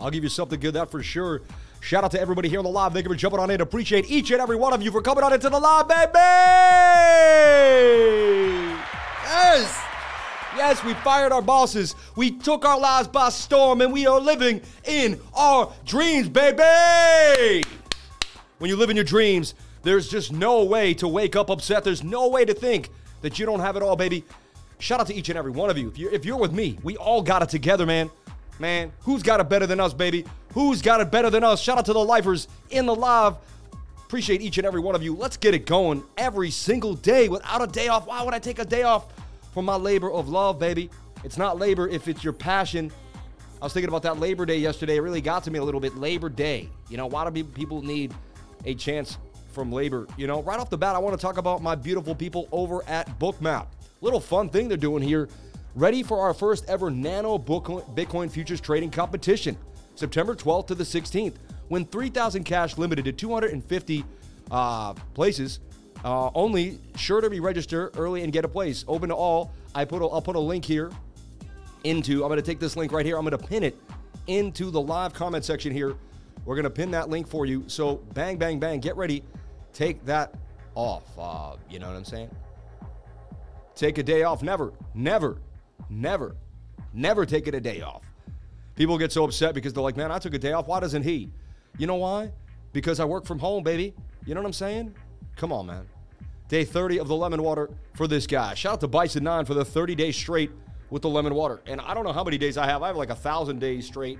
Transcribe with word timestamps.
I'll 0.00 0.10
give 0.10 0.22
you 0.22 0.28
something 0.28 0.60
good, 0.60 0.74
that 0.74 0.90
for 0.90 1.02
sure. 1.02 1.42
Shout 1.80 2.04
out 2.04 2.10
to 2.12 2.20
everybody 2.20 2.48
here 2.48 2.58
on 2.58 2.64
the 2.64 2.70
live. 2.70 2.92
Thank 2.92 3.04
you 3.04 3.10
for 3.10 3.16
jumping 3.16 3.40
on 3.40 3.50
in. 3.50 3.60
Appreciate 3.60 4.10
each 4.10 4.30
and 4.30 4.40
every 4.40 4.56
one 4.56 4.72
of 4.72 4.82
you 4.82 4.90
for 4.90 5.00
coming 5.00 5.22
on 5.22 5.32
into 5.32 5.48
the 5.48 5.58
live, 5.58 5.88
baby. 5.88 6.12
Yes. 9.24 9.82
Yes, 10.56 10.82
we 10.84 10.94
fired 10.94 11.32
our 11.32 11.42
bosses. 11.42 11.94
We 12.16 12.30
took 12.30 12.64
our 12.64 12.80
lives 12.80 13.08
by 13.08 13.28
storm, 13.28 13.82
and 13.82 13.92
we 13.92 14.06
are 14.06 14.18
living 14.18 14.62
in 14.84 15.20
our 15.34 15.72
dreams, 15.84 16.28
baby. 16.28 17.62
When 18.58 18.70
you 18.70 18.76
live 18.76 18.88
in 18.90 18.96
your 18.96 19.04
dreams, 19.04 19.54
there's 19.82 20.08
just 20.08 20.32
no 20.32 20.64
way 20.64 20.94
to 20.94 21.06
wake 21.06 21.36
up 21.36 21.50
upset. 21.50 21.84
There's 21.84 22.02
no 22.02 22.28
way 22.28 22.44
to 22.44 22.54
think 22.54 22.90
that 23.20 23.38
you 23.38 23.46
don't 23.46 23.60
have 23.60 23.76
it 23.76 23.82
all, 23.82 23.96
baby. 23.96 24.24
Shout 24.78 24.98
out 24.98 25.06
to 25.08 25.14
each 25.14 25.28
and 25.28 25.38
every 25.38 25.52
one 25.52 25.70
of 25.70 25.78
you. 25.78 25.88
If 25.88 25.98
you're, 25.98 26.10
if 26.10 26.24
you're 26.24 26.38
with 26.38 26.52
me, 26.52 26.78
we 26.82 26.96
all 26.96 27.22
got 27.22 27.42
it 27.42 27.48
together, 27.48 27.86
man. 27.86 28.10
Man, 28.58 28.92
who's 29.00 29.22
got 29.22 29.40
it 29.40 29.48
better 29.48 29.66
than 29.66 29.80
us, 29.80 29.92
baby? 29.92 30.24
Who's 30.54 30.80
got 30.80 31.00
it 31.00 31.10
better 31.10 31.28
than 31.28 31.44
us? 31.44 31.60
Shout 31.60 31.78
out 31.78 31.86
to 31.86 31.92
the 31.92 32.04
lifers 32.04 32.48
in 32.70 32.86
the 32.86 32.94
live. 32.94 33.34
Appreciate 34.06 34.40
each 34.40 34.56
and 34.56 34.66
every 34.66 34.80
one 34.80 34.94
of 34.94 35.02
you. 35.02 35.14
Let's 35.14 35.36
get 35.36 35.54
it 35.54 35.66
going 35.66 36.02
every 36.16 36.50
single 36.50 36.94
day 36.94 37.28
without 37.28 37.62
a 37.62 37.66
day 37.66 37.88
off. 37.88 38.06
Why 38.06 38.22
would 38.22 38.32
I 38.32 38.38
take 38.38 38.58
a 38.58 38.64
day 38.64 38.82
off 38.82 39.12
from 39.52 39.64
my 39.64 39.76
labor 39.76 40.10
of 40.10 40.28
love, 40.28 40.58
baby? 40.58 40.90
It's 41.24 41.36
not 41.36 41.58
labor 41.58 41.88
if 41.88 42.08
it's 42.08 42.22
your 42.22 42.32
passion. 42.32 42.90
I 43.60 43.64
was 43.64 43.72
thinking 43.72 43.88
about 43.88 44.02
that 44.02 44.18
Labor 44.18 44.46
Day 44.46 44.58
yesterday. 44.58 44.96
It 44.96 45.00
really 45.00 45.20
got 45.20 45.42
to 45.44 45.50
me 45.50 45.58
a 45.58 45.64
little 45.64 45.80
bit. 45.80 45.96
Labor 45.96 46.28
Day. 46.28 46.68
You 46.88 46.98
know, 46.98 47.06
why 47.06 47.28
do 47.28 47.42
people 47.42 47.82
need 47.82 48.14
a 48.64 48.74
chance 48.74 49.18
from 49.52 49.72
labor? 49.72 50.06
You 50.16 50.26
know, 50.26 50.42
right 50.42 50.60
off 50.60 50.70
the 50.70 50.78
bat, 50.78 50.94
I 50.94 50.98
want 50.98 51.18
to 51.18 51.20
talk 51.20 51.38
about 51.38 51.62
my 51.62 51.74
beautiful 51.74 52.14
people 52.14 52.48
over 52.52 52.84
at 52.86 53.18
Bookmap. 53.18 53.66
Little 54.02 54.20
fun 54.20 54.50
thing 54.50 54.68
they're 54.68 54.76
doing 54.76 55.02
here 55.02 55.28
ready 55.76 56.02
for 56.02 56.20
our 56.20 56.32
first 56.32 56.68
ever 56.68 56.90
Nano 56.90 57.38
Bitcoin 57.38 58.30
futures 58.30 58.60
trading 58.60 58.90
competition, 58.90 59.56
September 59.94 60.34
12th 60.34 60.68
to 60.68 60.74
the 60.74 60.84
16th. 60.84 61.34
Win 61.68 61.84
3,000 61.84 62.44
cash 62.44 62.78
limited 62.78 63.04
to 63.04 63.12
250 63.12 64.04
uh, 64.50 64.94
places. 65.14 65.60
Uh, 66.04 66.30
only 66.34 66.78
sure 66.96 67.20
to 67.20 67.28
be 67.28 67.40
register 67.40 67.90
early 67.96 68.22
and 68.22 68.32
get 68.32 68.44
a 68.44 68.48
place. 68.48 68.84
Open 68.88 69.10
to 69.10 69.14
all. 69.14 69.52
I 69.74 69.84
put 69.84 70.02
a, 70.02 70.06
I'll 70.06 70.22
put 70.22 70.36
a 70.36 70.40
link 70.40 70.64
here 70.64 70.90
into. 71.84 72.22
I'm 72.22 72.28
going 72.28 72.40
to 72.40 72.46
take 72.46 72.60
this 72.60 72.76
link 72.76 72.92
right 72.92 73.04
here. 73.04 73.18
I'm 73.18 73.24
going 73.24 73.38
to 73.38 73.46
pin 73.46 73.62
it 73.62 73.76
into 74.26 74.70
the 74.70 74.80
live 74.80 75.12
comment 75.12 75.44
section 75.44 75.72
here. 75.72 75.94
We're 76.44 76.54
going 76.54 76.64
to 76.64 76.70
pin 76.70 76.90
that 76.92 77.10
link 77.10 77.26
for 77.26 77.44
you. 77.44 77.64
So 77.66 77.96
bang, 78.14 78.36
bang, 78.36 78.58
bang. 78.58 78.80
Get 78.80 78.96
ready. 78.96 79.24
Take 79.72 80.04
that 80.06 80.34
off. 80.74 81.04
Uh, 81.18 81.56
you 81.68 81.78
know 81.80 81.88
what 81.88 81.96
I'm 81.96 82.04
saying? 82.04 82.30
Take 83.74 83.98
a 83.98 84.02
day 84.02 84.22
off. 84.22 84.42
Never, 84.42 84.72
never 84.94 85.38
Never, 85.88 86.36
never 86.92 87.24
taken 87.26 87.54
a 87.54 87.60
day 87.60 87.80
off. 87.82 88.02
People 88.74 88.98
get 88.98 89.12
so 89.12 89.24
upset 89.24 89.54
because 89.54 89.72
they're 89.72 89.82
like, 89.82 89.96
man, 89.96 90.12
I 90.12 90.18
took 90.18 90.34
a 90.34 90.38
day 90.38 90.52
off. 90.52 90.66
Why 90.66 90.80
doesn't 90.80 91.02
he? 91.02 91.30
You 91.78 91.86
know 91.86 91.96
why? 91.96 92.30
Because 92.72 93.00
I 93.00 93.04
work 93.04 93.24
from 93.24 93.38
home, 93.38 93.62
baby. 93.62 93.94
You 94.26 94.34
know 94.34 94.40
what 94.40 94.46
I'm 94.46 94.52
saying? 94.52 94.94
Come 95.36 95.52
on, 95.52 95.66
man. 95.66 95.86
Day 96.48 96.64
30 96.64 96.98
of 97.00 97.08
the 97.08 97.16
lemon 97.16 97.42
water 97.42 97.70
for 97.94 98.06
this 98.06 98.26
guy. 98.26 98.54
Shout 98.54 98.74
out 98.74 98.80
to 98.80 98.88
Bison 98.88 99.24
9 99.24 99.44
for 99.44 99.54
the 99.54 99.64
30 99.64 99.94
days 99.94 100.16
straight 100.16 100.50
with 100.90 101.02
the 101.02 101.08
lemon 101.08 101.34
water. 101.34 101.62
And 101.66 101.80
I 101.80 101.94
don't 101.94 102.04
know 102.04 102.12
how 102.12 102.22
many 102.22 102.38
days 102.38 102.56
I 102.56 102.66
have. 102.66 102.82
I 102.82 102.88
have 102.88 102.96
like 102.96 103.10
a 103.10 103.16
thousand 103.16 103.60
days 103.60 103.86
straight 103.86 104.18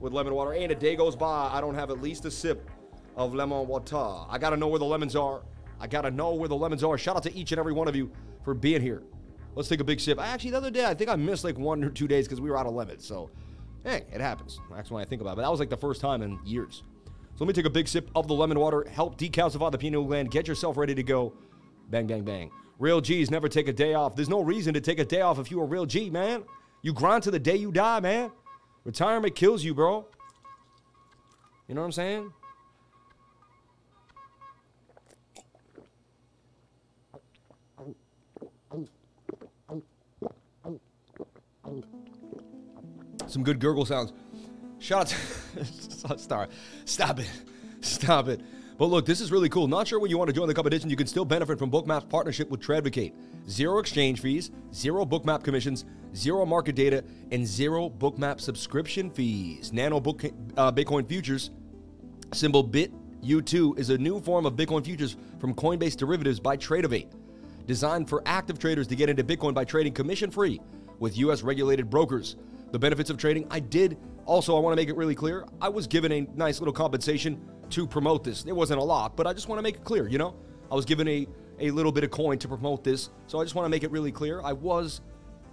with 0.00 0.12
lemon 0.12 0.34
water. 0.34 0.52
And 0.54 0.72
a 0.72 0.74
day 0.74 0.96
goes 0.96 1.14
by, 1.14 1.50
I 1.52 1.60
don't 1.60 1.74
have 1.74 1.90
at 1.90 2.00
least 2.00 2.24
a 2.24 2.30
sip 2.30 2.68
of 3.16 3.34
lemon 3.34 3.66
water. 3.66 3.96
I 4.28 4.38
got 4.38 4.50
to 4.50 4.56
know 4.56 4.68
where 4.68 4.78
the 4.78 4.84
lemons 4.84 5.14
are. 5.14 5.42
I 5.80 5.86
got 5.86 6.02
to 6.02 6.10
know 6.10 6.34
where 6.34 6.48
the 6.48 6.56
lemons 6.56 6.82
are. 6.82 6.98
Shout 6.98 7.16
out 7.16 7.22
to 7.24 7.34
each 7.34 7.52
and 7.52 7.58
every 7.58 7.72
one 7.72 7.88
of 7.88 7.94
you 7.94 8.10
for 8.42 8.54
being 8.54 8.80
here. 8.80 9.02
Let's 9.54 9.68
take 9.68 9.80
a 9.80 9.84
big 9.84 10.00
sip. 10.00 10.20
Actually, 10.20 10.50
the 10.50 10.56
other 10.58 10.70
day, 10.70 10.84
I 10.84 10.94
think 10.94 11.10
I 11.10 11.16
missed 11.16 11.44
like 11.44 11.58
one 11.58 11.82
or 11.82 11.90
two 11.90 12.06
days 12.06 12.26
because 12.26 12.40
we 12.40 12.50
were 12.50 12.56
out 12.56 12.66
of 12.66 12.74
lemons. 12.74 13.04
So, 13.04 13.30
hey, 13.84 14.04
it 14.12 14.20
happens. 14.20 14.60
That's 14.70 14.90
when 14.90 15.02
I 15.02 15.04
think 15.04 15.20
about 15.20 15.32
it. 15.32 15.36
But 15.36 15.42
that 15.42 15.50
was 15.50 15.60
like 15.60 15.70
the 15.70 15.76
first 15.76 16.00
time 16.00 16.22
in 16.22 16.38
years. 16.44 16.82
So 17.06 17.44
let 17.44 17.48
me 17.48 17.52
take 17.54 17.66
a 17.66 17.70
big 17.70 17.88
sip 17.88 18.10
of 18.14 18.28
the 18.28 18.34
lemon 18.34 18.58
water. 18.58 18.86
Help 18.90 19.18
decalcify 19.18 19.70
the 19.70 19.78
pineal 19.78 20.04
gland. 20.04 20.30
Get 20.30 20.48
yourself 20.48 20.76
ready 20.76 20.94
to 20.94 21.02
go. 21.02 21.32
Bang, 21.90 22.06
bang, 22.06 22.22
bang. 22.22 22.50
Real 22.78 23.00
G's 23.00 23.30
never 23.30 23.48
take 23.48 23.66
a 23.68 23.72
day 23.72 23.94
off. 23.94 24.14
There's 24.14 24.28
no 24.28 24.40
reason 24.40 24.74
to 24.74 24.80
take 24.80 24.98
a 24.98 25.04
day 25.04 25.20
off 25.20 25.38
if 25.38 25.50
you're 25.50 25.64
a 25.64 25.66
real 25.66 25.86
G, 25.86 26.10
man. 26.10 26.44
You 26.82 26.92
grind 26.92 27.24
to 27.24 27.30
the 27.30 27.38
day 27.38 27.56
you 27.56 27.72
die, 27.72 28.00
man. 28.00 28.30
Retirement 28.84 29.34
kills 29.34 29.64
you, 29.64 29.74
bro. 29.74 30.06
You 31.66 31.74
know 31.74 31.80
what 31.80 31.86
I'm 31.86 31.92
saying? 31.92 32.32
Some 43.28 43.42
good 43.42 43.60
gurgle 43.60 43.84
sounds. 43.84 44.12
Shout 44.78 45.12
out 45.12 45.16
to 46.08 46.18
Star. 46.18 46.48
Stop 46.84 47.20
it. 47.20 47.30
Stop 47.80 48.28
it. 48.28 48.40
But 48.78 48.86
look, 48.86 49.06
this 49.06 49.20
is 49.20 49.32
really 49.32 49.48
cool. 49.48 49.66
Not 49.66 49.88
sure 49.88 49.98
when 49.98 50.08
you 50.08 50.16
want 50.16 50.28
to 50.28 50.34
join 50.34 50.46
the 50.46 50.54
competition, 50.54 50.88
you 50.88 50.94
can 50.94 51.08
still 51.08 51.24
benefit 51.24 51.58
from 51.58 51.68
Bookmap's 51.70 52.04
partnership 52.04 52.48
with 52.48 52.60
Tradovate. 52.60 53.12
Zero 53.48 53.80
exchange 53.80 54.20
fees, 54.20 54.52
zero 54.72 55.04
Bookmap 55.04 55.42
commissions, 55.42 55.84
zero 56.14 56.46
market 56.46 56.76
data, 56.76 57.02
and 57.32 57.44
zero 57.44 57.90
Bookmap 57.90 58.40
subscription 58.40 59.10
fees. 59.10 59.72
Nano 59.72 59.98
Book, 59.98 60.24
uh, 60.56 60.70
Bitcoin 60.70 61.08
futures, 61.08 61.50
symbol 62.32 62.62
BIT 62.62 62.92
U2, 63.22 63.78
is 63.78 63.90
a 63.90 63.98
new 63.98 64.20
form 64.20 64.46
of 64.46 64.54
Bitcoin 64.54 64.84
futures 64.84 65.16
from 65.40 65.54
Coinbase 65.54 65.96
derivatives 65.96 66.38
by 66.38 66.56
Tradovate, 66.56 67.10
designed 67.66 68.08
for 68.08 68.22
active 68.26 68.60
traders 68.60 68.86
to 68.86 68.94
get 68.94 69.08
into 69.08 69.24
Bitcoin 69.24 69.54
by 69.54 69.64
trading 69.64 69.92
commission 69.92 70.30
free 70.30 70.60
with 71.00 71.18
U.S. 71.18 71.42
regulated 71.42 71.90
brokers. 71.90 72.36
The 72.70 72.78
benefits 72.78 73.10
of 73.10 73.16
trading, 73.16 73.46
I 73.50 73.60
did 73.60 73.96
also, 74.26 74.56
I 74.56 74.60
want 74.60 74.72
to 74.72 74.76
make 74.76 74.90
it 74.90 74.96
really 74.96 75.14
clear, 75.14 75.46
I 75.60 75.70
was 75.70 75.86
given 75.86 76.12
a 76.12 76.20
nice 76.34 76.60
little 76.60 76.74
compensation 76.74 77.40
to 77.70 77.86
promote 77.86 78.24
this. 78.24 78.44
It 78.44 78.52
wasn't 78.52 78.80
a 78.80 78.84
lot, 78.84 79.16
but 79.16 79.26
I 79.26 79.32
just 79.32 79.48
want 79.48 79.58
to 79.58 79.62
make 79.62 79.76
it 79.76 79.84
clear, 79.84 80.06
you 80.06 80.18
know? 80.18 80.36
I 80.70 80.74
was 80.74 80.84
given 80.84 81.08
a, 81.08 81.26
a 81.60 81.70
little 81.70 81.92
bit 81.92 82.04
of 82.04 82.10
coin 82.10 82.38
to 82.38 82.48
promote 82.48 82.84
this, 82.84 83.08
so 83.26 83.40
I 83.40 83.44
just 83.44 83.54
want 83.54 83.64
to 83.64 83.70
make 83.70 83.84
it 83.84 83.90
really 83.90 84.12
clear. 84.12 84.42
I 84.42 84.52
was, 84.52 85.00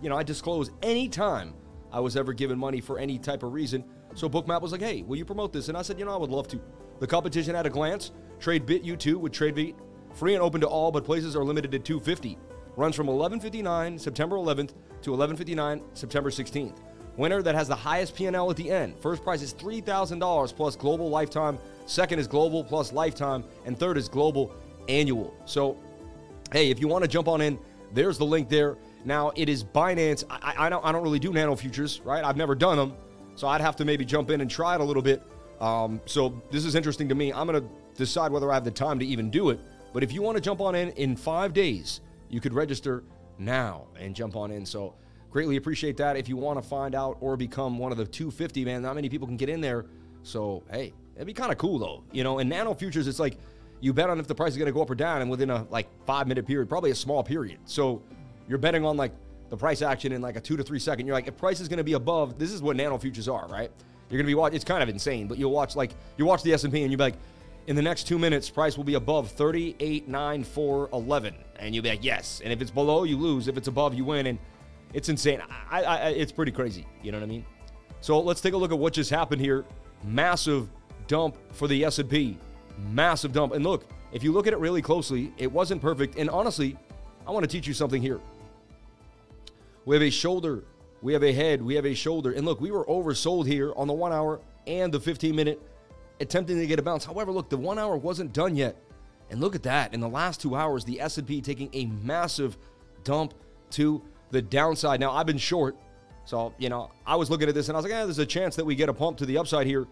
you 0.01 0.09
know, 0.09 0.17
I 0.17 0.23
disclose 0.23 0.71
any 0.81 1.07
time 1.07 1.53
I 1.91 2.01
was 2.01 2.17
ever 2.17 2.33
given 2.33 2.59
money 2.59 2.81
for 2.81 2.99
any 2.99 3.17
type 3.17 3.43
of 3.43 3.53
reason. 3.53 3.85
So 4.13 4.27
Bookmap 4.27 4.61
was 4.61 4.73
like, 4.73 4.81
hey, 4.81 5.03
will 5.03 5.15
you 5.15 5.23
promote 5.23 5.53
this? 5.53 5.69
And 5.69 5.77
I 5.77 5.81
said, 5.81 5.97
you 5.97 6.03
know, 6.03 6.13
I 6.13 6.17
would 6.17 6.29
love 6.29 6.49
to. 6.49 6.59
The 6.99 7.07
competition 7.07 7.55
at 7.55 7.65
a 7.65 7.69
glance, 7.69 8.11
Trade 8.39 8.65
Bit 8.65 8.83
U2 8.83 9.15
with 9.15 9.31
Tradovate, 9.31 9.75
free 10.13 10.33
and 10.33 10.43
open 10.43 10.59
to 10.61 10.67
all, 10.67 10.91
but 10.91 11.05
places 11.05 11.35
are 11.35 11.43
limited 11.43 11.71
to 11.71 11.79
250. 11.79 12.37
Runs 12.75 12.95
from 12.95 13.07
11:59 13.07 13.97
September 13.99 14.35
11th 14.35 14.73
to 15.01 15.11
11:59 15.11 15.81
September 15.93 16.29
16th. 16.29 16.77
Winner 17.17 17.41
that 17.41 17.55
has 17.55 17.67
the 17.67 17.75
highest 17.75 18.15
P&L 18.15 18.49
at 18.49 18.57
the 18.57 18.69
end. 18.69 18.95
First 18.99 19.23
prize 19.23 19.41
is 19.41 19.53
$3,000 19.53 20.55
plus 20.55 20.75
global 20.75 21.09
lifetime. 21.09 21.57
Second 21.85 22.19
is 22.19 22.27
global 22.27 22.63
plus 22.63 22.91
lifetime. 22.91 23.43
And 23.65 23.77
third 23.77 23.97
is 23.97 24.09
global 24.09 24.53
annual. 24.89 25.33
So, 25.45 25.77
hey, 26.51 26.69
if 26.69 26.79
you 26.79 26.87
want 26.87 27.03
to 27.03 27.07
jump 27.07 27.27
on 27.27 27.41
in, 27.41 27.57
there's 27.93 28.17
the 28.17 28.25
link 28.25 28.49
there. 28.49 28.77
Now, 29.05 29.31
it 29.35 29.49
is 29.49 29.63
Binance. 29.63 30.23
I, 30.29 30.65
I, 30.65 30.69
don't, 30.69 30.83
I 30.83 30.91
don't 30.91 31.03
really 31.03 31.19
do 31.19 31.31
nano 31.31 31.55
futures, 31.55 32.01
right? 32.01 32.23
I've 32.23 32.37
never 32.37 32.55
done 32.55 32.77
them. 32.77 32.93
So 33.35 33.47
I'd 33.47 33.61
have 33.61 33.75
to 33.77 33.85
maybe 33.85 34.03
jump 34.05 34.29
in 34.29 34.41
and 34.41 34.49
try 34.49 34.75
it 34.75 34.81
a 34.81 34.83
little 34.83 35.03
bit. 35.03 35.21
Um, 35.61 36.01
so 36.05 36.41
this 36.51 36.65
is 36.65 36.75
interesting 36.75 37.07
to 37.09 37.15
me. 37.15 37.31
I'm 37.31 37.47
going 37.47 37.61
to 37.61 37.69
decide 37.95 38.31
whether 38.31 38.51
I 38.51 38.55
have 38.55 38.65
the 38.65 38.71
time 38.71 38.99
to 38.99 39.05
even 39.05 39.29
do 39.29 39.49
it. 39.49 39.59
But 39.93 40.03
if 40.03 40.11
you 40.11 40.21
want 40.21 40.35
to 40.35 40.41
jump 40.41 40.59
on 40.59 40.75
in 40.75 40.89
in 40.91 41.15
five 41.15 41.53
days, 41.53 42.01
you 42.29 42.41
could 42.41 42.53
register 42.53 43.03
now 43.37 43.85
and 43.97 44.15
jump 44.15 44.35
on 44.35 44.51
in. 44.51 44.65
So 44.65 44.93
Greatly 45.35 45.57
appreciate 45.57 45.97
that. 45.97 46.16
If 46.16 46.29
you 46.29 46.38
want 46.38 46.63
to 46.63 46.66
find 46.66 46.96
out 46.96 47.18
or 47.19 47.35
become 47.35 47.78
one 47.78 47.91
of 47.91 47.97
the 47.97 48.06
250, 48.06 48.63
man, 48.63 48.81
not 48.81 48.96
many 48.96 49.09
people 49.09 49.28
can 49.28 49.35
get 49.35 49.50
in 49.50 49.59
there. 49.59 49.85
So, 50.23 50.63
hey, 50.72 50.94
it'd 51.13 51.28
be 51.28 51.34
kind 51.34 51.51
of 51.51 51.57
cool 51.57 51.78
though. 51.78 52.06
You 52.13 52.23
know, 52.23 52.40
in 52.40 52.47
nano 52.47 52.73
futures, 52.73 53.06
it's 53.06 53.19
like 53.19 53.38
you 53.81 53.91
bet 53.91 54.09
on 54.09 54.18
if 54.18 54.28
the 54.28 54.34
price 54.34 54.53
is 54.53 54.57
going 54.57 54.68
to 54.68 54.72
go 54.72 54.81
up 54.81 54.90
or 54.90 54.96
down 54.96 55.22
and 55.22 55.29
within 55.29 55.50
a 55.50 55.68
like 55.69 55.90
five 56.06 56.29
minute 56.29 56.47
period, 56.47 56.69
probably 56.69 56.91
a 56.91 56.96
small 56.96 57.22
period. 57.22 57.59
So 57.66 58.01
you're 58.47 58.57
betting 58.57 58.85
on 58.85 58.96
like 58.96 59.12
the 59.50 59.57
price 59.57 59.81
action 59.81 60.13
in 60.13 60.22
like 60.22 60.38
a 60.38 60.40
two 60.40 60.56
to 60.56 60.63
three 60.63 60.79
second. 60.79 61.06
You're 61.06 61.18
like, 61.18 61.28
if 61.28 61.35
price 61.35 61.59
is 61.59 61.67
going 61.67 61.79
to 61.79 61.84
be 61.84 61.94
above, 61.96 62.40
this 62.40 62.53
is 62.53 62.62
what 62.62 62.78
nano 62.78 62.97
futures 62.97 63.28
are, 63.28 63.46
right? 63.50 63.69
You're 64.09 64.17
going 64.17 64.28
to 64.28 64.31
be 64.31 64.35
watching, 64.35 64.56
it's 64.56 64.63
kind 64.63 64.81
of 64.81 64.88
insane, 64.88 65.28
but 65.28 65.38
you'll 65.38 65.52
watch 65.52 65.76
like, 65.76 65.96
you 66.16 66.26
watch 66.26 66.43
the 66.43 66.53
S&P 66.53 66.81
and 66.81 66.90
you'll 66.90 66.97
be 66.97 67.03
like, 67.03 67.17
in 67.67 67.76
the 67.76 67.81
next 67.81 68.08
two 68.08 68.17
minutes, 68.17 68.49
price 68.49 68.78
will 68.78 68.85
be 68.85 68.93
above 68.93 69.31
38, 69.31 70.08
9, 70.08 70.43
4, 70.46 70.90
11. 70.93 71.35
And 71.59 71.76
you'll 71.76 71.84
be 71.84 71.90
like, 71.90 72.05
yes. 72.05 72.40
And 72.41 72.53
if 72.53 72.61
it's 72.61 72.72
below, 72.72 73.03
you 73.03 73.17
lose. 73.17 73.49
If 73.49 73.58
it's 73.58 73.67
above, 73.67 73.96
you 73.96 74.05
win. 74.05 74.28
And 74.28 74.40
it's 74.95 75.09
insane. 75.09 75.41
I, 75.69 75.83
I, 75.83 76.09
it's 76.11 76.31
pretty 76.31 76.53
crazy. 76.53 76.87
You 77.03 77.11
know 77.11 77.19
what 77.19 77.25
I 77.25 77.27
mean? 77.27 77.45
So 77.99 78.17
let's 78.17 78.39
take 78.39 78.53
a 78.53 78.57
look 78.57 78.71
at 78.71 78.79
what 78.79 78.93
just 78.93 79.09
happened 79.09 79.41
here. 79.41 79.65
Massive 80.05 80.69
dump 81.07 81.35
for 81.51 81.67
the 81.67 81.83
S&P. 81.83 82.37
Massive 82.91 83.33
dump. 83.33 83.53
And 83.53 83.63
look, 83.63 83.85
if 84.13 84.23
you 84.23 84.31
look 84.31 84.47
at 84.47 84.53
it 84.53 84.59
really 84.59 84.81
closely, 84.81 85.33
it 85.37 85.51
wasn't 85.51 85.81
perfect. 85.81 86.17
And 86.17 86.29
honestly, 86.29 86.77
I 87.27 87.31
want 87.31 87.43
to 87.43 87.49
teach 87.49 87.67
you 87.67 87.73
something 87.73 88.01
here. 88.01 88.21
We 89.83 89.97
have 89.97 90.01
a 90.01 90.09
shoulder, 90.09 90.63
we 91.01 91.11
have 91.11 91.23
a 91.23 91.33
head, 91.33 91.61
we 91.61 91.75
have 91.75 91.85
a 91.85 91.93
shoulder. 91.93 92.31
And 92.31 92.45
look, 92.45 92.61
we 92.61 92.71
were 92.71 92.85
oversold 92.85 93.47
here 93.47 93.73
on 93.75 93.87
the 93.87 93.93
1 93.93 94.13
hour 94.13 94.39
and 94.65 94.93
the 94.93 94.99
15 94.99 95.35
minute 95.35 95.61
attempting 96.21 96.57
to 96.57 96.65
get 96.67 96.79
a 96.79 96.81
bounce. 96.81 97.03
However, 97.03 97.33
look, 97.33 97.49
the 97.49 97.57
1 97.57 97.77
hour 97.77 97.97
wasn't 97.97 98.31
done 98.31 98.55
yet. 98.55 98.77
And 99.29 99.41
look 99.41 99.55
at 99.55 99.63
that. 99.63 99.93
In 99.93 99.99
the 99.99 100.07
last 100.07 100.41
2 100.41 100.55
hours, 100.55 100.85
the 100.85 101.01
S&P 101.01 101.41
taking 101.41 101.69
a 101.73 101.87
massive 101.87 102.57
dump 103.03 103.33
to 103.71 104.01
the 104.35 104.41
downside. 104.41 104.99
Now, 104.99 105.14
I've 105.14 105.26
been 105.26 105.37
short. 105.37 105.78
So, 106.26 106.53
you 106.58 106.70
know, 106.70 106.91
I 107.05 107.16
was 107.16 107.29
looking 107.29 107.47
at 107.47 107.55
this 107.55 107.70
and 107.70 107.78
I 107.78 107.79
was 107.79 107.85
like, 107.85 107.91
yeah, 107.91 108.03
there's 108.03 108.20
a 108.20 108.26
chance 108.26 108.55
that 108.58 108.66
we 108.66 108.76
get 108.76 108.90
a 108.90 108.93
pump 108.93 109.17
to 109.20 109.26
the 109.26 109.37
upside 109.37 109.66
here. 109.66 109.87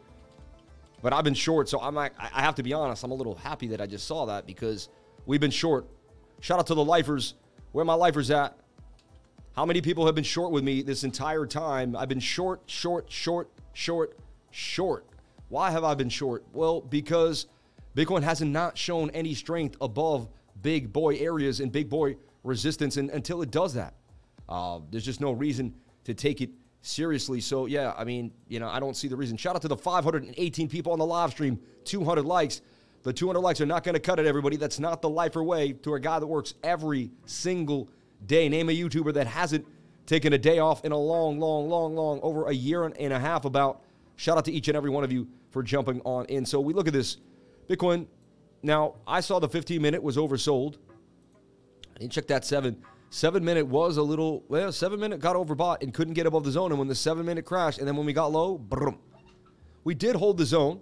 But 1.02 1.14
I've 1.14 1.24
been 1.24 1.34
short, 1.34 1.70
so 1.70 1.80
I'm 1.80 1.96
like, 1.96 2.14
I 2.18 2.42
have 2.42 2.56
to 2.56 2.64
be 2.64 2.74
honest, 2.74 3.04
I'm 3.04 3.12
a 3.12 3.16
little 3.16 3.36
happy 3.36 3.68
that 3.68 3.82
I 3.82 3.86
just 3.86 4.08
saw 4.08 4.26
that 4.26 4.46
because 4.46 4.90
we've 5.26 5.40
been 5.40 5.52
short. 5.52 5.88
Shout 6.42 6.60
out 6.60 6.68
to 6.68 6.76
the 6.76 6.84
lifers. 6.84 7.36
Where 7.72 7.86
my 7.86 7.94
lifers 7.94 8.32
at? 8.32 8.58
How 9.56 9.66
many 9.66 9.82
people 9.82 10.06
have 10.06 10.16
been 10.16 10.24
short 10.24 10.52
with 10.52 10.64
me 10.64 10.82
this 10.82 11.04
entire 11.04 11.46
time? 11.46 11.96
I've 11.96 12.10
been 12.10 12.20
short, 12.20 12.62
short, 12.66 13.12
short, 13.12 13.50
short, 13.74 14.18
short. 14.52 15.06
Why 15.50 15.72
have 15.72 15.84
I 15.84 15.94
been 15.94 16.10
short? 16.10 16.44
Well, 16.54 16.82
because 16.82 17.48
Bitcoin 17.96 18.24
hasn't 18.24 18.52
not 18.52 18.78
shown 18.78 19.10
any 19.12 19.34
strength 19.36 19.78
above 19.80 20.28
big 20.62 20.92
boy 20.92 21.16
areas 21.18 21.60
and 21.60 21.72
big 21.72 21.90
boy 21.90 22.18
resistance 22.44 22.98
and, 22.98 23.10
until 23.12 23.42
it 23.42 23.52
does 23.52 23.74
that. 23.76 23.94
Uh, 24.48 24.80
there's 24.92 25.06
just 25.06 25.22
no 25.22 25.32
reason 25.32 25.74
to 26.04 26.14
take 26.14 26.42
it 26.42 26.50
seriously. 26.82 27.40
So, 27.42 27.66
yeah, 27.66 27.94
I 27.98 28.04
mean, 28.04 28.32
you 28.48 28.60
know, 28.60 28.68
I 28.68 28.80
don't 28.80 28.96
see 28.96 29.08
the 29.08 29.16
reason. 29.16 29.38
Shout 29.38 29.56
out 29.56 29.62
to 29.64 29.68
the 29.68 29.78
518 29.78 30.70
people 30.70 30.92
on 30.92 31.00
the 31.00 31.06
live 31.06 31.32
stream, 31.32 31.60
200 31.86 32.24
likes. 32.24 32.62
The 33.04 33.12
200 33.12 33.40
likes 33.40 33.60
are 33.60 33.66
not 33.66 33.84
going 33.84 33.94
to 33.94 34.00
cut 34.00 34.20
it, 34.20 34.26
everybody. 34.26 34.56
That's 34.56 34.80
not 34.80 35.02
the 35.02 35.10
lifer 35.10 35.44
way 35.44 35.74
to 35.74 35.96
a 35.96 36.00
guy 36.00 36.20
that 36.20 36.28
works 36.28 36.54
every 36.64 37.12
single 37.26 37.90
day. 38.26 38.48
Name 38.48 38.70
a 38.70 38.72
YouTuber 38.72 39.14
that 39.16 39.28
hasn't 39.28 39.66
taken 40.06 40.34
a 40.34 40.38
day 40.38 40.60
off 40.60 40.86
in 40.86 40.92
a 40.92 40.98
long, 40.98 41.40
long, 41.40 41.70
long, 41.70 41.96
long, 41.96 42.20
over 42.22 42.48
a 42.48 42.54
year 42.54 42.86
and 42.86 43.14
a 43.14 43.20
half 43.20 43.46
about. 43.46 43.82
Shout 44.16 44.38
out 44.38 44.46
to 44.46 44.52
each 44.52 44.68
and 44.68 44.78
every 44.78 44.90
one 44.90 45.04
of 45.04 45.12
you 45.12 45.28
for 45.50 45.64
jumping 45.64 46.02
on 46.06 46.26
in. 46.26 46.46
So 46.46 46.60
we 46.62 46.74
look 46.74 46.88
at 46.88 46.94
this 46.94 47.18
Bitcoin. 47.68 48.08
Now, 48.62 48.96
I 49.06 49.20
saw 49.20 49.40
the 49.40 49.50
15 49.50 49.82
minute 49.82 50.02
was 50.02 50.18
oversold. 50.18 50.76
I 51.96 52.00
didn't 52.00 52.14
check 52.14 52.28
that 52.28 52.46
seven. 52.46 52.78
Seven 53.14 53.46
minute 53.46 53.68
was 53.68 53.98
a 53.98 54.02
little, 54.02 54.44
well, 54.48 54.72
seven 54.72 55.00
minute 55.00 55.20
got 55.20 55.36
overbought 55.36 55.84
and 55.84 55.94
couldn't 55.94 56.16
get 56.16 56.26
above 56.26 56.44
the 56.44 56.50
zone. 56.50 56.72
And 56.72 56.80
when 56.80 56.88
the 56.88 56.96
seven 56.96 57.28
minute 57.28 57.46
crashed, 57.46 57.78
and 57.78 57.88
then 57.88 57.96
when 57.96 58.08
we 58.08 58.12
got 58.12 58.32
low, 58.32 58.58
brum, 58.58 58.98
we 59.84 59.94
did 59.94 60.16
hold 60.16 60.40
the 60.40 60.46
zone. 60.48 60.82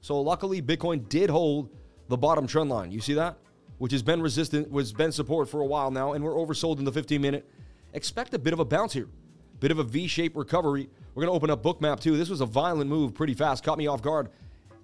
So 0.00 0.20
luckily, 0.20 0.62
Bitcoin 0.62 1.08
did 1.08 1.28
hold 1.28 1.70
the 2.06 2.16
bottom 2.16 2.46
trend 2.46 2.70
line. 2.70 2.92
You 2.92 3.00
see 3.00 3.14
that? 3.14 3.38
Which 3.78 3.90
has 3.90 4.04
been 4.04 4.22
resistant, 4.22 4.70
was 4.70 4.92
been 4.92 5.10
support 5.10 5.48
for 5.48 5.60
a 5.60 5.66
while 5.66 5.90
now, 5.90 6.12
and 6.12 6.22
we're 6.22 6.36
oversold 6.36 6.78
in 6.78 6.84
the 6.84 6.92
15 6.92 7.20
minute. 7.20 7.44
Expect 7.92 8.34
a 8.34 8.38
bit 8.38 8.52
of 8.52 8.60
a 8.60 8.64
bounce 8.64 8.92
here, 8.92 9.08
bit 9.58 9.72
of 9.72 9.80
a 9.80 9.84
V-shaped 9.84 10.36
recovery. 10.36 10.88
We're 11.16 11.24
gonna 11.24 11.34
open 11.34 11.50
up 11.50 11.64
Bookmap 11.64 11.98
too. 11.98 12.16
This 12.16 12.28
was 12.28 12.40
a 12.40 12.46
violent 12.46 12.88
move, 12.88 13.14
pretty 13.14 13.34
fast, 13.34 13.64
caught 13.64 13.78
me 13.78 13.88
off 13.88 14.00
guard 14.00 14.28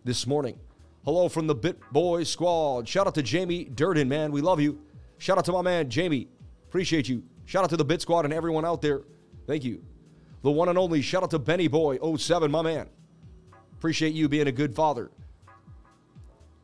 this 0.02 0.26
morning. 0.26 0.58
Hello 1.04 1.28
from 1.28 1.46
the 1.46 1.54
Bit 1.54 1.78
Boy 1.92 2.24
Squad. 2.24 2.88
Shout 2.88 3.06
out 3.06 3.14
to 3.14 3.22
Jamie 3.22 3.62
Durden, 3.62 4.08
man. 4.08 4.32
We 4.32 4.40
love 4.40 4.58
you. 4.58 4.80
Shout 5.18 5.38
out 5.38 5.44
to 5.44 5.52
my 5.52 5.62
man 5.62 5.88
Jamie. 5.88 6.26
Appreciate 6.74 7.08
you. 7.08 7.22
Shout 7.44 7.62
out 7.62 7.70
to 7.70 7.76
the 7.76 7.84
Bit 7.84 8.02
Squad 8.02 8.24
and 8.24 8.34
everyone 8.34 8.64
out 8.64 8.82
there. 8.82 9.02
Thank 9.46 9.62
you. 9.62 9.80
The 10.42 10.50
one 10.50 10.68
and 10.68 10.76
only 10.76 11.02
shout 11.02 11.22
out 11.22 11.30
to 11.30 11.38
Benny 11.38 11.68
Boy 11.68 11.98
07, 12.16 12.50
my 12.50 12.62
man. 12.62 12.88
Appreciate 13.74 14.12
you 14.12 14.28
being 14.28 14.48
a 14.48 14.52
good 14.52 14.74
father. 14.74 15.12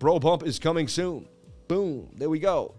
Bro 0.01 0.19
Bump 0.19 0.43
is 0.43 0.59
coming 0.59 0.89
soon. 0.89 1.29
Boom. 1.69 2.11
There 2.17 2.29
we 2.29 2.41
go. 2.41 2.75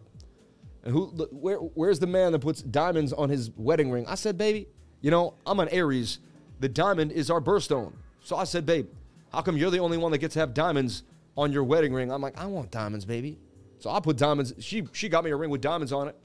And 0.84 0.92
who 0.92 1.06
where 1.32 1.56
where's 1.56 2.00
the 2.00 2.06
man 2.06 2.34
that 2.34 2.40
puts 2.40 2.62
diamonds 2.62 3.14
on 3.14 3.30
his 3.30 3.50
wedding 3.56 3.92
ring? 3.92 4.06
I 4.10 4.16
said, 4.16 4.38
baby, 4.38 4.68
you 5.00 5.10
know, 5.10 5.36
I'm 5.46 5.62
an 5.62 5.70
Aries. 5.70 6.20
The 6.60 6.68
diamond 6.68 7.14
is 7.14 7.32
our 7.32 7.40
birthstone. 7.40 7.94
So 8.20 8.36
I 8.36 8.44
said, 8.44 8.66
babe, 8.66 8.90
how 9.32 9.42
come 9.42 9.56
you're 9.56 9.72
the 9.72 9.80
only 9.80 9.98
one 9.98 10.12
that 10.12 10.18
gets 10.18 10.34
to 10.34 10.42
have 10.42 10.54
diamonds 10.54 11.04
on 11.38 11.54
your 11.54 11.64
wedding 11.64 11.94
ring? 11.94 12.12
I'm 12.12 12.22
like, 12.22 12.38
I 12.38 12.46
want 12.48 12.72
diamonds, 12.72 13.06
baby. 13.06 13.40
So 13.80 13.90
I 13.90 14.02
put 14.02 14.18
diamonds. 14.18 14.54
She 14.60 14.86
she 14.92 15.08
got 15.08 15.24
me 15.24 15.32
a 15.32 15.38
ring 15.38 15.50
with 15.50 15.62
diamonds 15.62 15.94
on 15.94 16.10
it. 16.10 16.18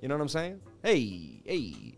You 0.00 0.08
know 0.08 0.14
what 0.14 0.22
I'm 0.22 0.28
saying? 0.28 0.60
Hey, 0.82 1.42
hey. 1.44 1.96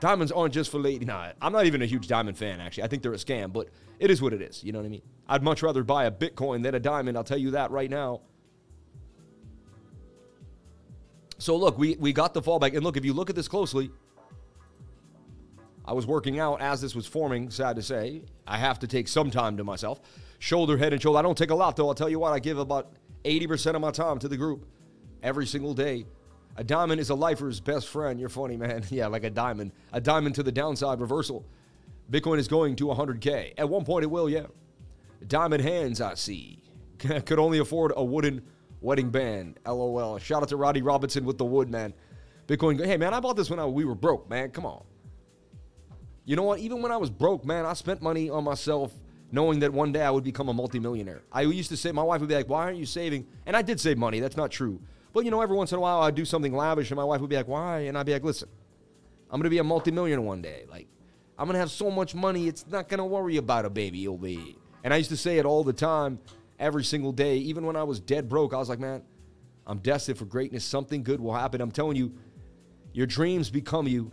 Diamonds 0.00 0.32
aren't 0.32 0.52
just 0.52 0.70
for 0.70 0.78
lady. 0.78 1.04
Nah, 1.04 1.32
I'm 1.40 1.52
not 1.52 1.66
even 1.66 1.80
a 1.82 1.86
huge 1.86 2.08
diamond 2.08 2.36
fan, 2.36 2.60
actually. 2.60 2.82
I 2.82 2.88
think 2.88 3.02
they're 3.02 3.12
a 3.12 3.16
scam, 3.16 3.52
but 3.52 3.68
it 4.00 4.10
is 4.10 4.20
what 4.20 4.32
it 4.32 4.42
is. 4.42 4.64
You 4.64 4.72
know 4.72 4.80
what 4.80 4.86
I 4.86 4.90
mean? 4.90 5.02
I'd 5.28 5.42
much 5.42 5.62
rather 5.62 5.84
buy 5.84 6.06
a 6.06 6.10
Bitcoin 6.10 6.62
than 6.62 6.74
a 6.74 6.80
diamond. 6.80 7.16
I'll 7.16 7.24
tell 7.24 7.38
you 7.38 7.52
that 7.52 7.70
right 7.70 7.88
now. 7.88 8.22
So 11.38 11.56
look, 11.56 11.78
we, 11.78 11.96
we 11.96 12.12
got 12.12 12.34
the 12.34 12.42
fallback. 12.42 12.74
And 12.74 12.84
look, 12.84 12.96
if 12.96 13.04
you 13.04 13.12
look 13.12 13.30
at 13.30 13.36
this 13.36 13.48
closely, 13.48 13.90
I 15.84 15.92
was 15.92 16.06
working 16.06 16.38
out 16.38 16.60
as 16.60 16.80
this 16.80 16.94
was 16.94 17.06
forming, 17.06 17.50
sad 17.50 17.76
to 17.76 17.82
say. 17.82 18.22
I 18.46 18.58
have 18.58 18.78
to 18.80 18.86
take 18.86 19.08
some 19.08 19.30
time 19.30 19.56
to 19.56 19.64
myself. 19.64 20.00
Shoulder, 20.38 20.76
head, 20.76 20.92
and 20.92 21.02
shoulder. 21.02 21.18
I 21.18 21.22
don't 21.22 21.36
take 21.36 21.50
a 21.50 21.54
lot, 21.54 21.76
though. 21.76 21.88
I'll 21.88 21.94
tell 21.94 22.08
you 22.08 22.18
what, 22.18 22.32
I 22.32 22.38
give 22.38 22.58
about 22.58 22.92
80% 23.24 23.74
of 23.74 23.80
my 23.80 23.90
time 23.90 24.18
to 24.20 24.28
the 24.28 24.36
group 24.36 24.66
every 25.22 25.46
single 25.46 25.74
day. 25.74 26.06
A 26.56 26.64
diamond 26.64 27.00
is 27.00 27.10
a 27.10 27.14
lifer's 27.14 27.60
best 27.60 27.88
friend. 27.88 28.20
You're 28.20 28.28
funny, 28.28 28.56
man. 28.56 28.84
yeah, 28.90 29.06
like 29.06 29.24
a 29.24 29.30
diamond. 29.30 29.72
A 29.92 30.00
diamond 30.00 30.34
to 30.36 30.42
the 30.42 30.52
downside 30.52 31.00
reversal. 31.00 31.44
Bitcoin 32.10 32.38
is 32.38 32.48
going 32.48 32.76
to 32.76 32.86
100K. 32.86 33.54
At 33.56 33.68
one 33.68 33.84
point, 33.84 34.04
it 34.04 34.08
will, 34.08 34.28
yeah. 34.28 34.46
Diamond 35.26 35.62
hands, 35.62 36.00
I 36.00 36.14
see. 36.14 36.62
Could 36.98 37.38
only 37.38 37.58
afford 37.58 37.92
a 37.96 38.04
wooden 38.04 38.42
wedding 38.80 39.10
band. 39.10 39.58
LOL. 39.66 40.18
Shout 40.18 40.42
out 40.42 40.48
to 40.50 40.56
Roddy 40.56 40.82
Robinson 40.82 41.24
with 41.24 41.38
the 41.38 41.44
wood, 41.44 41.70
man. 41.70 41.94
Bitcoin. 42.46 42.84
Hey, 42.84 42.96
man, 42.96 43.14
I 43.14 43.20
bought 43.20 43.36
this 43.36 43.48
when 43.48 43.58
I, 43.58 43.64
we 43.64 43.84
were 43.84 43.94
broke, 43.94 44.28
man. 44.28 44.50
Come 44.50 44.66
on. 44.66 44.84
You 46.24 46.36
know 46.36 46.42
what? 46.42 46.60
Even 46.60 46.82
when 46.82 46.92
I 46.92 46.96
was 46.96 47.10
broke, 47.10 47.44
man, 47.44 47.64
I 47.64 47.72
spent 47.72 48.02
money 48.02 48.28
on 48.28 48.44
myself 48.44 48.92
knowing 49.30 49.60
that 49.60 49.72
one 49.72 49.92
day 49.92 50.02
I 50.02 50.10
would 50.10 50.24
become 50.24 50.48
a 50.48 50.52
multimillionaire. 50.52 51.22
I 51.32 51.42
used 51.42 51.70
to 51.70 51.76
say, 51.76 51.90
my 51.90 52.02
wife 52.02 52.20
would 52.20 52.28
be 52.28 52.34
like, 52.34 52.48
why 52.48 52.64
aren't 52.64 52.76
you 52.76 52.86
saving? 52.86 53.26
And 53.46 53.56
I 53.56 53.62
did 53.62 53.80
save 53.80 53.96
money. 53.96 54.20
That's 54.20 54.36
not 54.36 54.50
true. 54.50 54.80
But, 55.12 55.24
you 55.24 55.30
know, 55.30 55.40
every 55.40 55.56
once 55.56 55.72
in 55.72 55.78
a 55.78 55.80
while 55.80 56.00
I'd 56.02 56.14
do 56.14 56.24
something 56.24 56.54
lavish 56.54 56.90
and 56.90 56.96
my 56.96 57.04
wife 57.04 57.20
would 57.20 57.30
be 57.30 57.36
like, 57.36 57.48
why? 57.48 57.80
And 57.80 57.98
I'd 57.98 58.06
be 58.06 58.12
like, 58.12 58.24
listen, 58.24 58.48
I'm 59.30 59.42
to 59.42 59.50
be 59.50 59.58
a 59.58 59.64
multimillionaire 59.64 60.20
one 60.20 60.42
day. 60.42 60.64
Like, 60.70 60.86
I'm 61.38 61.48
to 61.50 61.58
have 61.58 61.70
so 61.70 61.90
much 61.90 62.14
money, 62.14 62.48
it's 62.48 62.66
not 62.68 62.88
to 62.88 63.04
worry 63.04 63.36
about 63.36 63.64
a 63.64 63.70
baby. 63.70 63.98
You'll 63.98 64.18
be. 64.18 64.56
And 64.84 64.92
I 64.92 64.96
used 64.96 65.10
to 65.10 65.16
say 65.16 65.38
it 65.38 65.44
all 65.44 65.64
the 65.64 65.72
time, 65.72 66.18
every 66.58 66.84
single 66.84 67.12
day. 67.12 67.36
Even 67.38 67.66
when 67.66 67.76
I 67.76 67.82
was 67.82 68.00
dead 68.00 68.28
broke, 68.28 68.54
I 68.54 68.58
was 68.58 68.68
like, 68.68 68.78
man, 68.78 69.02
I'm 69.66 69.78
destined 69.78 70.18
for 70.18 70.24
greatness. 70.24 70.64
Something 70.64 71.02
good 71.02 71.20
will 71.20 71.34
happen. 71.34 71.60
I'm 71.60 71.70
telling 71.70 71.96
you, 71.96 72.12
your 72.92 73.06
dreams 73.06 73.50
become 73.50 73.88
you, 73.88 74.12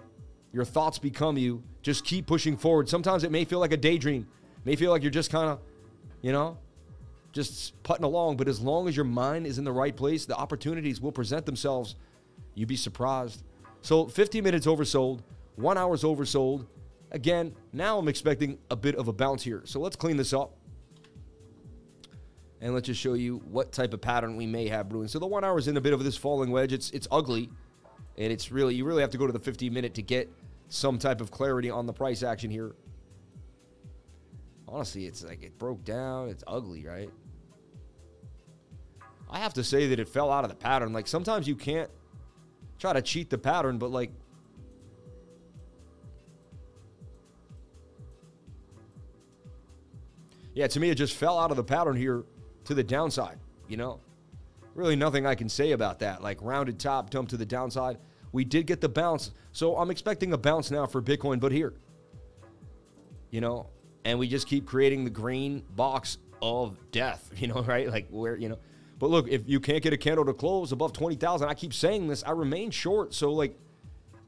your 0.51 0.65
thoughts 0.65 0.99
become 0.99 1.37
you. 1.37 1.63
Just 1.81 2.05
keep 2.05 2.25
pushing 2.25 2.57
forward. 2.57 2.89
Sometimes 2.89 3.23
it 3.23 3.31
may 3.31 3.45
feel 3.45 3.59
like 3.59 3.71
a 3.71 3.77
daydream, 3.77 4.27
it 4.57 4.65
may 4.65 4.75
feel 4.75 4.91
like 4.91 5.01
you're 5.01 5.11
just 5.11 5.31
kind 5.31 5.49
of, 5.49 5.59
you 6.21 6.31
know, 6.31 6.57
just 7.31 7.81
putting 7.83 8.03
along. 8.05 8.37
But 8.37 8.47
as 8.47 8.59
long 8.59 8.87
as 8.87 8.95
your 8.95 9.05
mind 9.05 9.47
is 9.47 9.57
in 9.57 9.63
the 9.63 9.71
right 9.71 9.95
place, 9.95 10.25
the 10.25 10.35
opportunities 10.35 11.01
will 11.01 11.11
present 11.11 11.45
themselves. 11.45 11.95
You'd 12.55 12.69
be 12.69 12.75
surprised. 12.75 13.43
So 13.81 14.07
15 14.07 14.43
minutes 14.43 14.65
oversold, 14.65 15.21
one 15.55 15.77
hour's 15.77 16.03
oversold. 16.03 16.65
Again, 17.11 17.55
now 17.73 17.97
I'm 17.97 18.07
expecting 18.07 18.57
a 18.69 18.75
bit 18.75 18.95
of 18.95 19.07
a 19.07 19.13
bounce 19.13 19.43
here. 19.43 19.61
So 19.65 19.79
let's 19.79 19.95
clean 19.95 20.17
this 20.17 20.33
up. 20.33 20.55
And 22.61 22.73
let's 22.73 22.87
just 22.87 22.99
show 22.99 23.13
you 23.13 23.37
what 23.49 23.71
type 23.71 23.93
of 23.93 24.01
pattern 24.01 24.35
we 24.35 24.45
may 24.45 24.67
have 24.67 24.89
brewing. 24.89 25.07
So 25.07 25.17
the 25.17 25.27
one 25.27 25.45
hour 25.45 25.57
is 25.57 25.69
in 25.69 25.77
a 25.77 25.81
bit 25.81 25.93
of 25.93 26.03
this 26.03 26.17
falling 26.17 26.51
wedge. 26.51 26.73
It's 26.73 26.89
it's 26.91 27.07
ugly. 27.09 27.49
And 28.17 28.33
it's 28.33 28.51
really 28.51 28.75
you 28.75 28.83
really 28.83 29.01
have 29.01 29.11
to 29.11 29.17
go 29.17 29.25
to 29.25 29.31
the 29.31 29.39
15 29.39 29.73
minute 29.73 29.93
to 29.93 30.01
get 30.01 30.29
some 30.67 30.99
type 30.99 31.21
of 31.21 31.31
clarity 31.31 31.69
on 31.69 31.85
the 31.85 31.93
price 31.93 32.21
action 32.21 32.51
here. 32.51 32.75
Honestly, 34.71 35.07
it's 35.07 35.23
like 35.23 35.41
it 35.41 35.57
broke 35.57 35.83
down. 35.83 36.29
It's 36.29 36.43
ugly, 36.45 36.85
right? 36.85 37.09
I 39.29 39.39
have 39.39 39.53
to 39.55 39.63
say 39.63 39.87
that 39.87 39.99
it 39.99 40.07
fell 40.07 40.31
out 40.31 40.43
of 40.43 40.49
the 40.49 40.55
pattern. 40.55 40.93
Like 40.93 41.07
sometimes 41.07 41.47
you 41.47 41.55
can't 41.55 41.89
try 42.77 42.93
to 42.93 43.01
cheat 43.01 43.29
the 43.29 43.37
pattern, 43.37 43.77
but 43.77 43.91
like 43.91 44.11
Yeah, 50.53 50.67
to 50.67 50.79
me 50.79 50.89
it 50.89 50.95
just 50.95 51.15
fell 51.15 51.39
out 51.39 51.51
of 51.51 51.57
the 51.57 51.63
pattern 51.63 51.95
here 51.95 52.25
to 52.65 52.73
the 52.73 52.83
downside, 52.83 53.39
you 53.67 53.77
know? 53.77 54.01
Really 54.75 54.95
nothing 54.95 55.25
I 55.25 55.33
can 55.35 55.47
say 55.47 55.71
about 55.71 55.99
that. 55.99 56.21
Like 56.21 56.37
rounded 56.41 56.79
top, 56.79 57.09
dump 57.09 57.29
to 57.29 57.37
the 57.37 57.45
downside. 57.45 57.97
We 58.31 58.43
did 58.43 58.67
get 58.67 58.81
the 58.81 58.89
bounce. 58.89 59.31
So 59.51 59.77
I'm 59.77 59.89
expecting 59.89 60.33
a 60.33 60.37
bounce 60.37 60.69
now 60.69 60.85
for 60.85 61.01
Bitcoin, 61.01 61.39
but 61.39 61.51
here. 61.51 61.73
You 63.31 63.41
know, 63.41 63.69
and 64.05 64.19
we 64.19 64.27
just 64.27 64.47
keep 64.47 64.65
creating 64.65 65.03
the 65.03 65.09
green 65.09 65.63
box 65.75 66.17
of 66.41 66.77
death, 66.91 67.29
you 67.37 67.47
know, 67.47 67.61
right? 67.63 67.89
Like 67.89 68.07
where, 68.09 68.35
you 68.35 68.49
know. 68.49 68.59
But 68.97 69.09
look, 69.09 69.29
if 69.29 69.47
you 69.47 69.59
can't 69.59 69.81
get 69.81 69.93
a 69.93 69.97
candle 69.97 70.25
to 70.25 70.33
close 70.33 70.71
above 70.73 70.91
20,000, 70.91 71.47
I 71.47 71.53
keep 71.53 71.73
saying 71.73 72.07
this, 72.07 72.23
I 72.23 72.31
remain 72.31 72.69
short. 72.69 73.13
So 73.13 73.31
like 73.31 73.57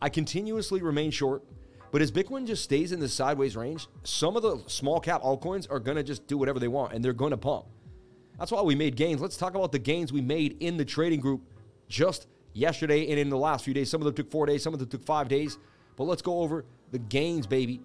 I 0.01 0.09
continuously 0.09 0.81
remain 0.81 1.11
short. 1.11 1.43
But 1.91 2.01
as 2.01 2.09
Bitcoin 2.09 2.47
just 2.47 2.63
stays 2.63 2.93
in 2.93 3.01
the 3.01 3.09
sideways 3.09 3.57
range, 3.57 3.87
some 4.03 4.37
of 4.37 4.43
the 4.43 4.63
small 4.67 5.01
cap 5.01 5.21
altcoins 5.23 5.69
are 5.69 5.79
going 5.79 5.97
to 5.97 6.03
just 6.03 6.25
do 6.25 6.37
whatever 6.37 6.57
they 6.57 6.69
want 6.69 6.93
and 6.93 7.03
they're 7.03 7.11
going 7.11 7.31
to 7.31 7.37
pump. 7.37 7.65
That's 8.39 8.51
why 8.51 8.61
we 8.61 8.75
made 8.75 8.95
gains. 8.95 9.19
Let's 9.19 9.35
talk 9.35 9.55
about 9.55 9.73
the 9.73 9.79
gains 9.79 10.13
we 10.13 10.21
made 10.21 10.57
in 10.61 10.77
the 10.77 10.85
trading 10.85 11.19
group 11.19 11.41
just 11.89 12.27
yesterday 12.53 13.09
and 13.09 13.19
in 13.19 13.29
the 13.29 13.37
last 13.37 13.65
few 13.65 13.73
days. 13.73 13.89
Some 13.89 14.01
of 14.01 14.05
them 14.05 14.15
took 14.15 14.31
four 14.31 14.45
days, 14.45 14.63
some 14.63 14.73
of 14.73 14.79
them 14.79 14.87
took 14.87 15.03
five 15.05 15.27
days. 15.27 15.57
But 15.97 16.05
let's 16.05 16.21
go 16.21 16.39
over 16.39 16.65
the 16.91 16.99
gains, 16.99 17.45
baby. 17.45 17.81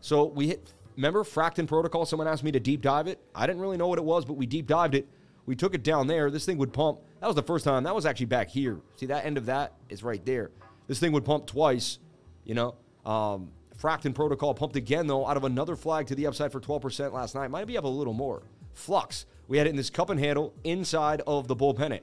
So 0.00 0.26
we 0.26 0.48
hit 0.48 0.72
remember 1.00 1.24
Fracton 1.24 1.66
Protocol? 1.66 2.04
Someone 2.04 2.28
asked 2.28 2.44
me 2.44 2.52
to 2.52 2.60
deep 2.60 2.82
dive 2.82 3.06
it. 3.06 3.18
I 3.34 3.46
didn't 3.46 3.62
really 3.62 3.78
know 3.78 3.88
what 3.88 3.98
it 3.98 4.04
was, 4.04 4.26
but 4.26 4.34
we 4.34 4.44
deep 4.44 4.66
dived 4.66 4.94
it. 4.94 5.08
We 5.46 5.56
took 5.56 5.74
it 5.74 5.82
down 5.82 6.06
there. 6.06 6.30
This 6.30 6.44
thing 6.44 6.58
would 6.58 6.74
pump. 6.74 7.00
That 7.20 7.26
was 7.26 7.36
the 7.36 7.42
first 7.42 7.64
time. 7.64 7.84
That 7.84 7.94
was 7.94 8.04
actually 8.04 8.26
back 8.26 8.50
here. 8.50 8.80
See 8.96 9.06
that 9.06 9.24
end 9.24 9.38
of 9.38 9.46
that 9.46 9.72
is 9.88 10.02
right 10.02 10.24
there. 10.26 10.50
This 10.88 11.00
thing 11.00 11.12
would 11.12 11.24
pump 11.24 11.46
twice. 11.46 11.98
You 12.44 12.54
know, 12.54 12.74
um, 13.06 13.50
Fracton 13.80 14.14
Protocol 14.14 14.52
pumped 14.52 14.76
again, 14.76 15.06
though, 15.06 15.26
out 15.26 15.38
of 15.38 15.44
another 15.44 15.74
flag 15.74 16.06
to 16.08 16.14
the 16.14 16.26
upside 16.26 16.52
for 16.52 16.60
12% 16.60 17.12
last 17.12 17.34
night. 17.34 17.50
Might 17.50 17.66
be 17.66 17.78
up 17.78 17.84
a 17.84 17.88
little 17.88 18.12
more. 18.12 18.42
Flux, 18.74 19.24
we 19.48 19.56
had 19.56 19.66
it 19.66 19.70
in 19.70 19.76
this 19.76 19.88
cup 19.88 20.10
and 20.10 20.20
handle 20.20 20.52
inside 20.64 21.22
of 21.26 21.48
the 21.48 21.54
bull 21.54 21.72
pennant. 21.72 22.02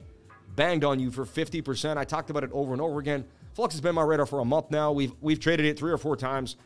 Banged 0.56 0.82
on 0.82 0.98
you 0.98 1.12
for 1.12 1.24
50%. 1.24 1.96
I 1.96 2.04
talked 2.04 2.30
about 2.30 2.42
it 2.42 2.50
over 2.52 2.72
and 2.72 2.82
over 2.82 2.98
again. 2.98 3.24
Flux 3.54 3.74
has 3.74 3.80
been 3.80 3.94
my 3.94 4.02
radar 4.02 4.26
for 4.26 4.40
a 4.40 4.44
month 4.44 4.72
now. 4.72 4.90
We've 4.90 5.12
we've 5.20 5.40
traded 5.40 5.66
it 5.66 5.78
three 5.78 5.90
or 5.90 5.98
four 5.98 6.16
times, 6.16 6.56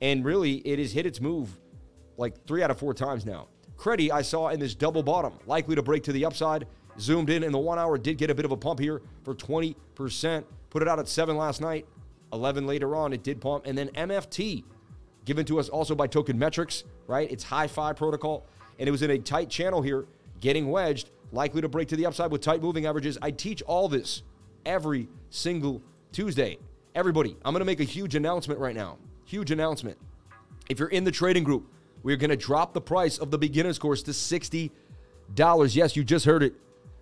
and 0.00 0.24
really 0.24 0.54
it 0.56 0.78
has 0.78 0.92
hit 0.92 1.06
its 1.06 1.20
move 1.20 1.58
like 2.16 2.46
three 2.46 2.62
out 2.62 2.70
of 2.70 2.78
four 2.78 2.94
times 2.94 3.26
now. 3.26 3.48
Credit 3.76 4.12
I 4.12 4.22
saw 4.22 4.48
in 4.48 4.60
this 4.60 4.74
double 4.74 5.02
bottom, 5.02 5.34
likely 5.46 5.74
to 5.74 5.82
break 5.82 6.02
to 6.04 6.12
the 6.12 6.24
upside. 6.24 6.66
Zoomed 6.98 7.30
in 7.30 7.42
in 7.42 7.52
the 7.52 7.58
one 7.58 7.78
hour, 7.78 7.96
did 7.98 8.18
get 8.18 8.30
a 8.30 8.34
bit 8.34 8.44
of 8.44 8.52
a 8.52 8.56
pump 8.56 8.78
here 8.78 9.00
for 9.24 9.34
20%. 9.34 10.44
Put 10.70 10.82
it 10.82 10.88
out 10.88 10.98
at 10.98 11.08
seven 11.08 11.36
last 11.36 11.60
night. 11.60 11.86
11 12.32 12.66
later 12.66 12.96
on, 12.96 13.12
it 13.12 13.22
did 13.22 13.40
pump. 13.40 13.66
And 13.66 13.76
then 13.76 13.88
MFT, 13.88 14.64
given 15.24 15.44
to 15.46 15.58
us 15.58 15.68
also 15.68 15.94
by 15.94 16.06
Token 16.06 16.38
Metrics, 16.38 16.84
right? 17.06 17.30
It's 17.30 17.44
high 17.44 17.66
five 17.66 17.96
protocol. 17.96 18.46
And 18.78 18.88
it 18.88 18.92
was 18.92 19.02
in 19.02 19.10
a 19.10 19.18
tight 19.18 19.50
channel 19.50 19.82
here, 19.82 20.06
getting 20.40 20.70
wedged, 20.70 21.10
likely 21.30 21.60
to 21.60 21.68
break 21.68 21.88
to 21.88 21.96
the 21.96 22.06
upside 22.06 22.30
with 22.30 22.40
tight 22.40 22.62
moving 22.62 22.86
averages. 22.86 23.18
I 23.20 23.30
teach 23.30 23.62
all 23.62 23.88
this 23.88 24.22
every 24.64 25.08
single 25.30 25.82
Tuesday. 26.12 26.58
Everybody, 26.94 27.36
I'm 27.44 27.52
going 27.52 27.60
to 27.60 27.66
make 27.66 27.80
a 27.80 27.84
huge 27.84 28.14
announcement 28.14 28.60
right 28.60 28.74
now. 28.74 28.98
Huge 29.24 29.50
announcement. 29.50 29.98
If 30.68 30.78
you're 30.78 30.88
in 30.88 31.04
the 31.04 31.10
trading 31.10 31.44
group, 31.44 31.70
we're 32.02 32.16
going 32.16 32.30
to 32.30 32.36
drop 32.36 32.72
the 32.74 32.80
price 32.80 33.18
of 33.18 33.30
the 33.30 33.38
beginner's 33.38 33.78
course 33.78 34.02
to 34.04 34.10
$60. 34.10 34.70
Yes, 35.74 35.96
you 35.96 36.04
just 36.04 36.24
heard 36.24 36.42
it. 36.42 36.54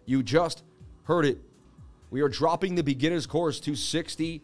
You 0.07 0.23
just 0.23 0.63
heard 1.05 1.25
it. 1.25 1.39
We 2.11 2.21
are 2.23 2.29
dropping 2.29 2.75
the 2.75 2.83
beginner's 2.83 3.27
course 3.27 3.61
to 3.61 3.73
$60 3.73 4.41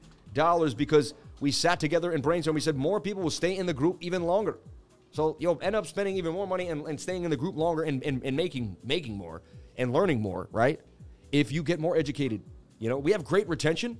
because 0.76 1.14
we 1.40 1.50
sat 1.50 1.80
together 1.80 2.12
and 2.12 2.22
brainstormed. 2.22 2.54
We 2.54 2.60
said 2.60 2.76
more 2.76 3.00
people 3.00 3.22
will 3.22 3.30
stay 3.30 3.56
in 3.56 3.66
the 3.66 3.74
group 3.74 3.98
even 4.00 4.22
longer. 4.22 4.58
So 5.10 5.36
you'll 5.38 5.58
end 5.62 5.74
up 5.74 5.86
spending 5.86 6.16
even 6.16 6.32
more 6.32 6.46
money 6.46 6.68
and, 6.68 6.86
and 6.86 7.00
staying 7.00 7.24
in 7.24 7.30
the 7.30 7.36
group 7.36 7.56
longer 7.56 7.82
and, 7.82 8.02
and, 8.02 8.22
and 8.24 8.36
making 8.36 8.76
making 8.84 9.16
more 9.16 9.42
and 9.78 9.92
learning 9.92 10.20
more, 10.20 10.48
right? 10.52 10.80
If 11.32 11.52
you 11.52 11.62
get 11.62 11.80
more 11.80 11.96
educated. 11.96 12.42
You 12.78 12.90
know, 12.90 12.98
we 12.98 13.12
have 13.12 13.24
great 13.24 13.48
retention, 13.48 13.98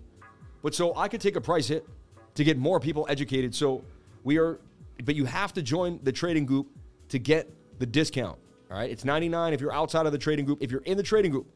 but 0.62 0.74
so 0.74 0.94
I 0.94 1.08
could 1.08 1.20
take 1.20 1.36
a 1.36 1.40
price 1.40 1.68
hit 1.68 1.86
to 2.34 2.44
get 2.44 2.58
more 2.58 2.78
people 2.78 3.06
educated. 3.08 3.54
So 3.54 3.82
we 4.24 4.38
are, 4.38 4.60
but 5.04 5.14
you 5.14 5.24
have 5.24 5.52
to 5.54 5.62
join 5.62 6.00
the 6.02 6.12
trading 6.12 6.46
group 6.46 6.68
to 7.08 7.18
get 7.18 7.50
the 7.78 7.86
discount. 7.86 8.38
All 8.70 8.78
right. 8.78 8.90
It's 8.90 9.04
99 9.04 9.52
if 9.52 9.60
you're 9.60 9.72
outside 9.72 10.06
of 10.06 10.12
the 10.12 10.18
trading 10.18 10.44
group. 10.44 10.62
If 10.62 10.70
you're 10.70 10.82
in 10.82 10.96
the 10.96 11.02
trading 11.02 11.30
group, 11.30 11.46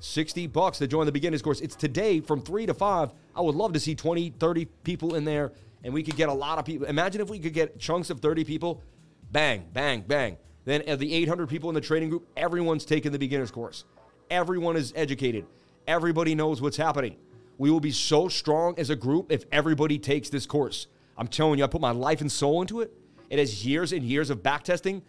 60 0.00 0.46
bucks 0.48 0.78
to 0.78 0.86
join 0.86 1.06
the 1.06 1.12
beginners 1.12 1.42
course. 1.42 1.60
It's 1.60 1.76
today 1.76 2.20
from 2.20 2.42
3 2.42 2.66
to 2.66 2.74
5. 2.74 3.12
I 3.36 3.40
would 3.40 3.54
love 3.54 3.72
to 3.74 3.80
see 3.80 3.94
20, 3.94 4.30
30 4.38 4.64
people 4.82 5.14
in 5.14 5.24
there 5.24 5.52
and 5.84 5.94
we 5.94 6.02
could 6.02 6.16
get 6.16 6.28
a 6.28 6.32
lot 6.32 6.58
of 6.58 6.64
people. 6.64 6.86
Imagine 6.86 7.20
if 7.20 7.30
we 7.30 7.38
could 7.38 7.54
get 7.54 7.78
chunks 7.78 8.10
of 8.10 8.20
30 8.20 8.44
people. 8.44 8.82
Bang, 9.30 9.66
bang, 9.72 10.04
bang. 10.06 10.36
Then 10.64 10.88
of 10.88 10.98
the 10.98 11.14
800 11.14 11.48
people 11.48 11.70
in 11.70 11.74
the 11.74 11.80
trading 11.80 12.10
group, 12.10 12.28
everyone's 12.36 12.84
taking 12.84 13.12
the 13.12 13.18
beginners 13.18 13.50
course. 13.50 13.84
Everyone 14.30 14.76
is 14.76 14.92
educated. 14.94 15.46
Everybody 15.86 16.34
knows 16.34 16.60
what's 16.60 16.76
happening. 16.76 17.16
We 17.58 17.70
will 17.70 17.80
be 17.80 17.92
so 17.92 18.28
strong 18.28 18.74
as 18.78 18.90
a 18.90 18.96
group 18.96 19.32
if 19.32 19.44
everybody 19.52 19.98
takes 19.98 20.28
this 20.28 20.46
course. 20.46 20.86
I'm 21.20 21.28
telling 21.28 21.58
you, 21.58 21.64
I 21.64 21.68
put 21.68 21.82
my 21.82 21.90
life 21.90 22.22
and 22.22 22.32
soul 22.32 22.62
into 22.62 22.80
it. 22.80 22.92
It 23.28 23.38
has 23.38 23.64
years 23.64 23.92
and 23.92 24.02
years 24.02 24.30
of 24.30 24.42
back 24.42 24.64
testing. 24.64 25.02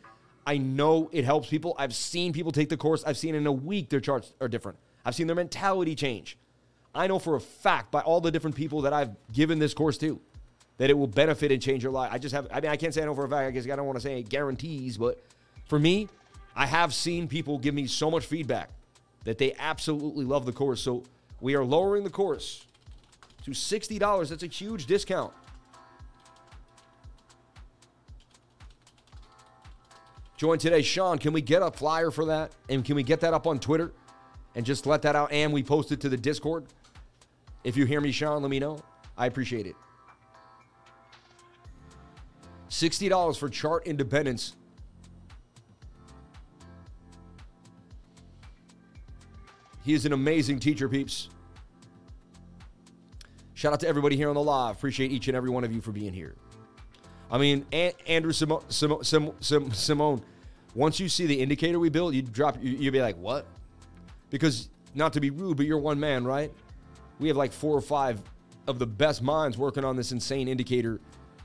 I 0.46 0.58
know 0.58 1.10
it 1.14 1.24
helps 1.24 1.48
people. 1.48 1.74
I've 1.80 1.96
seen 1.96 2.34
people 2.34 2.52
take 2.52 2.68
the 2.68 2.76
course. 2.76 3.02
I've 3.06 3.18
seen 3.18 3.34
in 3.34 3.48
a 3.48 3.52
week 3.52 3.90
their 3.90 4.02
charts 4.02 4.34
are 4.42 4.50
different. 4.50 4.78
I've 5.06 5.16
seen 5.16 5.28
their 5.28 5.38
mentality 5.38 5.96
change. 5.96 6.38
I 6.94 7.08
know 7.08 7.18
for 7.18 7.38
a 7.38 7.40
fact 7.40 7.92
by 7.92 8.02
all 8.02 8.20
the 8.20 8.30
different 8.30 8.58
people 8.58 8.82
that 8.82 8.92
I've 8.92 9.16
given 9.32 9.58
this 9.58 9.74
course 9.74 9.98
to 10.00 10.20
that 10.78 10.90
it 10.90 10.98
will 10.98 11.08
benefit 11.08 11.50
and 11.50 11.62
change 11.62 11.82
your 11.82 11.94
life. 11.94 12.12
I 12.12 12.18
just 12.18 12.36
have, 12.36 12.46
I 12.52 12.60
mean, 12.60 12.72
I 12.72 12.76
can't 12.76 12.94
say 12.94 13.02
I 13.02 13.06
know 13.06 13.16
for 13.16 13.24
a 13.24 13.30
fact. 13.30 13.48
I 13.48 13.52
guess 13.52 13.66
I 13.66 13.78
don't 13.78 13.86
want 13.86 13.98
to 13.98 14.04
say 14.04 14.22
guarantees, 14.22 14.98
but 14.98 15.24
for 15.66 15.80
me, 15.80 16.10
I 16.58 16.66
have 16.66 16.94
seen 16.94 17.30
people 17.30 17.58
give 17.58 17.74
me 17.74 17.88
so 17.88 18.12
much 18.12 18.26
feedback 18.26 18.70
that 19.24 19.38
they 19.38 19.54
absolutely 19.58 20.26
love 20.26 20.46
the 20.46 20.52
course. 20.52 20.82
So 20.82 21.04
we 21.40 21.56
are 21.56 21.64
lowering 21.64 22.04
the 22.04 22.10
course 22.10 22.66
to 23.46 23.52
$60. 23.52 24.30
That's 24.30 24.44
a 24.44 24.48
huge 24.48 24.88
discount. 24.88 25.32
Join 30.42 30.58
today, 30.58 30.82
Sean. 30.82 31.20
Can 31.20 31.34
we 31.34 31.42
get 31.44 31.62
a 31.62 31.70
flyer 31.70 32.10
for 32.10 32.26
that? 32.26 32.52
And 32.68 32.84
can 32.84 32.96
we 32.96 33.04
get 33.04 33.20
that 33.20 33.32
up 33.32 33.46
on 33.46 33.60
Twitter 33.60 33.92
and 34.56 34.66
just 34.66 34.88
let 34.88 35.04
that 35.04 35.16
out? 35.16 35.32
And 35.32 35.54
we 35.54 35.62
post 35.62 35.92
it 35.92 36.02
to 36.02 36.10
the 36.10 36.18
Discord. 36.18 36.66
If 37.64 37.78
you 37.78 37.86
hear 37.86 38.02
me, 38.02 38.12
Sean, 38.12 38.42
let 38.42 38.50
me 38.50 38.58
know. 38.58 38.80
I 39.16 39.28
appreciate 39.28 39.68
it. 39.68 39.76
$60 42.72 43.38
for 43.38 43.50
chart 43.50 43.86
independence. 43.86 44.56
He 49.84 49.94
is 49.94 50.08
an 50.08 50.14
amazing 50.14 50.60
teacher, 50.60 50.90
peeps. 50.90 51.30
Shout 53.54 53.74
out 53.74 53.80
to 53.82 53.88
everybody 53.88 54.16
here 54.16 54.30
on 54.30 54.34
the 54.34 54.42
live. 54.42 54.76
Appreciate 54.76 55.12
each 55.12 55.28
and 55.28 55.38
every 55.38 55.52
one 55.52 55.64
of 55.64 55.72
you 55.72 55.82
for 55.82 55.92
being 55.92 56.14
here. 56.14 56.34
I 57.30 57.38
mean, 57.38 57.64
Andrew 58.08 58.34
Simone, 58.34 58.64
Simone, 58.70 59.36
Simone, 59.40 60.22
once 60.74 61.00
you 61.00 61.10
see 61.10 61.26
the 61.26 61.40
indicator 61.40 61.80
we 61.80 61.90
built, 61.90 62.14
you 62.14 62.22
drop, 62.22 62.58
you'd 62.62 62.94
be 62.94 63.02
like, 63.02 63.18
what? 63.18 63.46
Because 64.30 64.70
not 64.96 65.14
to 65.14 65.20
be 65.20 65.30
rude, 65.30 65.58
but 65.58 65.66
you're 65.66 65.78
one 65.78 66.00
man, 66.00 66.24
right? 66.24 66.52
We 67.20 67.28
have 67.28 67.38
like 67.38 67.52
four 67.52 67.76
or 67.76 67.82
five 67.82 68.22
of 68.68 68.80
the 68.80 68.88
best 68.88 69.22
minds 69.22 69.58
working 69.58 69.84
on 69.84 69.96
this 69.96 70.12
insane 70.12 70.48
indicator. 70.48 71.00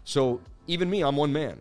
So 0.05 0.41
even 0.67 0.89
me, 0.89 1.03
I'm 1.03 1.17
one 1.17 1.33
man. 1.33 1.61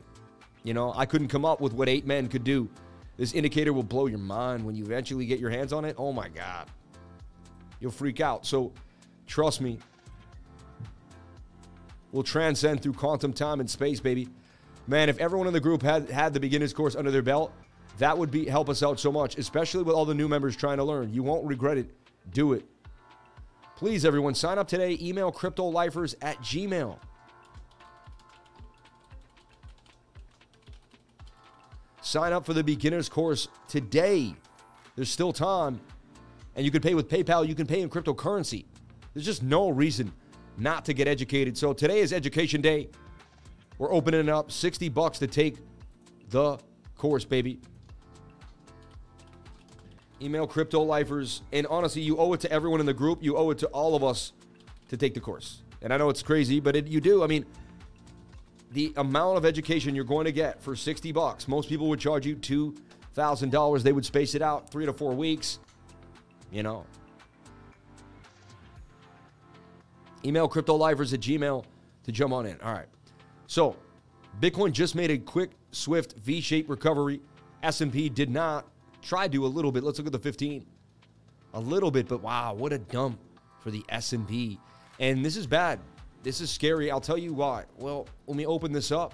You 0.63 0.73
know, 0.73 0.93
I 0.95 1.05
couldn't 1.05 1.27
come 1.27 1.45
up 1.45 1.61
with 1.61 1.73
what 1.73 1.89
eight 1.89 2.05
men 2.05 2.27
could 2.27 2.43
do. 2.43 2.69
This 3.17 3.33
indicator 3.33 3.71
will 3.71 3.83
blow 3.83 4.07
your 4.07 4.19
mind 4.19 4.65
when 4.65 4.75
you 4.75 4.83
eventually 4.83 5.25
get 5.25 5.39
your 5.39 5.49
hands 5.49 5.73
on 5.73 5.85
it. 5.85 5.95
Oh 5.97 6.11
my 6.11 6.27
God. 6.29 6.67
You'll 7.79 7.91
freak 7.91 8.19
out. 8.19 8.45
So 8.45 8.73
trust 9.27 9.61
me, 9.61 9.79
we'll 12.11 12.23
transcend 12.23 12.81
through 12.81 12.93
quantum 12.93 13.33
time 13.33 13.59
and 13.59 13.69
space, 13.69 13.99
baby. 13.99 14.27
Man, 14.87 15.09
if 15.09 15.17
everyone 15.17 15.47
in 15.47 15.53
the 15.53 15.59
group 15.59 15.81
had 15.81 16.09
had 16.09 16.33
the 16.33 16.39
beginner's 16.39 16.73
course 16.73 16.95
under 16.95 17.09
their 17.09 17.23
belt, 17.23 17.51
that 17.97 18.17
would 18.17 18.29
be 18.29 18.45
help 18.45 18.69
us 18.69 18.83
out 18.83 18.99
so 18.99 19.11
much, 19.11 19.37
especially 19.37 19.83
with 19.83 19.95
all 19.95 20.05
the 20.05 20.13
new 20.13 20.27
members 20.27 20.55
trying 20.55 20.77
to 20.77 20.83
learn. 20.83 21.13
You 21.13 21.23
won't 21.23 21.45
regret 21.45 21.77
it. 21.77 21.89
Do 22.31 22.53
it. 22.53 22.65
Please, 23.75 24.05
everyone, 24.05 24.35
sign 24.35 24.57
up 24.57 24.67
today. 24.67 24.97
Email 25.01 25.31
cryptolifers 25.31 26.15
at 26.21 26.37
gmail. 26.39 26.97
Sign 32.01 32.33
up 32.33 32.45
for 32.45 32.53
the 32.53 32.63
beginner's 32.63 33.09
course 33.09 33.47
today. 33.67 34.35
There's 34.95 35.09
still 35.09 35.33
time. 35.33 35.81
And 36.55 36.63
you 36.63 36.71
can 36.71 36.81
pay 36.81 36.93
with 36.93 37.09
PayPal, 37.09 37.47
you 37.47 37.55
can 37.55 37.67
pay 37.67 37.81
in 37.81 37.89
cryptocurrency. 37.89 38.65
There's 39.13 39.25
just 39.25 39.43
no 39.43 39.69
reason 39.69 40.13
not 40.57 40.85
to 40.85 40.93
get 40.93 41.07
educated. 41.07 41.57
So 41.57 41.73
today 41.73 41.99
is 41.99 42.13
education 42.13 42.61
day. 42.61 42.89
We're 43.77 43.91
opening 43.93 44.21
it 44.21 44.29
up 44.29 44.51
60 44.51 44.89
bucks 44.89 45.19
to 45.19 45.27
take 45.27 45.57
the 46.29 46.57
course, 46.97 47.25
baby. 47.25 47.59
Email 50.21 50.47
crypto 50.47 50.81
lifers. 50.81 51.41
And 51.51 51.67
honestly, 51.67 52.01
you 52.01 52.17
owe 52.17 52.33
it 52.33 52.41
to 52.41 52.51
everyone 52.51 52.79
in 52.79 52.85
the 52.85 52.93
group. 52.93 53.21
You 53.21 53.37
owe 53.37 53.49
it 53.49 53.57
to 53.59 53.67
all 53.67 53.95
of 53.95 54.03
us 54.03 54.31
to 54.89 54.97
take 54.97 55.13
the 55.13 55.19
course. 55.19 55.61
And 55.81 55.93
I 55.93 55.97
know 55.97 56.09
it's 56.09 56.23
crazy, 56.23 56.59
but 56.59 56.75
it, 56.75 56.87
you 56.87 57.01
do. 57.01 57.23
I 57.23 57.27
mean, 57.27 57.45
the 58.71 58.93
amount 58.97 59.37
of 59.37 59.45
education 59.45 59.93
you're 59.93 60.05
going 60.05 60.25
to 60.25 60.31
get 60.31 60.61
for 60.61 60.75
60 60.75 61.11
bucks. 61.11 61.47
Most 61.47 61.69
people 61.69 61.89
would 61.89 61.99
charge 61.99 62.25
you 62.25 62.35
$2,000. 62.37 63.83
They 63.83 63.91
would 63.91 64.05
space 64.05 64.35
it 64.35 64.41
out 64.41 64.69
three 64.69 64.85
to 64.85 64.93
four 64.93 65.13
weeks. 65.13 65.59
You 66.51 66.63
know. 66.63 66.85
Email 70.23 70.49
cryptolifers 70.49 71.13
at 71.13 71.19
gmail 71.19 71.65
to 72.03 72.11
jump 72.11 72.33
on 72.33 72.45
in. 72.45 72.59
All 72.61 72.73
right. 72.73 72.87
So 73.47 73.75
Bitcoin 74.41 74.71
just 74.71 74.95
made 74.95 75.11
a 75.11 75.17
quick, 75.17 75.51
swift 75.71 76.13
V-shaped 76.17 76.69
recovery. 76.69 77.21
S&P 77.63 78.09
did 78.09 78.29
not. 78.29 78.67
Try 79.01 79.27
to 79.27 79.45
a 79.45 79.47
little 79.47 79.71
bit. 79.71 79.83
Let's 79.83 79.99
look 79.99 80.07
at 80.07 80.13
the 80.13 80.19
15. 80.19 80.65
A 81.53 81.59
little 81.59 81.91
bit, 81.91 82.07
but 82.07 82.21
wow, 82.21 82.53
what 82.53 82.73
a 82.73 82.79
dump 82.79 83.19
for 83.61 83.71
the 83.71 83.83
S&P. 83.89 84.59
And 84.99 85.23
this 85.23 85.37
is 85.37 85.47
bad. 85.47 85.79
This 86.23 86.41
is 86.41 86.49
scary. 86.49 86.91
I'll 86.91 87.01
tell 87.01 87.17
you 87.17 87.33
why. 87.33 87.65
Well, 87.77 88.07
let 88.27 88.35
me 88.35 88.45
open 88.45 88.71
this 88.71 88.91
up. 88.91 89.13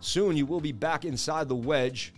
Soon 0.00 0.36
you 0.36 0.44
will 0.44 0.60
be 0.60 0.72
back 0.72 1.04
inside 1.04 1.48
the 1.48 1.54
wedge. 1.54 2.12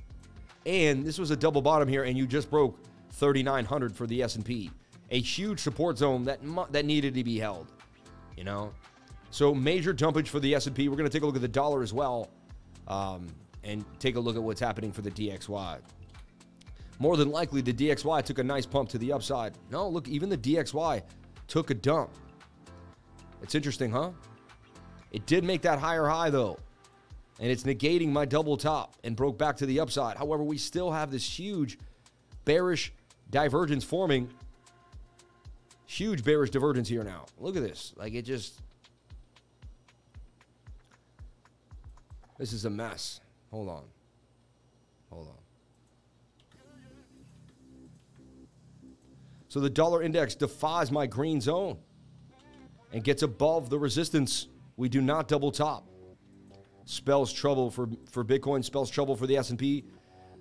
And 0.67 1.05
this 1.05 1.19
was 1.19 1.31
a 1.31 1.37
double 1.37 1.63
bottom 1.63 1.89
here, 1.89 2.03
and 2.03 2.19
you 2.19 2.27
just 2.27 2.51
broke 2.51 2.77
3,900 3.13 3.95
for 3.95 4.07
the 4.09 4.23
S&P. 4.23 4.71
A 5.13 5.21
huge 5.21 5.61
support 5.61 5.97
zone 5.97 6.25
that 6.25 6.41
that 6.73 6.85
needed 6.85 7.15
to 7.15 7.23
be 7.23 7.39
held. 7.39 7.69
You 8.37 8.43
know, 8.43 8.73
so 9.37 9.55
major 9.55 9.93
dumpage 9.93 10.29
for 10.29 10.41
the 10.41 10.55
S&P. 10.55 10.89
We're 10.89 10.97
going 10.97 11.09
to 11.09 11.13
take 11.13 11.23
a 11.23 11.27
look 11.27 11.37
at 11.37 11.43
the 11.43 11.49
dollar 11.49 11.83
as 11.83 11.93
well, 11.93 12.31
um, 12.89 13.27
and 13.65 13.85
take 13.99 14.17
a 14.17 14.21
look 14.21 14.35
at 14.35 14.43
what's 14.43 14.61
happening 14.61 14.93
for 14.93 15.03
the 15.03 15.11
DXY. 15.11 15.79
More 16.99 17.19
than 17.19 17.31
likely, 17.31 17.61
the 17.61 17.75
DXY 17.75 18.23
took 18.23 18.39
a 18.39 18.43
nice 18.43 18.65
pump 18.65 18.89
to 18.89 18.99
the 18.99 19.13
upside. 19.13 19.53
No, 19.71 19.87
look, 19.91 20.09
even 20.09 20.31
the 20.31 20.39
DXY 20.39 21.03
took 21.49 21.69
a 21.69 21.75
dump. 21.75 22.09
It's 23.43 23.55
interesting, 23.55 23.91
huh? 23.91 24.13
It 25.13 25.27
did 25.27 25.45
make 25.45 25.61
that 25.63 25.79
higher 25.79 26.07
high 26.07 26.31
though. 26.31 26.59
And 27.39 27.51
it's 27.51 27.65
negating 27.65 28.09
my 28.09 28.25
double 28.25 28.57
top 28.57 28.97
and 29.05 29.15
broke 29.15 29.37
back 29.37 29.59
to 29.59 29.67
the 29.67 29.81
upside. 29.81 30.17
However, 30.17 30.45
we 30.45 30.57
still 30.57 30.91
have 30.91 31.11
this 31.11 31.39
huge 31.39 31.79
bearish 32.47 32.91
divergence 33.29 33.85
forming. 33.85 34.31
Huge 35.85 36.25
bearish 36.25 36.49
divergence 36.49 36.89
here 36.89 37.05
now. 37.05 37.27
Look 37.39 37.55
at 37.55 37.63
this. 37.63 37.93
Like 37.99 38.15
it 38.15 38.23
just. 38.23 38.63
This 42.39 42.53
is 42.53 42.65
a 42.65 42.71
mess. 42.71 43.21
Hold 43.51 43.69
on. 43.69 43.85
Hold 45.11 45.29
on. 45.29 45.35
So 49.49 49.61
the 49.61 49.71
dollar 49.71 50.03
index 50.03 50.35
defies 50.35 50.93
my 50.93 51.07
green 51.07 51.41
zone 51.41 51.79
and 52.93 53.03
gets 53.03 53.23
above 53.23 53.71
the 53.71 53.79
resistance. 53.79 54.49
We 54.77 54.89
do 54.89 55.01
not 55.01 55.29
double 55.29 55.51
top. 55.51 55.89
Spells 56.85 57.33
trouble 57.33 57.71
for, 57.71 57.89
for 58.11 58.25
Bitcoin, 58.25 58.63
spells 58.63 58.91
trouble 58.91 59.17
for 59.17 59.27
the 59.27 59.37
S&P. 59.37 59.85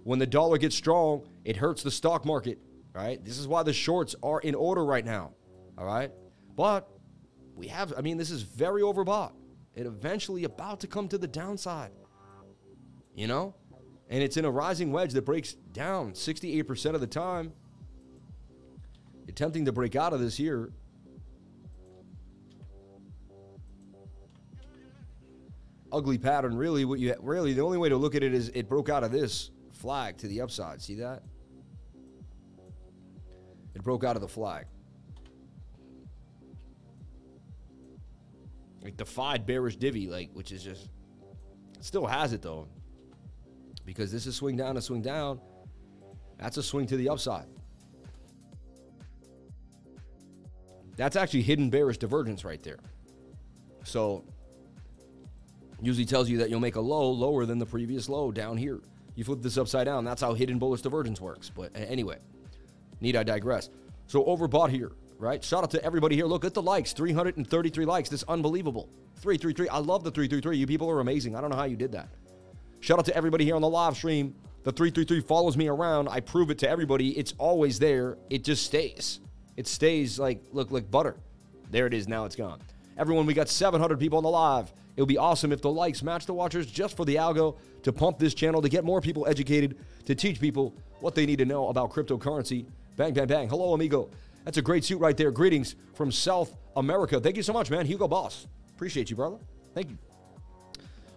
When 0.04 0.20
the 0.20 0.28
dollar 0.28 0.58
gets 0.58 0.76
strong, 0.76 1.28
it 1.46 1.56
hurts 1.56 1.82
the 1.82 1.92
stock 1.92 2.26
market, 2.26 2.60
right? 2.94 3.24
This 3.24 3.40
is 3.40 3.48
why 3.48 3.64
the 3.64 3.74
shorts 3.74 4.16
are 4.22 4.40
in 4.42 4.54
order 4.54 4.86
right 4.86 5.06
now, 5.06 5.32
all 5.78 5.86
right? 5.86 6.12
But 6.56 6.88
we 7.56 7.68
have, 7.70 7.94
I 7.98 8.02
mean, 8.02 8.18
this 8.18 8.30
is 8.30 8.42
very 8.44 8.82
overbought. 8.82 9.32
It 9.76 9.86
eventually 9.86 10.46
about 10.46 10.80
to 10.82 10.88
come 10.88 11.08
to 11.10 11.18
the 11.18 11.28
downside, 11.28 11.92
you 13.14 13.28
know? 13.28 13.54
And 14.10 14.24
it's 14.24 14.38
in 14.38 14.46
a 14.46 14.52
rising 14.52 14.92
wedge 14.92 15.14
that 15.14 15.26
breaks 15.26 15.54
down 15.74 16.14
68% 16.14 16.94
of 16.94 17.02
the 17.02 17.08
time 17.08 17.52
attempting 19.28 19.66
to 19.66 19.72
break 19.72 19.96
out 19.96 20.14
of 20.14 20.20
this 20.20 20.38
here. 20.38 20.72
Ugly 25.92 26.18
pattern. 26.18 26.56
Really, 26.56 26.86
what 26.86 27.00
you 27.00 27.16
really 27.22 27.54
the 27.54 27.62
only 27.62 27.78
way 27.78 27.90
to 27.90 27.98
look 27.98 28.16
at 28.16 28.24
it 28.24 28.34
is 28.34 28.50
it 28.54 28.68
broke 28.68 28.90
out 28.90 29.04
of 29.04 29.12
this 29.12 29.52
flag 29.72 30.18
to 30.18 30.28
the 30.28 30.42
upside. 30.42 30.82
See 30.82 30.96
that? 30.96 31.24
It 33.74 33.84
broke 33.84 34.04
out 34.04 34.16
of 34.16 34.22
the 34.22 34.28
flag. 34.28 34.66
It 38.86 38.98
defied 38.98 39.46
bearish 39.46 39.78
divvy, 39.78 40.08
like 40.08 40.30
which 40.34 40.52
is 40.52 40.64
just 40.64 40.90
still 41.82 42.06
has 42.06 42.34
it 42.34 42.42
though. 42.42 42.68
Because 43.86 44.12
this 44.12 44.26
is 44.26 44.36
swing 44.36 44.58
down 44.58 44.76
to 44.76 44.82
swing 44.82 45.02
down. 45.02 45.40
That's 46.38 46.58
a 46.58 46.64
swing 46.64 46.88
to 46.88 46.98
the 46.98 47.10
upside. 47.10 47.46
That's 50.98 51.16
actually 51.16 51.44
hidden 51.44 51.70
bearish 51.70 51.98
divergence 51.98 52.44
right 52.46 52.62
there. 52.64 52.80
So 53.84 54.24
usually 55.82 56.06
tells 56.06 56.30
you 56.30 56.38
that 56.40 56.50
you'll 56.50 56.60
make 56.60 56.76
a 56.76 56.82
low 56.82 57.12
lower 57.12 57.46
than 57.46 57.60
the 57.60 57.66
previous 57.66 58.10
low 58.10 58.32
down 58.32 58.58
here. 58.58 58.82
You 59.16 59.24
flip 59.24 59.42
this 59.42 59.58
upside 59.58 59.86
down. 59.86 60.04
That's 60.04 60.22
how 60.22 60.34
hidden 60.34 60.58
bullish 60.58 60.82
divergence 60.82 61.22
works. 61.22 61.50
But 61.50 61.72
anyway, 61.76 62.18
need 63.02 63.16
I 63.16 63.24
digress. 63.24 63.70
So 64.08 64.24
overbought 64.26 64.70
here, 64.70 64.92
right? 65.18 65.44
Shout 65.44 65.64
out 65.64 65.72
to 65.72 65.84
everybody 65.84 66.16
here. 66.16 66.26
Look 66.26 66.46
at 66.46 66.54
the 66.54 66.62
likes 66.62 66.94
333 66.94 67.86
likes. 67.86 68.10
This 68.10 68.24
unbelievable. 68.28 68.90
333. 69.18 69.70
I 69.70 69.80
love 69.80 70.04
the 70.04 70.12
333. 70.12 70.58
You 70.58 70.68
people 70.68 70.90
are 70.90 71.00
amazing. 71.00 71.36
I 71.36 71.42
don't 71.42 71.50
know 71.50 71.56
how 71.56 71.66
you 71.66 71.76
did 71.76 71.92
that. 71.94 72.10
Shout 72.80 73.00
out 73.00 73.06
to 73.06 73.16
everybody 73.16 73.46
here 73.46 73.56
on 73.56 73.62
the 73.62 73.70
live 73.70 73.96
stream. 73.96 74.36
The 74.64 74.72
333 74.72 75.22
follows 75.22 75.58
me 75.58 75.68
around. 75.68 76.10
I 76.10 76.20
prove 76.20 76.50
it 76.50 76.58
to 76.60 76.70
everybody. 76.70 77.18
It's 77.18 77.34
always 77.38 77.80
there. 77.80 78.18
It 78.30 78.44
just 78.44 78.66
stays. 78.66 79.20
It 79.58 79.68
stays 79.68 80.20
like 80.20 80.44
look 80.52 80.72
like 80.72 80.90
butter. 80.92 81.16
There 81.72 81.88
it 81.88 81.94
is. 81.94 82.08
Now 82.08 82.26
it's 82.26 82.36
gone. 82.36 82.60
Everyone, 82.98 83.26
we 83.26 83.34
got 83.34 83.50
700 83.50 84.00
people 84.00 84.18
on 84.18 84.24
the 84.24 84.30
live. 84.30 84.72
It 84.96 85.02
would 85.02 85.10
be 85.10 85.18
awesome 85.18 85.52
if 85.52 85.62
the 85.62 85.70
likes 85.70 86.02
match 86.02 86.26
the 86.26 86.34
watchers 86.34 86.66
just 86.68 86.96
for 86.96 87.06
the 87.06 87.16
algo 87.16 87.58
to 87.84 87.92
pump 87.92 88.18
this 88.18 88.34
channel 88.34 88.62
to 88.62 88.70
get 88.70 88.86
more 88.86 89.02
people 89.02 89.28
educated, 89.28 89.78
to 90.06 90.16
teach 90.16 90.40
people 90.40 90.74
what 91.02 91.14
they 91.14 91.26
need 91.26 91.40
to 91.40 91.46
know 91.46 91.68
about 91.68 91.92
cryptocurrency. 91.92 92.66
Bang, 92.96 93.14
bang, 93.14 93.28
bang. 93.28 93.50
Hello, 93.50 93.74
amigo. 93.74 94.10
That's 94.46 94.58
a 94.58 94.62
great 94.62 94.86
suit 94.86 95.00
right 95.00 95.18
there. 95.18 95.32
Greetings 95.32 95.76
from 95.96 96.12
South 96.12 96.56
America. 96.78 97.20
Thank 97.20 97.36
you 97.36 97.44
so 97.44 97.52
much, 97.52 97.72
man. 97.72 97.86
Hugo 97.86 98.08
Boss. 98.08 98.48
Appreciate 98.76 99.10
you, 99.10 99.16
brother. 99.16 99.38
Thank 99.74 99.90
you. 99.90 99.98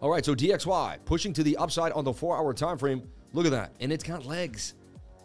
All 0.00 0.10
right, 0.10 0.24
so 0.24 0.34
DXY 0.34 1.04
pushing 1.04 1.32
to 1.34 1.42
the 1.42 1.56
upside 1.58 1.92
on 1.92 2.04
the 2.04 2.12
four 2.12 2.36
hour 2.36 2.54
time 2.54 2.78
frame. 2.78 3.02
Look 3.34 3.44
at 3.44 3.52
that. 3.52 3.72
And 3.80 3.92
it's 3.92 4.02
got 4.02 4.24
legs. 4.24 4.74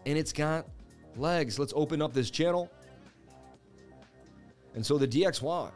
And 0.06 0.18
it's 0.18 0.34
got 0.34 0.68
legs. 1.16 1.58
Let's 1.58 1.74
open 1.76 2.02
up 2.02 2.14
this 2.14 2.30
channel. 2.30 2.70
And 4.76 4.86
so 4.86 4.98
the 4.98 5.08
DXY 5.08 5.72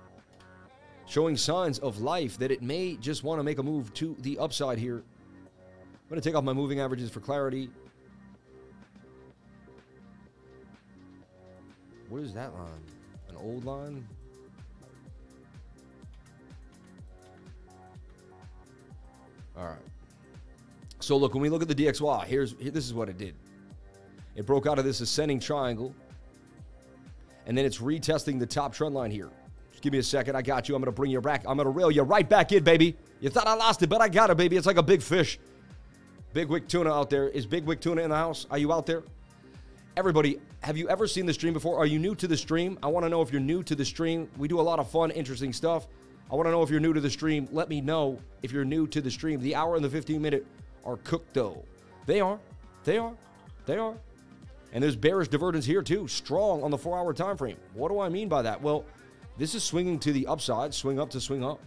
showing 1.05 1.37
signs 1.37 1.79
of 1.79 2.01
life 2.01 2.37
that 2.39 2.51
it 2.51 2.61
may 2.61 2.97
just 2.97 3.23
want 3.23 3.39
to 3.39 3.43
make 3.43 3.59
a 3.59 3.63
move 3.63 3.93
to 3.93 4.17
the 4.19 4.37
upside 4.39 4.77
here. 4.77 4.97
I'm 4.97 6.09
going 6.09 6.19
to 6.21 6.27
take 6.27 6.35
off 6.35 6.43
my 6.43 6.53
moving 6.53 6.81
averages 6.81 7.09
for 7.09 7.21
clarity. 7.21 7.69
What 12.10 12.22
is 12.22 12.34
that 12.34 12.54
line? 12.54 12.70
An 13.30 13.36
old 13.36 13.65
line? 13.65 14.08
All 19.58 19.65
right. 19.65 19.76
So 21.00 21.17
look, 21.17 21.34
when 21.34 21.41
we 21.41 21.50
look 21.50 21.62
at 21.62 21.67
the 21.67 21.76
DXY, 21.76 22.26
here's 22.26 22.56
here, 22.60 22.72
this 22.72 22.86
is 22.86 22.93
what 22.93 23.10
it 23.10 23.17
did. 23.17 23.36
It 24.36 24.46
broke 24.46 24.67
out 24.67 24.78
of 24.78 24.86
this 24.86 25.02
ascending 25.02 25.39
triangle 25.39 25.93
and 27.48 27.58
then 27.58 27.65
it's 27.65 27.80
retesting 27.80 28.39
the 28.39 28.46
top 28.46 28.74
trend 28.74 28.93
line 28.93 29.10
here. 29.10 29.30
Just 29.72 29.82
give 29.82 29.93
me 29.93 30.00
a 30.00 30.04
second. 30.04 30.36
I 30.36 30.41
got 30.41 30.67
you. 30.67 30.76
I'm 30.76 30.84
to 30.84 30.91
bring 30.91 31.12
you 31.12 31.22
back. 31.22 31.43
I'm 31.48 31.58
to 31.58 31.70
reel 31.70 31.89
you 31.89 32.04
right 32.04 32.28
back 32.28 32.52
in, 32.52 32.63
baby. 32.63 32.96
You 33.22 33.30
thought 33.30 33.48
I 33.48 33.54
lost 33.54 33.82
it, 33.84 33.88
but 33.88 34.02
I 34.02 34.10
got 34.10 34.30
it, 34.30 34.38
baby. 34.38 34.58
It's 34.58 34.67
like 34.67 34.78
a 34.78 34.84
big 34.84 35.02
fish. 35.02 35.39
Big 36.34 36.50
Wick 36.50 36.67
Tuna 36.67 36.91
out 36.91 37.10
there. 37.10 37.30
Is 37.30 37.46
Big 37.46 37.63
Wick 37.63 37.80
Tuna 37.80 38.02
in 38.02 38.10
the 38.10 38.15
house? 38.15 38.46
Are 38.52 38.58
you 38.58 38.74
out 38.74 38.86
there? 38.86 39.04
Everybody, 39.96 40.39
have 40.62 40.78
you 40.78 40.89
ever 40.89 41.08
seen 41.08 41.26
the 41.26 41.34
stream 41.34 41.54
before? 41.54 41.78
Are 41.78 41.86
you 41.86 42.00
new 42.00 42.15
to 42.15 42.28
the 42.28 42.38
stream? 42.38 42.78
I 42.82 42.88
want 42.88 43.06
to 43.06 43.10
know 43.10 43.22
if 43.22 43.32
you're 43.32 43.41
new 43.41 43.63
to 43.63 43.76
the 43.76 43.86
stream. 43.86 44.30
We 44.38 44.48
do 44.48 44.60
a 44.60 44.62
lot 44.62 44.80
of 44.80 44.89
fun, 44.89 45.12
interesting 45.12 45.54
stuff. 45.54 45.88
I 46.32 46.36
want 46.36 46.48
to 46.48 46.52
know 46.52 46.62
if 46.62 46.70
you're 46.70 46.80
new 46.80 46.93
to 46.93 47.00
the 47.00 47.10
stream. 47.10 47.48
Let 47.52 47.70
me 47.70 47.80
know 47.80 48.20
if 48.43 48.52
you're 48.52 48.65
new 48.65 48.88
to 48.88 49.00
the 49.00 49.12
stream. 49.12 49.39
The 49.39 49.56
hour 49.56 49.76
and 49.76 49.84
the 49.84 49.89
15 49.89 50.22
minute 50.22 50.46
are 50.84 50.98
cooked, 50.98 51.34
though. 51.34 51.63
They 52.06 52.20
are. 52.20 52.39
They 52.84 52.98
are. 52.98 53.13
They 53.65 53.78
are. 53.78 53.96
And 54.74 54.84
there's 54.84 54.96
bearish 54.96 55.30
divergence 55.30 55.65
here 55.65 55.82
too, 55.82 56.08
strong 56.08 56.63
on 56.63 56.72
the 56.72 56.78
four 56.78 56.98
hour 56.98 57.13
time 57.13 57.38
frame. 57.38 57.58
What 57.74 57.89
do 57.89 58.00
I 58.00 58.10
mean 58.10 58.28
by 58.28 58.41
that? 58.41 58.62
Well, 58.62 58.86
this 59.38 59.56
is 59.56 59.63
swinging 59.63 60.00
to 60.00 60.12
the 60.12 60.28
upside, 60.28 60.74
swing 60.74 61.00
up 61.00 61.10
to 61.12 61.22
swing 61.22 61.43
up. 61.43 61.62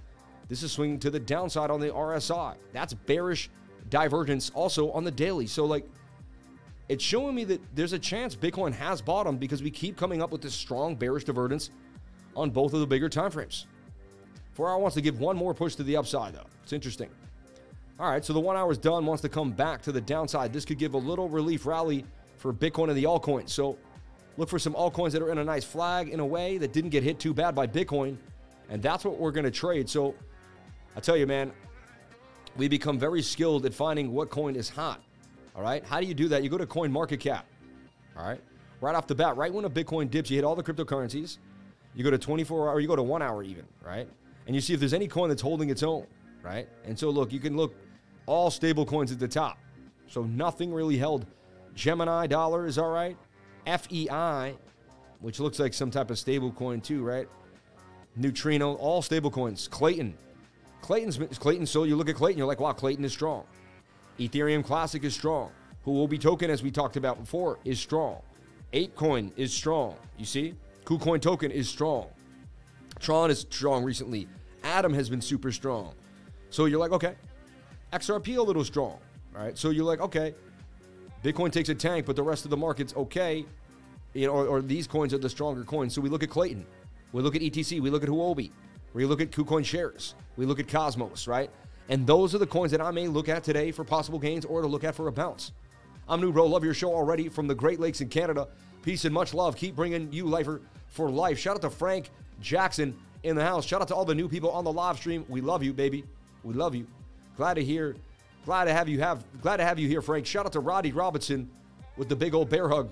This 0.48 0.62
is 0.62 0.72
swinging 0.72 0.98
to 1.00 1.11
the 1.11 1.20
downside 1.20 1.70
on 1.70 1.81
the 1.81 1.88
RSI. 1.88 2.57
That's 2.72 2.92
bearish 2.92 3.50
divergence 3.88 4.50
also 4.50 4.90
on 4.90 5.05
the 5.05 5.11
daily. 5.11 5.46
So, 5.46 5.64
like, 5.64 5.88
it's 6.90 7.05
showing 7.05 7.37
me 7.37 7.44
that 7.44 7.61
there's 7.76 7.92
a 7.92 7.98
chance 8.00 8.35
Bitcoin 8.35 8.72
has 8.72 9.00
bottomed 9.00 9.38
because 9.38 9.62
we 9.62 9.70
keep 9.70 9.96
coming 9.96 10.20
up 10.20 10.33
with 10.33 10.42
this 10.42 10.53
strong 10.53 10.96
bearish 10.96 11.22
divergence 11.22 11.70
on 12.35 12.50
both 12.50 12.74
of 12.74 12.81
the 12.81 12.87
bigger 12.87 13.09
time 13.09 13.31
frames. 13.31 13.68
Four 14.55 14.68
hour 14.68 14.79
wants 14.79 14.96
to 14.96 15.00
give 15.00 15.20
one 15.20 15.37
more 15.37 15.55
push 15.55 15.76
to 15.76 15.85
the 15.85 15.96
upside, 15.96 16.35
though. 16.35 16.46
It's 16.64 16.72
interesting. 16.72 17.09
All 18.00 18.11
right, 18.11 18.24
so 18.24 18.33
the 18.33 18.40
one 18.40 18.57
hour 18.57 18.72
is 18.72 18.76
done, 18.76 19.07
wants 19.07 19.22
to 19.22 19.29
come 19.29 19.53
back 19.53 19.83
to 19.83 19.92
the 19.92 20.00
downside. 20.00 20.53
This 20.53 20.64
could 20.64 20.79
give 20.79 20.94
a 20.94 20.98
little 20.98 21.29
relief 21.29 21.64
rally 21.64 22.05
for 22.38 22.53
Bitcoin 22.53 22.88
and 22.88 22.96
the 22.96 23.05
altcoins. 23.05 23.50
So 23.50 23.79
look 24.37 24.48
for 24.48 24.59
some 24.59 24.74
altcoins 24.74 25.12
that 25.12 25.22
are 25.22 25.31
in 25.31 25.38
a 25.38 25.44
nice 25.44 25.64
flag 25.64 26.09
in 26.09 26.18
a 26.18 26.26
way 26.26 26.59
that 26.59 26.72
didn't 26.72 26.90
get 26.90 27.05
hit 27.05 27.20
too 27.20 27.33
bad 27.33 27.55
by 27.55 27.68
Bitcoin. 27.68 28.16
And 28.68 28.83
that's 28.83 29.05
what 29.05 29.16
we're 29.16 29.31
going 29.31 29.44
to 29.44 29.53
trade. 29.53 29.88
So 29.88 30.16
I 30.96 31.00
tell 31.00 31.16
you, 31.16 31.29
man, 31.29 31.53
we 32.57 32.66
become 32.66 32.98
very 32.98 33.22
skilled 33.22 33.64
at 33.64 33.74
finding 33.74 34.12
what 34.12 34.29
coin 34.29 34.57
is 34.57 34.68
hot. 34.68 35.00
All 35.54 35.62
right. 35.62 35.84
How 35.84 36.00
do 36.00 36.06
you 36.06 36.14
do 36.14 36.28
that? 36.28 36.42
You 36.42 36.48
go 36.48 36.58
to 36.58 36.66
Coin 36.66 36.92
Market 36.92 37.20
Cap. 37.20 37.46
All 38.16 38.24
right. 38.24 38.40
Right 38.80 38.94
off 38.94 39.06
the 39.06 39.14
bat, 39.14 39.36
right 39.36 39.52
when 39.52 39.64
a 39.66 39.70
Bitcoin 39.70 40.10
dips, 40.10 40.30
you 40.30 40.36
hit 40.36 40.44
all 40.44 40.56
the 40.56 40.62
cryptocurrencies. 40.62 41.38
You 41.94 42.04
go 42.04 42.10
to 42.10 42.18
24 42.18 42.70
hour, 42.70 42.80
you 42.80 42.88
go 42.88 42.96
to 42.96 43.02
one 43.02 43.20
hour 43.20 43.42
even, 43.42 43.64
right? 43.84 44.08
And 44.46 44.54
you 44.54 44.62
see 44.62 44.72
if 44.72 44.80
there's 44.80 44.94
any 44.94 45.06
coin 45.06 45.28
that's 45.28 45.42
holding 45.42 45.68
its 45.68 45.82
own, 45.82 46.06
right? 46.42 46.68
And 46.84 46.98
so 46.98 47.10
look, 47.10 47.32
you 47.32 47.40
can 47.40 47.56
look 47.56 47.74
all 48.26 48.50
stable 48.50 48.86
coins 48.86 49.12
at 49.12 49.18
the 49.18 49.28
top. 49.28 49.58
So 50.06 50.22
nothing 50.24 50.72
really 50.72 50.96
held 50.96 51.26
Gemini 51.74 52.26
dollar 52.26 52.66
is 52.66 52.78
all 52.78 52.90
right. 52.90 53.16
FEI, 53.66 54.56
which 55.20 55.40
looks 55.40 55.58
like 55.58 55.74
some 55.74 55.90
type 55.90 56.10
of 56.10 56.18
stable 56.18 56.52
coin 56.52 56.80
too, 56.80 57.02
right? 57.02 57.28
Neutrino, 58.16 58.74
all 58.74 59.02
stable 59.02 59.30
coins. 59.30 59.68
Klaytn. 59.68 60.14
Klaytn's 60.82 61.18
Klaytn, 61.18 61.68
so 61.68 61.84
you 61.84 61.96
look 61.96 62.08
at 62.08 62.16
Klaytn, 62.16 62.36
you're 62.36 62.46
like, 62.46 62.60
wow, 62.60 62.72
Klaytn 62.72 63.04
is 63.04 63.12
strong. 63.12 63.44
Ethereum 64.20 64.62
Classic 64.62 65.02
is 65.02 65.14
strong. 65.14 65.50
Huobi 65.87 66.20
token, 66.20 66.50
as 66.50 66.62
we 66.62 66.70
talked 66.70 66.96
about 66.96 67.18
before, 67.18 67.59
is 67.64 67.80
strong. 67.80 68.20
Apecoin 68.74 69.33
is 69.37 69.52
strong. 69.52 69.96
You 70.18 70.26
see? 70.26 70.54
KuCoin 70.85 71.22
token 71.22 71.50
is 71.50 71.68
strong. 71.68 72.09
Tron 72.98 73.30
is 73.30 73.40
strong 73.40 73.83
recently. 73.83 74.28
Atom 74.62 74.92
has 74.92 75.09
been 75.09 75.22
super 75.22 75.50
strong. 75.50 75.94
So 76.50 76.66
you're 76.66 76.78
like, 76.78 76.92
okay. 76.92 77.14
XRP 77.94 78.37
a 78.37 78.42
little 78.42 78.64
strong. 78.64 78.98
right? 79.33 79.56
So 79.56 79.70
you're 79.70 79.87
like, 79.87 80.00
okay. 80.00 80.35
Bitcoin 81.24 81.50
takes 81.50 81.70
a 81.70 81.74
tank, 81.74 82.04
but 82.04 82.14
the 82.14 82.22
rest 82.22 82.44
of 82.44 82.50
the 82.50 82.56
market's 82.56 82.94
okay. 82.94 83.46
You 84.12 84.26
know, 84.26 84.33
or, 84.35 84.46
or 84.46 84.62
these 84.62 84.87
coins 84.87 85.14
are 85.14 85.18
the 85.18 85.30
stronger 85.30 85.64
coins. 85.64 85.94
So 85.94 86.02
we 86.02 86.11
look 86.11 86.22
at 86.22 86.28
Klaytn, 86.28 86.64
we 87.12 87.22
look 87.22 87.37
at 87.37 87.42
ETC, 87.42 87.80
we 87.80 87.88
look 87.88 88.02
at 88.02 88.09
Huobi. 88.09 88.50
We 88.92 89.04
look 89.04 89.20
at 89.20 89.30
KuCoin 89.30 89.64
shares. 89.64 90.14
We 90.37 90.46
look 90.46 90.59
at 90.59 90.68
Cosmos, 90.68 91.28
right? 91.28 91.50
And 91.90 92.07
those 92.07 92.37
are 92.37 92.38
the 92.38 92.46
coins 92.46 92.70
that 92.70 92.81
I 92.81 92.92
may 92.92 93.09
look 93.09 93.29
at 93.29 93.42
today 93.42 93.72
for 93.72 93.83
possible 93.83 94.20
gains 94.20 94.44
or 94.44 94.62
to 94.62 94.68
look 94.68 94.85
at 94.85 94.94
for 94.94 95.09
a 95.09 95.12
bounce. 95.12 95.50
I'm 96.09 96.20
New 96.20 96.33
Bro. 96.33 96.46
Love 96.46 96.62
your 96.62 96.72
show 96.72 96.94
already 96.94 97.29
from 97.29 97.48
the 97.48 97.55
Great 97.55 97.81
Lakes 97.81 98.00
in 98.00 98.09
Canada. 98.09 98.46
Peace 98.83 99.05
and 99.05 99.12
much 99.12 99.35
love. 99.35 99.57
Keep 99.57 99.74
bringing 99.74 100.12
you 100.12 100.24
lifer 100.26 100.61
for 100.87 101.11
life. 101.11 101.37
Shout 101.37 101.57
out 101.57 101.62
to 101.62 101.70
Frank 101.70 102.11
Jackson 102.40 102.96
in 103.24 103.35
the 103.35 103.42
house. 103.42 103.66
Shout 103.66 103.83
out 103.83 103.88
to 103.88 103.94
all 103.96 104.05
the 104.05 104.14
new 104.14 104.29
people 104.29 104.53
on 104.53 104.62
the 104.62 104.72
live 104.72 104.98
stream. 104.98 105.26
We 105.29 105.40
love 105.40 105.64
you, 105.64 105.72
baby. 105.72 106.05
We 106.44 106.55
love 106.55 106.76
you. 106.76 106.87
Glad 107.37 107.55
to 107.55 107.64
hear. 107.64 107.96
Glad 108.44 108.66
to 108.66 108.72
have 108.72 108.88
you 108.88 109.00
have. 109.00 109.24
Glad 109.42 109.57
to 109.57 109.64
have 109.64 109.81
you 109.81 109.88
here, 109.88 110.00
Frank. 110.00 110.26
Shout 110.26 110.46
out 110.46 110.53
to 110.53 110.61
Roddy 110.61 110.92
Robinson 110.92 111.50
with 111.96 112.09
the 112.09 112.16
big 112.16 112.35
old 112.35 112.48
bear 112.48 112.68
hug. 112.68 112.88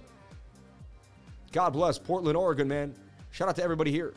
God 1.53 1.73
bless 1.73 2.01
Portland, 2.01 2.37
Oregon, 2.37 2.67
man. 2.67 2.95
Shout 3.31 3.49
out 3.49 3.57
to 3.57 3.63
everybody 3.63 3.93
here. 3.93 4.13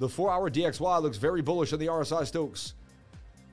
The 0.00 0.08
four-hour 0.08 0.50
DXY 0.50 1.00
looks 1.00 1.16
very 1.16 1.40
bullish 1.40 1.72
on 1.72 1.78
the 1.78 1.86
RSI 1.86 2.26
Stokes. 2.26 2.74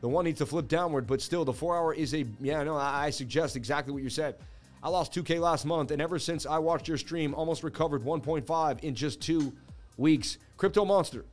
The 0.01 0.07
one 0.07 0.25
needs 0.25 0.39
to 0.39 0.45
flip 0.45 0.67
downward, 0.67 1.07
but 1.07 1.21
still, 1.21 1.43
the 1.43 1.53
four-hour 1.53 1.93
is 1.93 2.13
a 2.13 2.25
yeah. 2.39 2.63
No, 2.63 2.75
I 2.77 3.09
suggest 3.09 3.55
exactly 3.55 3.93
what 3.93 4.01
you 4.01 4.09
said. 4.09 4.35
I 4.81 4.89
lost 4.89 5.13
2K 5.13 5.39
last 5.41 5.65
month, 5.65 5.91
and 5.91 6.01
ever 6.01 6.17
since 6.19 6.45
I 6.45 6.57
watched 6.57 6.87
your 6.87 6.97
stream, 6.97 7.33
almost 7.33 7.63
recovered 7.63 8.01
1.5 8.01 8.79
in 8.81 8.95
just 8.95 9.21
two 9.21 9.51
weeks. 9.97 10.37
Crypto 10.55 10.85
Monster. 10.85 11.25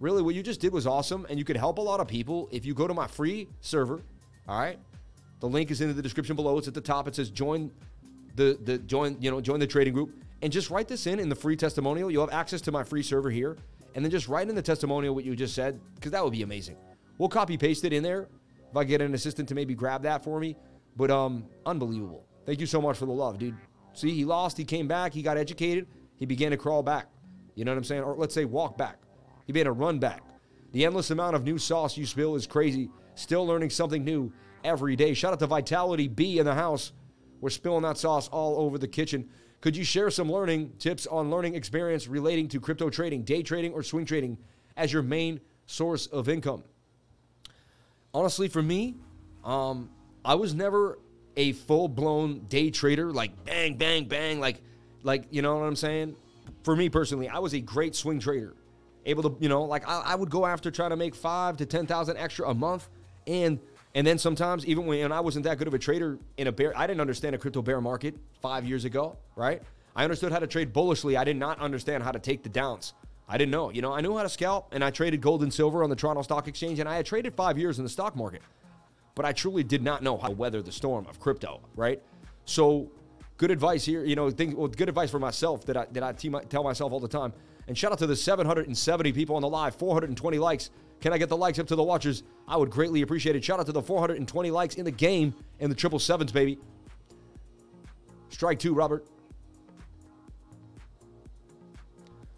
Really, 0.00 0.20
what 0.20 0.34
you 0.34 0.42
just 0.42 0.60
did 0.60 0.72
was 0.72 0.86
awesome, 0.86 1.26
and 1.30 1.38
you 1.38 1.46
could 1.46 1.56
help 1.56 1.78
a 1.78 1.80
lot 1.80 2.00
of 2.00 2.08
people 2.08 2.48
if 2.52 2.66
you 2.66 2.74
go 2.74 2.86
to 2.86 2.92
my 2.92 3.06
free 3.06 3.48
server. 3.60 4.02
All 4.46 4.58
right, 4.60 4.78
the 5.40 5.48
link 5.48 5.70
is 5.70 5.80
in 5.80 5.94
the 5.96 6.02
description 6.02 6.36
below. 6.36 6.58
It's 6.58 6.68
at 6.68 6.74
the 6.74 6.80
top. 6.80 7.08
It 7.08 7.14
says 7.14 7.30
join 7.30 7.70
the 8.34 8.58
the 8.64 8.78
join 8.78 9.16
you 9.20 9.30
know 9.30 9.40
join 9.40 9.60
the 9.60 9.66
trading 9.66 9.94
group, 9.94 10.10
and 10.42 10.52
just 10.52 10.68
write 10.68 10.88
this 10.88 11.06
in 11.06 11.18
in 11.18 11.30
the 11.30 11.34
free 11.34 11.56
testimonial. 11.56 12.10
You'll 12.10 12.26
have 12.26 12.34
access 12.34 12.60
to 12.62 12.72
my 12.72 12.84
free 12.84 13.02
server 13.02 13.30
here, 13.30 13.56
and 13.94 14.04
then 14.04 14.10
just 14.10 14.28
write 14.28 14.50
in 14.50 14.54
the 14.54 14.62
testimonial 14.62 15.14
what 15.14 15.24
you 15.24 15.34
just 15.34 15.54
said 15.54 15.80
because 15.94 16.12
that 16.12 16.22
would 16.22 16.32
be 16.34 16.42
amazing. 16.42 16.76
We'll 17.18 17.28
copy 17.28 17.56
paste 17.56 17.84
it 17.84 17.92
in 17.92 18.02
there 18.02 18.28
if 18.70 18.76
I 18.76 18.84
get 18.84 19.00
an 19.00 19.14
assistant 19.14 19.48
to 19.50 19.54
maybe 19.54 19.74
grab 19.74 20.02
that 20.02 20.24
for 20.24 20.40
me. 20.40 20.56
But 20.96 21.10
um, 21.10 21.46
unbelievable. 21.66 22.26
Thank 22.46 22.60
you 22.60 22.66
so 22.66 22.80
much 22.80 22.98
for 22.98 23.06
the 23.06 23.12
love, 23.12 23.38
dude. 23.38 23.56
See, 23.92 24.10
he 24.10 24.24
lost, 24.24 24.56
he 24.56 24.64
came 24.64 24.88
back, 24.88 25.12
he 25.12 25.22
got 25.22 25.36
educated, 25.36 25.86
he 26.16 26.26
began 26.26 26.50
to 26.50 26.56
crawl 26.56 26.82
back. 26.82 27.08
You 27.54 27.64
know 27.64 27.70
what 27.70 27.78
I'm 27.78 27.84
saying? 27.84 28.02
Or 28.02 28.16
let's 28.16 28.34
say 28.34 28.44
walk 28.44 28.76
back. 28.76 28.98
He 29.46 29.52
began 29.52 29.66
to 29.66 29.72
run 29.72 29.98
back. 29.98 30.22
The 30.72 30.84
endless 30.84 31.10
amount 31.10 31.36
of 31.36 31.44
new 31.44 31.58
sauce 31.58 31.96
you 31.96 32.06
spill 32.06 32.34
is 32.34 32.46
crazy. 32.46 32.90
Still 33.14 33.46
learning 33.46 33.70
something 33.70 34.04
new 34.04 34.32
every 34.64 34.96
day. 34.96 35.14
Shout 35.14 35.32
out 35.32 35.38
to 35.38 35.46
Vitality 35.46 36.08
B 36.08 36.38
in 36.38 36.44
the 36.44 36.54
house. 36.54 36.92
We're 37.40 37.50
spilling 37.50 37.82
that 37.82 37.98
sauce 37.98 38.26
all 38.28 38.58
over 38.58 38.78
the 38.78 38.88
kitchen. 38.88 39.28
Could 39.60 39.76
you 39.76 39.84
share 39.84 40.10
some 40.10 40.30
learning 40.30 40.72
tips 40.78 41.06
on 41.06 41.30
learning 41.30 41.54
experience 41.54 42.08
relating 42.08 42.48
to 42.48 42.60
crypto 42.60 42.90
trading, 42.90 43.22
day 43.22 43.42
trading, 43.42 43.72
or 43.72 43.82
swing 43.82 44.04
trading 44.04 44.36
as 44.76 44.92
your 44.92 45.02
main 45.02 45.40
source 45.66 46.06
of 46.06 46.28
income? 46.28 46.64
Honestly, 48.14 48.46
for 48.48 48.62
me, 48.62 48.94
um, 49.42 49.90
I 50.24 50.36
was 50.36 50.54
never 50.54 50.98
a 51.36 51.52
full 51.52 51.88
blown 51.88 52.46
day 52.48 52.70
trader, 52.70 53.12
like 53.12 53.44
bang, 53.44 53.76
bang, 53.76 54.06
bang, 54.06 54.38
like, 54.38 54.62
like 55.02 55.24
you 55.30 55.42
know 55.42 55.56
what 55.56 55.64
I'm 55.64 55.76
saying. 55.76 56.14
For 56.62 56.76
me 56.76 56.88
personally, 56.88 57.28
I 57.28 57.40
was 57.40 57.54
a 57.54 57.60
great 57.60 57.96
swing 57.96 58.20
trader, 58.20 58.54
able 59.04 59.22
to, 59.24 59.36
you 59.40 59.48
know, 59.48 59.64
like 59.64 59.86
I, 59.88 60.00
I 60.00 60.14
would 60.14 60.30
go 60.30 60.46
after 60.46 60.70
trying 60.70 60.90
to 60.90 60.96
make 60.96 61.14
five 61.14 61.56
to 61.56 61.66
ten 61.66 61.86
thousand 61.86 62.16
extra 62.16 62.48
a 62.48 62.54
month, 62.54 62.88
and 63.26 63.58
and 63.96 64.06
then 64.06 64.18
sometimes 64.18 64.64
even 64.64 64.86
when 64.86 65.10
I 65.10 65.20
wasn't 65.20 65.44
that 65.44 65.58
good 65.58 65.66
of 65.66 65.74
a 65.74 65.78
trader 65.78 66.18
in 66.36 66.46
a 66.46 66.52
bear, 66.52 66.76
I 66.78 66.86
didn't 66.86 67.00
understand 67.00 67.34
a 67.34 67.38
crypto 67.38 67.62
bear 67.62 67.80
market 67.80 68.14
five 68.40 68.64
years 68.64 68.84
ago, 68.84 69.18
right? 69.34 69.60
I 69.96 70.04
understood 70.04 70.32
how 70.32 70.38
to 70.38 70.46
trade 70.46 70.72
bullishly. 70.72 71.16
I 71.16 71.24
did 71.24 71.36
not 71.36 71.58
understand 71.60 72.02
how 72.02 72.12
to 72.12 72.18
take 72.18 72.42
the 72.42 72.48
downs. 72.48 72.94
I 73.28 73.38
didn't 73.38 73.52
know. 73.52 73.70
You 73.70 73.82
know, 73.82 73.92
I 73.92 74.00
knew 74.00 74.16
how 74.16 74.22
to 74.22 74.28
scalp, 74.28 74.68
and 74.72 74.84
I 74.84 74.90
traded 74.90 75.20
gold 75.20 75.42
and 75.42 75.52
silver 75.52 75.82
on 75.82 75.90
the 75.90 75.96
Toronto 75.96 76.22
Stock 76.22 76.46
Exchange, 76.46 76.78
and 76.78 76.88
I 76.88 76.96
had 76.96 77.06
traded 77.06 77.34
five 77.34 77.58
years 77.58 77.78
in 77.78 77.84
the 77.84 77.90
stock 77.90 78.14
market 78.16 78.42
but 79.14 79.24
I 79.24 79.32
truly 79.32 79.62
did 79.62 79.82
not 79.82 80.02
know 80.02 80.16
how 80.16 80.28
to 80.28 80.34
weather 80.34 80.62
the 80.62 80.72
storm 80.72 81.06
of 81.08 81.20
crypto, 81.20 81.60
right? 81.76 82.02
So, 82.44 82.90
good 83.36 83.50
advice 83.50 83.84
here. 83.84 84.04
You 84.04 84.16
know, 84.16 84.30
think, 84.30 84.56
well, 84.56 84.68
good 84.68 84.88
advice 84.88 85.10
for 85.10 85.18
myself 85.18 85.64
that 85.66 85.76
I, 85.76 85.86
that 85.92 86.02
I 86.02 86.12
tell 86.12 86.64
myself 86.64 86.92
all 86.92 87.00
the 87.00 87.08
time. 87.08 87.32
And 87.66 87.78
shout 87.78 87.92
out 87.92 87.98
to 88.00 88.06
the 88.06 88.16
770 88.16 89.12
people 89.12 89.36
on 89.36 89.42
the 89.42 89.48
live, 89.48 89.76
420 89.76 90.38
likes. 90.38 90.70
Can 91.00 91.12
I 91.12 91.18
get 91.18 91.28
the 91.28 91.36
likes 91.36 91.58
up 91.58 91.66
to 91.68 91.76
the 91.76 91.82
watchers? 91.82 92.22
I 92.46 92.56
would 92.56 92.70
greatly 92.70 93.02
appreciate 93.02 93.36
it. 93.36 93.44
Shout 93.44 93.60
out 93.60 93.66
to 93.66 93.72
the 93.72 93.82
420 93.82 94.50
likes 94.50 94.74
in 94.74 94.84
the 94.84 94.90
game 94.90 95.34
and 95.60 95.70
the 95.70 95.76
triple 95.76 95.98
sevens, 95.98 96.32
baby. 96.32 96.58
Strike 98.28 98.58
two, 98.58 98.74
Robert. 98.74 99.06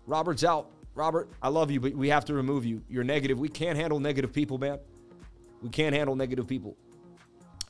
Robert's 0.07 0.45
out. 0.45 0.71
Robert, 0.97 1.29
I 1.43 1.49
love 1.49 1.71
you, 1.71 1.79
but 1.79 1.95
we 1.95 2.09
have 2.09 2.25
to 2.25 2.35
remove 2.35 2.65
you. 2.65 2.83
You're 2.89 3.05
negative. 3.05 3.39
We 3.39 3.51
can't 3.51 3.79
handle 3.79 4.01
negative 4.01 4.33
people, 4.33 4.57
man. 4.57 4.79
We 5.63 5.69
can't 5.69 5.95
handle 5.95 6.17
negative 6.17 6.49
people. 6.49 6.77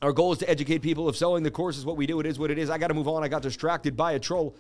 Our 0.01 0.13
goal 0.13 0.33
is 0.33 0.39
to 0.39 0.49
educate 0.49 0.79
people. 0.79 1.09
If 1.09 1.17
selling 1.17 1.43
the 1.43 1.51
course 1.51 1.77
is 1.77 1.85
what 1.85 1.97
we 1.97 2.07
do, 2.07 2.21
it 2.21 2.27
is 2.27 2.39
what 2.39 2.51
it 2.51 2.59
is. 2.59 2.71
I 2.71 2.79
got 2.79 2.89
to 2.89 2.95
move 2.95 3.09
on. 3.09 3.25
I 3.25 3.29
got 3.29 3.43
distracted 3.43 3.97
by 3.97 4.13
a 4.13 4.19
troll. 4.21 4.55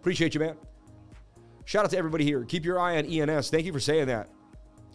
Appreciate 0.00 0.32
you, 0.32 0.40
man. 0.40 0.56
Shout 1.66 1.84
out 1.84 1.90
to 1.90 1.98
everybody 1.98 2.24
here. 2.24 2.44
Keep 2.44 2.64
your 2.64 2.80
eye 2.80 2.96
on 2.96 3.04
ENS. 3.04 3.50
Thank 3.50 3.66
you 3.66 3.72
for 3.72 3.80
saying 3.80 4.06
that. 4.06 4.30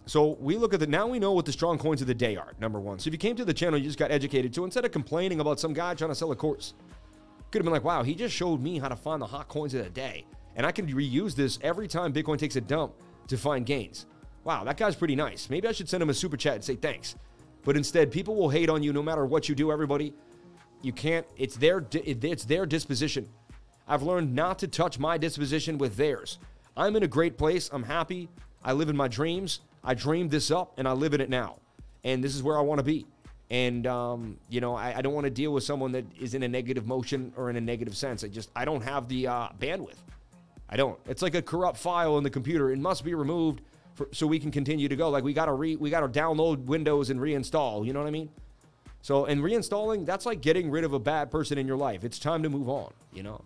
So 0.06 0.36
we 0.40 0.56
look 0.56 0.74
at 0.74 0.80
the 0.80 0.86
now 0.86 1.06
we 1.06 1.20
know 1.20 1.32
what 1.32 1.46
the 1.46 1.52
strong 1.52 1.78
coins 1.78 2.00
of 2.00 2.08
the 2.08 2.14
day 2.14 2.36
are. 2.36 2.54
Number 2.58 2.80
one. 2.80 2.98
So 2.98 3.08
if 3.08 3.14
you 3.14 3.18
came 3.18 3.36
to 3.36 3.44
the 3.44 3.54
channel, 3.54 3.78
you 3.78 3.84
just 3.84 3.98
got 3.98 4.10
educated. 4.10 4.54
So 4.54 4.64
instead 4.64 4.84
of 4.84 4.90
complaining 4.90 5.38
about 5.38 5.60
some 5.60 5.72
guy 5.72 5.94
trying 5.94 6.10
to 6.10 6.16
sell 6.16 6.32
a 6.32 6.36
course, 6.36 6.74
could 7.52 7.60
have 7.60 7.64
been 7.64 7.72
like, 7.72 7.84
wow, 7.84 8.02
he 8.02 8.16
just 8.16 8.34
showed 8.34 8.60
me 8.60 8.78
how 8.78 8.88
to 8.88 8.96
find 8.96 9.22
the 9.22 9.26
hot 9.26 9.46
coins 9.46 9.72
of 9.74 9.84
the 9.84 9.90
day, 9.90 10.26
and 10.56 10.66
I 10.66 10.72
can 10.72 10.88
reuse 10.88 11.36
this 11.36 11.60
every 11.62 11.86
time 11.86 12.12
Bitcoin 12.12 12.36
takes 12.36 12.56
a 12.56 12.60
dump 12.60 12.94
to 13.28 13.36
find 13.36 13.66
gains. 13.66 14.06
Wow, 14.44 14.64
that 14.64 14.76
guy's 14.76 14.94
pretty 14.94 15.16
nice. 15.16 15.48
Maybe 15.48 15.66
I 15.68 15.72
should 15.72 15.88
send 15.88 16.02
him 16.02 16.10
a 16.10 16.14
super 16.14 16.36
chat 16.36 16.56
and 16.56 16.64
say 16.64 16.76
thanks. 16.76 17.16
But 17.64 17.76
instead, 17.76 18.12
people 18.12 18.36
will 18.36 18.50
hate 18.50 18.68
on 18.68 18.82
you 18.82 18.92
no 18.92 19.02
matter 19.02 19.24
what 19.24 19.48
you 19.48 19.54
do, 19.54 19.72
everybody. 19.72 20.12
You 20.82 20.92
can't, 20.92 21.26
it's 21.36 21.56
their, 21.56 21.86
it's 21.92 22.44
their 22.44 22.66
disposition. 22.66 23.28
I've 23.88 24.02
learned 24.02 24.34
not 24.34 24.58
to 24.58 24.68
touch 24.68 24.98
my 24.98 25.16
disposition 25.16 25.78
with 25.78 25.96
theirs. 25.96 26.38
I'm 26.76 26.96
in 26.96 27.02
a 27.02 27.08
great 27.08 27.38
place. 27.38 27.70
I'm 27.72 27.84
happy. 27.84 28.28
I 28.62 28.72
live 28.72 28.88
in 28.88 28.96
my 28.96 29.08
dreams. 29.08 29.60
I 29.82 29.94
dreamed 29.94 30.30
this 30.30 30.50
up 30.50 30.74
and 30.78 30.86
I 30.86 30.92
live 30.92 31.14
in 31.14 31.20
it 31.20 31.30
now. 31.30 31.58
And 32.02 32.22
this 32.22 32.34
is 32.34 32.42
where 32.42 32.58
I 32.58 32.60
want 32.60 32.78
to 32.80 32.84
be. 32.84 33.06
And, 33.50 33.86
um, 33.86 34.38
you 34.48 34.60
know, 34.60 34.74
I, 34.74 34.98
I 34.98 35.02
don't 35.02 35.12
want 35.14 35.24
to 35.24 35.30
deal 35.30 35.52
with 35.52 35.64
someone 35.64 35.92
that 35.92 36.04
is 36.18 36.34
in 36.34 36.42
a 36.42 36.48
negative 36.48 36.86
motion 36.86 37.32
or 37.36 37.50
in 37.50 37.56
a 37.56 37.60
negative 37.60 37.96
sense. 37.96 38.24
I 38.24 38.28
just, 38.28 38.50
I 38.56 38.64
don't 38.64 38.82
have 38.82 39.08
the 39.08 39.26
uh, 39.26 39.48
bandwidth. 39.58 39.96
I 40.68 40.76
don't. 40.76 40.98
It's 41.06 41.22
like 41.22 41.34
a 41.34 41.42
corrupt 41.42 41.78
file 41.78 42.18
in 42.18 42.24
the 42.24 42.30
computer. 42.30 42.70
It 42.70 42.78
must 42.78 43.04
be 43.04 43.14
removed 43.14 43.60
for, 43.94 44.08
so 44.12 44.26
we 44.26 44.38
can 44.38 44.50
continue 44.50 44.88
to 44.88 44.96
go. 44.96 45.08
Like 45.10 45.24
we 45.24 45.32
got 45.32 45.46
to 45.46 45.52
re 45.52 45.76
we 45.76 45.90
got 45.90 46.00
to 46.00 46.08
download 46.08 46.64
Windows 46.64 47.10
and 47.10 47.20
reinstall. 47.20 47.86
You 47.86 47.92
know 47.92 48.00
what 48.00 48.08
I 48.08 48.12
mean? 48.12 48.30
So 49.02 49.26
and 49.26 49.42
reinstalling 49.42 50.06
that's 50.06 50.26
like 50.26 50.40
getting 50.40 50.70
rid 50.70 50.84
of 50.84 50.92
a 50.92 50.98
bad 50.98 51.30
person 51.30 51.58
in 51.58 51.66
your 51.66 51.76
life. 51.76 52.04
It's 52.04 52.18
time 52.18 52.42
to 52.42 52.48
move 52.48 52.68
on. 52.68 52.92
You 53.12 53.22
know. 53.22 53.42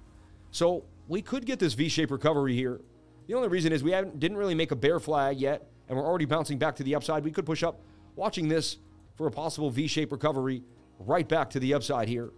So 0.50 0.84
we 1.08 1.22
could 1.22 1.44
get 1.44 1.58
this 1.58 1.74
V-shaped 1.74 2.10
recovery 2.10 2.54
here. 2.54 2.80
The 3.26 3.34
only 3.34 3.48
reason 3.48 3.72
is 3.72 3.82
we 3.82 3.92
haven't 3.92 4.18
didn't 4.18 4.36
really 4.36 4.54
make 4.54 4.70
a 4.70 4.76
bear 4.76 5.00
flag 5.00 5.38
yet, 5.38 5.66
and 5.88 5.98
we're 5.98 6.06
already 6.06 6.24
bouncing 6.24 6.58
back 6.58 6.76
to 6.76 6.82
the 6.82 6.94
upside. 6.94 7.24
We 7.24 7.30
could 7.30 7.46
push 7.46 7.62
up. 7.62 7.80
Watching 8.16 8.48
this 8.48 8.78
for 9.16 9.26
a 9.26 9.30
possible 9.30 9.70
V-shaped 9.70 10.10
recovery 10.10 10.62
right 10.98 11.28
back 11.28 11.50
to 11.50 11.60
the 11.60 11.74
upside 11.74 12.08
here. 12.08 12.30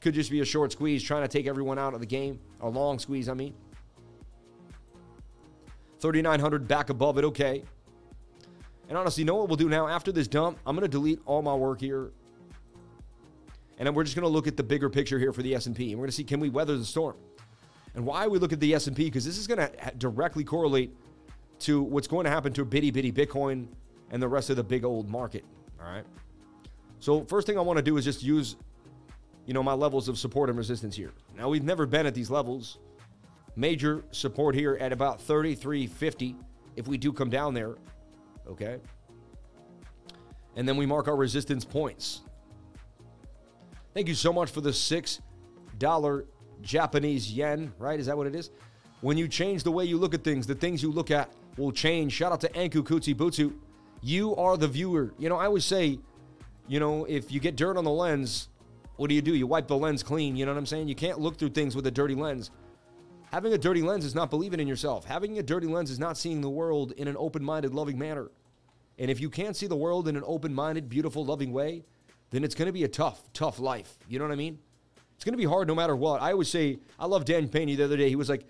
Could 0.00 0.14
just 0.14 0.30
be 0.30 0.40
a 0.40 0.44
short 0.44 0.72
squeeze 0.72 1.02
trying 1.02 1.22
to 1.22 1.28
take 1.28 1.46
everyone 1.46 1.78
out 1.78 1.94
of 1.94 2.00
the 2.00 2.06
game. 2.06 2.38
A 2.60 2.68
long 2.68 2.98
squeeze, 2.98 3.28
I 3.28 3.34
mean. 3.34 3.54
3,900 6.04 6.68
back 6.68 6.90
above 6.90 7.16
it, 7.16 7.24
okay. 7.24 7.62
And 8.90 8.98
honestly, 8.98 9.22
you 9.22 9.24
know 9.24 9.36
what 9.36 9.48
we'll 9.48 9.56
do 9.56 9.70
now? 9.70 9.88
After 9.88 10.12
this 10.12 10.28
dump, 10.28 10.58
I'm 10.66 10.76
going 10.76 10.82
to 10.82 10.88
delete 10.88 11.18
all 11.24 11.40
my 11.40 11.54
work 11.54 11.80
here. 11.80 12.10
And 13.78 13.86
then 13.86 13.94
we're 13.94 14.04
just 14.04 14.14
going 14.14 14.24
to 14.24 14.28
look 14.28 14.46
at 14.46 14.58
the 14.58 14.62
bigger 14.62 14.90
picture 14.90 15.18
here 15.18 15.32
for 15.32 15.42
the 15.42 15.54
S&P. 15.54 15.92
And 15.92 15.98
we're 15.98 16.02
going 16.02 16.10
to 16.10 16.16
see, 16.16 16.22
can 16.22 16.40
we 16.40 16.50
weather 16.50 16.76
the 16.76 16.84
storm? 16.84 17.16
And 17.94 18.04
why 18.04 18.26
we 18.26 18.38
look 18.38 18.52
at 18.52 18.60
the 18.60 18.74
S&P? 18.74 19.04
Because 19.04 19.24
this 19.24 19.38
is 19.38 19.46
going 19.46 19.66
to 19.66 19.92
directly 19.96 20.44
correlate 20.44 20.94
to 21.60 21.82
what's 21.82 22.06
going 22.06 22.24
to 22.24 22.30
happen 22.30 22.52
to 22.52 22.66
bitty 22.66 22.90
bitty 22.90 23.10
Bitcoin 23.10 23.66
and 24.10 24.22
the 24.22 24.28
rest 24.28 24.50
of 24.50 24.56
the 24.56 24.62
big 24.62 24.84
old 24.84 25.08
market. 25.08 25.42
All 25.80 25.90
right. 25.90 26.04
So 27.00 27.24
first 27.24 27.46
thing 27.46 27.56
I 27.56 27.62
want 27.62 27.78
to 27.78 27.82
do 27.82 27.96
is 27.96 28.04
just 28.04 28.22
use, 28.22 28.56
you 29.46 29.54
know, 29.54 29.62
my 29.62 29.72
levels 29.72 30.08
of 30.08 30.18
support 30.18 30.50
and 30.50 30.58
resistance 30.58 30.96
here. 30.96 31.12
Now 31.34 31.48
we've 31.48 31.64
never 31.64 31.86
been 31.86 32.04
at 32.04 32.12
these 32.12 32.30
levels. 32.30 32.76
Major 33.56 34.04
support 34.10 34.54
here 34.54 34.76
at 34.80 34.92
about 34.92 35.20
33.50 35.20 36.36
if 36.76 36.88
we 36.88 36.98
do 36.98 37.12
come 37.12 37.30
down 37.30 37.54
there. 37.54 37.76
Okay. 38.48 38.78
And 40.56 40.68
then 40.68 40.76
we 40.76 40.86
mark 40.86 41.08
our 41.08 41.16
resistance 41.16 41.64
points. 41.64 42.22
Thank 43.92 44.08
you 44.08 44.14
so 44.14 44.32
much 44.32 44.50
for 44.50 44.60
the 44.60 44.70
$6 44.70 46.24
Japanese 46.62 47.32
yen, 47.32 47.72
right? 47.78 47.98
Is 47.98 48.06
that 48.06 48.16
what 48.16 48.26
it 48.26 48.34
is? 48.34 48.50
When 49.00 49.16
you 49.16 49.28
change 49.28 49.62
the 49.62 49.70
way 49.70 49.84
you 49.84 49.98
look 49.98 50.14
at 50.14 50.24
things, 50.24 50.46
the 50.46 50.54
things 50.54 50.82
you 50.82 50.90
look 50.90 51.10
at 51.10 51.30
will 51.56 51.72
change. 51.72 52.12
Shout 52.12 52.32
out 52.32 52.40
to 52.40 52.48
Anku 52.50 52.82
Kutsi 52.82 53.14
Butsu. 53.14 53.54
You 54.02 54.34
are 54.36 54.56
the 54.56 54.68
viewer. 54.68 55.14
You 55.18 55.28
know, 55.28 55.36
I 55.36 55.46
always 55.46 55.64
say, 55.64 55.98
you 56.66 56.80
know, 56.80 57.04
if 57.04 57.30
you 57.30 57.38
get 57.38 57.56
dirt 57.56 57.76
on 57.76 57.84
the 57.84 57.90
lens, 57.90 58.48
what 58.96 59.08
do 59.08 59.14
you 59.14 59.22
do? 59.22 59.34
You 59.34 59.46
wipe 59.46 59.68
the 59.68 59.76
lens 59.76 60.02
clean. 60.02 60.36
You 60.36 60.46
know 60.46 60.52
what 60.52 60.58
I'm 60.58 60.66
saying? 60.66 60.88
You 60.88 60.94
can't 60.94 61.20
look 61.20 61.36
through 61.36 61.50
things 61.50 61.76
with 61.76 61.86
a 61.86 61.90
dirty 61.90 62.14
lens. 62.14 62.50
Having 63.34 63.52
a 63.52 63.58
dirty 63.58 63.82
lens 63.82 64.04
is 64.04 64.14
not 64.14 64.30
believing 64.30 64.60
in 64.60 64.68
yourself. 64.68 65.06
Having 65.06 65.40
a 65.40 65.42
dirty 65.42 65.66
lens 65.66 65.90
is 65.90 65.98
not 65.98 66.16
seeing 66.16 66.40
the 66.40 66.48
world 66.48 66.92
in 66.92 67.08
an 67.08 67.16
open 67.18 67.42
minded, 67.42 67.74
loving 67.74 67.98
manner. 67.98 68.30
And 68.96 69.10
if 69.10 69.20
you 69.20 69.28
can't 69.28 69.56
see 69.56 69.66
the 69.66 69.74
world 69.74 70.06
in 70.06 70.14
an 70.16 70.22
open 70.24 70.54
minded, 70.54 70.88
beautiful, 70.88 71.24
loving 71.24 71.52
way, 71.52 71.82
then 72.30 72.44
it's 72.44 72.54
going 72.54 72.66
to 72.66 72.72
be 72.72 72.84
a 72.84 72.88
tough, 72.88 73.20
tough 73.32 73.58
life. 73.58 73.98
You 74.08 74.20
know 74.20 74.24
what 74.24 74.30
I 74.30 74.36
mean? 74.36 74.60
It's 75.16 75.24
going 75.24 75.32
to 75.32 75.36
be 75.36 75.46
hard 75.46 75.66
no 75.66 75.74
matter 75.74 75.96
what. 75.96 76.22
I 76.22 76.30
always 76.30 76.48
say, 76.48 76.78
I 76.96 77.06
love 77.06 77.24
Dan 77.24 77.48
Payne 77.48 77.66
the 77.76 77.82
other 77.82 77.96
day. 77.96 78.08
He 78.08 78.14
was 78.14 78.28
like, 78.28 78.46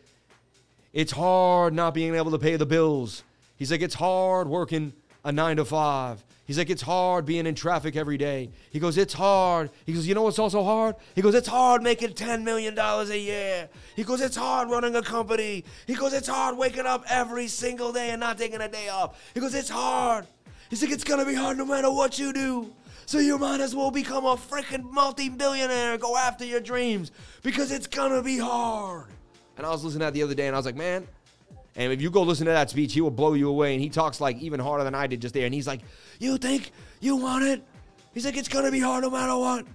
it's 0.92 1.12
hard 1.12 1.73
not 1.73 1.94
being 1.94 2.14
able 2.14 2.33
to 2.33 2.38
pay 2.38 2.57
the 2.57 2.66
bills. 2.66 3.25
He's 3.57 3.70
like, 3.70 3.81
it's 3.81 3.94
hard 3.94 4.49
working 4.49 4.92
a 5.25 5.33
nine 5.33 5.57
to 5.57 5.64
five. 5.64 6.23
He's 6.46 6.59
like, 6.59 6.68
it's 6.68 6.83
hard 6.83 7.24
being 7.24 7.46
in 7.46 7.54
traffic 7.54 7.96
every 7.96 8.18
day. 8.18 8.50
He 8.70 8.78
goes, 8.78 8.98
it's 8.98 9.14
hard. 9.14 9.70
He 9.87 9.94
goes, 9.94 10.07
you 10.07 10.14
know 10.14 10.22
what's 10.22 10.38
also 10.38 10.62
hard? 10.62 10.96
He 11.14 11.22
goes, 11.22 11.35
it's 11.35 11.48
hard 11.48 11.83
making 11.83 12.11
$10 12.11 12.42
million 12.42 12.78
a 12.78 13.16
year. 13.16 13.68
He 13.96 14.04
goes, 14.04 14.20
it's 14.20 14.37
hard 14.37 14.68
running 14.68 14.94
a 14.94 15.02
company. 15.02 15.64
He 15.87 15.94
goes, 15.94 16.12
it's 16.12 16.28
hard 16.28 16.59
waking 16.59 16.85
up 16.85 17.04
every 17.09 17.48
single 17.48 17.92
day 17.92 18.11
and 18.11 18.20
not 18.20 18.37
taking 18.37 18.61
a 18.61 18.68
day 18.68 18.90
off. 18.90 19.18
He 19.33 19.40
goes, 19.40 19.54
it's 19.54 19.70
hard. 19.70 20.26
He's 20.68 20.83
like, 20.83 20.92
it's 20.92 21.04
gonna 21.04 21.24
be 21.24 21.35
hard 21.35 21.57
no 21.57 21.64
matter 21.64 21.90
what 21.90 22.18
you 22.18 22.33
do. 22.33 22.72
So 23.07 23.18
you 23.18 23.38
might 23.38 23.61
as 23.61 23.74
well 23.74 23.90
become 23.90 24.26
a 24.26 24.37
freaking 24.37 24.90
multi-billionaire 24.90 25.92
and 25.92 26.00
go 26.00 26.16
after 26.16 26.44
your 26.44 26.61
dreams 26.61 27.11
because 27.42 27.70
it's 27.70 27.87
gonna 27.87 28.22
be 28.22 28.38
hard. 28.38 29.07
And 29.57 29.66
I 29.66 29.70
was 29.70 29.83
listening 29.85 30.00
to 30.00 30.04
that 30.07 30.14
the 30.14 30.22
other 30.22 30.35
day 30.35 30.46
and 30.46 30.57
I 30.57 30.59
was 30.59 30.66
like, 30.66 30.76
man, 30.76 31.07
and 31.76 31.92
if 31.92 32.00
you 32.00 32.10
go 32.10 32.22
listen 32.22 32.46
to 32.46 32.52
that 32.52 32.70
speech, 32.70 32.92
he 32.92 33.00
will 33.00 33.10
blow 33.10 33.34
you 33.34 33.48
away. 33.48 33.74
And 33.74 33.82
he 33.82 33.88
talks 33.88 34.20
like 34.20 34.38
even 34.38 34.60
harder 34.60 34.84
than 34.84 34.94
I 34.94 35.06
did 35.06 35.20
just 35.20 35.34
there. 35.34 35.44
And 35.44 35.54
he's 35.54 35.66
like, 35.66 35.80
You 36.20 36.38
think 36.38 36.70
you 37.00 37.16
want 37.16 37.44
it? 37.44 37.64
He's 38.12 38.24
like, 38.24 38.37
It's 38.37 38.48
going 38.48 38.64
to 38.64 38.70
be 38.70 38.80
hard 38.80 39.02
no 39.02 39.10
matter 39.10 39.37
what. 39.37 39.66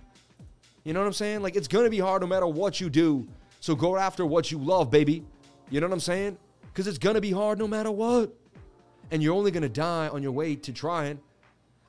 You 0.83 0.93
know 0.93 1.01
what 1.01 1.07
I'm 1.07 1.13
saying? 1.13 1.41
Like, 1.41 1.55
it's 1.55 1.67
going 1.67 1.83
to 1.83 1.89
be 1.89 1.99
hard 1.99 2.21
no 2.21 2.27
matter 2.27 2.47
what 2.47 2.79
you 2.79 2.89
do. 2.89 3.27
So 3.59 3.75
go 3.75 3.97
after 3.97 4.25
what 4.25 4.51
you 4.51 4.57
love, 4.57 4.89
baby. 4.89 5.25
You 5.69 5.81
know 5.81 5.87
what 5.87 5.93
I'm 5.93 5.99
saying? 5.99 6.37
Because 6.61 6.87
it's 6.87 6.97
going 6.97 7.15
to 7.15 7.21
be 7.21 7.31
hard 7.31 7.59
no 7.59 7.67
matter 7.67 7.91
what. 7.91 8.33
And 9.11 9.21
you're 9.21 9.35
only 9.35 9.51
going 9.51 9.63
to 9.63 9.69
die 9.69 10.07
on 10.07 10.23
your 10.23 10.31
way 10.31 10.55
to 10.55 10.71
trying. 10.71 11.19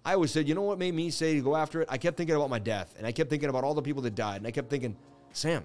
I 0.04 0.14
always 0.14 0.32
said, 0.32 0.48
you 0.48 0.54
know 0.54 0.62
what 0.62 0.78
made 0.78 0.94
me 0.94 1.10
say 1.10 1.34
to 1.34 1.40
go 1.40 1.54
after 1.54 1.82
it? 1.82 1.88
I 1.90 1.98
kept 1.98 2.16
thinking 2.16 2.34
about 2.34 2.50
my 2.50 2.58
death. 2.58 2.94
And 2.98 3.06
I 3.06 3.12
kept 3.12 3.30
thinking 3.30 3.48
about 3.48 3.62
all 3.62 3.74
the 3.74 3.82
people 3.82 4.02
that 4.02 4.14
died. 4.14 4.38
And 4.38 4.46
I 4.46 4.50
kept 4.50 4.70
thinking, 4.70 4.96
Sam, 5.32 5.64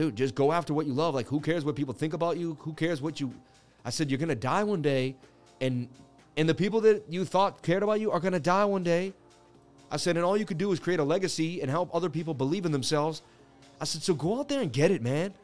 dude, 0.00 0.16
just 0.16 0.34
go 0.34 0.50
after 0.50 0.72
what 0.72 0.86
you 0.86 0.94
love. 0.94 1.14
Like, 1.14 1.26
who 1.26 1.40
cares 1.40 1.62
what 1.62 1.76
people 1.76 1.92
think 1.92 2.14
about 2.14 2.38
you? 2.38 2.56
Who 2.60 2.72
cares 2.72 3.02
what 3.02 3.20
you. 3.20 3.34
I 3.84 3.90
said, 3.90 4.10
you're 4.10 4.18
going 4.18 4.30
to 4.30 4.34
die 4.34 4.64
one 4.64 4.80
day, 4.80 5.14
and 5.60 5.88
and 6.36 6.48
the 6.48 6.54
people 6.54 6.80
that 6.82 7.04
you 7.08 7.24
thought 7.26 7.62
cared 7.62 7.82
about 7.82 8.00
you 8.00 8.10
are 8.10 8.20
going 8.20 8.32
to 8.32 8.40
die 8.40 8.64
one 8.64 8.82
day. 8.82 9.12
I 9.90 9.98
said, 9.98 10.16
and 10.16 10.24
all 10.24 10.36
you 10.36 10.46
could 10.46 10.58
do 10.58 10.72
is 10.72 10.78
create 10.78 11.00
a 11.00 11.04
legacy 11.04 11.60
and 11.60 11.70
help 11.70 11.94
other 11.94 12.08
people 12.08 12.32
believe 12.32 12.64
in 12.64 12.72
themselves. 12.72 13.20
I 13.80 13.84
said, 13.84 14.02
so 14.02 14.14
go 14.14 14.38
out 14.38 14.48
there 14.48 14.62
and 14.62 14.72
get 14.72 14.90
it, 14.90 15.02
man. 15.02 15.34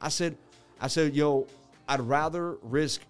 I 0.00 0.08
said, 0.08 0.36
I 0.80 0.88
said, 0.88 1.14
yo, 1.14 1.46
I'd 1.86 2.00
rather 2.00 2.56
risk 2.62 3.02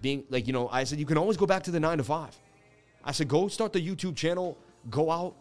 being 0.00 0.24
like, 0.30 0.46
you 0.46 0.52
know, 0.52 0.68
I 0.70 0.84
said, 0.84 0.98
you 0.98 1.06
can 1.06 1.18
always 1.18 1.36
go 1.36 1.46
back 1.46 1.62
to 1.64 1.70
the 1.70 1.78
nine 1.78 1.98
to 1.98 2.04
five. 2.04 2.34
I 3.04 3.12
said, 3.12 3.28
go 3.28 3.46
start 3.48 3.72
the 3.72 3.86
YouTube 3.86 4.16
channel, 4.16 4.56
go 4.90 5.10
out, 5.10 5.34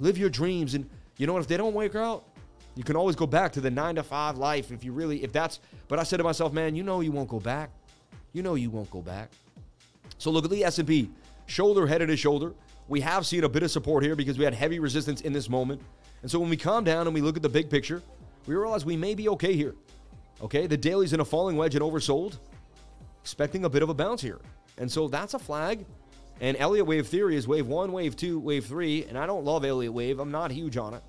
live 0.00 0.18
your 0.18 0.30
dreams. 0.30 0.74
And 0.74 0.88
you 1.18 1.26
know 1.26 1.34
what? 1.34 1.42
If 1.42 1.48
they 1.48 1.58
don't 1.58 1.74
work 1.74 1.94
out, 1.94 2.24
you 2.80 2.84
can 2.84 2.96
always 2.96 3.14
go 3.14 3.26
back 3.26 3.52
to 3.52 3.60
the 3.60 3.70
nine 3.70 3.96
to 3.96 4.02
five 4.02 4.38
life 4.38 4.72
if 4.72 4.84
you 4.84 4.92
really, 4.92 5.22
if 5.22 5.32
that's, 5.32 5.60
but 5.86 5.98
I 5.98 6.02
said 6.02 6.16
to 6.16 6.24
myself, 6.24 6.54
man, 6.54 6.74
you 6.74 6.82
know 6.82 7.02
you 7.02 7.12
won't 7.12 7.28
go 7.28 7.38
back. 7.38 7.68
You 8.32 8.42
know 8.42 8.54
you 8.54 8.70
won't 8.70 8.90
go 8.90 9.02
back. 9.02 9.28
So 10.16 10.30
look 10.30 10.46
at 10.46 10.50
the 10.50 10.64
S&P, 10.64 11.10
shoulder 11.44 11.86
headed 11.86 12.08
to 12.08 12.16
shoulder. 12.16 12.54
We 12.88 13.02
have 13.02 13.26
seen 13.26 13.44
a 13.44 13.50
bit 13.50 13.62
of 13.62 13.70
support 13.70 14.02
here 14.02 14.16
because 14.16 14.38
we 14.38 14.44
had 14.44 14.54
heavy 14.54 14.78
resistance 14.78 15.20
in 15.20 15.34
this 15.34 15.50
moment. 15.50 15.82
And 16.22 16.30
so 16.30 16.38
when 16.38 16.48
we 16.48 16.56
calm 16.56 16.82
down 16.82 17.06
and 17.06 17.12
we 17.12 17.20
look 17.20 17.36
at 17.36 17.42
the 17.42 17.50
big 17.50 17.68
picture, 17.68 18.00
we 18.46 18.54
realize 18.54 18.86
we 18.86 18.96
may 18.96 19.14
be 19.14 19.28
okay 19.28 19.54
here. 19.54 19.74
Okay, 20.40 20.66
the 20.66 20.78
daily's 20.78 21.12
in 21.12 21.20
a 21.20 21.24
falling 21.26 21.58
wedge 21.58 21.74
and 21.74 21.84
oversold, 21.84 22.38
expecting 23.20 23.66
a 23.66 23.68
bit 23.68 23.82
of 23.82 23.90
a 23.90 23.94
bounce 23.94 24.22
here. 24.22 24.40
And 24.78 24.90
so 24.90 25.06
that's 25.06 25.34
a 25.34 25.38
flag. 25.38 25.84
And 26.40 26.56
Elliott 26.56 26.86
wave 26.86 27.08
theory 27.08 27.36
is 27.36 27.46
wave 27.46 27.66
one, 27.66 27.92
wave 27.92 28.16
two, 28.16 28.40
wave 28.40 28.64
three. 28.64 29.04
And 29.04 29.18
I 29.18 29.26
don't 29.26 29.44
love 29.44 29.66
Elliott 29.66 29.92
wave. 29.92 30.18
I'm 30.18 30.30
not 30.30 30.50
huge 30.50 30.78
on 30.78 30.94
it. 30.94 31.02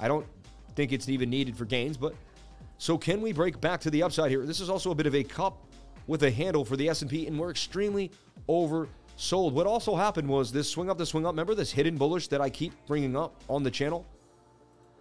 I 0.00 0.08
don't 0.08 0.24
think 0.78 0.92
it's 0.92 1.08
even 1.08 1.28
needed 1.28 1.56
for 1.56 1.64
gains. 1.64 1.96
But 1.96 2.14
so 2.78 2.96
can 2.96 3.20
we 3.20 3.32
break 3.32 3.60
back 3.60 3.80
to 3.80 3.90
the 3.90 4.04
upside 4.04 4.30
here? 4.30 4.46
This 4.46 4.60
is 4.60 4.70
also 4.70 4.92
a 4.92 4.94
bit 4.94 5.06
of 5.06 5.14
a 5.16 5.24
cup 5.24 5.66
with 6.06 6.22
a 6.22 6.30
handle 6.30 6.64
for 6.64 6.76
the 6.76 6.88
S&P, 6.88 7.26
and 7.26 7.36
we're 7.36 7.50
extremely 7.50 8.12
oversold. 8.48 9.52
What 9.52 9.66
also 9.66 9.96
happened 9.96 10.28
was 10.28 10.52
this 10.52 10.70
swing 10.70 10.88
up, 10.88 10.96
the 10.96 11.04
swing 11.04 11.26
up. 11.26 11.32
Remember 11.32 11.56
this 11.56 11.72
hidden 11.72 11.96
bullish 11.96 12.28
that 12.28 12.40
I 12.40 12.48
keep 12.48 12.72
bringing 12.86 13.16
up 13.16 13.42
on 13.48 13.64
the 13.64 13.72
channel? 13.72 14.06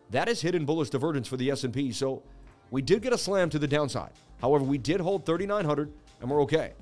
That 0.10 0.28
is 0.28 0.42
hidden 0.42 0.66
bullish 0.66 0.90
divergence 0.90 1.28
for 1.28 1.38
the 1.38 1.52
S&P. 1.52 1.92
So 1.92 2.24
we 2.72 2.82
did 2.82 3.04
get 3.04 3.14
a 3.14 3.18
slam 3.18 3.52
to 3.52 3.60
the 3.60 3.68
downside. 3.68 4.12
However, 4.42 4.64
we 4.64 4.80
did 4.80 5.00
hold 5.00 5.28
3,900, 5.28 5.94
and 6.22 6.30
we're 6.30 6.42
okay. 6.42 6.74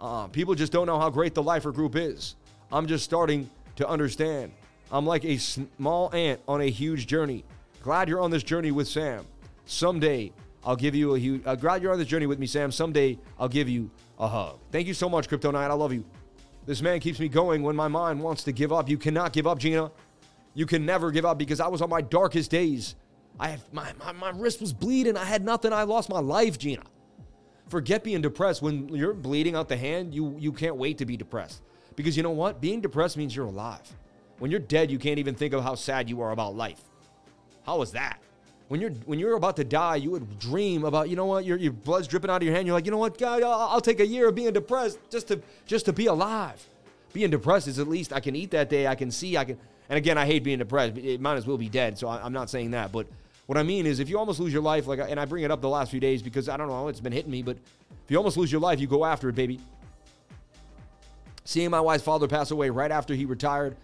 Uh, 0.00 0.26
people 0.28 0.54
just 0.54 0.72
don't 0.72 0.86
know 0.86 0.98
how 0.98 1.10
great 1.10 1.34
the 1.34 1.42
Lifer 1.42 1.70
Group 1.70 1.96
is. 1.96 2.36
I'm 2.72 2.86
just 2.86 3.04
starting 3.04 3.50
to 3.76 3.86
understand 3.86 4.52
I'm 4.90 5.06
like 5.06 5.24
a 5.24 5.36
small 5.36 6.14
ant 6.14 6.40
on 6.46 6.60
a 6.60 6.70
huge 6.70 7.06
journey. 7.06 7.44
Glad 7.82 8.08
you're 8.08 8.20
on 8.20 8.30
this 8.30 8.42
journey 8.42 8.70
with 8.70 8.88
Sam. 8.88 9.24
Someday 9.64 10.32
I'll 10.64 10.76
give 10.76 10.94
you 10.94 11.14
a 11.14 11.18
huge. 11.18 11.42
Uh, 11.46 11.54
glad 11.54 11.82
you're 11.82 11.92
on 11.92 11.98
this 11.98 12.08
journey 12.08 12.26
with 12.26 12.38
me, 12.38 12.46
Sam. 12.46 12.72
Someday 12.72 13.18
I'll 13.38 13.48
give 13.48 13.68
you 13.68 13.90
a 14.18 14.26
hug. 14.26 14.58
Thank 14.72 14.86
you 14.86 14.94
so 14.94 15.08
much, 15.08 15.28
Crypto 15.28 15.50
Knight. 15.50 15.70
I 15.70 15.74
love 15.74 15.92
you. 15.92 16.04
This 16.66 16.82
man 16.82 16.98
keeps 16.98 17.20
me 17.20 17.28
going 17.28 17.62
when 17.62 17.76
my 17.76 17.86
mind 17.86 18.20
wants 18.20 18.42
to 18.44 18.52
give 18.52 18.72
up. 18.72 18.88
You 18.88 18.98
cannot 18.98 19.32
give 19.32 19.46
up, 19.46 19.58
Gina. 19.58 19.90
You 20.54 20.66
can 20.66 20.84
never 20.84 21.10
give 21.10 21.24
up 21.24 21.38
because 21.38 21.60
I 21.60 21.68
was 21.68 21.82
on 21.82 21.90
my 21.90 22.00
darkest 22.00 22.50
days. 22.50 22.96
I 23.38 23.50
have 23.50 23.72
my, 23.72 23.92
my, 23.98 24.12
my 24.12 24.30
wrist 24.30 24.60
was 24.60 24.72
bleeding. 24.72 25.16
I 25.16 25.24
had 25.24 25.44
nothing. 25.44 25.72
I 25.72 25.82
lost 25.82 26.08
my 26.08 26.18
life, 26.18 26.58
Gina. 26.58 26.82
Forget 27.68 28.02
being 28.02 28.20
depressed. 28.20 28.62
When 28.62 28.88
you're 28.88 29.14
bleeding 29.14 29.54
out 29.54 29.68
the 29.68 29.76
hand, 29.76 30.14
you 30.14 30.36
you 30.38 30.52
can't 30.52 30.76
wait 30.76 30.98
to 30.98 31.06
be 31.06 31.16
depressed. 31.16 31.62
Because 31.94 32.16
you 32.16 32.22
know 32.22 32.30
what? 32.30 32.60
Being 32.60 32.80
depressed 32.80 33.16
means 33.16 33.34
you're 33.34 33.46
alive. 33.46 33.82
When 34.38 34.50
you're 34.50 34.60
dead, 34.60 34.90
you 34.90 34.98
can't 34.98 35.18
even 35.18 35.34
think 35.34 35.54
of 35.54 35.62
how 35.62 35.74
sad 35.74 36.10
you 36.10 36.20
are 36.20 36.32
about 36.32 36.54
life. 36.56 36.80
How 37.64 37.82
is 37.82 37.92
that? 37.92 38.18
When 38.68 38.80
you're 38.80 38.90
when 38.90 39.18
you're 39.18 39.36
about 39.36 39.56
to 39.56 39.64
die, 39.64 39.96
you 39.96 40.10
would 40.10 40.38
dream 40.38 40.84
about 40.84 41.08
you 41.08 41.16
know 41.16 41.26
what 41.26 41.44
your, 41.44 41.56
your 41.56 41.72
blood's 41.72 42.08
dripping 42.08 42.30
out 42.30 42.38
of 42.38 42.42
your 42.42 42.54
hand. 42.54 42.66
You're 42.66 42.74
like 42.74 42.84
you 42.84 42.90
know 42.90 42.98
what, 42.98 43.16
God, 43.16 43.42
I'll, 43.42 43.52
I'll 43.52 43.80
take 43.80 44.00
a 44.00 44.06
year 44.06 44.28
of 44.28 44.34
being 44.34 44.52
depressed 44.52 44.98
just 45.10 45.28
to 45.28 45.40
just 45.66 45.84
to 45.86 45.92
be 45.92 46.06
alive. 46.06 46.64
Being 47.12 47.30
depressed 47.30 47.68
is 47.68 47.78
at 47.78 47.88
least 47.88 48.12
I 48.12 48.20
can 48.20 48.34
eat 48.34 48.50
that 48.50 48.68
day. 48.68 48.86
I 48.86 48.94
can 48.94 49.10
see. 49.10 49.36
I 49.36 49.44
can. 49.44 49.58
And 49.88 49.96
again, 49.96 50.18
I 50.18 50.26
hate 50.26 50.42
being 50.42 50.58
depressed. 50.58 50.96
It 50.96 51.20
might 51.20 51.36
as 51.36 51.46
well 51.46 51.56
be 51.56 51.68
dead. 51.68 51.96
So 51.96 52.08
I, 52.08 52.20
I'm 52.22 52.32
not 52.32 52.50
saying 52.50 52.72
that. 52.72 52.90
But 52.90 53.06
what 53.46 53.56
I 53.56 53.62
mean 53.62 53.86
is, 53.86 54.00
if 54.00 54.08
you 54.08 54.18
almost 54.18 54.40
lose 54.40 54.52
your 54.52 54.62
life, 54.62 54.88
like, 54.88 54.98
and 54.98 55.18
I 55.18 55.24
bring 55.24 55.44
it 55.44 55.52
up 55.52 55.60
the 55.60 55.68
last 55.68 55.92
few 55.92 56.00
days 56.00 56.20
because 56.20 56.48
I 56.48 56.56
don't 56.56 56.66
know, 56.66 56.88
it's 56.88 56.98
been 56.98 57.12
hitting 57.12 57.30
me. 57.30 57.42
But 57.42 57.58
if 58.04 58.10
you 58.10 58.16
almost 58.16 58.36
lose 58.36 58.50
your 58.50 58.60
life, 58.60 58.80
you 58.80 58.88
go 58.88 59.04
after 59.04 59.28
it, 59.28 59.36
baby. 59.36 59.60
Seeing 61.44 61.70
my 61.70 61.80
wife's 61.80 62.02
father 62.02 62.26
pass 62.26 62.50
away 62.50 62.70
right 62.70 62.90
after 62.90 63.14
he 63.14 63.24
retired 63.24 63.76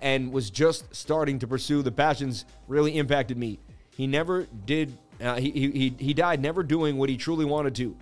and 0.00 0.32
was 0.32 0.50
just 0.50 0.94
starting 0.94 1.38
to 1.40 1.46
pursue 1.46 1.82
the 1.82 1.92
passions 1.92 2.44
really 2.66 2.96
impacted 2.96 3.36
me. 3.36 3.58
He 3.96 4.06
never 4.06 4.46
did, 4.64 4.96
uh, 5.20 5.36
he, 5.36 5.50
he, 5.50 5.94
he 5.98 6.14
died 6.14 6.40
never 6.40 6.62
doing 6.62 6.96
what 6.96 7.08
he 7.08 7.16
truly 7.16 7.44
wanted 7.44 7.74
to 7.76 7.96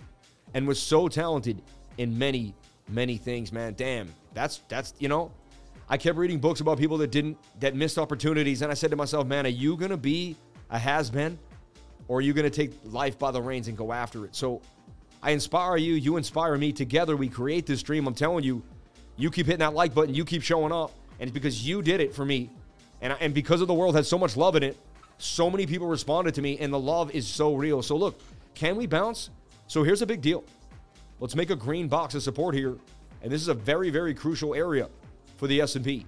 and 0.53 0.67
was 0.67 0.81
so 0.81 1.07
talented 1.07 1.61
in 1.97 2.17
many, 2.17 2.53
many 2.89 3.17
things, 3.17 3.51
man. 3.51 3.73
Damn, 3.75 4.13
that's, 4.33 4.61
that's, 4.67 4.93
you 4.99 5.07
know, 5.07 5.31
I 5.89 5.97
kept 5.97 6.17
reading 6.17 6.39
books 6.39 6.59
about 6.59 6.77
people 6.77 6.97
that 6.99 7.11
didn't, 7.11 7.37
that 7.59 7.75
missed 7.75 7.97
opportunities. 7.97 8.61
And 8.61 8.71
I 8.71 8.75
said 8.75 8.91
to 8.91 8.97
myself, 8.97 9.25
man, 9.25 9.45
are 9.45 9.49
you 9.49 9.77
going 9.77 9.91
to 9.91 9.97
be 9.97 10.35
a 10.69 10.77
has 10.77 11.09
been 11.09 11.39
or 12.07 12.19
are 12.19 12.21
you 12.21 12.33
going 12.33 12.49
to 12.49 12.49
take 12.49 12.73
life 12.83 13.17
by 13.17 13.31
the 13.31 13.41
reins 13.41 13.67
and 13.67 13.77
go 13.77 13.91
after 13.91 14.25
it? 14.25 14.35
So 14.35 14.61
I 15.23 15.31
inspire 15.31 15.77
you, 15.77 15.93
you 15.95 16.17
inspire 16.17 16.57
me. 16.57 16.71
Together 16.71 17.17
we 17.17 17.27
create 17.27 17.65
this 17.65 17.81
dream. 17.81 18.05
I'm 18.05 18.13
telling 18.13 18.43
you, 18.43 18.61
you 19.15 19.31
keep 19.31 19.47
hitting 19.47 19.59
that 19.59 19.73
like 19.73 19.95
button, 19.95 20.13
you 20.13 20.25
keep 20.25 20.43
showing 20.43 20.71
up 20.71 20.91
and 21.19 21.29
it's 21.29 21.33
because 21.33 21.67
you 21.67 21.81
did 21.81 21.99
it 21.99 22.13
for 22.13 22.25
me. 22.25 22.49
And, 23.01 23.15
and 23.19 23.33
because 23.33 23.61
of 23.61 23.67
the 23.67 23.73
world 23.73 23.95
has 23.95 24.07
so 24.07 24.17
much 24.17 24.35
love 24.37 24.55
in 24.55 24.63
it, 24.63 24.77
so 25.17 25.49
many 25.49 25.65
people 25.65 25.87
responded 25.87 26.35
to 26.35 26.41
me, 26.41 26.57
and 26.59 26.71
the 26.71 26.79
love 26.79 27.11
is 27.11 27.27
so 27.27 27.55
real. 27.55 27.81
So 27.81 27.95
look, 27.95 28.19
can 28.53 28.75
we 28.75 28.85
bounce? 28.85 29.29
So 29.67 29.83
here's 29.83 30.01
a 30.01 30.05
big 30.05 30.21
deal. 30.21 30.43
Let's 31.19 31.35
make 31.35 31.49
a 31.49 31.55
green 31.55 31.87
box 31.87 32.13
of 32.15 32.23
support 32.23 32.53
here, 32.53 32.77
and 33.21 33.31
this 33.31 33.41
is 33.41 33.47
a 33.47 33.53
very, 33.53 33.89
very 33.89 34.13
crucial 34.13 34.53
area 34.53 34.89
for 35.37 35.47
the 35.47 35.61
S&P. 35.61 36.05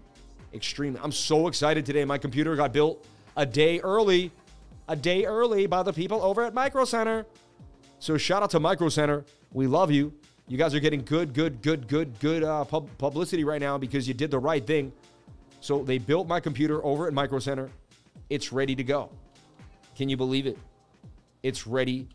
Extremely. 0.54 1.00
I'm 1.04 1.12
so 1.12 1.48
excited 1.48 1.86
today. 1.86 2.06
My 2.06 2.18
computer 2.18 2.56
got 2.56 2.74
built 2.74 3.06
a 3.38 3.46
day 3.46 3.80
early, 3.80 4.32
a 4.88 4.96
day 4.96 5.26
early 5.26 5.68
by 5.68 5.84
the 5.84 5.94
people 5.94 6.22
over 6.22 6.44
at 6.44 6.54
Micro 6.54 6.86
Center. 6.86 7.26
So 8.00 8.18
shout 8.18 8.42
out 8.42 8.50
to 8.52 8.60
Micro 8.60 8.90
Center. 8.90 9.26
We 9.52 9.68
love 9.68 9.92
you. 9.92 10.14
You 10.50 10.58
guys 10.58 10.74
are 10.74 10.80
getting 10.80 11.04
good, 11.04 11.36
good, 11.36 11.62
good, 11.62 11.88
good, 11.88 12.20
good 12.20 12.44
uh, 12.44 12.66
pub- 12.66 12.90
publicity 12.98 13.44
right 13.44 13.62
now 13.62 13.78
because 13.78 14.08
you 14.08 14.16
did 14.16 14.32
the 14.32 14.40
right 14.40 14.66
thing. 14.66 14.92
So 15.62 15.84
they 15.84 16.00
built 16.00 16.28
my 16.28 16.40
computer 16.40 16.84
over 16.84 17.06
at 17.06 17.14
Micro 17.14 17.38
Center. 17.38 17.70
It's 18.32 18.52
ready 18.52 18.76
to 18.76 18.84
go. 18.84 19.12
Can 19.96 20.10
you 20.10 20.18
believe 20.18 20.48
it? 20.48 20.58
It's 21.44 21.68
ready 21.68 22.08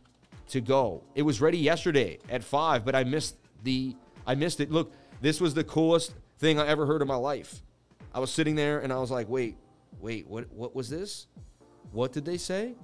to 0.49 0.61
go. 0.61 1.05
It 1.15 1.23
was 1.23 1.41
ready 1.41 1.59
yesterday 1.59 2.19
at 2.29 2.43
five, 2.43 2.85
but 2.85 2.97
I 2.97 3.05
missed 3.05 3.37
the 3.63 3.95
I 4.27 4.35
missed 4.35 4.59
it. 4.59 4.69
Look, 4.69 4.93
this 5.21 5.41
was 5.41 5.55
the 5.55 5.63
coolest 5.63 6.13
thing 6.41 6.59
I 6.59 6.67
ever 6.67 6.87
heard 6.87 7.03
in 7.03 7.09
my 7.09 7.15
life. 7.15 7.63
I 8.13 8.19
was 8.19 8.33
sitting 8.33 8.57
there 8.57 8.81
and 8.81 8.93
I 8.93 8.99
was 8.99 9.13
like, 9.13 9.29
wait, 9.29 9.57
wait, 10.01 10.27
what 10.27 10.53
what 10.53 10.75
was 10.75 10.91
this? 10.91 11.29
What 11.93 12.13
did 12.13 12.25
they 12.25 12.39
say? 12.39 12.75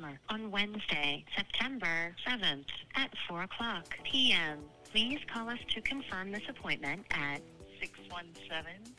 Comma, 0.00 0.18
on 0.28 0.50
Wednesday, 0.50 1.24
September 1.36 2.14
7th 2.26 2.66
at 2.96 3.10
4 3.28 3.42
o'clock 3.42 3.84
p.m. 4.04 4.58
Please 4.92 5.18
call 5.32 5.48
us 5.48 5.58
to 5.74 5.80
confirm 5.82 6.30
this 6.32 6.42
appointment 6.48 7.04
at 7.10 7.40
617 7.80 8.94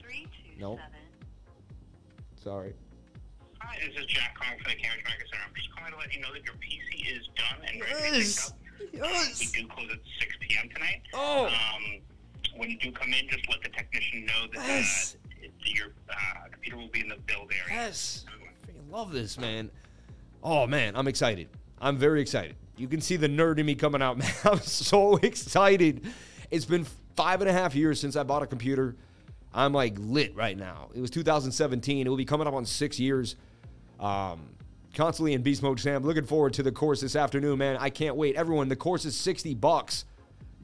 327 0.00 0.58
Nope. 0.58 0.78
Sorry. 2.42 2.74
Hi, 3.60 3.76
this 3.86 3.94
is 4.00 4.06
Jack 4.06 4.34
calling 4.38 4.58
from 4.60 4.72
the 4.72 4.76
Cambridge 4.78 5.04
Micro 5.04 5.26
Center. 5.30 5.44
I'm 5.46 5.54
just 5.54 5.74
calling 5.76 5.92
to 5.92 5.98
let 5.98 6.14
you 6.14 6.20
know 6.22 6.32
that 6.32 6.44
your 6.44 6.54
PC 6.56 7.18
is 7.18 7.28
done 7.36 7.60
and 7.66 7.80
ready 7.80 8.24
to 8.24 8.50
be 8.80 8.98
picked 8.98 9.04
up. 9.04 9.10
We 9.38 9.46
do 9.46 9.68
close 9.68 9.88
at 9.92 10.00
6 10.20 10.36
p.m. 10.40 10.68
tonight. 10.74 11.02
Oh. 11.14 11.46
Um, 11.46 12.00
when 12.56 12.70
you 12.70 12.78
do 12.78 12.90
come 12.92 13.12
in, 13.12 13.28
just 13.28 13.48
let 13.50 13.62
the 13.62 13.68
technician 13.68 14.24
know 14.26 14.46
that 14.54 14.66
Yes. 14.66 15.16
uh, 15.42 15.46
your 15.64 15.88
uh, 16.08 16.48
computer 16.50 16.78
will 16.78 16.88
be 16.88 17.00
in 17.00 17.08
the 17.08 17.16
build 17.26 17.50
area. 17.52 17.82
Yes. 17.82 18.24
I 18.28 18.66
freaking 18.70 18.90
love 18.90 19.12
this, 19.12 19.38
man. 19.38 19.70
Oh, 20.42 20.66
man, 20.66 20.96
I'm 20.96 21.08
excited. 21.08 21.48
I'm 21.80 21.96
very 21.96 22.20
excited. 22.20 22.56
You 22.76 22.88
can 22.88 23.00
see 23.00 23.16
the 23.16 23.28
nerd 23.28 23.58
in 23.58 23.66
me 23.66 23.74
coming 23.74 24.02
out, 24.02 24.18
man. 24.18 24.32
I'm 24.44 24.60
so 24.60 25.16
excited. 25.16 26.06
It's 26.50 26.64
been 26.64 26.86
five 27.16 27.40
and 27.40 27.50
a 27.50 27.52
half 27.52 27.74
years 27.74 28.00
since 28.00 28.16
I 28.16 28.22
bought 28.22 28.42
a 28.42 28.46
computer. 28.46 28.96
I'm 29.52 29.72
like 29.72 29.96
lit 29.98 30.34
right 30.34 30.56
now. 30.56 30.90
It 30.94 31.00
was 31.00 31.10
2017. 31.10 32.06
It 32.06 32.10
will 32.10 32.16
be 32.16 32.24
coming 32.24 32.46
up 32.46 32.54
on 32.54 32.64
six 32.64 32.98
years. 32.98 33.36
Um, 33.98 34.40
constantly 34.94 35.34
in 35.34 35.42
beast 35.42 35.62
mode, 35.62 35.80
Sam. 35.80 36.02
Looking 36.02 36.24
forward 36.24 36.54
to 36.54 36.62
the 36.62 36.72
course 36.72 37.00
this 37.00 37.16
afternoon, 37.16 37.58
man. 37.58 37.76
I 37.78 37.90
can't 37.90 38.16
wait. 38.16 38.36
Everyone, 38.36 38.68
the 38.68 38.76
course 38.76 39.04
is 39.04 39.16
60 39.16 39.54
bucks. 39.54 40.04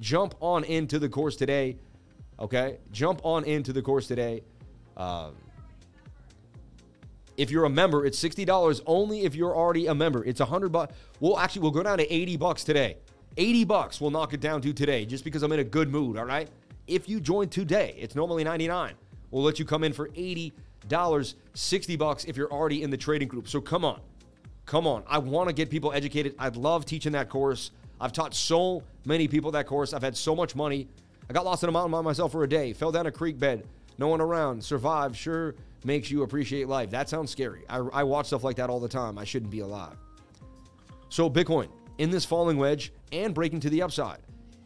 Jump 0.00 0.34
on 0.40 0.64
into 0.64 0.98
the 0.98 1.08
course 1.08 1.36
today. 1.36 1.78
Okay? 2.38 2.78
Jump 2.92 3.20
on 3.24 3.44
into 3.44 3.72
the 3.72 3.82
course 3.82 4.06
today. 4.06 4.42
Um, 4.96 5.34
if 7.36 7.50
you're 7.50 7.64
a 7.64 7.70
member, 7.70 8.04
it's 8.04 8.18
sixty 8.18 8.44
dollars 8.44 8.80
only 8.86 9.24
if 9.24 9.34
you're 9.34 9.54
already 9.54 9.86
a 9.86 9.94
member. 9.94 10.24
It's 10.24 10.40
a 10.40 10.46
hundred 10.46 10.70
bucks. 10.70 10.94
We'll 11.20 11.38
actually 11.38 11.62
we'll 11.62 11.70
go 11.70 11.82
down 11.82 11.98
to 11.98 12.12
eighty 12.12 12.36
bucks 12.36 12.64
today. 12.64 12.96
Eighty 13.36 13.64
bucks 13.64 14.00
we'll 14.00 14.10
knock 14.10 14.32
it 14.32 14.40
down 14.40 14.60
to 14.62 14.72
today, 14.72 15.04
just 15.04 15.24
because 15.24 15.42
I'm 15.42 15.52
in 15.52 15.60
a 15.60 15.64
good 15.64 15.90
mood. 15.90 16.16
All 16.16 16.24
right. 16.24 16.48
If 16.86 17.08
you 17.08 17.20
join 17.20 17.48
today, 17.48 17.96
it's 17.98 18.14
normally 18.14 18.44
ninety 18.44 18.68
nine. 18.68 18.94
We'll 19.30 19.42
let 19.42 19.58
you 19.58 19.64
come 19.64 19.84
in 19.84 19.92
for 19.92 20.08
eighty 20.14 20.52
dollars, 20.88 21.34
sixty 21.54 21.96
bucks 21.96 22.24
if 22.24 22.36
you're 22.36 22.50
already 22.50 22.82
in 22.82 22.90
the 22.90 22.96
trading 22.96 23.28
group. 23.28 23.48
So 23.48 23.60
come 23.60 23.84
on, 23.84 24.00
come 24.66 24.86
on. 24.86 25.02
I 25.06 25.18
want 25.18 25.48
to 25.48 25.52
get 25.52 25.68
people 25.68 25.92
educated. 25.92 26.34
I 26.38 26.48
love 26.48 26.86
teaching 26.86 27.12
that 27.12 27.28
course. 27.28 27.72
I've 28.00 28.12
taught 28.12 28.34
so 28.34 28.82
many 29.04 29.26
people 29.26 29.50
that 29.52 29.66
course. 29.66 29.92
I've 29.92 30.02
had 30.02 30.16
so 30.16 30.36
much 30.36 30.54
money. 30.54 30.86
I 31.28 31.32
got 31.32 31.44
lost 31.44 31.64
in 31.64 31.68
a 31.68 31.72
mountain 31.72 31.90
by 31.90 32.02
myself 32.02 32.30
for 32.30 32.44
a 32.44 32.48
day, 32.48 32.72
fell 32.72 32.92
down 32.92 33.06
a 33.06 33.10
creek 33.10 33.36
bed, 33.36 33.66
no 33.98 34.06
one 34.06 34.20
around, 34.20 34.62
survived. 34.62 35.16
Sure 35.16 35.56
makes 35.86 36.10
you 36.10 36.22
appreciate 36.22 36.68
life. 36.68 36.90
That 36.90 37.08
sounds 37.08 37.30
scary. 37.30 37.64
I, 37.70 37.78
I 37.78 38.02
watch 38.02 38.26
stuff 38.26 38.44
like 38.44 38.56
that 38.56 38.68
all 38.68 38.80
the 38.80 38.88
time. 38.88 39.16
I 39.16 39.24
shouldn't 39.24 39.50
be 39.50 39.60
alive. 39.60 39.96
So 41.08 41.30
Bitcoin 41.30 41.68
in 41.98 42.10
this 42.10 42.24
falling 42.24 42.58
wedge 42.58 42.92
and 43.12 43.32
breaking 43.32 43.60
to 43.60 43.70
the 43.70 43.80
upside. 43.82 44.18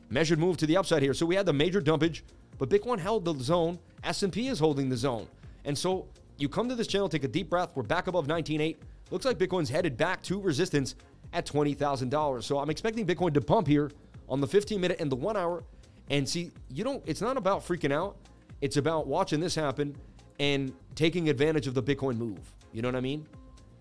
Measured 0.09 0.39
move 0.39 0.57
to 0.57 0.67
the 0.67 0.77
upside 0.77 1.03
here. 1.03 1.15
So 1.15 1.27
we 1.27 1.37
had 1.37 1.47
the 1.47 1.53
major 1.53 1.81
dumpage, 1.81 2.23
but 2.59 2.69
Bitcoin 2.69 2.99
held 2.99 3.25
the 3.25 3.35
zone. 3.35 3.79
S&P 4.03 4.49
is 4.49 4.59
holding 4.59 4.89
the 4.89 4.97
zone. 4.97 5.29
And 5.65 5.77
so 5.77 6.09
you 6.39 6.49
come 6.49 6.69
to 6.69 6.75
this 6.75 6.87
channel, 6.87 7.09
take 7.09 7.23
a 7.23 7.29
deep 7.29 7.51
breath. 7.51 7.71
We're 7.75 7.83
back 7.83 8.07
above 8.07 8.27
19.8. 8.27 8.77
Looks 9.11 9.27
like 9.27 9.39
Bitcoin's 9.39 9.69
headed 9.69 9.97
back 9.97 10.23
to 10.25 10.41
resistance 10.41 10.95
at 11.33 11.47
$20,000. 11.47 12.43
So 12.43 12.59
I'm 12.59 12.71
expecting 12.71 13.07
Bitcoin 13.07 13.35
to 13.35 13.41
pump 13.41 13.69
here 13.69 13.91
on 14.29 14.41
the 14.41 14.47
15 14.47 14.81
minute 14.81 15.01
and 15.01 15.13
the 15.13 15.17
1 15.17 15.37
hour. 15.37 15.63
And 16.09 16.29
see, 16.29 16.51
you 16.71 16.83
don't 16.83 17.03
it's 17.07 17.21
not 17.21 17.37
about 17.37 17.65
freaking 17.65 17.93
out. 17.93 18.17
It's 18.61 18.77
about 18.77 19.07
watching 19.07 19.39
this 19.39 19.55
happen 19.55 19.95
and 20.41 20.73
taking 20.97 21.29
advantage 21.29 21.69
of 21.69 21.75
the 21.75 21.83
Bitcoin 21.83 22.17
move. 22.17 22.39
You 22.73 22.83
know 22.83 22.89
what 22.89 22.97
I 22.97 23.01
mean? 23.01 23.27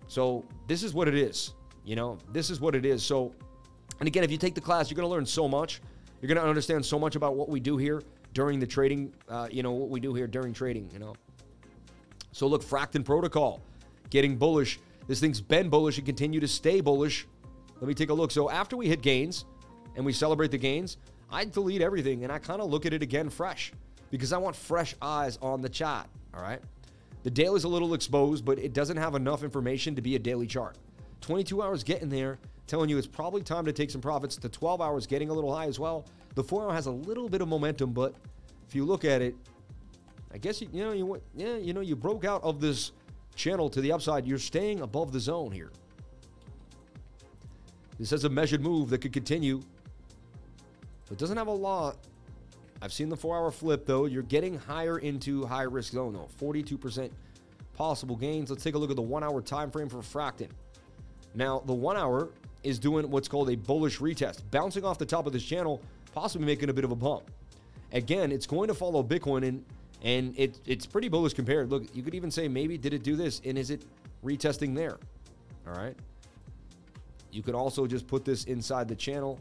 So 0.06 0.44
this 0.68 0.84
is 0.84 0.94
what 0.94 1.08
it 1.08 1.14
is. 1.14 1.54
You 1.84 1.96
know, 1.96 2.18
this 2.32 2.50
is 2.50 2.60
what 2.60 2.76
it 2.76 2.86
is. 2.86 3.02
So, 3.02 3.34
and 3.98 4.06
again, 4.06 4.22
if 4.22 4.30
you 4.30 4.36
take 4.36 4.54
the 4.54 4.60
class, 4.60 4.90
you're 4.90 4.96
going 4.96 5.08
to 5.08 5.12
learn 5.12 5.26
so 5.26 5.48
much. 5.48 5.80
You're 6.20 6.28
going 6.28 6.36
to 6.36 6.46
understand 6.46 6.84
so 6.84 6.98
much 6.98 7.16
about 7.16 7.34
what 7.34 7.48
we 7.48 7.58
do 7.58 7.76
here 7.76 8.02
during 8.34 8.60
the 8.60 8.66
trading. 8.66 9.12
Uh, 9.28 9.48
you 9.50 9.62
know 9.62 9.72
what 9.72 9.88
we 9.88 9.98
do 9.98 10.14
here 10.14 10.26
during 10.26 10.52
trading. 10.52 10.88
You 10.92 10.98
know. 10.98 11.14
So 12.32 12.46
look, 12.46 12.62
Fracton 12.62 13.04
Protocol, 13.04 13.60
getting 14.10 14.36
bullish. 14.36 14.78
This 15.08 15.18
thing's 15.18 15.40
been 15.40 15.68
bullish 15.68 15.96
and 15.96 16.06
continue 16.06 16.38
to 16.38 16.46
stay 16.46 16.80
bullish. 16.80 17.26
Let 17.80 17.88
me 17.88 17.94
take 17.94 18.10
a 18.10 18.14
look. 18.14 18.30
So 18.30 18.50
after 18.50 18.76
we 18.76 18.86
hit 18.86 19.02
gains, 19.02 19.46
and 19.96 20.04
we 20.04 20.12
celebrate 20.12 20.50
the 20.50 20.58
gains, 20.58 20.96
I 21.30 21.44
delete 21.44 21.82
everything 21.82 22.24
and 22.24 22.32
I 22.32 22.38
kind 22.38 22.60
of 22.60 22.70
look 22.70 22.86
at 22.86 22.92
it 22.92 23.02
again 23.02 23.30
fresh 23.30 23.72
because 24.10 24.32
I 24.32 24.38
want 24.38 24.56
fresh 24.56 24.94
eyes 25.00 25.38
on 25.42 25.60
the 25.60 25.68
chart. 25.68 26.06
All 26.34 26.42
right. 26.42 26.60
The 27.22 27.30
daily 27.30 27.56
is 27.56 27.64
a 27.64 27.68
little 27.68 27.94
exposed, 27.94 28.44
but 28.44 28.58
it 28.58 28.72
doesn't 28.72 28.96
have 28.96 29.14
enough 29.14 29.42
information 29.42 29.94
to 29.94 30.02
be 30.02 30.16
a 30.16 30.18
daily 30.18 30.46
chart. 30.46 30.76
22 31.20 31.62
hours 31.62 31.84
getting 31.84 32.08
there, 32.08 32.38
telling 32.66 32.88
you 32.88 32.96
it's 32.96 33.06
probably 33.06 33.42
time 33.42 33.64
to 33.66 33.72
take 33.72 33.90
some 33.90 34.00
profits. 34.00 34.36
The 34.36 34.48
12 34.48 34.80
hours 34.80 35.06
getting 35.06 35.28
a 35.28 35.32
little 35.32 35.54
high 35.54 35.66
as 35.66 35.78
well. 35.78 36.06
The 36.34 36.44
4 36.44 36.64
hour 36.64 36.72
has 36.72 36.86
a 36.86 36.90
little 36.90 37.28
bit 37.28 37.42
of 37.42 37.48
momentum, 37.48 37.92
but 37.92 38.14
if 38.68 38.74
you 38.74 38.84
look 38.84 39.04
at 39.04 39.20
it, 39.20 39.34
I 40.32 40.38
guess 40.38 40.60
you, 40.60 40.68
you 40.72 40.84
know 40.84 40.92
you 40.92 41.20
yeah 41.34 41.56
you 41.56 41.72
know 41.72 41.80
you 41.80 41.96
broke 41.96 42.24
out 42.24 42.42
of 42.44 42.60
this 42.60 42.92
channel 43.34 43.68
to 43.70 43.80
the 43.80 43.92
upside. 43.92 44.26
You're 44.26 44.38
staying 44.38 44.80
above 44.80 45.12
the 45.12 45.20
zone 45.20 45.50
here. 45.50 45.72
This 47.98 48.10
has 48.10 48.24
a 48.24 48.30
measured 48.30 48.62
move 48.62 48.90
that 48.90 48.98
could 48.98 49.12
continue. 49.12 49.60
It 51.10 51.18
doesn't 51.18 51.36
have 51.36 51.48
a 51.48 51.52
lot. 51.52 51.98
I've 52.82 52.92
seen 52.92 53.08
the 53.08 53.16
four 53.16 53.36
hour 53.36 53.50
flip 53.50 53.86
though. 53.86 54.06
You're 54.06 54.22
getting 54.22 54.58
higher 54.58 54.98
into 54.98 55.44
high 55.46 55.62
risk 55.62 55.92
zone 55.92 56.14
though. 56.14 56.28
42% 56.40 57.10
possible 57.74 58.16
gains. 58.16 58.50
Let's 58.50 58.62
take 58.62 58.74
a 58.74 58.78
look 58.78 58.90
at 58.90 58.96
the 58.96 59.02
one 59.02 59.22
hour 59.22 59.40
time 59.42 59.70
frame 59.70 59.88
for 59.88 59.98
Fracton. 59.98 60.48
Now, 61.34 61.62
the 61.64 61.74
one 61.74 61.96
hour 61.96 62.30
is 62.62 62.78
doing 62.78 63.10
what's 63.10 63.28
called 63.28 63.50
a 63.50 63.56
bullish 63.56 63.98
retest, 63.98 64.42
bouncing 64.50 64.84
off 64.84 64.98
the 64.98 65.06
top 65.06 65.26
of 65.26 65.32
this 65.32 65.44
channel, 65.44 65.80
possibly 66.12 66.46
making 66.46 66.68
a 66.68 66.72
bit 66.72 66.84
of 66.84 66.90
a 66.90 66.96
bump. 66.96 67.30
Again, 67.92 68.32
it's 68.32 68.46
going 68.46 68.68
to 68.68 68.74
follow 68.74 69.02
Bitcoin 69.02 69.46
and 69.46 69.64
and 70.02 70.34
it, 70.38 70.58
it's 70.66 70.86
pretty 70.86 71.08
bullish 71.08 71.34
compared. 71.34 71.70
Look, 71.70 71.94
you 71.94 72.02
could 72.02 72.14
even 72.14 72.30
say 72.30 72.48
maybe 72.48 72.78
did 72.78 72.94
it 72.94 73.02
do 73.02 73.16
this 73.16 73.42
and 73.44 73.58
is 73.58 73.70
it 73.70 73.82
retesting 74.24 74.74
there? 74.74 74.98
All 75.66 75.74
right. 75.74 75.94
You 77.32 77.42
could 77.42 77.54
also 77.54 77.86
just 77.86 78.06
put 78.06 78.24
this 78.24 78.44
inside 78.44 78.88
the 78.88 78.96
channel. 78.96 79.38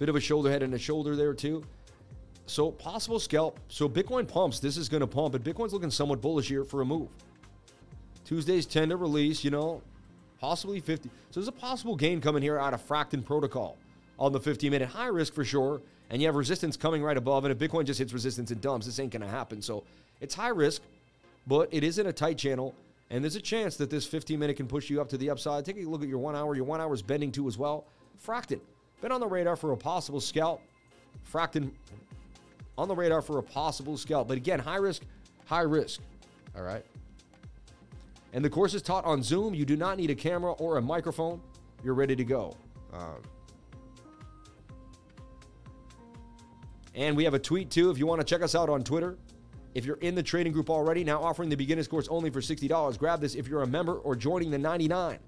Bit 0.00 0.08
of 0.08 0.16
a 0.16 0.20
shoulder 0.20 0.50
head 0.50 0.62
and 0.62 0.72
a 0.72 0.78
shoulder 0.78 1.14
there 1.14 1.34
too. 1.34 1.62
So 2.46 2.70
possible 2.70 3.20
scalp. 3.20 3.60
So 3.68 3.86
Bitcoin 3.86 4.26
pumps. 4.26 4.58
This 4.58 4.78
is 4.78 4.88
going 4.88 5.02
to 5.02 5.06
pump, 5.06 5.32
but 5.32 5.44
Bitcoin's 5.44 5.74
looking 5.74 5.90
somewhat 5.90 6.22
bullish 6.22 6.48
here 6.48 6.64
for 6.64 6.80
a 6.80 6.86
move. 6.86 7.08
Tuesday's 8.24 8.64
tender 8.64 8.96
release, 8.96 9.44
you 9.44 9.50
know, 9.50 9.82
possibly 10.40 10.80
50. 10.80 11.10
So 11.30 11.40
there's 11.40 11.48
a 11.48 11.52
possible 11.52 11.96
gain 11.96 12.22
coming 12.22 12.42
here 12.42 12.58
out 12.58 12.72
of 12.72 12.88
Fracton 12.88 13.22
Protocol 13.22 13.76
on 14.18 14.32
the 14.32 14.40
15 14.40 14.70
minute 14.70 14.88
high 14.88 15.08
risk 15.08 15.34
for 15.34 15.44
sure. 15.44 15.82
And 16.08 16.22
you 16.22 16.28
have 16.28 16.34
resistance 16.34 16.78
coming 16.78 17.02
right 17.02 17.18
above. 17.18 17.44
And 17.44 17.52
if 17.52 17.58
Bitcoin 17.58 17.84
just 17.84 17.98
hits 17.98 18.14
resistance 18.14 18.50
and 18.50 18.58
dumps, 18.62 18.86
this 18.86 18.98
ain't 19.00 19.12
going 19.12 19.20
to 19.20 19.28
happen. 19.28 19.60
So 19.60 19.84
it's 20.22 20.34
high 20.34 20.48
risk, 20.48 20.80
but 21.46 21.68
it 21.72 21.84
is 21.84 21.98
in 21.98 22.06
a 22.06 22.12
tight 22.14 22.38
channel. 22.38 22.74
And 23.10 23.22
there's 23.22 23.36
a 23.36 23.40
chance 23.42 23.76
that 23.76 23.90
this 23.90 24.06
15 24.06 24.38
minute 24.38 24.56
can 24.56 24.66
push 24.66 24.88
you 24.88 24.98
up 24.98 25.10
to 25.10 25.18
the 25.18 25.28
upside. 25.28 25.66
Take 25.66 25.76
a 25.76 25.80
look 25.80 26.02
at 26.02 26.08
your 26.08 26.20
one 26.20 26.34
hour. 26.34 26.56
Your 26.56 26.64
one 26.64 26.80
hour 26.80 26.94
is 26.94 27.02
bending 27.02 27.30
too 27.30 27.46
as 27.48 27.58
well. 27.58 27.84
Fracton, 28.26 28.60
been 29.00 29.12
on 29.12 29.20
the 29.20 29.26
radar 29.26 29.56
for 29.56 29.72
a 29.72 29.76
possible 29.76 30.20
scalp. 30.20 30.62
Fracton 31.30 31.70
on 32.76 32.88
the 32.88 32.94
radar 32.94 33.22
for 33.22 33.38
a 33.38 33.42
possible 33.42 33.96
scalp. 33.96 34.28
But 34.28 34.36
again, 34.36 34.58
high 34.58 34.76
risk, 34.76 35.02
high 35.46 35.62
risk. 35.62 36.00
All 36.56 36.62
right. 36.62 36.84
And 38.32 38.44
the 38.44 38.50
course 38.50 38.74
is 38.74 38.82
taught 38.82 39.04
on 39.04 39.22
Zoom. 39.22 39.54
You 39.54 39.64
do 39.64 39.76
not 39.76 39.96
need 39.96 40.10
a 40.10 40.14
camera 40.14 40.52
or 40.52 40.76
a 40.76 40.82
microphone. 40.82 41.40
You're 41.82 41.94
ready 41.94 42.14
to 42.14 42.24
go. 42.24 42.56
Um, 42.92 43.22
and 46.94 47.16
we 47.16 47.24
have 47.24 47.34
a 47.34 47.38
tweet 47.38 47.70
too 47.70 47.90
if 47.90 47.98
you 47.98 48.06
want 48.06 48.20
to 48.20 48.24
check 48.24 48.42
us 48.42 48.54
out 48.54 48.68
on 48.68 48.82
Twitter. 48.82 49.16
If 49.74 49.84
you're 49.84 49.98
in 49.98 50.14
the 50.14 50.22
trading 50.22 50.52
group 50.52 50.68
already, 50.68 51.04
now 51.04 51.22
offering 51.22 51.48
the 51.48 51.56
beginner's 51.56 51.86
course 51.86 52.08
only 52.08 52.30
for 52.30 52.40
$60. 52.40 52.98
Grab 52.98 53.20
this 53.20 53.36
if 53.36 53.46
you're 53.46 53.62
a 53.62 53.66
member 53.66 53.94
or 53.94 54.16
joining 54.16 54.50
the 54.50 54.58
99. 54.58 55.18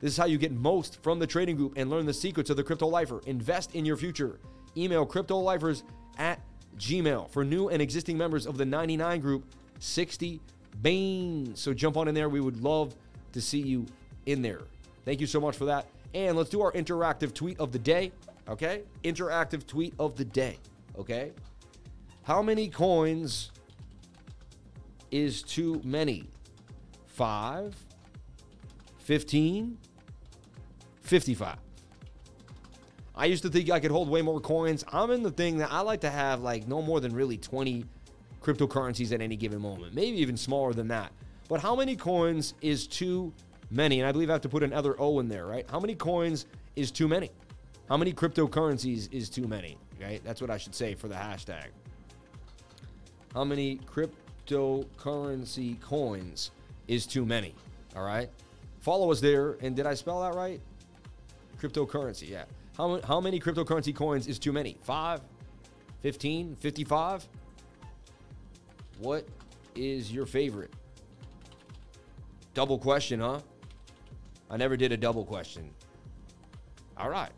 This 0.00 0.12
is 0.12 0.16
how 0.16 0.26
you 0.26 0.38
get 0.38 0.52
most 0.52 1.02
from 1.02 1.18
the 1.18 1.26
trading 1.26 1.56
group 1.56 1.74
and 1.76 1.88
learn 1.88 2.06
the 2.06 2.14
secrets 2.14 2.50
of 2.50 2.56
the 2.56 2.64
crypto 2.64 2.86
lifer. 2.86 3.20
Invest 3.26 3.74
in 3.74 3.84
your 3.84 3.96
future. 3.96 4.38
Email 4.76 5.06
cryptolifers 5.06 5.82
at 6.18 6.40
Gmail. 6.78 7.30
For 7.30 7.44
new 7.44 7.68
and 7.68 7.80
existing 7.80 8.18
members 8.18 8.46
of 8.46 8.58
the 8.58 8.64
99 8.64 9.20
group, 9.20 9.44
60 9.78 10.40
Bain. 10.82 11.54
So 11.54 11.72
jump 11.72 11.96
on 11.96 12.08
in 12.08 12.14
there. 12.14 12.28
We 12.28 12.40
would 12.40 12.62
love 12.62 12.94
to 13.32 13.40
see 13.40 13.60
you 13.60 13.86
in 14.26 14.42
there. 14.42 14.62
Thank 15.04 15.20
you 15.20 15.26
so 15.26 15.40
much 15.40 15.56
for 15.56 15.64
that. 15.66 15.86
And 16.14 16.36
let's 16.36 16.50
do 16.50 16.60
our 16.62 16.72
interactive 16.72 17.32
tweet 17.32 17.58
of 17.60 17.72
the 17.72 17.78
day. 17.78 18.12
Okay? 18.48 18.82
Interactive 19.04 19.66
tweet 19.66 19.94
of 19.98 20.16
the 20.16 20.24
day. 20.24 20.58
Okay? 20.98 21.32
How 22.22 22.42
many 22.42 22.68
coins 22.68 23.52
is 25.10 25.42
too 25.42 25.80
many? 25.84 26.24
Five, 27.06 27.74
15, 28.98 29.78
55. 31.06 31.56
I 33.14 33.26
used 33.26 33.42
to 33.44 33.48
think 33.48 33.70
I 33.70 33.80
could 33.80 33.90
hold 33.90 34.10
way 34.10 34.20
more 34.20 34.40
coins. 34.40 34.84
I'm 34.92 35.10
in 35.10 35.22
the 35.22 35.30
thing 35.30 35.58
that 35.58 35.72
I 35.72 35.80
like 35.80 36.02
to 36.02 36.10
have 36.10 36.42
like 36.42 36.68
no 36.68 36.82
more 36.82 37.00
than 37.00 37.14
really 37.14 37.38
20 37.38 37.86
cryptocurrencies 38.42 39.12
at 39.12 39.20
any 39.20 39.36
given 39.36 39.60
moment, 39.60 39.94
maybe 39.94 40.18
even 40.18 40.36
smaller 40.36 40.74
than 40.74 40.88
that. 40.88 41.12
But 41.48 41.60
how 41.60 41.74
many 41.74 41.96
coins 41.96 42.54
is 42.60 42.86
too 42.86 43.32
many? 43.70 44.00
And 44.00 44.08
I 44.08 44.12
believe 44.12 44.28
I 44.28 44.34
have 44.34 44.42
to 44.42 44.48
put 44.48 44.62
another 44.62 45.00
O 45.00 45.18
in 45.20 45.28
there, 45.28 45.46
right? 45.46 45.64
How 45.70 45.80
many 45.80 45.94
coins 45.94 46.46
is 46.74 46.90
too 46.90 47.08
many? 47.08 47.30
How 47.88 47.96
many 47.96 48.12
cryptocurrencies 48.12 49.12
is 49.12 49.30
too 49.30 49.46
many? 49.46 49.78
Right? 50.00 50.20
That's 50.24 50.40
what 50.40 50.50
I 50.50 50.58
should 50.58 50.74
say 50.74 50.94
for 50.94 51.08
the 51.08 51.14
hashtag. 51.14 51.66
How 53.32 53.44
many 53.44 53.78
cryptocurrency 53.78 55.80
coins 55.80 56.50
is 56.88 57.06
too 57.06 57.24
many? 57.24 57.54
All 57.94 58.04
right. 58.04 58.28
Follow 58.80 59.10
us 59.10 59.20
there. 59.20 59.56
And 59.62 59.74
did 59.74 59.86
I 59.86 59.94
spell 59.94 60.20
that 60.20 60.34
right? 60.34 60.60
Cryptocurrency, 61.60 62.28
yeah. 62.28 62.44
How, 62.76 63.00
how 63.02 63.20
many 63.20 63.40
cryptocurrency 63.40 63.94
coins 63.94 64.26
is 64.26 64.38
too 64.38 64.52
many? 64.52 64.76
Five? 64.82 65.20
15? 66.02 66.56
55? 66.56 67.26
What 68.98 69.26
is 69.74 70.12
your 70.12 70.26
favorite? 70.26 70.72
Double 72.54 72.78
question, 72.78 73.20
huh? 73.20 73.40
I 74.50 74.56
never 74.56 74.76
did 74.76 74.92
a 74.92 74.96
double 74.96 75.24
question. 75.24 75.70
All 76.96 77.10
right. 77.10 77.30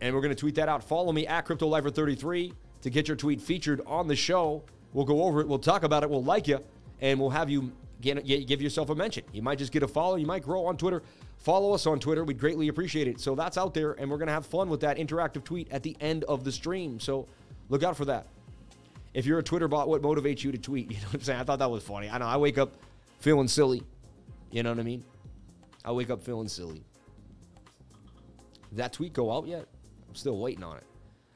And 0.00 0.14
we're 0.14 0.20
going 0.20 0.34
to 0.34 0.40
tweet 0.40 0.54
that 0.56 0.68
out. 0.68 0.82
Follow 0.82 1.12
me 1.12 1.26
at 1.26 1.46
CryptoLifer33 1.46 2.52
to 2.82 2.90
get 2.90 3.08
your 3.08 3.16
tweet 3.16 3.40
featured 3.40 3.80
on 3.86 4.08
the 4.08 4.16
show. 4.16 4.62
We'll 4.92 5.04
go 5.04 5.22
over 5.24 5.40
it. 5.40 5.48
We'll 5.48 5.58
talk 5.58 5.82
about 5.82 6.02
it. 6.02 6.10
We'll 6.10 6.24
like 6.24 6.48
you. 6.48 6.60
And 7.00 7.20
we'll 7.20 7.30
have 7.30 7.50
you 7.50 7.72
give 8.00 8.62
yourself 8.62 8.90
a 8.90 8.94
mention. 8.94 9.24
You 9.32 9.42
might 9.42 9.58
just 9.58 9.72
get 9.72 9.82
a 9.82 9.88
follow. 9.88 10.16
You 10.16 10.26
might 10.26 10.42
grow 10.42 10.66
on 10.66 10.76
Twitter. 10.76 11.02
Follow 11.38 11.72
us 11.72 11.86
on 11.86 11.98
Twitter. 11.98 12.24
We'd 12.24 12.38
greatly 12.38 12.68
appreciate 12.68 13.08
it. 13.08 13.20
So 13.20 13.34
that's 13.34 13.56
out 13.56 13.74
there. 13.74 13.92
And 13.92 14.10
we're 14.10 14.18
going 14.18 14.28
to 14.28 14.32
have 14.32 14.46
fun 14.46 14.68
with 14.68 14.80
that 14.80 14.96
interactive 14.96 15.44
tweet 15.44 15.70
at 15.70 15.82
the 15.82 15.96
end 16.00 16.24
of 16.24 16.44
the 16.44 16.52
stream. 16.52 17.00
So 17.00 17.26
look 17.68 17.82
out 17.82 17.96
for 17.96 18.04
that. 18.06 18.26
If 19.14 19.24
you're 19.24 19.38
a 19.38 19.42
Twitter 19.42 19.68
bot, 19.68 19.88
what 19.88 20.02
motivates 20.02 20.44
you 20.44 20.52
to 20.52 20.58
tweet? 20.58 20.90
You 20.90 20.96
know 20.98 21.06
what 21.06 21.14
I'm 21.14 21.20
saying? 21.22 21.40
I 21.40 21.44
thought 21.44 21.58
that 21.60 21.70
was 21.70 21.82
funny. 21.82 22.08
I 22.10 22.18
know. 22.18 22.26
I 22.26 22.36
wake 22.36 22.58
up 22.58 22.76
feeling 23.20 23.48
silly. 23.48 23.82
You 24.50 24.62
know 24.62 24.70
what 24.70 24.78
I 24.78 24.82
mean? 24.82 25.04
I 25.84 25.92
wake 25.92 26.10
up 26.10 26.22
feeling 26.22 26.48
silly. 26.48 26.84
Did 28.70 28.78
that 28.78 28.92
tweet 28.92 29.12
go 29.12 29.32
out 29.32 29.46
yet? 29.46 29.66
I'm 30.08 30.14
still 30.14 30.38
waiting 30.38 30.64
on 30.64 30.76
it. 30.76 30.84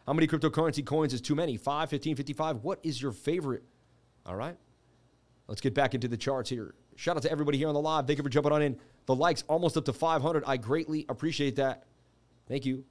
How 0.07 0.13
many 0.13 0.27
cryptocurrency 0.27 0.85
coins 0.85 1.15
is 1.15 1.21
too 1.21 1.35
many? 1.35 1.57
5, 1.57 1.89
15, 1.89 2.17
55? 2.17 2.65
What 2.65 2.81
is 2.83 3.01
your 3.01 3.13
favorite? 3.13 3.63
All 4.27 4.35
right. 4.35 4.57
Let's 5.51 5.61
get 5.61 5.75
back 5.75 5.97
into 5.97 6.07
the 6.07 6.17
charts 6.17 6.49
here. 6.49 6.75
Shout 6.95 7.17
out 7.17 7.23
to 7.25 7.31
everybody 7.31 7.59
here 7.59 7.67
on 7.67 7.75
the 7.75 7.81
live. 7.81 8.07
Thank 8.07 8.19
you 8.19 8.23
for 8.23 8.31
jumping 8.31 8.53
on 8.53 8.63
in. 8.63 8.79
The 9.07 9.17
likes 9.17 9.43
almost 9.49 9.77
up 9.77 9.85
to 9.87 9.93
500. 9.93 10.45
I 10.47 10.57
greatly 10.57 11.05
appreciate 11.09 11.57
that. 11.57 11.87
Thank 12.47 12.65
you. 12.65 12.85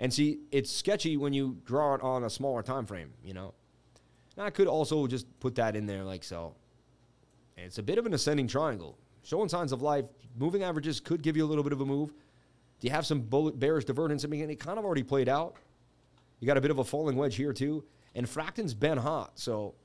And 0.00 0.12
see, 0.12 0.40
it's 0.50 0.72
sketchy 0.72 1.16
when 1.16 1.32
you 1.32 1.58
draw 1.64 1.94
it 1.94 2.02
on 2.02 2.24
a 2.24 2.30
smaller 2.30 2.64
time 2.64 2.84
frame, 2.84 3.12
you 3.22 3.32
know. 3.32 3.54
And 4.36 4.44
I 4.44 4.50
could 4.50 4.66
also 4.66 5.06
just 5.06 5.24
put 5.38 5.54
that 5.54 5.76
in 5.76 5.86
there 5.86 6.02
like 6.02 6.24
so. 6.24 6.56
And 7.56 7.66
it's 7.66 7.78
a 7.78 7.82
bit 7.82 7.96
of 7.96 8.06
an 8.06 8.14
ascending 8.14 8.48
triangle. 8.48 8.98
Showing 9.22 9.48
signs 9.48 9.70
of 9.70 9.80
life. 9.80 10.06
Moving 10.36 10.64
averages 10.64 10.98
could 10.98 11.22
give 11.22 11.36
you 11.36 11.44
a 11.44 11.48
little 11.48 11.62
bit 11.62 11.72
of 11.72 11.80
a 11.80 11.86
move. 11.86 12.08
Do 12.80 12.88
you 12.88 12.90
have 12.90 13.06
some 13.06 13.20
bullet 13.20 13.56
bearish 13.56 13.84
divergence? 13.84 14.24
I 14.24 14.28
mean, 14.28 14.50
it 14.50 14.58
kind 14.58 14.80
of 14.80 14.84
already 14.84 15.04
played 15.04 15.28
out. 15.28 15.54
You 16.40 16.48
got 16.48 16.56
a 16.56 16.60
bit 16.60 16.72
of 16.72 16.80
a 16.80 16.84
falling 16.84 17.16
wedge 17.16 17.36
here 17.36 17.52
too. 17.52 17.84
And 18.16 18.28
Fracton's 18.28 18.74
been 18.74 18.98
hot. 18.98 19.38
So, 19.38 19.76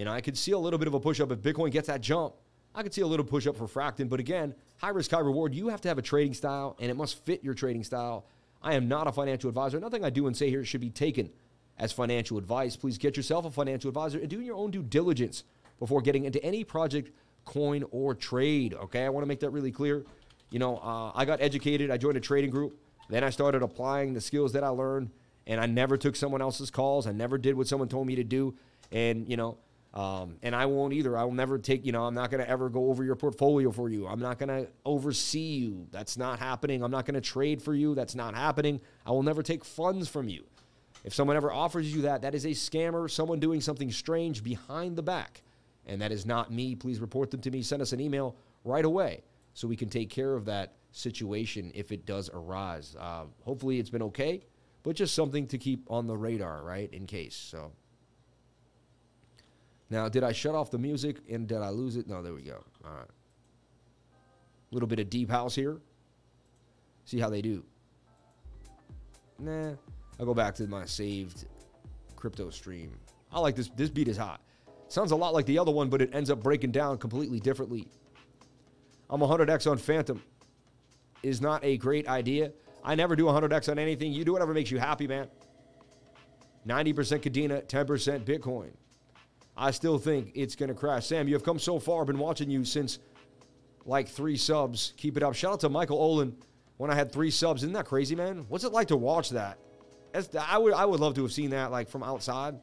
you 0.00 0.06
know, 0.06 0.12
I 0.12 0.22
could 0.22 0.38
see 0.38 0.52
a 0.52 0.58
little 0.58 0.78
bit 0.78 0.88
of 0.88 0.94
a 0.94 0.98
push 0.98 1.20
up 1.20 1.30
if 1.30 1.40
Bitcoin 1.40 1.70
gets 1.70 1.88
that 1.88 2.00
jump. 2.00 2.32
I 2.74 2.82
could 2.82 2.94
see 2.94 3.02
a 3.02 3.06
little 3.06 3.22
push 3.22 3.46
up 3.46 3.54
for 3.54 3.66
Fracton. 3.66 4.08
But 4.08 4.18
again, 4.18 4.54
high 4.78 4.88
risk, 4.88 5.10
high 5.10 5.20
reward. 5.20 5.54
You 5.54 5.68
have 5.68 5.82
to 5.82 5.88
have 5.88 5.98
a 5.98 6.02
trading 6.02 6.32
style 6.32 6.74
and 6.80 6.90
it 6.90 6.96
must 6.96 7.22
fit 7.26 7.44
your 7.44 7.52
trading 7.52 7.84
style. 7.84 8.24
I 8.62 8.76
am 8.76 8.88
not 8.88 9.08
a 9.08 9.12
financial 9.12 9.50
advisor. 9.50 9.78
Nothing 9.78 10.02
I 10.02 10.08
do 10.08 10.26
and 10.26 10.34
say 10.34 10.48
here 10.48 10.64
should 10.64 10.80
be 10.80 10.88
taken 10.88 11.28
as 11.76 11.92
financial 11.92 12.38
advice. 12.38 12.76
Please 12.76 12.96
get 12.96 13.14
yourself 13.14 13.44
a 13.44 13.50
financial 13.50 13.88
advisor 13.88 14.18
and 14.18 14.30
do 14.30 14.40
your 14.40 14.56
own 14.56 14.70
due 14.70 14.82
diligence 14.82 15.44
before 15.78 16.00
getting 16.00 16.24
into 16.24 16.42
any 16.42 16.64
project, 16.64 17.10
coin, 17.44 17.84
or 17.90 18.14
trade. 18.14 18.72
Okay, 18.72 19.04
I 19.04 19.10
want 19.10 19.22
to 19.24 19.28
make 19.28 19.40
that 19.40 19.50
really 19.50 19.70
clear. 19.70 20.06
You 20.48 20.60
know, 20.60 20.78
uh, 20.78 21.12
I 21.14 21.26
got 21.26 21.42
educated, 21.42 21.90
I 21.90 21.98
joined 21.98 22.16
a 22.16 22.20
trading 22.20 22.48
group, 22.48 22.74
then 23.10 23.22
I 23.22 23.28
started 23.28 23.62
applying 23.62 24.14
the 24.14 24.22
skills 24.22 24.54
that 24.54 24.64
I 24.64 24.68
learned, 24.68 25.10
and 25.46 25.60
I 25.60 25.66
never 25.66 25.98
took 25.98 26.16
someone 26.16 26.40
else's 26.40 26.70
calls. 26.70 27.06
I 27.06 27.12
never 27.12 27.36
did 27.36 27.54
what 27.54 27.68
someone 27.68 27.90
told 27.90 28.06
me 28.06 28.14
to 28.14 28.24
do. 28.24 28.54
And, 28.92 29.28
you 29.28 29.36
know, 29.36 29.58
um, 29.92 30.36
and 30.42 30.54
I 30.54 30.66
won't 30.66 30.92
either. 30.92 31.18
I 31.18 31.24
will 31.24 31.32
never 31.32 31.58
take, 31.58 31.84
you 31.84 31.90
know, 31.90 32.04
I'm 32.04 32.14
not 32.14 32.30
going 32.30 32.42
to 32.42 32.48
ever 32.48 32.68
go 32.68 32.90
over 32.90 33.02
your 33.02 33.16
portfolio 33.16 33.72
for 33.72 33.88
you. 33.88 34.06
I'm 34.06 34.20
not 34.20 34.38
going 34.38 34.48
to 34.48 34.68
oversee 34.84 35.40
you. 35.40 35.88
That's 35.90 36.16
not 36.16 36.38
happening. 36.38 36.84
I'm 36.84 36.92
not 36.92 37.06
going 37.06 37.14
to 37.14 37.20
trade 37.20 37.60
for 37.60 37.74
you. 37.74 37.94
That's 37.96 38.14
not 38.14 38.34
happening. 38.34 38.80
I 39.04 39.10
will 39.10 39.24
never 39.24 39.42
take 39.42 39.64
funds 39.64 40.08
from 40.08 40.28
you. 40.28 40.44
If 41.02 41.12
someone 41.14 41.36
ever 41.36 41.50
offers 41.52 41.92
you 41.92 42.02
that, 42.02 42.22
that 42.22 42.34
is 42.34 42.44
a 42.44 42.50
scammer, 42.50 43.10
someone 43.10 43.40
doing 43.40 43.60
something 43.60 43.90
strange 43.90 44.44
behind 44.44 44.96
the 44.96 45.02
back. 45.02 45.42
And 45.86 46.00
that 46.02 46.12
is 46.12 46.24
not 46.24 46.52
me. 46.52 46.76
Please 46.76 47.00
report 47.00 47.32
them 47.32 47.40
to 47.40 47.50
me. 47.50 47.62
Send 47.62 47.82
us 47.82 47.92
an 47.92 48.00
email 48.00 48.36
right 48.64 48.84
away 48.84 49.22
so 49.54 49.66
we 49.66 49.76
can 49.76 49.88
take 49.88 50.10
care 50.10 50.34
of 50.34 50.44
that 50.44 50.74
situation 50.92 51.72
if 51.74 51.90
it 51.90 52.06
does 52.06 52.30
arise. 52.32 52.94
Uh, 53.00 53.24
hopefully, 53.42 53.80
it's 53.80 53.90
been 53.90 54.02
okay, 54.02 54.44
but 54.84 54.94
just 54.94 55.14
something 55.14 55.48
to 55.48 55.58
keep 55.58 55.90
on 55.90 56.06
the 56.06 56.16
radar, 56.16 56.62
right, 56.62 56.92
in 56.92 57.06
case. 57.06 57.34
So. 57.34 57.72
Now, 59.90 60.08
did 60.08 60.22
I 60.22 60.32
shut 60.32 60.54
off 60.54 60.70
the 60.70 60.78
music 60.78 61.16
and 61.28 61.48
did 61.48 61.58
I 61.58 61.70
lose 61.70 61.96
it? 61.96 62.06
No, 62.06 62.22
there 62.22 62.32
we 62.32 62.42
go. 62.42 62.64
All 62.84 62.92
right. 62.92 63.08
A 64.70 64.74
little 64.74 64.86
bit 64.86 65.00
of 65.00 65.10
deep 65.10 65.28
house 65.28 65.54
here. 65.54 65.80
See 67.04 67.18
how 67.18 67.28
they 67.28 67.42
do. 67.42 67.64
Nah, 69.40 69.72
I'll 70.18 70.26
go 70.26 70.34
back 70.34 70.54
to 70.56 70.66
my 70.68 70.84
saved 70.84 71.46
crypto 72.14 72.50
stream. 72.50 72.92
I 73.32 73.40
like 73.40 73.56
this. 73.56 73.68
This 73.74 73.90
beat 73.90 74.06
is 74.06 74.16
hot. 74.16 74.40
Sounds 74.88 75.10
a 75.10 75.16
lot 75.16 75.34
like 75.34 75.46
the 75.46 75.58
other 75.58 75.72
one, 75.72 75.88
but 75.88 76.02
it 76.02 76.14
ends 76.14 76.30
up 76.30 76.42
breaking 76.42 76.70
down 76.70 76.98
completely 76.98 77.40
differently. 77.40 77.88
I'm 79.08 79.20
100x 79.20 79.68
on 79.68 79.78
Fantom. 79.78 80.22
Is 81.22 81.40
not 81.40 81.64
a 81.64 81.76
great 81.76 82.08
idea. 82.08 82.52
I 82.84 82.94
never 82.94 83.16
do 83.16 83.24
100x 83.24 83.70
on 83.70 83.78
anything. 83.78 84.12
You 84.12 84.24
do 84.24 84.32
whatever 84.32 84.54
makes 84.54 84.70
you 84.70 84.78
happy, 84.78 85.06
man. 85.06 85.28
90% 86.66 86.94
Kadena, 87.20 87.64
10% 87.66 88.24
Bitcoin. 88.24 88.70
I 89.60 89.72
still 89.72 89.98
think 89.98 90.32
it's 90.34 90.56
going 90.56 90.70
to 90.70 90.74
crash. 90.74 91.06
Sam, 91.06 91.28
you 91.28 91.34
have 91.34 91.44
come 91.44 91.58
so 91.58 91.78
far. 91.78 92.00
I've 92.00 92.06
been 92.06 92.18
watching 92.18 92.50
you 92.50 92.64
since 92.64 92.98
like 93.84 94.08
three 94.08 94.38
subs. 94.38 94.94
Keep 94.96 95.18
it 95.18 95.22
up. 95.22 95.34
Shout 95.34 95.52
out 95.52 95.60
to 95.60 95.68
Michael 95.68 95.98
Olin 95.98 96.34
when 96.78 96.90
I 96.90 96.94
had 96.94 97.12
three 97.12 97.30
subs. 97.30 97.62
Isn't 97.62 97.74
that 97.74 97.84
crazy, 97.84 98.16
man? 98.16 98.46
What's 98.48 98.64
it 98.64 98.72
like 98.72 98.88
to 98.88 98.96
watch 98.96 99.28
that? 99.30 99.58
That's, 100.12 100.34
I 100.34 100.56
would 100.56 100.72
I 100.72 100.86
would 100.86 100.98
love 100.98 101.14
to 101.16 101.22
have 101.22 101.32
seen 101.32 101.50
that 101.50 101.70
like 101.70 101.90
from 101.90 102.02
outside. 102.02 102.58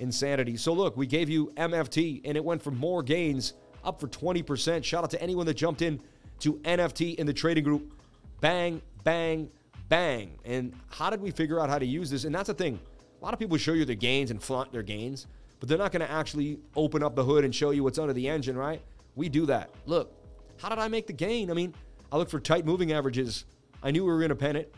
Insanity. 0.00 0.56
So 0.56 0.72
look, 0.72 0.96
we 0.96 1.06
gave 1.06 1.28
you 1.28 1.52
MFT 1.56 2.22
and 2.24 2.36
it 2.36 2.44
went 2.44 2.62
for 2.62 2.72
more 2.72 3.02
gains 3.04 3.54
up 3.84 4.00
for 4.00 4.08
20%. 4.08 4.82
Shout 4.82 5.04
out 5.04 5.10
to 5.10 5.22
anyone 5.22 5.46
that 5.46 5.54
jumped 5.54 5.82
in 5.82 6.00
to 6.40 6.54
MFT 6.54 7.14
in 7.14 7.26
the 7.26 7.32
trading 7.32 7.62
group. 7.62 7.92
Bang, 8.40 8.82
bang, 9.04 9.48
bang. 9.88 10.36
And 10.44 10.72
how 10.90 11.10
did 11.10 11.20
we 11.20 11.30
figure 11.30 11.60
out 11.60 11.68
how 11.68 11.78
to 11.78 11.86
use 11.86 12.10
this? 12.10 12.24
And 12.24 12.34
that's 12.34 12.48
the 12.48 12.54
thing. 12.54 12.80
A 13.20 13.24
lot 13.24 13.32
of 13.32 13.38
people 13.40 13.56
show 13.56 13.72
you 13.72 13.84
their 13.84 13.96
gains 13.96 14.32
and 14.32 14.42
flaunt 14.42 14.72
their 14.72 14.82
gains, 14.82 15.26
but 15.60 15.68
they're 15.68 15.78
not 15.78 15.92
going 15.92 16.06
to 16.06 16.10
actually 16.10 16.58
open 16.76 17.02
up 17.02 17.14
the 17.14 17.24
hood 17.24 17.44
and 17.44 17.54
show 17.54 17.70
you 17.70 17.82
what's 17.82 17.98
under 17.98 18.12
the 18.12 18.28
engine, 18.28 18.56
right? 18.56 18.80
We 19.16 19.28
do 19.28 19.46
that. 19.46 19.70
Look, 19.86 20.12
how 20.58 20.68
did 20.68 20.78
I 20.78 20.88
make 20.88 21.06
the 21.06 21.12
gain? 21.12 21.50
I 21.50 21.54
mean, 21.54 21.74
I 22.12 22.16
look 22.16 22.30
for 22.30 22.40
tight 22.40 22.64
moving 22.64 22.92
averages. 22.92 23.44
I 23.82 23.90
knew 23.90 24.04
we 24.04 24.12
were 24.12 24.22
in 24.22 24.30
a 24.30 24.36
pennant. 24.36 24.68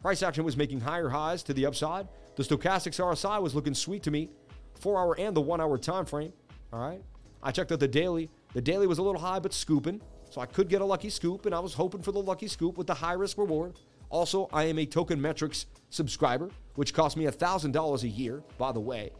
Price 0.00 0.22
action 0.22 0.44
was 0.44 0.56
making 0.56 0.80
higher 0.80 1.08
highs 1.08 1.42
to 1.44 1.54
the 1.54 1.66
upside. 1.66 2.08
The 2.36 2.42
stochastics 2.42 3.02
RSI 3.02 3.40
was 3.40 3.54
looking 3.54 3.74
sweet 3.74 4.02
to 4.02 4.10
me, 4.10 4.28
four 4.74 4.98
hour 4.98 5.16
and 5.18 5.36
the 5.36 5.40
one 5.40 5.60
hour 5.60 5.78
time 5.78 6.04
frame. 6.04 6.32
All 6.72 6.80
right. 6.80 7.02
I 7.42 7.52
checked 7.52 7.72
out 7.72 7.80
the 7.80 7.88
daily. 7.88 8.30
The 8.52 8.60
daily 8.60 8.86
was 8.86 8.98
a 8.98 9.02
little 9.02 9.20
high, 9.20 9.38
but 9.38 9.52
scooping. 9.52 10.00
So 10.30 10.40
I 10.40 10.46
could 10.46 10.68
get 10.68 10.80
a 10.80 10.84
lucky 10.84 11.10
scoop, 11.10 11.46
and 11.46 11.54
I 11.54 11.60
was 11.60 11.74
hoping 11.74 12.02
for 12.02 12.10
the 12.10 12.20
lucky 12.20 12.48
scoop 12.48 12.76
with 12.76 12.86
the 12.86 12.94
high 12.94 13.12
risk 13.12 13.38
reward. 13.38 13.74
Also, 14.10 14.48
I 14.52 14.64
am 14.64 14.78
a 14.78 14.86
Token 14.86 15.20
Metrics 15.20 15.66
subscriber, 15.90 16.50
which 16.74 16.92
costs 16.92 17.16
me 17.16 17.24
$1,000 17.24 18.02
a 18.02 18.08
year, 18.08 18.42
by 18.58 18.72
the 18.72 18.80
way. 18.80 19.12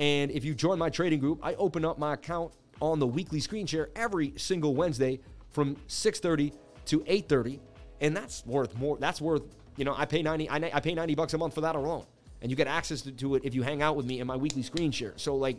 And 0.00 0.32
if 0.32 0.44
you 0.44 0.54
join 0.54 0.78
my 0.78 0.90
trading 0.90 1.20
group, 1.20 1.38
I 1.42 1.54
open 1.54 1.84
up 1.84 1.98
my 1.98 2.14
account 2.14 2.52
on 2.80 2.98
the 2.98 3.06
weekly 3.06 3.38
screen 3.38 3.66
share 3.66 3.90
every 3.94 4.32
single 4.36 4.74
Wednesday 4.74 5.20
from 5.50 5.76
6:30 5.86 6.52
to 6.86 7.04
8:30, 7.06 7.60
and 8.00 8.16
that's 8.16 8.44
worth 8.46 8.76
more. 8.76 8.96
That's 8.98 9.20
worth 9.20 9.42
you 9.76 9.84
know, 9.84 9.94
I 9.96 10.04
pay 10.04 10.22
90 10.22 10.50
I, 10.50 10.80
pay 10.80 10.94
90 10.94 11.14
bucks 11.14 11.34
a 11.34 11.38
month 11.38 11.54
for 11.54 11.62
that 11.62 11.74
alone. 11.74 12.04
And 12.42 12.50
you 12.50 12.56
get 12.56 12.66
access 12.66 13.02
to, 13.02 13.12
to 13.12 13.34
it 13.36 13.44
if 13.44 13.54
you 13.54 13.62
hang 13.62 13.82
out 13.82 13.96
with 13.96 14.06
me 14.06 14.20
in 14.20 14.26
my 14.26 14.36
weekly 14.36 14.62
screen 14.62 14.90
share. 14.90 15.14
So 15.16 15.36
like 15.36 15.58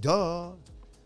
duh. 0.00 0.52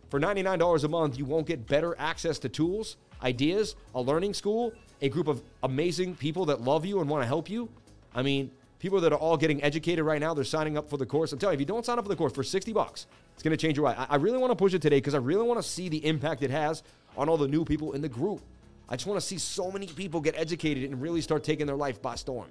For 0.08 0.20
$99 0.20 0.84
a 0.84 0.88
month, 0.88 1.18
you 1.18 1.24
won't 1.24 1.46
get 1.46 1.66
better 1.66 1.94
access 1.98 2.38
to 2.38 2.48
tools, 2.48 2.96
ideas, 3.22 3.74
a 3.94 4.00
learning 4.00 4.34
school, 4.34 4.72
a 5.02 5.08
group 5.08 5.26
of 5.26 5.42
amazing 5.64 6.14
people 6.14 6.46
that 6.46 6.60
love 6.60 6.86
you 6.86 7.00
and 7.00 7.10
want 7.10 7.22
to 7.22 7.26
help 7.26 7.50
you. 7.50 7.68
I 8.14 8.22
mean, 8.22 8.50
people 8.78 9.00
that 9.00 9.12
are 9.12 9.18
all 9.18 9.36
getting 9.36 9.62
educated 9.62 10.04
right 10.04 10.20
now, 10.20 10.34
they're 10.34 10.44
signing 10.44 10.76
up 10.76 10.88
for 10.88 10.96
the 10.96 11.06
course. 11.06 11.32
I'm 11.32 11.38
telling 11.38 11.54
you, 11.54 11.56
if 11.56 11.60
you 11.60 11.66
don't 11.66 11.84
sign 11.84 11.98
up 11.98 12.04
for 12.04 12.08
the 12.08 12.16
course 12.16 12.32
for 12.32 12.42
60 12.42 12.72
bucks, 12.72 13.06
it's 13.34 13.42
going 13.42 13.56
to 13.56 13.56
change 13.56 13.76
your 13.76 13.84
life. 13.84 13.96
I, 14.08 14.16
really 14.16 14.38
want 14.38 14.50
to 14.50 14.56
push 14.56 14.74
it 14.74 14.82
today 14.82 14.98
because 14.98 15.14
I 15.14 15.18
really 15.18 15.46
want 15.46 15.60
to 15.60 15.68
see 15.68 15.88
the 15.88 16.04
impact 16.04 16.42
it 16.42 16.50
has 16.50 16.82
on 17.16 17.28
all 17.28 17.36
the 17.36 17.48
new 17.48 17.64
people 17.64 17.92
in 17.92 18.02
the 18.02 18.08
group. 18.08 18.40
I 18.88 18.96
just 18.96 19.06
want 19.06 19.20
to 19.20 19.26
see 19.26 19.38
so 19.38 19.70
many 19.70 19.86
people 19.86 20.20
get 20.20 20.36
educated 20.36 20.84
and 20.84 21.00
really 21.00 21.20
start 21.20 21.42
taking 21.42 21.66
their 21.66 21.76
life 21.76 22.00
by 22.00 22.14
storm. 22.14 22.48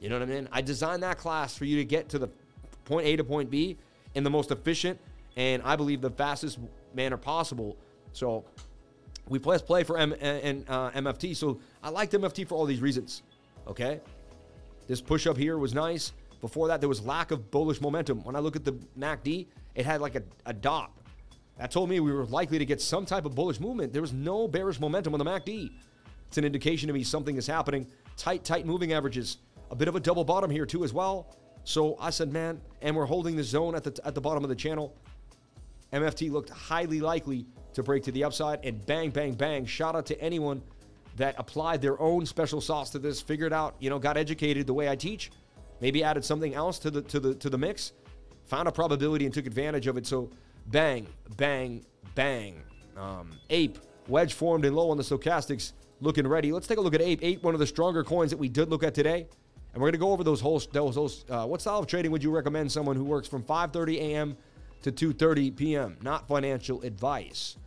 You 0.00 0.08
know 0.08 0.18
what 0.18 0.28
I 0.28 0.32
mean? 0.32 0.48
I 0.52 0.60
designed 0.60 1.02
that 1.02 1.18
class 1.18 1.56
for 1.56 1.64
you 1.64 1.76
to 1.76 1.84
get 1.84 2.08
to 2.10 2.18
the 2.18 2.28
point 2.84 3.06
A 3.06 3.16
to 3.16 3.24
point 3.24 3.50
B 3.50 3.76
in 4.14 4.24
the 4.24 4.30
most 4.30 4.50
efficient 4.50 4.98
and 5.36 5.62
I 5.62 5.76
believe 5.76 6.00
the 6.00 6.10
fastest 6.10 6.58
manner 6.94 7.16
possible. 7.16 7.76
So 8.12 8.44
We 9.28 9.38
press 9.38 9.62
play 9.62 9.84
for 9.84 9.96
M 9.96 10.14
and 10.20 10.64
uh, 10.68 10.90
MFT, 10.90 11.36
so 11.36 11.60
I 11.82 11.90
liked 11.90 12.12
MFT 12.12 12.48
for 12.48 12.56
all 12.56 12.66
these 12.66 12.80
reasons. 12.80 13.22
Okay, 13.68 14.00
this 14.90 15.00
push 15.00 15.28
up 15.28 15.36
here 15.36 15.56
was 15.56 15.72
nice. 15.72 16.12
Before 16.40 16.66
that, 16.66 16.80
there 16.80 16.88
was 16.88 17.00
lack 17.06 17.30
of 17.30 17.52
bullish 17.52 17.80
momentum. 17.80 18.24
When 18.24 18.34
I 18.34 18.40
look 18.40 18.56
at 18.56 18.64
the 18.64 18.72
MACD, 18.98 19.46
it 19.76 19.86
had 19.86 20.00
like 20.00 20.16
a, 20.16 20.22
a 20.46 20.52
dot. 20.52 20.90
That 21.58 21.70
told 21.70 21.88
me 21.88 22.00
we 22.00 22.10
were 22.10 22.24
likely 22.24 22.58
to 22.58 22.64
get 22.64 22.80
some 22.80 23.06
type 23.06 23.24
of 23.24 23.36
bullish 23.36 23.60
movement. 23.60 23.92
There 23.92 24.02
was 24.02 24.12
no 24.12 24.48
bearish 24.48 24.80
momentum 24.80 25.14
on 25.14 25.20
the 25.20 25.24
MACD. 25.24 25.70
It's 26.26 26.38
an 26.38 26.44
indication 26.44 26.88
to 26.88 26.92
me 26.92 27.04
something 27.04 27.36
is 27.36 27.46
happening. 27.46 27.86
Tight, 28.16 28.42
tight 28.42 28.66
moving 28.66 28.92
averages. 28.92 29.38
A 29.70 29.76
bit 29.76 29.86
of 29.86 29.94
a 29.94 30.00
double 30.00 30.24
bottom 30.24 30.50
here 30.50 30.66
too 30.66 30.82
as 30.82 30.92
well. 30.92 31.36
So 31.62 31.96
I 32.00 32.10
said, 32.10 32.32
man, 32.32 32.60
and 32.82 32.96
we're 32.96 33.06
holding 33.06 33.36
the 33.36 33.44
zone 33.44 33.76
at 33.76 33.84
the 33.84 33.96
at 34.04 34.16
the 34.16 34.20
bottom 34.20 34.42
of 34.42 34.50
the 34.50 34.56
channel. 34.56 34.92
MFT 35.92 36.32
looked 36.32 36.50
highly 36.50 36.98
likely 36.98 37.46
to 37.74 37.84
break 37.84 38.02
to 38.02 38.10
the 38.10 38.24
upside, 38.24 38.64
and 38.64 38.84
bang, 38.86 39.10
bang, 39.10 39.34
bang. 39.34 39.66
Shout 39.66 39.94
out 39.94 40.06
to 40.06 40.20
anyone 40.20 40.62
that 41.20 41.34
applied 41.36 41.82
their 41.82 42.00
own 42.00 42.24
special 42.24 42.62
sauce 42.62 42.88
to 42.88 42.98
this, 42.98 43.20
figured 43.20 43.52
out, 43.52 43.74
you 43.78 43.90
know, 43.90 43.98
got 43.98 44.16
educated 44.16 44.66
the 44.66 44.72
way 44.72 44.88
I 44.88 44.96
teach, 44.96 45.30
maybe 45.82 46.02
added 46.02 46.24
something 46.24 46.54
else 46.54 46.78
to 46.78 46.90
the 46.90 47.02
to 47.02 47.20
the 47.20 47.34
to 47.34 47.50
the 47.50 47.58
mix, 47.58 47.92
found 48.46 48.66
a 48.68 48.72
probability 48.72 49.26
and 49.26 49.34
took 49.34 49.46
advantage 49.46 49.86
of 49.86 49.98
it. 49.98 50.06
So 50.06 50.30
bang, 50.68 51.06
bang, 51.36 51.84
bang. 52.14 52.62
Um, 52.96 53.32
ape 53.50 53.78
wedge 54.08 54.32
formed 54.32 54.64
and 54.64 54.74
low 54.74 54.90
on 54.90 54.96
the 54.96 55.02
stochastics, 55.02 55.72
looking 56.00 56.26
ready. 56.26 56.52
Let's 56.52 56.66
take 56.66 56.78
a 56.78 56.80
look 56.80 56.94
at 56.94 57.02
ape. 57.02 57.22
Ape, 57.22 57.42
one 57.42 57.52
of 57.52 57.60
the 57.60 57.66
stronger 57.66 58.02
coins 58.02 58.30
that 58.30 58.38
we 58.38 58.48
did 58.48 58.70
look 58.70 58.82
at 58.82 58.94
today. 58.94 59.28
And 59.74 59.80
we're 59.80 59.88
going 59.88 59.92
to 59.92 59.98
go 59.98 60.12
over 60.12 60.24
those 60.24 60.40
whole 60.40 60.58
those, 60.72 60.94
those 60.94 61.26
uh, 61.28 61.44
what 61.44 61.60
style 61.60 61.80
of 61.80 61.86
trading 61.86 62.12
would 62.12 62.22
you 62.22 62.30
recommend 62.30 62.72
someone 62.72 62.96
who 62.96 63.04
works 63.04 63.28
from 63.28 63.42
5:30 63.42 63.98
a.m. 63.98 64.36
to 64.84 64.90
2:30 64.90 65.54
p.m. 65.54 65.98
Not 66.00 66.26
financial 66.26 66.80
advice. 66.80 67.58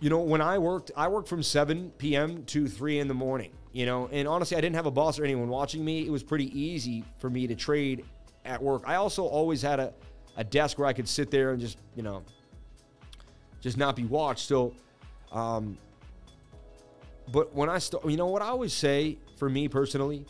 You 0.00 0.10
know, 0.10 0.20
when 0.20 0.40
I 0.40 0.58
worked, 0.58 0.90
I 0.96 1.08
worked 1.08 1.28
from 1.28 1.42
7 1.42 1.90
p.m. 1.98 2.44
to 2.46 2.68
3 2.68 2.98
in 2.98 3.08
the 3.08 3.14
morning. 3.14 3.52
You 3.72 3.86
know, 3.86 4.08
and 4.10 4.26
honestly, 4.26 4.56
I 4.56 4.60
didn't 4.60 4.76
have 4.76 4.86
a 4.86 4.90
boss 4.90 5.18
or 5.18 5.24
anyone 5.24 5.48
watching 5.48 5.84
me. 5.84 6.06
It 6.06 6.10
was 6.10 6.22
pretty 6.22 6.58
easy 6.58 7.04
for 7.18 7.28
me 7.28 7.46
to 7.46 7.54
trade 7.54 8.04
at 8.44 8.62
work. 8.62 8.82
I 8.86 8.94
also 8.94 9.24
always 9.24 9.60
had 9.60 9.80
a, 9.80 9.92
a 10.36 10.44
desk 10.44 10.78
where 10.78 10.88
I 10.88 10.94
could 10.94 11.08
sit 11.08 11.30
there 11.30 11.50
and 11.50 11.60
just, 11.60 11.78
you 11.94 12.02
know, 12.02 12.22
just 13.60 13.76
not 13.76 13.96
be 13.96 14.04
watched. 14.04 14.46
So, 14.48 14.72
um, 15.32 15.76
but 17.32 17.54
when 17.54 17.68
I 17.68 17.78
start, 17.78 18.08
you 18.08 18.16
know 18.16 18.26
what 18.26 18.40
I 18.40 18.46
always 18.46 18.72
say 18.72 19.18
for 19.36 19.50
me 19.50 19.68
personally, 19.68 20.24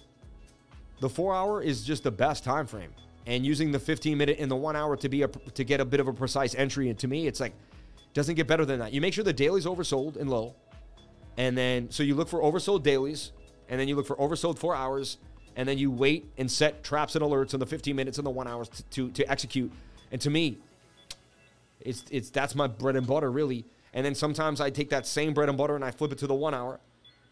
the 1.00 1.08
four 1.08 1.34
hour 1.34 1.62
is 1.62 1.84
just 1.84 2.02
the 2.02 2.10
best 2.10 2.42
time 2.42 2.66
frame. 2.66 2.90
And 3.26 3.44
using 3.44 3.72
the 3.72 3.78
15 3.78 4.16
minute 4.16 4.38
and 4.38 4.50
the 4.50 4.56
one 4.56 4.76
hour 4.76 4.96
to 4.96 5.08
be 5.08 5.22
a 5.22 5.28
to 5.28 5.64
get 5.64 5.80
a 5.80 5.84
bit 5.84 6.00
of 6.00 6.08
a 6.08 6.12
precise 6.12 6.54
entry, 6.54 6.88
and 6.88 6.98
to 7.00 7.08
me, 7.08 7.26
it's 7.26 7.40
like 7.40 7.52
doesn't 8.16 8.34
get 8.34 8.46
better 8.46 8.64
than 8.64 8.78
that. 8.78 8.94
You 8.94 9.02
make 9.02 9.12
sure 9.12 9.22
the 9.22 9.32
daily's 9.34 9.66
oversold 9.66 10.16
and 10.16 10.30
low, 10.30 10.54
and 11.36 11.56
then 11.56 11.90
so 11.90 12.02
you 12.02 12.14
look 12.14 12.28
for 12.28 12.40
oversold 12.40 12.82
dailies, 12.82 13.32
and 13.68 13.78
then 13.78 13.88
you 13.88 13.94
look 13.94 14.06
for 14.06 14.16
oversold 14.16 14.58
four 14.58 14.74
hours, 14.74 15.18
and 15.54 15.68
then 15.68 15.76
you 15.76 15.90
wait 15.90 16.26
and 16.38 16.50
set 16.50 16.82
traps 16.82 17.14
and 17.14 17.22
alerts 17.22 17.52
on 17.52 17.60
the 17.60 17.66
15 17.66 17.94
minutes 17.94 18.16
and 18.16 18.26
the 18.26 18.30
one 18.30 18.48
hours 18.48 18.70
to, 18.70 18.82
to, 18.84 19.10
to 19.10 19.30
execute. 19.30 19.70
And 20.10 20.18
to 20.22 20.30
me, 20.30 20.56
it's 21.80 22.04
it's 22.10 22.30
that's 22.30 22.54
my 22.54 22.66
bread 22.66 22.96
and 22.96 23.06
butter 23.06 23.30
really. 23.30 23.66
And 23.92 24.04
then 24.04 24.14
sometimes 24.14 24.62
I 24.62 24.70
take 24.70 24.88
that 24.90 25.06
same 25.06 25.34
bread 25.34 25.50
and 25.50 25.58
butter 25.58 25.76
and 25.76 25.84
I 25.84 25.90
flip 25.90 26.10
it 26.10 26.18
to 26.18 26.26
the 26.26 26.34
one 26.34 26.54
hour, 26.54 26.80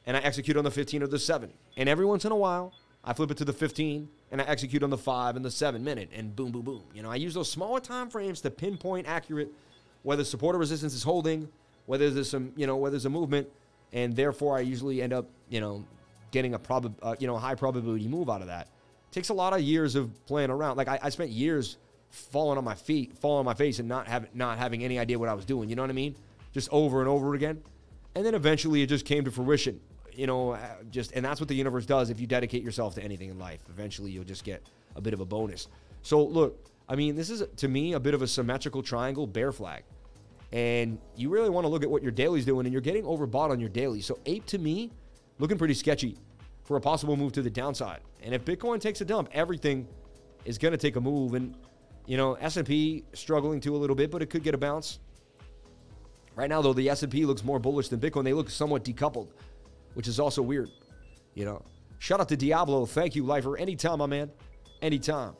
and 0.07 0.19
I 0.19 0.21
execute 0.21 0.59
on 0.59 0.65
the 0.65 0.71
15 0.71 1.03
or 1.03 1.07
the 1.07 1.19
seven. 1.19 1.51
And 1.79 1.89
every 1.89 2.05
once 2.05 2.27
in 2.27 2.33
a 2.33 2.37
while, 2.37 2.75
I 3.03 3.15
flip 3.15 3.31
it 3.31 3.39
to 3.39 3.47
the 3.47 3.55
15 3.55 4.07
and 4.31 4.41
I 4.43 4.45
execute 4.45 4.83
on 4.83 4.91
the 4.91 4.99
five 4.99 5.37
and 5.37 5.45
the 5.45 5.51
seven 5.51 5.83
minute 5.83 6.11
and 6.13 6.37
boom, 6.37 6.53
boom, 6.53 6.63
boom. 6.63 6.83
You 6.93 7.03
know, 7.03 7.11
I 7.11 7.17
use 7.17 7.33
those 7.33 7.51
smaller 7.51 7.81
time 7.81 8.11
frames 8.11 8.43
to 8.43 8.51
pinpoint 8.51 9.07
accurate 9.07 9.51
whether 10.05 10.23
support 10.23 10.55
or 10.55 10.61
resistance 10.61 10.95
is 10.95 11.03
holding, 11.03 11.49
whether 11.87 12.09
there's 12.11 12.31
some, 12.31 12.53
you 12.57 12.67
know, 12.67 12.77
whether 12.77 12.93
there's 12.93 13.07
a 13.07 13.11
movement, 13.11 13.49
and 13.93 14.15
therefore 14.15 14.57
I 14.57 14.61
usually 14.61 15.03
end 15.03 15.13
up, 15.13 15.27
you 15.49 15.61
know, 15.61 15.85
getting 16.31 16.55
a 16.55 16.59
prob, 16.59 16.95
uh, 17.03 17.17
you 17.19 17.27
know, 17.27 17.37
high 17.37 17.57
probability 17.57 18.07
move 18.07 18.31
out 18.31 18.41
of 18.41 18.47
that. 18.47 18.69
It 19.11 19.13
takes 19.13 19.31
a 19.31 19.35
lot 19.35 19.53
of 19.53 19.61
years 19.61 19.97
of 19.97 20.25
playing 20.27 20.51
around. 20.51 20.77
Like 20.77 20.89
I, 20.89 21.01
I 21.03 21.09
spent 21.09 21.31
years 21.31 21.79
falling 22.11 22.59
on 22.59 22.65
my 22.65 22.75
feet, 22.77 23.19
falling 23.19 23.41
on 23.41 23.45
my 23.45 23.55
face, 23.55 23.81
and 23.81 23.89
not 23.89 24.07
having 24.07 24.31
not 24.35 24.59
having 24.59 24.85
any 24.85 24.99
idea 24.99 25.19
what 25.19 25.29
I 25.29 25.35
was 25.35 25.45
doing. 25.45 25.69
You 25.69 25.77
know 25.77 25.83
what 25.83 25.91
I 25.91 25.95
mean? 25.95 26.15
Just 26.53 26.69
over 26.71 27.01
and 27.01 27.09
over 27.09 27.35
again, 27.35 27.61
and 28.15 28.25
then 28.25 28.35
eventually 28.35 28.83
it 28.83 28.87
just 28.87 29.05
came 29.05 29.25
to 29.25 29.31
fruition 29.33 29.81
you 30.17 30.27
know, 30.27 30.53
uh, 30.53 30.59
just 30.91 31.13
and 31.13 31.25
that's 31.25 31.41
what 31.41 31.49
the 31.49 31.55
universe 31.55 31.87
does 31.87 32.11
if 32.11 32.21
you 32.21 32.27
dedicate 32.27 32.63
yourself 32.63 32.95
to 32.95 33.03
anything 33.03 33.31
in 33.31 33.39
life. 33.39 33.61
Eventually, 33.69 34.11
you'll 34.11 34.25
just 34.25 34.45
get 34.45 34.63
a 34.97 35.01
bit 35.01 35.15
of 35.15 35.21
a 35.21 35.25
bonus. 35.25 35.69
So 36.03 36.23
look, 36.25 36.71
I 36.89 36.97
mean, 36.97 37.17
this 37.17 37.31
is 37.31 37.43
to 37.57 37.69
me 37.69 37.95
a 37.95 38.01
bit 38.01 38.15
of 38.15 38.23
a 38.23 38.27
symmetrical 38.27 38.83
triangle 38.83 39.27
bear 39.27 39.53
flag, 39.53 39.85
and 40.55 40.99
you 41.15 41.29
really 41.29 41.51
want 41.51 41.65
to 41.65 41.69
look 41.69 41.83
at 41.83 41.91
what 41.91 42.03
your 42.03 42.13
daily's 42.13 42.47
doing, 42.47 42.65
and 42.65 42.73
you're 42.73 42.81
getting 42.81 43.05
overbought 43.05 43.51
on 43.51 43.61
your 43.61 43.69
daily. 43.69 44.01
So 44.01 44.19
ape 44.25 44.47
to 44.47 44.59
me, 44.59 44.91
looking 45.39 45.59
pretty 45.59 45.75
sketchy 45.75 46.17
for 46.65 46.79
a 46.79 46.81
possible 46.81 47.15
move 47.15 47.33
to 47.33 47.43
the 47.43 47.51
downside. 47.51 48.01
And 48.23 48.35
if 48.35 48.47
Bitcoin 48.47 48.81
takes 48.81 49.03
a 49.03 49.05
dump, 49.05 49.29
everything 49.33 49.87
is 50.47 50.57
going 50.57 50.73
to 50.73 50.79
take 50.79 50.97
a 50.97 51.01
move, 51.01 51.35
and 51.35 51.55
you 52.07 52.17
know, 52.17 52.35
S&P 52.35 53.05
struggling 53.13 53.61
to 53.61 53.77
a 53.77 53.79
little 53.79 53.97
bit, 53.97 54.11
but 54.11 54.23
it 54.23 54.31
could 54.31 54.43
get 54.43 54.55
a 54.55 54.59
bounce. 54.59 55.01
Right 56.35 56.49
now, 56.49 56.63
though, 56.63 56.73
the 56.73 56.89
S&P 56.89 57.27
looks 57.27 57.45
more 57.45 57.59
bullish 57.59 57.89
than 57.89 58.01
Bitcoin. 58.01 58.25
They 58.25 58.33
look 58.33 58.49
somewhat 58.49 58.85
decoupled 58.85 59.29
which 59.95 60.09
is 60.09 60.21
also 60.21 60.43
weird. 60.43 60.71
You 61.35 61.47
know, 61.47 61.63
shout 61.99 62.21
out 62.21 62.29
to 62.29 62.37
Diablo. 62.37 62.87
Thank 62.87 63.17
you, 63.17 63.25
Lifer. 63.25 63.57
Anytime, 63.57 63.99
my 63.99 64.07
man. 64.07 64.31
Anytime. 64.83 65.35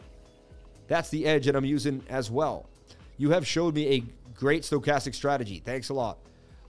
That's 0.89 1.11
the 1.11 1.27
edge 1.27 1.47
that 1.47 1.57
I'm 1.57 1.65
using 1.65 2.03
as 2.09 2.31
well. 2.31 2.69
You 3.17 3.31
have 3.31 3.47
showed 3.47 3.75
me 3.75 3.89
a 3.89 4.05
great 4.35 4.63
stochastic 4.63 5.15
strategy. 5.15 5.63
Thanks 5.65 5.89
a 5.89 5.95
lot. 5.95 6.19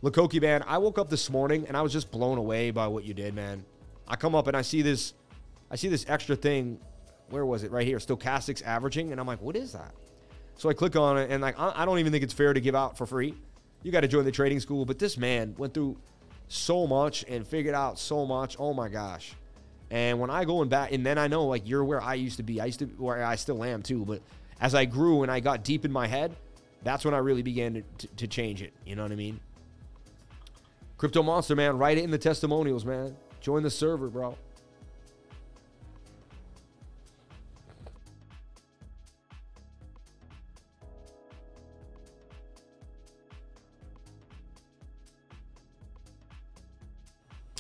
Lakoki, 0.04 0.42
man, 0.42 0.64
I 0.68 0.78
woke 0.78 1.00
up 1.00 1.10
this 1.10 1.30
morning 1.30 1.66
and 1.68 1.76
I 1.76 1.82
was 1.82 1.92
just 1.92 2.12
blown 2.12 2.38
away 2.38 2.72
by 2.72 2.88
what 2.88 3.04
you 3.04 3.14
did, 3.14 3.34
man. 3.34 3.66
I 4.08 4.16
come 4.16 4.36
up 4.36 4.48
and 4.48 4.56
I 4.56 4.62
see 4.62 4.82
this, 4.82 5.14
I 5.72 5.76
see 5.76 5.88
this 5.88 6.06
extra 6.08 6.36
thing. 6.36 6.80
Where 7.30 7.46
was 7.46 7.64
it? 7.64 7.72
Right 7.72 7.88
here, 7.88 7.98
stochastics 7.98 8.64
averaging, 8.64 9.12
and 9.12 9.20
I'm 9.20 9.26
like, 9.26 9.42
what 9.42 9.56
is 9.56 9.72
that? 9.72 9.96
So 10.58 10.70
I 10.70 10.74
click 10.74 10.96
on 10.96 11.18
it, 11.18 11.32
and 11.32 11.42
like, 11.42 11.56
I 11.58 11.84
don't 11.84 11.98
even 11.98 12.12
think 12.12 12.24
it's 12.24 12.34
fair 12.34 12.54
to 12.54 12.62
give 12.62 12.76
out 12.76 12.98
for 12.98 13.08
free. 13.08 13.34
You 13.82 13.92
got 13.92 14.02
to 14.02 14.08
join 14.08 14.26
the 14.26 14.32
trading 14.32 14.60
school, 14.60 14.86
but 14.86 15.00
this 15.00 15.18
man 15.18 15.56
went 15.58 15.74
through 15.74 15.98
so 16.48 16.86
much 16.86 17.26
and 17.28 17.46
figured 17.46 17.74
out 17.74 17.98
so 17.98 18.26
much. 18.28 18.56
Oh 18.60 18.74
my 18.74 18.90
gosh. 18.90 19.34
And 19.90 20.20
when 20.20 20.30
I 20.30 20.46
go 20.46 20.62
in 20.62 20.70
back, 20.70 20.92
and 20.92 21.06
then 21.06 21.18
I 21.18 21.28
know 21.28 21.46
like 21.46 21.68
you're 21.68 21.84
where 21.84 22.02
I 22.02 22.14
used 22.14 22.38
to 22.38 22.44
be. 22.44 22.62
I 22.62 22.66
used 22.66 22.80
to 22.80 22.86
where 22.86 23.24
I 23.24 23.36
still 23.36 23.64
am 23.64 23.82
too. 23.82 24.06
But 24.06 24.22
as 24.62 24.76
I 24.76 24.86
grew 24.86 25.24
and 25.24 25.32
I 25.32 25.40
got 25.40 25.64
deep 25.64 25.84
in 25.84 25.92
my 25.92 26.08
head, 26.08 26.36
that's 26.86 27.04
when 27.04 27.16
I 27.16 27.18
really 27.18 27.42
began 27.42 27.74
to, 27.74 27.82
to, 27.82 28.08
to 28.16 28.28
change 28.28 28.62
it. 28.62 28.72
You 28.86 28.96
know 28.96 29.02
what 29.02 29.12
I 29.12 29.16
mean? 29.16 29.40
Crypto 30.98 31.24
Monster, 31.24 31.56
man, 31.56 31.78
write 31.78 31.98
it 31.98 32.04
in 32.04 32.12
the 32.12 32.18
testimonials, 32.18 32.86
man. 32.86 33.18
Join 33.42 33.64
the 33.64 33.72
server, 33.72 34.08
bro. 34.08 34.38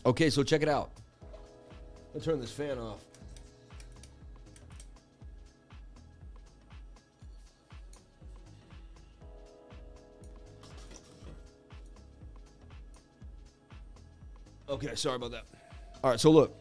Okay, 0.06 0.30
so 0.30 0.44
check 0.44 0.62
it 0.62 0.70
out. 0.70 0.92
Let's 2.14 2.26
turn 2.26 2.40
this 2.40 2.52
fan 2.52 2.78
off. 2.78 3.04
Okay, 14.70 14.96
sorry 14.96 15.16
about 15.16 15.32
that. 15.32 15.44
All 16.04 16.12
right, 16.12 16.20
so 16.20 16.32
look, 16.32 16.58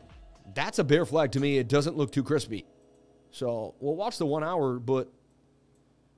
that's 0.55 0.79
a 0.79 0.85
bear 0.85 1.05
flag 1.05 1.33
to 1.33 1.41
me. 1.41 1.59
It 1.59 1.69
doesn't 1.69 1.97
look 1.97 2.13
too 2.13 2.23
crispy. 2.23 2.67
So 3.31 3.75
we'll 3.81 3.97
watch 3.97 4.19
the 4.19 4.27
one 4.27 4.45
hour, 4.45 4.79
but 4.79 5.13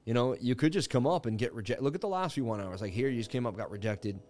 you 0.04 0.14
know, 0.14 0.36
you 0.40 0.54
could 0.54 0.72
just 0.72 0.90
come 0.90 1.06
up 1.06 1.26
and 1.26 1.38
get 1.38 1.52
rejected. 1.54 1.82
Look 1.82 1.94
at 1.94 2.00
the 2.00 2.08
last 2.08 2.34
few 2.34 2.44
one 2.44 2.60
hours. 2.60 2.80
Like 2.80 2.92
here, 2.92 3.08
you 3.08 3.18
just 3.18 3.30
came 3.30 3.46
up, 3.46 3.56
got 3.56 3.70
rejected, 3.70 4.20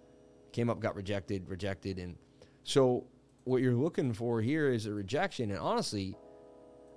came 0.52 0.70
up, 0.70 0.80
got 0.80 0.94
rejected, 0.94 1.48
rejected, 1.48 1.98
and 1.98 2.16
so 2.64 3.06
what 3.44 3.62
you're 3.62 3.74
looking 3.74 4.12
for 4.12 4.42
here 4.42 4.70
is 4.70 4.86
a 4.86 4.92
rejection. 4.92 5.50
And 5.50 5.60
honestly, 5.60 6.16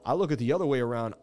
I 0.03 0.14
look 0.14 0.32
at 0.32 0.39
the 0.39 0.51
other 0.51 0.66
way 0.66 0.80
around. 0.80 1.14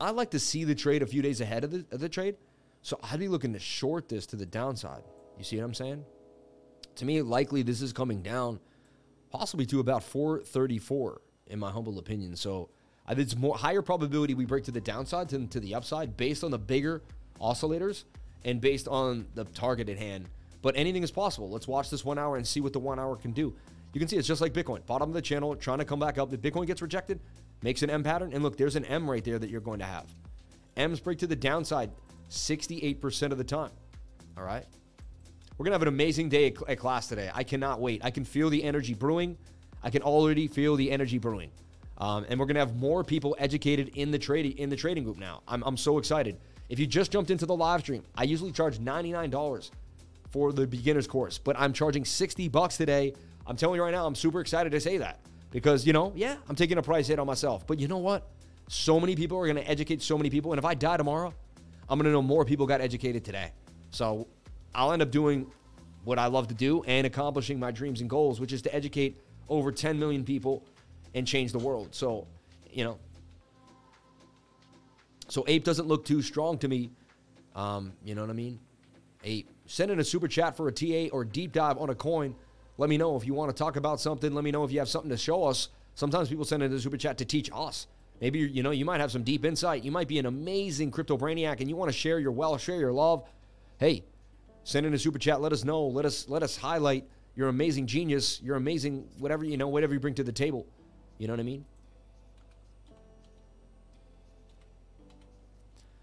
I 0.00 0.10
like 0.10 0.30
to 0.32 0.38
see 0.38 0.64
the 0.64 0.74
trade 0.74 1.02
a 1.02 1.06
few 1.06 1.22
days 1.22 1.40
ahead 1.40 1.64
of 1.64 1.70
the, 1.70 1.86
of 1.90 2.00
the 2.00 2.08
trade. 2.10 2.36
So 2.82 3.00
I'd 3.02 3.18
be 3.18 3.28
looking 3.28 3.54
to 3.54 3.58
short 3.58 4.08
this 4.08 4.26
to 4.26 4.36
the 4.36 4.46
downside. 4.46 5.02
You 5.38 5.44
see 5.44 5.56
what 5.56 5.64
I'm 5.64 5.74
saying? 5.74 6.04
To 6.98 7.04
me, 7.04 7.22
likely 7.22 7.62
this 7.62 7.82
is 7.82 7.92
coming 7.92 8.22
down 8.22 8.60
possibly 9.30 9.66
to 9.66 9.80
about 9.80 10.04
434 10.04 11.20
in 11.48 11.58
my 11.58 11.70
humble 11.70 11.98
opinion. 11.98 12.36
So 12.36 12.68
it's 13.08 13.36
more 13.36 13.56
higher 13.56 13.82
probability 13.82 14.34
we 14.34 14.44
break 14.44 14.64
to 14.64 14.70
the 14.70 14.80
downside 14.80 15.28
than 15.28 15.48
to 15.48 15.60
the 15.60 15.74
upside 15.74 16.16
based 16.16 16.44
on 16.44 16.50
the 16.50 16.58
bigger 16.58 17.02
oscillators 17.40 18.04
and 18.44 18.60
based 18.60 18.86
on 18.86 19.26
the 19.34 19.44
target 19.44 19.88
at 19.88 19.98
hand 19.98 20.28
but 20.62 20.76
anything 20.76 21.02
is 21.02 21.10
possible. 21.10 21.48
Let's 21.48 21.68
watch 21.68 21.90
this 21.90 22.04
one 22.04 22.18
hour 22.18 22.36
and 22.36 22.46
see 22.46 22.60
what 22.60 22.72
the 22.72 22.78
one 22.78 22.98
hour 22.98 23.16
can 23.16 23.32
do. 23.32 23.54
You 23.92 24.00
can 24.00 24.08
see 24.08 24.16
it's 24.16 24.28
just 24.28 24.40
like 24.40 24.52
Bitcoin. 24.52 24.84
Bottom 24.86 25.08
of 25.08 25.14
the 25.14 25.22
channel, 25.22 25.54
trying 25.56 25.78
to 25.78 25.84
come 25.84 25.98
back 26.00 26.18
up. 26.18 26.32
If 26.32 26.40
Bitcoin 26.40 26.66
gets 26.66 26.82
rejected, 26.82 27.20
makes 27.62 27.82
an 27.82 27.90
M 27.90 28.02
pattern. 28.02 28.32
And 28.32 28.42
look, 28.42 28.56
there's 28.56 28.76
an 28.76 28.84
M 28.84 29.10
right 29.10 29.24
there 29.24 29.38
that 29.38 29.50
you're 29.50 29.60
going 29.60 29.78
to 29.78 29.86
have. 29.86 30.06
M's 30.76 31.00
break 31.00 31.18
to 31.18 31.26
the 31.26 31.36
downside 31.36 31.90
68% 32.30 33.32
of 33.32 33.38
the 33.38 33.44
time. 33.44 33.70
All 34.36 34.44
right. 34.44 34.66
We're 35.58 35.64
going 35.64 35.72
to 35.72 35.74
have 35.74 35.82
an 35.82 35.88
amazing 35.88 36.28
day 36.28 36.54
at, 36.68 36.78
class 36.78 37.08
today. 37.08 37.32
I 37.34 37.42
cannot 37.42 37.80
wait. 37.80 38.04
I 38.04 38.12
can 38.12 38.24
feel 38.24 38.48
the 38.48 38.62
energy 38.62 38.94
brewing. 38.94 39.36
I 39.82 39.90
can 39.90 40.02
already 40.02 40.46
feel 40.46 40.76
the 40.76 40.88
energy 40.88 41.18
brewing. 41.18 41.50
Um, 41.98 42.24
and 42.28 42.38
we're 42.38 42.46
going 42.46 42.54
to 42.54 42.60
have 42.60 42.76
more 42.76 43.02
people 43.02 43.34
educated 43.40 43.88
in 43.96 44.12
the 44.12 44.20
trading 44.20 44.52
in 44.52 44.70
the 44.70 44.76
trading 44.76 45.02
group 45.02 45.18
now. 45.18 45.42
I'm, 45.48 45.64
I'm 45.64 45.76
so 45.76 45.98
excited. 45.98 46.38
If 46.68 46.78
you 46.78 46.86
just 46.86 47.10
jumped 47.10 47.32
into 47.32 47.44
the 47.44 47.56
live 47.56 47.80
stream, 47.80 48.04
I 48.14 48.22
usually 48.22 48.52
charge 48.52 48.78
$99 48.78 49.70
for 50.30 50.52
the 50.52 50.64
beginner's 50.64 51.08
course, 51.08 51.38
but 51.38 51.58
I'm 51.58 51.72
charging 51.72 52.04
60 52.04 52.48
bucks 52.50 52.76
today. 52.76 53.14
I'm 53.44 53.56
telling 53.56 53.78
you 53.78 53.82
right 53.82 53.90
now, 53.90 54.06
I'm 54.06 54.14
super 54.14 54.40
excited 54.40 54.70
to 54.70 54.80
say 54.80 54.98
that 54.98 55.18
because, 55.50 55.84
you 55.84 55.92
know, 55.92 56.12
yeah, 56.14 56.36
I'm 56.48 56.54
taking 56.54 56.78
a 56.78 56.82
price 56.82 57.08
hit 57.08 57.18
on 57.18 57.26
myself. 57.26 57.66
But 57.66 57.80
you 57.80 57.88
know 57.88 57.98
what? 57.98 58.28
So 58.68 59.00
many 59.00 59.16
people 59.16 59.36
are 59.38 59.46
going 59.46 59.56
to 59.56 59.68
educate 59.68 60.02
so 60.02 60.16
many 60.16 60.30
people. 60.30 60.52
And 60.52 60.58
if 60.60 60.64
I 60.64 60.74
die 60.74 60.98
tomorrow, 60.98 61.34
I'm 61.88 61.98
going 61.98 62.04
to 62.04 62.12
know 62.12 62.22
more 62.22 62.44
people 62.44 62.64
got 62.64 62.80
educated 62.80 63.24
today. 63.24 63.50
So 63.90 64.28
I'll 64.78 64.92
end 64.92 65.02
up 65.02 65.10
doing 65.10 65.50
what 66.04 66.20
I 66.20 66.26
love 66.26 66.46
to 66.48 66.54
do 66.54 66.84
and 66.84 67.04
accomplishing 67.04 67.58
my 67.58 67.72
dreams 67.72 68.00
and 68.00 68.08
goals, 68.08 68.38
which 68.38 68.52
is 68.52 68.62
to 68.62 68.74
educate 68.74 69.20
over 69.48 69.72
10 69.72 69.98
million 69.98 70.24
people 70.24 70.64
and 71.14 71.26
change 71.26 71.50
the 71.50 71.58
world. 71.58 71.88
So, 71.90 72.28
you 72.70 72.84
know, 72.84 72.98
so 75.26 75.44
Ape 75.48 75.64
doesn't 75.64 75.88
look 75.88 76.04
too 76.04 76.22
strong 76.22 76.58
to 76.58 76.68
me. 76.68 76.92
Um, 77.56 77.92
you 78.04 78.14
know 78.14 78.20
what 78.20 78.30
I 78.30 78.34
mean? 78.34 78.60
Ape. 79.24 79.50
Send 79.66 79.90
in 79.90 79.98
a 79.98 80.04
super 80.04 80.28
chat 80.28 80.56
for 80.56 80.68
a 80.68 80.72
TA 80.72 81.08
or 81.12 81.24
deep 81.24 81.52
dive 81.52 81.76
on 81.78 81.90
a 81.90 81.94
coin. 81.94 82.36
Let 82.76 82.88
me 82.88 82.96
know 82.96 83.16
if 83.16 83.26
you 83.26 83.34
want 83.34 83.54
to 83.54 83.60
talk 83.60 83.74
about 83.74 84.00
something. 84.00 84.32
Let 84.32 84.44
me 84.44 84.52
know 84.52 84.62
if 84.62 84.70
you 84.70 84.78
have 84.78 84.88
something 84.88 85.10
to 85.10 85.16
show 85.16 85.42
us. 85.42 85.70
Sometimes 85.96 86.28
people 86.28 86.44
send 86.44 86.62
in 86.62 86.72
a 86.72 86.78
super 86.78 86.96
chat 86.96 87.18
to 87.18 87.24
teach 87.24 87.50
us. 87.52 87.88
Maybe 88.20 88.38
you 88.38 88.62
know 88.62 88.70
you 88.70 88.84
might 88.84 89.00
have 89.00 89.10
some 89.10 89.24
deep 89.24 89.44
insight. 89.44 89.82
You 89.82 89.90
might 89.90 90.06
be 90.06 90.20
an 90.20 90.26
amazing 90.26 90.92
crypto 90.92 91.18
brainiac 91.18 91.60
and 91.60 91.68
you 91.68 91.74
want 91.74 91.90
to 91.90 91.96
share 91.96 92.20
your 92.20 92.32
wealth, 92.32 92.60
share 92.60 92.78
your 92.78 92.92
love. 92.92 93.28
Hey, 93.78 94.04
send 94.68 94.84
in 94.84 94.92
a 94.92 94.98
super 94.98 95.18
chat. 95.18 95.40
Let 95.40 95.54
us 95.54 95.64
know. 95.64 95.86
Let 95.86 96.04
us 96.04 96.28
let 96.28 96.42
us 96.42 96.54
highlight 96.54 97.04
your 97.34 97.48
amazing 97.48 97.86
genius, 97.86 98.38
your 98.42 98.56
amazing 98.56 99.08
whatever 99.18 99.42
you 99.42 99.56
know, 99.56 99.68
whatever 99.68 99.94
you 99.94 100.00
bring 100.00 100.14
to 100.16 100.22
the 100.22 100.32
table. 100.32 100.66
You 101.16 101.26
know 101.26 101.32
what 101.32 101.40
I 101.40 101.44
mean? 101.44 101.64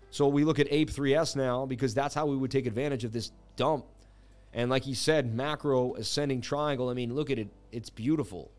So 0.09 0.27
we 0.27 0.43
look 0.43 0.57
at 0.57 0.67
Ape 0.71 0.89
3S 0.89 1.35
now 1.35 1.67
because 1.67 1.93
that's 1.93 2.15
how 2.15 2.25
we 2.25 2.35
would 2.35 2.49
take 2.49 2.65
advantage 2.65 3.03
of 3.03 3.13
this 3.13 3.31
dump. 3.55 3.85
And 4.51 4.71
like 4.71 4.83
he 4.83 4.95
said, 4.95 5.35
macro 5.35 5.93
ascending 5.95 6.41
triangle. 6.41 6.89
I 6.89 6.93
mean, 6.95 7.13
look 7.13 7.29
at 7.29 7.37
it. 7.37 7.49
It's 7.71 7.91
beautiful. 7.91 8.49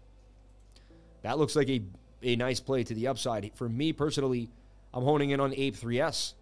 That 1.22 1.38
looks 1.38 1.56
like 1.56 1.68
a, 1.68 1.82
a 2.22 2.36
nice 2.36 2.60
play 2.60 2.84
to 2.84 2.94
the 2.94 3.08
upside. 3.08 3.50
For 3.54 3.68
me 3.68 3.92
personally, 3.92 4.50
I'm 4.94 5.02
honing 5.02 5.30
in 5.30 5.40
on 5.40 5.52
Ape 5.54 5.74
3S. 5.74 6.34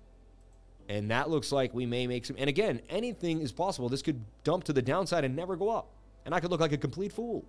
And 0.88 1.10
that 1.10 1.30
looks 1.30 1.50
like 1.50 1.72
we 1.72 1.86
may 1.86 2.06
make 2.06 2.26
some. 2.26 2.36
And 2.38 2.48
again, 2.48 2.80
anything 2.88 3.40
is 3.40 3.52
possible. 3.52 3.88
This 3.88 4.02
could 4.02 4.22
dump 4.42 4.64
to 4.64 4.72
the 4.72 4.82
downside 4.82 5.24
and 5.24 5.34
never 5.34 5.56
go 5.56 5.70
up. 5.70 5.90
And 6.24 6.34
I 6.34 6.40
could 6.40 6.50
look 6.50 6.60
like 6.60 6.72
a 6.72 6.78
complete 6.78 7.12
fool. 7.12 7.44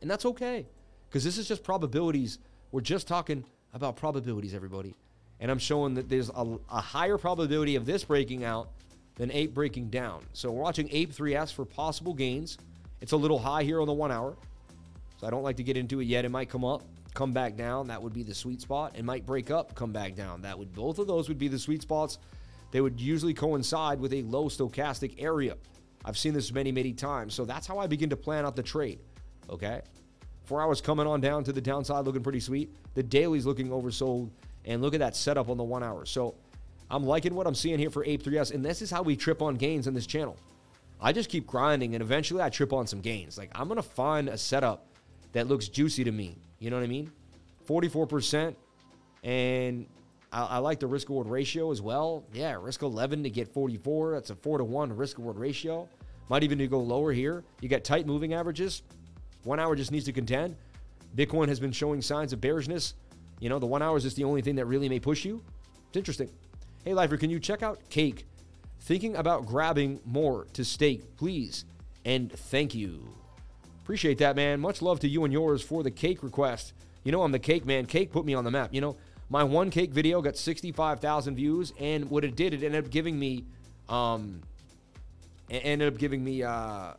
And 0.00 0.10
that's 0.10 0.24
okay. 0.26 0.66
Because 1.08 1.24
this 1.24 1.38
is 1.38 1.46
just 1.46 1.62
probabilities. 1.62 2.38
We're 2.72 2.80
just 2.80 3.06
talking 3.06 3.44
about 3.72 3.96
probabilities, 3.96 4.54
everybody 4.54 4.94
and 5.40 5.50
I'm 5.50 5.58
showing 5.58 5.94
that 5.94 6.08
there's 6.08 6.28
a, 6.28 6.58
a, 6.70 6.80
higher 6.80 7.16
probability 7.16 7.74
of 7.76 7.86
this 7.86 8.04
breaking 8.04 8.44
out 8.44 8.68
than 9.16 9.30
ape 9.32 9.54
breaking 9.54 9.88
down. 9.88 10.22
So 10.32 10.50
we're 10.50 10.62
watching 10.62 10.88
ape 10.92 11.12
3s 11.12 11.52
for 11.52 11.64
possible 11.64 12.14
gains. 12.14 12.58
It's 13.00 13.12
a 13.12 13.16
little 13.16 13.38
high 13.38 13.62
here 13.62 13.80
on 13.80 13.86
the 13.86 13.92
one 13.92 14.12
hour, 14.12 14.36
so 15.18 15.26
I 15.26 15.30
don't 15.30 15.42
like 15.42 15.56
to 15.56 15.62
get 15.62 15.78
into 15.78 16.00
it 16.00 16.04
yet. 16.04 16.26
It 16.26 16.28
might 16.28 16.50
come 16.50 16.64
up, 16.64 16.82
come 17.14 17.32
back 17.32 17.56
down. 17.56 17.88
That 17.88 18.02
would 18.02 18.12
be 18.12 18.22
the 18.22 18.34
sweet 18.34 18.60
spot. 18.60 18.96
It 18.96 19.04
might 19.04 19.24
break 19.24 19.50
up, 19.50 19.74
come 19.74 19.92
back 19.92 20.14
down. 20.14 20.42
That 20.42 20.58
would 20.58 20.74
both 20.74 20.98
of 20.98 21.06
those 21.06 21.28
would 21.28 21.38
be 21.38 21.48
the 21.48 21.58
sweet 21.58 21.80
spots. 21.80 22.18
They 22.70 22.80
would 22.80 23.00
usually 23.00 23.34
coincide 23.34 24.00
with 24.00 24.12
a 24.12 24.22
low 24.22 24.48
stochastic 24.48 25.14
area. 25.18 25.56
I've 26.04 26.16
seen 26.16 26.34
this 26.34 26.52
many, 26.52 26.72
many 26.72 26.92
times. 26.92 27.34
So 27.34 27.44
that's 27.44 27.66
how 27.66 27.78
I 27.78 27.86
begin 27.86 28.10
to 28.10 28.16
plan 28.16 28.46
out 28.46 28.56
the 28.56 28.62
trade. 28.62 29.00
Okay. 29.48 29.82
Four 30.44 30.62
hours 30.62 30.80
coming 30.80 31.06
on 31.06 31.20
down 31.20 31.44
to 31.44 31.52
the 31.52 31.60
downside, 31.60 32.04
looking 32.04 32.22
pretty 32.22 32.40
sweet. 32.40 32.74
The 32.94 33.02
daily's 33.02 33.46
looking 33.46 33.68
oversold. 33.68 34.30
And 34.64 34.82
look 34.82 34.94
at 34.94 35.00
that 35.00 35.16
setup 35.16 35.48
on 35.48 35.56
the 35.56 35.64
one 35.64 35.82
hour. 35.82 36.04
So 36.04 36.34
I'm 36.90 37.04
liking 37.04 37.34
what 37.34 37.46
I'm 37.46 37.54
seeing 37.54 37.78
here 37.78 37.90
for 37.90 38.04
Ape 38.04 38.22
3S. 38.22 38.52
And 38.52 38.64
this 38.64 38.82
is 38.82 38.90
how 38.90 39.02
we 39.02 39.16
trip 39.16 39.42
on 39.42 39.54
gains 39.54 39.86
in 39.86 39.94
this 39.94 40.06
channel. 40.06 40.36
I 41.00 41.12
just 41.12 41.30
keep 41.30 41.46
grinding 41.46 41.94
and 41.94 42.02
eventually 42.02 42.42
I 42.42 42.50
trip 42.50 42.72
on 42.72 42.86
some 42.86 43.00
gains. 43.00 43.38
Like 43.38 43.50
I'm 43.54 43.68
going 43.68 43.76
to 43.76 43.82
find 43.82 44.28
a 44.28 44.36
setup 44.36 44.86
that 45.32 45.48
looks 45.48 45.68
juicy 45.68 46.04
to 46.04 46.12
me. 46.12 46.36
You 46.58 46.70
know 46.70 46.76
what 46.76 46.82
I 46.82 46.88
mean? 46.88 47.10
44%. 47.66 48.54
And 49.22 49.86
I, 50.32 50.42
I 50.42 50.58
like 50.58 50.80
the 50.80 50.86
risk 50.86 51.08
reward 51.08 51.28
ratio 51.28 51.70
as 51.70 51.82
well. 51.82 52.24
Yeah, 52.32 52.56
risk 52.60 52.82
11 52.82 53.22
to 53.22 53.30
get 53.30 53.48
44. 53.48 54.12
That's 54.12 54.30
a 54.30 54.34
4 54.34 54.58
to 54.58 54.64
1 54.64 54.96
risk 54.96 55.18
reward 55.18 55.38
ratio. 55.38 55.88
Might 56.28 56.44
even 56.44 56.64
go 56.68 56.80
lower 56.80 57.12
here. 57.12 57.44
You 57.60 57.68
got 57.68 57.82
tight 57.84 58.06
moving 58.06 58.34
averages. 58.34 58.82
One 59.42 59.58
hour 59.58 59.74
just 59.74 59.90
needs 59.90 60.04
to 60.04 60.12
contend. 60.12 60.56
Bitcoin 61.16 61.48
has 61.48 61.58
been 61.58 61.72
showing 61.72 62.02
signs 62.02 62.32
of 62.32 62.40
bearishness. 62.40 62.94
You 63.40 63.48
know, 63.48 63.58
the 63.58 63.66
one 63.66 63.82
hour 63.82 63.96
is 63.96 64.04
just 64.04 64.16
the 64.16 64.24
only 64.24 64.42
thing 64.42 64.54
that 64.56 64.66
really 64.66 64.88
may 64.88 65.00
push 65.00 65.24
you. 65.24 65.42
It's 65.88 65.96
interesting. 65.96 66.30
Hey, 66.84 66.94
Lifer, 66.94 67.16
can 67.16 67.30
you 67.30 67.40
check 67.40 67.62
out 67.62 67.80
Cake? 67.90 68.26
Thinking 68.82 69.16
about 69.16 69.46
grabbing 69.46 70.00
more 70.04 70.46
to 70.52 70.64
stake, 70.64 71.16
please. 71.16 71.64
And 72.04 72.32
thank 72.32 72.74
you. 72.74 73.14
Appreciate 73.82 74.18
that, 74.18 74.36
man. 74.36 74.60
Much 74.60 74.82
love 74.82 75.00
to 75.00 75.08
you 75.08 75.24
and 75.24 75.32
yours 75.32 75.62
for 75.62 75.82
the 75.82 75.90
cake 75.90 76.22
request. 76.22 76.72
You 77.02 77.12
know, 77.12 77.22
I'm 77.22 77.32
the 77.32 77.38
cake 77.38 77.66
man. 77.66 77.86
Cake 77.86 78.12
put 78.12 78.24
me 78.24 78.34
on 78.34 78.44
the 78.44 78.50
map. 78.50 78.72
You 78.72 78.80
know, 78.80 78.96
my 79.30 79.44
one 79.44 79.70
cake 79.70 79.92
video 79.92 80.20
got 80.20 80.36
65,000 80.36 81.36
views, 81.36 81.72
and 81.78 82.10
what 82.10 82.24
it 82.24 82.34
did, 82.36 82.52
it 82.52 82.62
ended 82.64 82.84
up 82.84 82.90
giving 82.90 83.18
me, 83.18 83.44
um, 83.88 84.42
ended 85.48 85.92
up 85.92 85.98
giving 85.98 86.22
me, 86.22 86.42
uh, 86.42 86.94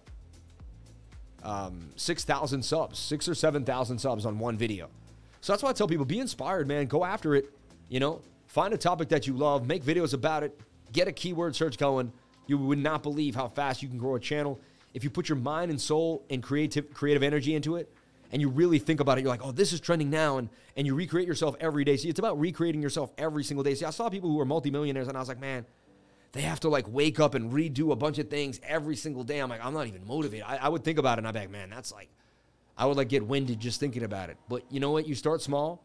um, 1.43 1.89
6,000 1.97 2.63
subs, 2.63 2.97
six 2.97 3.27
or 3.27 3.35
7,000 3.35 3.99
subs 3.99 4.25
on 4.25 4.39
one 4.39 4.57
video. 4.57 4.87
So 5.41 5.51
that's 5.51 5.61
why 5.61 5.71
I 5.71 5.73
tell 5.73 5.87
people 5.87 6.05
be 6.05 6.19
inspired, 6.19 6.67
man. 6.67 6.85
Go 6.85 7.03
after 7.03 7.35
it. 7.35 7.49
You 7.89 7.99
know, 7.99 8.21
find 8.47 8.73
a 8.73 8.77
topic 8.77 9.09
that 9.09 9.27
you 9.27 9.33
love, 9.33 9.67
make 9.67 9.83
videos 9.83 10.13
about 10.13 10.43
it, 10.43 10.57
get 10.93 11.07
a 11.07 11.11
keyword 11.11 11.55
search 11.55 11.77
going. 11.77 12.13
You 12.47 12.57
would 12.57 12.77
not 12.77 13.03
believe 13.03 13.35
how 13.35 13.47
fast 13.49 13.81
you 13.81 13.89
can 13.89 13.97
grow 13.97 14.15
a 14.15 14.19
channel 14.19 14.59
if 14.93 15.03
you 15.03 15.09
put 15.09 15.27
your 15.27 15.37
mind 15.37 15.71
and 15.71 15.79
soul 15.79 16.23
and 16.29 16.43
creative 16.43 16.93
creative 16.93 17.23
energy 17.23 17.55
into 17.55 17.75
it 17.75 17.91
and 18.31 18.41
you 18.41 18.49
really 18.49 18.79
think 18.79 18.99
about 18.99 19.17
it, 19.17 19.21
you're 19.21 19.29
like, 19.29 19.43
oh, 19.43 19.51
this 19.51 19.73
is 19.73 19.79
trending 19.79 20.09
now, 20.09 20.37
and 20.37 20.49
and 20.77 20.87
you 20.87 20.95
recreate 20.95 21.27
yourself 21.27 21.55
every 21.59 21.83
day. 21.83 21.97
See, 21.97 22.09
it's 22.09 22.19
about 22.19 22.39
recreating 22.39 22.81
yourself 22.81 23.11
every 23.17 23.43
single 23.43 23.63
day. 23.63 23.75
See, 23.75 23.85
I 23.85 23.89
saw 23.89 24.09
people 24.09 24.29
who 24.29 24.39
are 24.39 24.45
multimillionaires, 24.45 25.07
and 25.07 25.17
I 25.17 25.19
was 25.19 25.27
like, 25.29 25.39
man, 25.39 25.65
they 26.31 26.41
have 26.41 26.59
to 26.61 26.69
like 26.69 26.87
wake 26.87 27.19
up 27.19 27.35
and 27.35 27.51
redo 27.51 27.91
a 27.91 27.95
bunch 27.95 28.17
of 28.19 28.29
things 28.29 28.59
every 28.63 28.95
single 28.95 29.23
day. 29.23 29.39
I'm 29.39 29.49
like, 29.49 29.63
I'm 29.63 29.73
not 29.73 29.87
even 29.87 30.05
motivated. 30.05 30.45
I, 30.47 30.57
I 30.57 30.69
would 30.69 30.83
think 30.83 30.97
about 30.97 31.17
it, 31.17 31.19
and 31.19 31.27
I'm 31.27 31.35
like, 31.35 31.51
man, 31.51 31.69
that's 31.69 31.91
like 31.91 32.09
I 32.77 32.85
would 32.85 32.97
like 32.97 33.09
get 33.09 33.25
winded 33.25 33.59
just 33.59 33.79
thinking 33.79 34.03
about 34.03 34.29
it. 34.29 34.37
But 34.47 34.63
you 34.69 34.79
know 34.79 34.91
what? 34.91 35.07
You 35.07 35.15
start 35.15 35.41
small, 35.41 35.83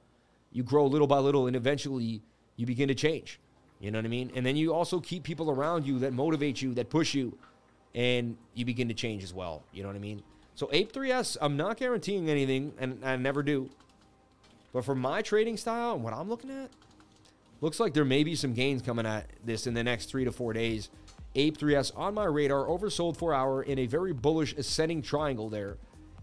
you 0.53 0.63
grow 0.63 0.87
little 0.87 1.09
by 1.09 1.19
little, 1.19 1.47
and 1.47 1.57
eventually 1.57 2.23
you 2.57 2.67
begin 2.67 2.89
to 2.89 2.95
change. 2.95 3.41
You 3.81 3.91
know 3.91 3.99
what 3.99 4.07
I 4.07 4.09
mean? 4.09 4.33
And 4.35 4.47
then 4.47 4.57
you 4.57 4.73
also 4.73 5.01
keep 5.01 5.23
people 5.23 5.51
around 5.51 5.87
you 5.87 5.99
that 5.99 6.13
motivate 6.13 6.63
you, 6.63 6.73
that 6.75 6.89
push 6.89 7.13
you, 7.13 7.37
and 7.95 8.37
you 8.55 8.65
begin 8.65 8.89
to 8.89 8.95
change 8.95 9.23
as 9.23 9.35
well. 9.35 9.65
You 9.73 9.83
know 9.83 9.89
what 9.89 9.97
I 9.97 10.01
mean? 10.01 10.23
So 10.57 10.69
Ape 10.73 10.93
3S, 10.93 11.37
I'm 11.41 11.57
not 11.57 11.77
guaranteeing 11.77 12.29
anything, 12.29 12.73
and 12.79 13.05
I 13.05 13.17
never 13.17 13.43
do. 13.43 13.71
But 14.73 14.85
for 14.85 14.95
my 14.95 15.23
trading 15.23 15.57
style 15.57 15.95
and 15.95 16.03
what 16.03 16.13
I'm 16.13 16.29
looking 16.29 16.51
at, 16.51 16.71
looks 17.61 17.79
like 17.79 17.95
there 17.95 18.05
may 18.05 18.25
be 18.25 18.35
some 18.35 18.55
gains 18.55 18.83
coming 18.83 19.07
at 19.07 19.31
this 19.45 19.67
in 19.67 19.75
the 19.75 19.85
next 19.85 20.07
three 20.07 20.25
to 20.25 20.33
four 20.33 20.53
days. 20.53 20.89
Ape 21.35 21.59
3S 21.59 21.93
on 21.95 22.15
my 22.15 22.25
radar, 22.25 22.65
oversold 22.65 23.17
four 23.17 23.35
hour 23.35 23.63
in 23.63 23.79
a 23.79 23.87
very 23.87 24.13
bullish 24.13 24.55
ascending 24.55 25.03
triangle 25.03 25.51
there 25.51 25.77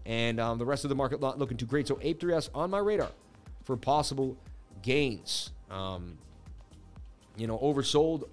and 0.06 0.38
um, 0.38 0.58
the 0.58 0.64
rest 0.64 0.84
of 0.84 0.88
the 0.88 0.94
market 0.94 1.20
not 1.20 1.38
looking 1.38 1.56
too 1.56 1.66
great. 1.66 1.88
So 1.88 1.98
Ape 2.02 2.20
3S 2.20 2.50
on 2.54 2.70
my 2.70 2.78
radar 2.78 3.10
for 3.64 3.76
possible 3.76 4.36
gains. 4.82 5.50
Um, 5.70 6.18
you 7.36 7.46
know, 7.46 7.58
oversold. 7.58 8.24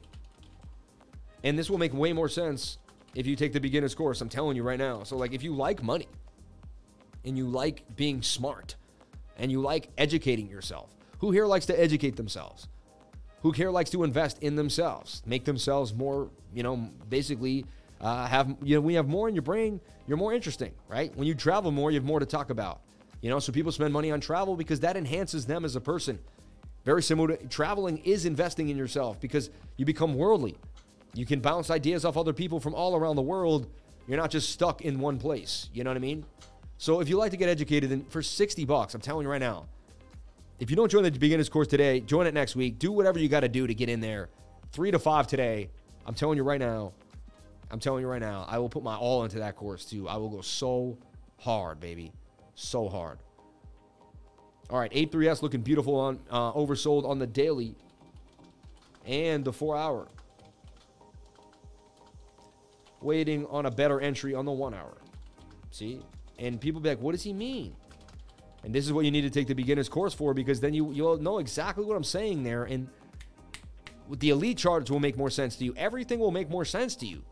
And 1.44 1.58
this 1.58 1.70
will 1.70 1.78
make 1.78 1.94
way 1.94 2.14
more 2.14 2.30
sense 2.30 2.78
if 3.16 3.28
you 3.28 3.36
take 3.36 3.54
the 3.54 3.60
beginner's 3.60 3.96
course. 3.96 4.22
I'm 4.22 4.30
telling 4.30 4.56
you 4.56 4.64
right 4.64 4.80
now. 4.80 5.04
So, 5.04 5.18
like, 5.18 5.34
if 5.34 5.44
you 5.44 5.54
like 5.54 5.84
money 5.84 6.08
and 7.26 7.38
you 7.38 7.48
like 7.48 7.84
being 7.96 8.22
smart 8.22 8.76
and 9.38 9.52
you 9.52 9.62
like 9.62 9.90
educating 9.98 10.50
yourself, 10.50 10.90
who 11.20 11.32
here 11.32 11.46
likes 11.46 11.66
to 11.68 11.80
educate 11.80 12.16
themselves? 12.16 12.68
Who 13.42 13.52
here 13.52 13.72
likes 13.72 13.90
to 13.92 14.04
invest 14.04 14.40
in 14.44 14.56
themselves, 14.56 15.24
make 15.26 15.46
themselves 15.46 15.94
more, 15.94 16.30
you 16.54 16.64
know, 16.64 16.90
basically 17.10 17.66
uh, 18.00 18.26
have 18.28 18.56
you 18.64 18.76
know 18.76 18.82
when 18.82 18.92
you 18.92 18.98
have 18.98 19.08
more 19.08 19.30
in 19.30 19.36
your 19.36 19.42
brain, 19.44 19.80
you're 20.08 20.18
more 20.18 20.34
interesting, 20.34 20.72
right? 20.88 21.16
When 21.16 21.28
you 21.28 21.36
travel 21.36 21.72
more, 21.72 21.92
you 21.92 22.00
have 22.00 22.06
more 22.06 22.20
to 22.20 22.26
talk 22.26 22.50
about. 22.50 22.82
You 23.22 23.30
know, 23.30 23.40
so 23.40 23.52
people 23.52 23.72
spend 23.72 23.94
money 23.94 24.12
on 24.12 24.20
travel 24.20 24.56
because 24.56 24.80
that 24.80 24.98
enhances 24.98 25.46
them 25.46 25.64
as 25.64 25.76
a 25.76 25.82
person. 25.82 26.20
Very 26.84 27.04
similar 27.04 27.36
to 27.36 27.48
traveling 27.48 28.00
is 28.00 28.26
investing 28.26 28.70
in 28.70 28.78
yourself 28.78 29.20
because 29.20 29.52
you 29.78 29.86
become 29.86 30.16
worldly. 30.16 30.58
You 31.14 31.26
can 31.26 31.40
bounce 31.40 31.70
ideas 31.70 32.06
off 32.06 32.18
other 32.18 32.34
people 32.34 32.60
from 32.60 32.74
all 32.74 32.96
around 32.96 33.16
the 33.16 33.22
world. 33.22 33.68
You're 34.08 34.18
not 34.18 34.32
just 34.32 34.50
stuck 34.50 34.82
in 34.82 35.00
one 35.00 35.18
place. 35.18 35.70
You 35.74 35.84
know 35.84 35.90
what 35.90 35.98
I 35.98 36.02
mean? 36.02 36.26
So 36.78 37.00
if 37.00 37.10
you 37.10 37.18
like 37.18 37.32
to 37.32 37.38
get 37.38 37.50
educated, 37.50 37.90
then 37.90 38.06
for 38.06 38.22
60 38.22 38.66
bucks, 38.66 38.94
I'm 38.94 39.02
telling 39.02 39.26
you 39.26 39.32
right 39.32 39.42
now, 39.42 39.68
if 40.60 40.70
you 40.70 40.76
don't 40.76 40.90
join 40.90 41.04
the 41.04 41.12
beginner's 41.12 41.50
course 41.50 41.68
today, 41.68 42.00
join 42.00 42.28
it 42.28 42.34
next 42.34 42.56
week. 42.56 42.80
Do 42.80 42.92
whatever 42.92 43.20
you 43.20 43.30
got 43.30 43.42
to 43.42 43.50
do 43.50 43.68
to 43.68 43.74
get 43.74 43.90
in 43.90 44.00
there. 44.00 44.30
Three 44.72 44.92
to 44.92 45.00
five 45.00 45.28
today. 45.28 45.70
I'm 46.06 46.14
telling 46.14 46.38
you 46.38 46.44
right 46.44 46.60
now, 46.60 46.94
I'm 47.70 47.80
telling 47.80 48.02
you 48.02 48.08
right 48.08 48.22
now, 48.22 48.46
I 48.48 48.58
will 48.60 48.70
put 48.70 48.84
my 48.84 48.96
all 48.96 49.24
into 49.24 49.40
that 49.40 49.56
course 49.56 49.86
too. 49.86 50.08
I 50.08 50.18
will 50.18 50.30
go 50.30 50.42
so 50.42 50.98
hard, 51.40 51.80
baby. 51.80 52.12
So 52.56 52.90
hard. 52.90 53.20
All 54.70 54.80
right, 54.80 54.92
Ape 54.94 55.12
3S 55.12 55.42
looking 55.42 55.62
beautiful 55.62 55.96
on 55.96 56.20
uh, 56.30 56.54
oversold 56.54 57.06
on 57.06 57.20
the 57.20 57.28
daily 57.28 57.76
and 59.06 59.44
the 59.44 59.52
four 59.52 59.78
hour. 59.78 60.08
Waiting 63.02 63.46
on 63.48 63.66
a 63.66 63.72
better 63.72 64.00
entry 64.00 64.36
on 64.36 64.46
the 64.46 64.52
one 64.52 64.74
hour. 64.74 64.98
See? 65.72 66.02
And 66.38 66.60
people 66.60 66.82
be 66.82 66.90
like, 66.90 67.00
what 67.02 67.14
does 67.14 67.24
he 67.24 67.34
mean? 67.34 67.76
And 68.64 68.74
this 68.74 68.86
is 68.86 68.94
what 68.94 69.06
you 69.06 69.12
need 69.12 69.22
to 69.22 69.30
take 69.30 69.48
the 69.48 69.56
beginner's 69.56 69.90
course 69.90 70.14
for 70.14 70.34
because 70.34 70.60
then 70.60 70.74
you, 70.74 70.92
you'll 70.92 71.18
know 71.18 71.40
exactly 71.40 71.84
what 71.84 71.98
I'm 71.98 72.04
saying 72.04 72.44
there. 72.44 72.64
And 72.64 72.88
the 74.10 74.30
elite 74.30 74.58
charts 74.58 74.92
will 74.92 75.00
make 75.00 75.18
more 75.18 75.30
sense 75.30 75.56
to 75.58 75.66
you. 75.66 75.74
Everything 75.78 76.20
will 76.20 76.32
make 76.32 76.50
more 76.50 76.66
sense 76.66 76.96
to 76.98 77.06
you. 77.08 77.24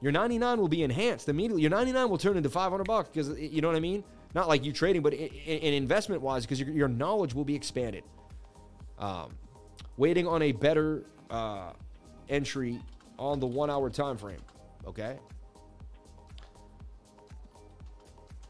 Your 0.00 0.12
99 0.12 0.60
will 0.60 0.68
be 0.68 0.82
enhanced 0.82 1.28
immediately. 1.28 1.62
Your 1.62 1.70
99 1.70 2.08
will 2.08 2.18
turn 2.18 2.36
into 2.36 2.48
500 2.48 2.84
bucks 2.84 3.08
because 3.12 3.36
you 3.38 3.60
know 3.60 3.68
what 3.68 3.76
I 3.76 3.80
mean. 3.80 4.04
Not 4.34 4.46
like 4.46 4.64
you 4.64 4.72
trading, 4.72 5.02
but 5.02 5.14
in, 5.14 5.28
in 5.28 5.74
investment 5.74 6.22
wise, 6.22 6.44
because 6.44 6.60
your, 6.60 6.68
your, 6.70 6.88
knowledge 6.88 7.34
will 7.34 7.46
be 7.46 7.54
expanded. 7.54 8.04
Um, 8.98 9.32
waiting 9.96 10.28
on 10.28 10.42
a 10.42 10.52
better 10.52 11.04
uh, 11.30 11.72
entry 12.28 12.78
on 13.18 13.40
the 13.40 13.46
one 13.46 13.70
hour 13.70 13.88
time 13.90 14.18
frame. 14.18 14.40
Okay. 14.88 15.18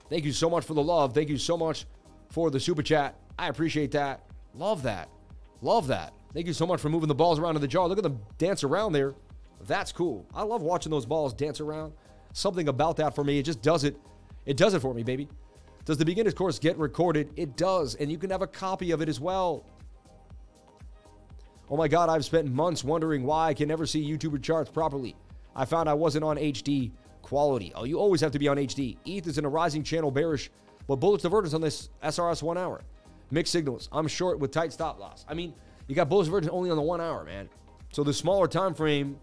Thank 0.09 0.24
you 0.24 0.32
so 0.32 0.49
much 0.49 0.64
for 0.64 0.74
the 0.74 0.82
love. 0.82 1.12
Thank 1.12 1.28
you 1.28 1.36
so 1.36 1.57
much 1.57 1.84
for 2.30 2.51
the 2.51 2.61
super 2.61 2.82
chat. 2.82 3.16
I 3.39 3.49
appreciate 3.49 3.91
that. 3.93 4.24
Love 4.55 4.82
that. 4.84 5.11
Love 5.61 5.89
that. 5.89 6.14
Thank 6.32 6.47
you 6.47 6.53
so 6.53 6.66
much 6.66 6.80
for 6.80 6.89
moving 6.89 7.09
the 7.09 7.14
balls 7.14 7.39
around 7.39 7.57
in 7.57 7.61
the 7.61 7.68
jar. 7.68 7.89
Look 7.89 7.99
at 7.99 8.05
them 8.05 8.20
dance 8.39 8.62
around 8.62 8.93
there. 8.93 9.14
That's 9.66 9.91
cool. 9.93 10.26
I 10.32 10.43
love 10.43 10.62
watching 10.62 10.91
those 10.91 11.05
balls 11.05 11.34
dance 11.34 11.61
around. 11.61 11.93
Something 12.32 12.68
about 12.68 12.97
that 12.99 13.14
for 13.14 13.24
me, 13.24 13.39
it 13.39 13.43
just 13.43 13.61
does 13.61 13.82
it. 13.82 13.97
It 14.47 14.57
does 14.57 14.74
it 14.74 14.80
for 14.80 14.95
me, 14.95 15.03
baby. 15.03 15.28
Does 15.84 15.99
the 15.99 16.05
beginner's 16.05 16.34
course 16.34 16.59
get 16.59 16.78
recorded? 16.78 17.32
It 17.36 17.57
does, 17.57 17.97
and 17.97 18.12
you 18.12 18.18
can 18.18 18.30
have 18.30 18.43
a 18.43 18.47
copy 18.47 18.93
of 18.93 19.03
it 19.03 19.09
as 19.09 19.18
well. 19.18 19.64
Oh 21.70 21.76
my 21.76 21.89
God, 21.89 22.09
I've 22.09 22.24
spent 22.24 22.51
months 22.51 22.84
wondering 22.84 23.24
why 23.24 23.49
I 23.49 23.55
can 23.55 23.68
never 23.68 23.86
see 23.86 24.03
YouTuber 24.09 24.43
charts 24.43 24.70
properly. 24.70 25.16
I 25.59 25.64
found 25.64 25.88
I 25.88 25.94
wasn't 25.94 26.24
on 26.24 26.36
HD 26.36 26.92
quality. 27.20 27.72
Oh, 27.74 27.82
you 27.82 27.98
always 27.98 28.20
have 28.20 28.30
to 28.30 28.38
be 28.38 28.46
on 28.46 28.56
HD. 28.56 28.96
ETH 29.04 29.26
is 29.26 29.38
in 29.38 29.44
a 29.44 29.48
rising 29.48 29.82
channel 29.82 30.12
bearish, 30.12 30.50
but 30.86 30.96
bullish 30.96 31.22
divergence 31.22 31.52
on 31.52 31.61
this 31.61 31.90
SRS 32.02 32.44
one 32.44 32.56
hour. 32.56 32.80
Mixed 33.32 33.52
signals. 33.52 33.88
I'm 33.90 34.06
short 34.06 34.38
with 34.38 34.52
tight 34.52 34.72
stop 34.72 35.00
loss. 35.00 35.26
I 35.28 35.34
mean, 35.34 35.52
you 35.88 35.96
got 35.96 36.09
bullish 36.09 36.28
divergence 36.28 36.52
only 36.52 36.70
on 36.70 36.76
the 36.76 36.82
one 36.82 37.00
hour, 37.00 37.24
man. 37.24 37.50
So 37.92 38.04
the 38.04 38.14
smaller 38.14 38.46
time 38.46 38.72
frame 38.72 39.18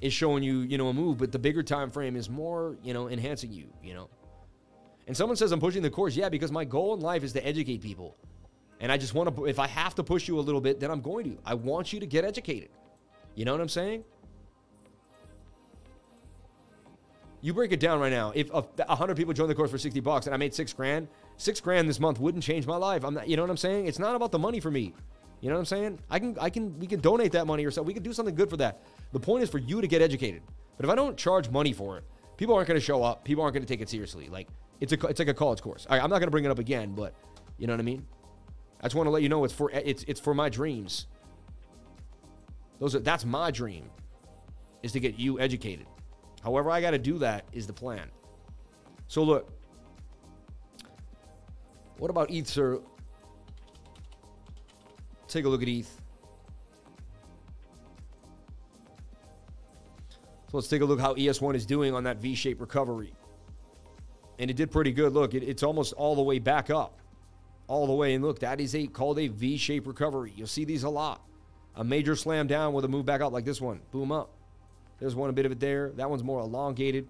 is 0.00 0.14
showing 0.14 0.42
you, 0.42 0.60
you 0.60 0.78
know, 0.78 0.88
a 0.88 0.94
move, 0.94 1.18
but 1.18 1.30
the 1.30 1.38
bigger 1.38 1.62
time 1.62 1.90
frame 1.90 2.16
is 2.16 2.30
more, 2.30 2.78
you 2.82 2.94
know, 2.94 3.10
enhancing 3.10 3.52
you, 3.52 3.68
you 3.82 3.92
know. 3.92 4.08
And 5.06 5.14
someone 5.14 5.36
says 5.36 5.52
I'm 5.52 5.60
pushing 5.60 5.82
the 5.82 5.90
course. 5.90 6.16
Yeah, 6.16 6.30
because 6.30 6.50
my 6.50 6.64
goal 6.64 6.94
in 6.94 7.00
life 7.00 7.22
is 7.22 7.34
to 7.34 7.46
educate 7.46 7.82
people. 7.82 8.16
And 8.80 8.90
I 8.90 8.96
just 8.96 9.12
want 9.12 9.36
to, 9.36 9.44
if 9.44 9.58
I 9.58 9.66
have 9.66 9.94
to 9.96 10.02
push 10.02 10.26
you 10.26 10.38
a 10.38 10.40
little 10.40 10.60
bit, 10.62 10.80
then 10.80 10.90
I'm 10.90 11.02
going 11.02 11.24
to. 11.24 11.38
I 11.44 11.52
want 11.52 11.92
you 11.92 12.00
to 12.00 12.06
get 12.06 12.24
educated. 12.24 12.70
You 13.34 13.44
know 13.44 13.52
what 13.52 13.60
I'm 13.60 13.68
saying? 13.68 14.04
You 17.46 17.54
break 17.54 17.70
it 17.70 17.78
down 17.78 18.00
right 18.00 18.10
now. 18.10 18.32
If 18.34 18.50
a 18.52 18.62
100 18.62 19.16
people 19.16 19.32
join 19.32 19.46
the 19.46 19.54
course 19.54 19.70
for 19.70 19.78
60 19.78 20.00
bucks 20.00 20.26
and 20.26 20.34
I 20.34 20.36
made 20.36 20.52
six 20.52 20.72
grand, 20.72 21.06
six 21.36 21.60
grand 21.60 21.88
this 21.88 22.00
month 22.00 22.18
wouldn't 22.18 22.42
change 22.42 22.66
my 22.66 22.74
life. 22.74 23.04
I'm 23.04 23.14
not, 23.14 23.28
you 23.28 23.36
know 23.36 23.42
what 23.42 23.52
I'm 23.52 23.56
saying? 23.56 23.86
It's 23.86 24.00
not 24.00 24.16
about 24.16 24.32
the 24.32 24.38
money 24.40 24.58
for 24.58 24.68
me. 24.68 24.92
You 25.40 25.50
know 25.50 25.54
what 25.54 25.60
I'm 25.60 25.66
saying? 25.66 26.00
I 26.10 26.18
can, 26.18 26.36
I 26.40 26.50
can, 26.50 26.76
we 26.80 26.88
can 26.88 26.98
donate 26.98 27.30
that 27.30 27.46
money 27.46 27.64
or 27.64 27.70
so. 27.70 27.82
We 27.82 27.94
can 27.94 28.02
do 28.02 28.12
something 28.12 28.34
good 28.34 28.50
for 28.50 28.56
that. 28.56 28.82
The 29.12 29.20
point 29.20 29.44
is 29.44 29.48
for 29.48 29.58
you 29.58 29.80
to 29.80 29.86
get 29.86 30.02
educated. 30.02 30.42
But 30.76 30.86
if 30.86 30.90
I 30.90 30.96
don't 30.96 31.16
charge 31.16 31.48
money 31.48 31.72
for 31.72 31.98
it, 31.98 32.04
people 32.36 32.52
aren't 32.52 32.66
going 32.66 32.80
to 32.80 32.84
show 32.84 33.04
up. 33.04 33.22
People 33.22 33.44
aren't 33.44 33.54
going 33.54 33.64
to 33.64 33.72
take 33.72 33.80
it 33.80 33.88
seriously. 33.88 34.28
Like 34.28 34.48
it's 34.80 34.92
a, 34.92 35.06
it's 35.06 35.20
like 35.20 35.28
a 35.28 35.34
college 35.34 35.62
course. 35.62 35.86
I'm 35.88 36.10
not 36.10 36.18
going 36.18 36.22
to 36.22 36.32
bring 36.32 36.46
it 36.46 36.50
up 36.50 36.58
again, 36.58 36.94
but 36.96 37.14
you 37.58 37.68
know 37.68 37.74
what 37.74 37.80
I 37.80 37.84
mean? 37.84 38.04
I 38.80 38.86
just 38.86 38.96
want 38.96 39.06
to 39.06 39.12
let 39.12 39.22
you 39.22 39.28
know 39.28 39.44
it's 39.44 39.54
for 39.54 39.70
it's 39.70 40.02
it's 40.08 40.18
for 40.18 40.34
my 40.34 40.48
dreams. 40.48 41.06
Those 42.80 42.96
are 42.96 42.98
that's 42.98 43.24
my 43.24 43.52
dream 43.52 43.88
is 44.82 44.90
to 44.92 44.98
get 44.98 45.16
you 45.16 45.38
educated. 45.38 45.86
However, 46.46 46.70
I 46.70 46.80
got 46.80 46.92
to 46.92 46.98
do 46.98 47.18
that 47.18 47.44
is 47.52 47.66
the 47.66 47.72
plan. 47.72 48.08
So 49.08 49.24
look, 49.24 49.50
what 51.98 52.08
about 52.08 52.30
ETH, 52.30 52.46
sir? 52.46 52.80
Take 55.26 55.44
a 55.44 55.48
look 55.48 55.60
at 55.60 55.66
ETH. 55.66 55.90
So 60.48 60.56
let's 60.56 60.68
take 60.68 60.82
a 60.82 60.84
look 60.84 61.00
how 61.00 61.14
ES1 61.14 61.56
is 61.56 61.66
doing 61.66 61.92
on 61.92 62.04
that 62.04 62.18
V-shaped 62.18 62.60
recovery. 62.60 63.12
And 64.38 64.48
it 64.48 64.54
did 64.54 64.70
pretty 64.70 64.92
good. 64.92 65.14
Look, 65.14 65.34
it, 65.34 65.42
it's 65.42 65.64
almost 65.64 65.94
all 65.94 66.14
the 66.14 66.22
way 66.22 66.38
back 66.38 66.70
up 66.70 67.00
all 67.66 67.88
the 67.88 67.92
way. 67.92 68.14
And 68.14 68.24
look, 68.24 68.38
that 68.38 68.60
is 68.60 68.72
a 68.76 68.86
called 68.86 69.18
a 69.18 69.26
V-shaped 69.26 69.88
recovery. 69.88 70.32
You'll 70.36 70.46
see 70.46 70.64
these 70.64 70.84
a 70.84 70.90
lot. 70.90 71.26
A 71.74 71.82
major 71.82 72.14
slam 72.14 72.46
down 72.46 72.72
with 72.72 72.84
a 72.84 72.88
move 72.88 73.04
back 73.04 73.20
up 73.20 73.32
like 73.32 73.44
this 73.44 73.60
one. 73.60 73.80
Boom 73.90 74.12
up. 74.12 74.35
There's 74.98 75.14
one 75.14 75.30
a 75.30 75.32
bit 75.32 75.46
of 75.46 75.52
it 75.52 75.60
there. 75.60 75.92
That 75.96 76.08
one's 76.08 76.24
more 76.24 76.40
elongated. 76.40 77.06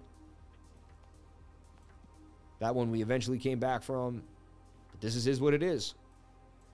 That 2.59 2.75
one 2.75 2.91
we 2.91 3.01
eventually 3.01 3.37
came 3.37 3.59
back 3.59 3.83
from. 3.83 4.23
But 4.91 5.01
this 5.01 5.15
is, 5.15 5.27
is 5.27 5.39
what 5.39 5.53
it 5.53 5.63
is. 5.63 5.93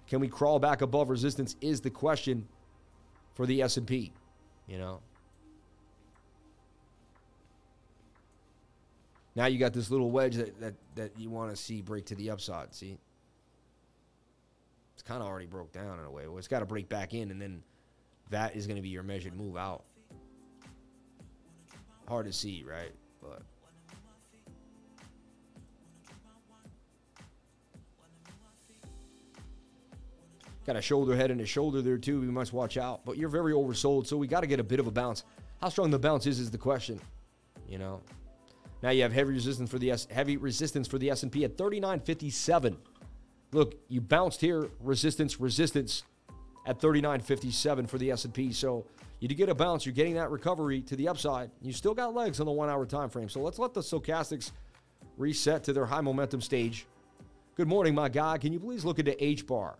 Can 0.07 0.19
we 0.19 0.27
crawl 0.27 0.59
back 0.59 0.81
above 0.81 1.09
resistance 1.09 1.55
is 1.61 1.81
the 1.81 1.89
question 1.89 2.47
for 3.33 3.45
the 3.45 3.61
S&P, 3.61 4.11
you 4.67 4.77
know. 4.77 5.01
Now 9.35 9.47
you 9.47 9.57
got 9.57 9.73
this 9.73 9.89
little 9.89 10.11
wedge 10.11 10.35
that, 10.35 10.59
that, 10.59 10.73
that 10.95 11.19
you 11.19 11.29
want 11.29 11.51
to 11.51 11.55
see 11.55 11.81
break 11.81 12.05
to 12.05 12.15
the 12.15 12.29
upside, 12.29 12.73
see? 12.73 12.97
it's 15.03 15.09
kind 15.09 15.21
of 15.21 15.27
already 15.27 15.47
broke 15.47 15.71
down 15.73 15.99
in 15.99 16.05
a 16.05 16.11
way. 16.11 16.27
Well, 16.27 16.37
it's 16.37 16.47
got 16.47 16.59
to 16.59 16.65
break 16.65 16.87
back 16.87 17.13
in, 17.13 17.29
and 17.31 17.41
then 17.41 17.61
that 18.29 18.55
is 18.55 18.67
going 18.67 18.77
to 18.77 18.81
be 18.81 18.89
your 18.89 19.03
measured 19.03 19.35
move 19.35 19.57
out. 19.57 19.83
Hard 22.07 22.25
to 22.25 22.33
see, 22.33 22.63
right? 22.67 22.91
But 23.21 23.41
got 30.65 30.75
a 30.75 30.81
shoulder 30.81 31.15
head 31.15 31.31
and 31.31 31.41
a 31.41 31.45
shoulder 31.45 31.81
there 31.81 31.97
too. 31.97 32.19
We 32.19 32.27
must 32.27 32.53
watch 32.53 32.77
out. 32.77 33.05
But 33.05 33.17
you're 33.17 33.29
very 33.29 33.53
oversold, 33.53 34.07
so 34.07 34.17
we 34.17 34.27
got 34.27 34.41
to 34.41 34.47
get 34.47 34.59
a 34.59 34.63
bit 34.63 34.79
of 34.79 34.87
a 34.87 34.91
bounce. 34.91 35.23
How 35.61 35.69
strong 35.69 35.91
the 35.91 35.99
bounce 35.99 36.27
is 36.27 36.39
is 36.39 36.51
the 36.51 36.57
question. 36.57 36.99
You 37.67 37.77
know. 37.77 38.01
Now 38.81 38.89
you 38.89 39.01
have 39.03 39.13
heavy 39.13 39.33
resistance 39.33 39.69
for 39.69 39.79
the 39.79 39.91
S 39.91 40.07
heavy 40.11 40.35
resistance 40.35 40.87
for 40.87 40.97
the 40.97 41.09
S&P 41.09 41.45
at 41.45 41.57
39.57. 41.57 42.75
Look, 43.53 43.75
you 43.87 44.01
bounced 44.01 44.41
here, 44.41 44.69
resistance, 44.81 45.39
resistance 45.39 46.03
at 46.65 46.79
39.57 46.79 47.87
for 47.87 47.97
the 47.97 48.11
S&P. 48.11 48.51
So 48.51 48.85
you 49.31 49.37
get 49.37 49.49
a 49.49 49.55
bounce. 49.55 49.85
You're 49.85 49.93
getting 49.93 50.15
that 50.15 50.31
recovery 50.31 50.81
to 50.81 50.95
the 50.95 51.07
upside. 51.07 51.51
You 51.61 51.73
still 51.73 51.93
got 51.93 52.13
legs 52.13 52.39
on 52.39 52.45
the 52.45 52.51
one-hour 52.51 52.85
time 52.85 53.09
frame. 53.09 53.29
So 53.29 53.41
let's 53.41 53.59
let 53.59 53.73
the 53.73 53.81
stochastics 53.81 54.51
reset 55.17 55.63
to 55.65 55.73
their 55.73 55.85
high 55.85 56.01
momentum 56.01 56.41
stage. 56.41 56.85
Good 57.55 57.67
morning, 57.67 57.95
my 57.95 58.09
guy. 58.09 58.37
Can 58.37 58.51
you 58.51 58.59
please 58.59 58.83
look 58.83 58.99
into 58.99 59.23
H 59.23 59.45
bar? 59.45 59.77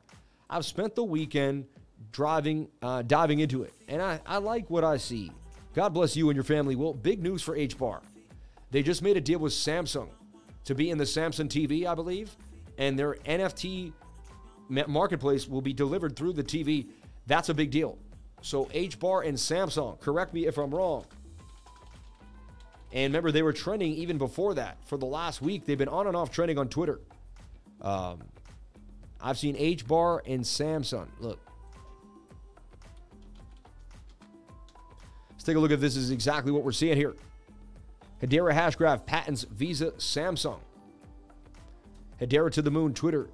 I've 0.49 0.65
spent 0.65 0.95
the 0.95 1.03
weekend 1.03 1.65
driving, 2.11 2.67
uh, 2.81 3.01
diving 3.01 3.39
into 3.39 3.63
it, 3.63 3.73
and 3.87 4.01
I, 4.01 4.19
I 4.25 4.37
like 4.37 4.69
what 4.69 4.83
I 4.83 4.97
see. 4.97 5.31
God 5.73 5.89
bless 5.89 6.15
you 6.15 6.29
and 6.29 6.35
your 6.35 6.43
family. 6.43 6.75
Well, 6.75 6.93
big 6.93 7.23
news 7.23 7.41
for 7.41 7.55
H 7.55 7.77
bar. 7.77 8.01
They 8.69 8.83
just 8.83 9.01
made 9.01 9.17
a 9.17 9.21
deal 9.21 9.39
with 9.39 9.53
Samsung 9.53 10.09
to 10.65 10.75
be 10.75 10.91
in 10.91 10.97
the 10.97 11.03
Samsung 11.03 11.47
TV, 11.47 11.85
I 11.85 11.95
believe 11.95 12.35
and 12.77 12.97
their 12.97 13.15
NFT 13.25 13.93
marketplace 14.87 15.47
will 15.47 15.61
be 15.61 15.73
delivered 15.73 16.15
through 16.15 16.33
the 16.33 16.43
TV. 16.43 16.87
That's 17.27 17.49
a 17.49 17.53
big 17.53 17.71
deal. 17.71 17.97
So 18.43 18.69
H 18.73 18.99
bar 18.99 19.21
and 19.21 19.37
Samsung, 19.37 19.99
correct 20.01 20.33
me 20.33 20.45
if 20.45 20.57
I'm 20.57 20.69
wrong. 20.69 21.05
And 22.91 23.11
remember, 23.11 23.31
they 23.31 23.41
were 23.41 23.53
trending 23.53 23.93
even 23.93 24.17
before 24.17 24.53
that. 24.55 24.77
For 24.85 24.97
the 24.97 25.05
last 25.05 25.41
week, 25.41 25.65
they've 25.65 25.77
been 25.77 25.87
on 25.87 26.07
and 26.07 26.15
off 26.15 26.29
trending 26.29 26.59
on 26.59 26.67
Twitter. 26.67 26.99
Um, 27.81 28.21
I've 29.21 29.39
seen 29.39 29.55
H 29.57 29.87
bar 29.87 30.21
and 30.27 30.43
Samsung. 30.43 31.07
Look. 31.19 31.39
Let's 35.31 35.45
take 35.45 35.55
a 35.55 35.59
look 35.59 35.71
at 35.71 35.79
this. 35.79 35.95
this 35.95 36.03
is 36.03 36.11
exactly 36.11 36.51
what 36.51 36.63
we're 36.63 36.73
seeing 36.73 36.97
here. 36.97 37.15
Hedera 38.21 38.53
Hashgraph 38.53 39.05
patents 39.05 39.43
Visa 39.43 39.91
Samsung. 39.91 40.59
Hedera 42.19 42.51
to 42.51 42.61
the 42.61 42.71
moon, 42.71 42.93
Twitter. 42.93 43.29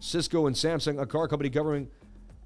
Cisco 0.00 0.46
and 0.46 0.56
Samsung, 0.56 1.00
a 1.00 1.06
car 1.06 1.28
company 1.28 1.50
covering 1.50 1.88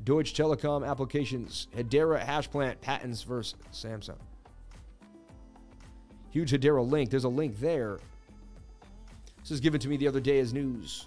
Deutsche 0.05 0.35
Telekom 0.35 0.89
applications. 0.89 1.69
Hedera 1.77 2.25
Hashgraph 2.25 2.81
patents 2.81 3.23
versus 3.23 3.55
Samsung. 3.73 4.19
Huge 6.31 6.53
Hedera 6.53 6.89
link. 6.89 7.11
There's 7.11 7.25
a 7.25 7.29
link 7.29 7.59
there. 7.59 7.99
This 9.41 9.51
was 9.51 9.61
given 9.61 9.81
to 9.81 9.89
me 9.89 9.97
the 9.97 10.07
other 10.09 10.21
day 10.21 10.39
as 10.41 10.53
news. 10.53 11.07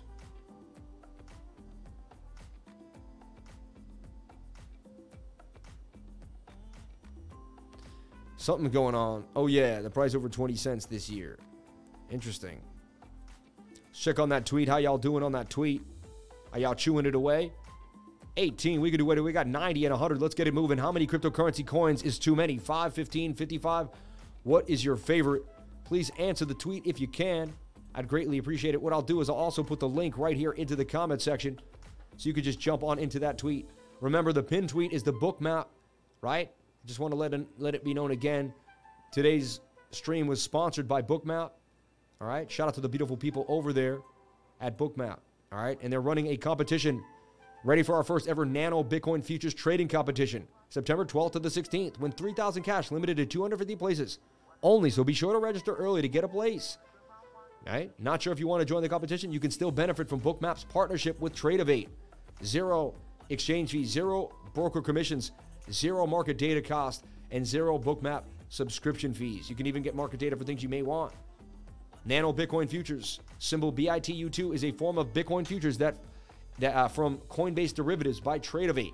Something 8.38 8.72
going 8.72 8.96
on. 8.96 9.24
Oh, 9.36 9.46
yeah, 9.46 9.82
the 9.82 9.90
price 9.92 10.16
over 10.16 10.28
20 10.28 10.56
cents 10.56 10.88
this 10.88 11.08
year. 11.08 11.38
Interesting. 12.10 12.60
Check 13.94 14.18
on 14.18 14.30
that 14.30 14.48
tweet. 14.48 14.68
How 14.68 14.78
y'all 14.78 14.98
doing 14.98 15.22
on 15.22 15.32
that 15.34 15.52
tweet? 15.52 15.84
Are 16.52 16.58
y'all 16.58 16.74
chewing 16.74 17.06
it 17.06 17.14
away? 17.14 17.52
18. 18.38 18.82
We 18.82 18.92
could 18.92 18.98
do 18.98 19.12
it. 19.12 19.20
We 19.20 19.32
got 19.32 19.48
90 19.48 19.86
and 19.86 19.94
100. 19.94 20.22
Let's 20.22 20.36
get 20.36 20.48
it 20.48 20.54
moving. 20.54 20.78
How 20.78 20.92
many 20.92 21.06
cryptocurrency 21.08 21.66
coins 21.66 22.04
is 22.04 22.18
too 22.18 22.36
many? 22.36 22.58
5, 22.58 22.94
15, 22.94 23.34
55? 23.34 23.90
What 24.44 24.70
is 24.70 24.84
your 24.84 24.96
favorite? 24.96 25.44
Please 25.84 26.12
answer 26.18 26.46
the 26.46 26.54
tweet 26.54 26.86
if 26.86 27.00
you 27.00 27.08
can. 27.08 27.54
I'd 27.94 28.08
greatly 28.08 28.38
appreciate 28.38 28.74
it. 28.74 28.82
What 28.82 28.94
I'll 28.94 29.02
do 29.02 29.20
is 29.22 29.30
I'll 29.30 29.36
also 29.36 29.64
put 29.64 29.80
the 29.80 29.90
link 29.90 30.18
right 30.18 30.38
here 30.38 30.52
into 30.52 30.76
the 30.76 30.86
comment 30.86 31.22
section 31.22 31.60
so 32.16 32.28
you 32.28 32.34
could 32.34 32.44
just 32.44 32.60
jump 32.60 32.84
on 32.84 33.00
into 33.00 33.20
that 33.20 33.38
tweet. 33.38 33.68
Remember, 34.00 34.32
the 34.32 34.44
pin 34.44 34.68
tweet 34.68 34.94
is 34.94 35.04
the 35.04 35.14
Bookmap, 35.14 35.66
right? 36.22 36.50
Just 36.86 37.00
want 37.00 37.12
to 37.12 37.18
let 37.18 37.34
it, 37.34 37.46
let 37.58 37.76
it 37.76 37.84
be 37.84 37.94
known 37.94 38.12
again. 38.12 38.54
Today's 39.12 39.60
stream 39.92 40.28
was 40.28 40.42
sponsored 40.42 40.88
by 40.88 41.02
Bookmap. 41.02 41.52
All 42.22 42.28
right. 42.28 42.50
Shout 42.50 42.68
out 42.68 42.76
to 42.76 42.82
the 42.82 42.90
beautiful 42.90 43.18
people 43.18 43.46
over 43.48 43.74
there 43.74 44.00
at 44.62 44.78
Bookmap. 44.78 45.18
All 45.52 45.62
right. 45.62 45.78
And 45.82 45.92
they're 45.92 46.02
running 46.02 46.28
a 46.28 46.38
competition 46.38 47.04
ready 47.64 47.84
for 47.84 47.96
our 47.96 48.04
first 48.04 48.28
ever 48.28 48.46
nano 48.46 48.84
Bitcoin 48.84 49.24
futures 49.24 49.54
trading 49.54 49.88
competition, 49.88 50.48
September 50.70 51.06
12th 51.06 51.34
to 51.34 51.40
the 51.40 51.50
16th. 51.50 52.00
Win 52.00 52.12
3,000 52.12 52.64
cash, 52.64 52.92
limited 52.92 53.18
to 53.18 53.26
250 53.26 53.76
places 53.76 54.20
only. 54.64 54.90
So 54.90 55.04
be 55.04 55.14
sure 55.14 55.34
to 55.34 55.40
register 55.40 55.76
early 55.76 56.02
to 56.02 56.08
get 56.08 56.24
a 56.24 56.28
place. 56.28 56.78
Right. 57.68 57.92
Not 58.00 58.22
sure 58.22 58.34
if 58.34 58.40
you 58.40 58.48
want 58.48 58.62
to 58.62 58.66
join 58.66 58.82
the 58.82 58.90
competition. 58.90 59.32
You 59.32 59.40
can 59.40 59.52
still 59.52 59.72
benefit 59.72 60.10
from 60.10 60.20
Bookmap's 60.20 60.64
partnership 60.64 61.20
with 61.20 61.36
Tradovate. 61.36 61.90
Zero 62.44 62.96
exchange 63.30 63.72
fees, 63.72 63.90
zero 63.90 64.32
broker 64.56 64.82
commissions, 64.82 65.32
zero 65.72 66.08
market 66.08 66.38
data 66.38 66.62
cost, 66.62 67.06
and 67.30 67.46
zero 67.46 67.78
Bookmap 67.78 68.24
subscription 68.50 69.14
fees. 69.14 69.50
You 69.50 69.56
can 69.56 69.68
even 69.68 69.84
get 69.84 69.96
market 69.96 70.20
data 70.20 70.36
for 70.36 70.44
things 70.44 70.64
you 70.64 70.70
may 70.70 70.82
want. 70.82 71.14
Nano 72.04 72.34
Bitcoin 72.34 72.68
futures, 72.68 73.20
symbol 73.38 73.72
BITU2, 73.72 74.56
is 74.56 74.64
a 74.64 74.72
form 74.72 74.98
of 74.98 75.14
Bitcoin 75.14 75.46
futures 75.46 75.78
that, 75.78 75.98
that 76.62 76.76
uh, 76.76 76.88
from 76.88 77.18
Coinbase 77.30 77.74
derivatives 77.74 78.20
by 78.20 78.40
Tradovate, 78.40 78.94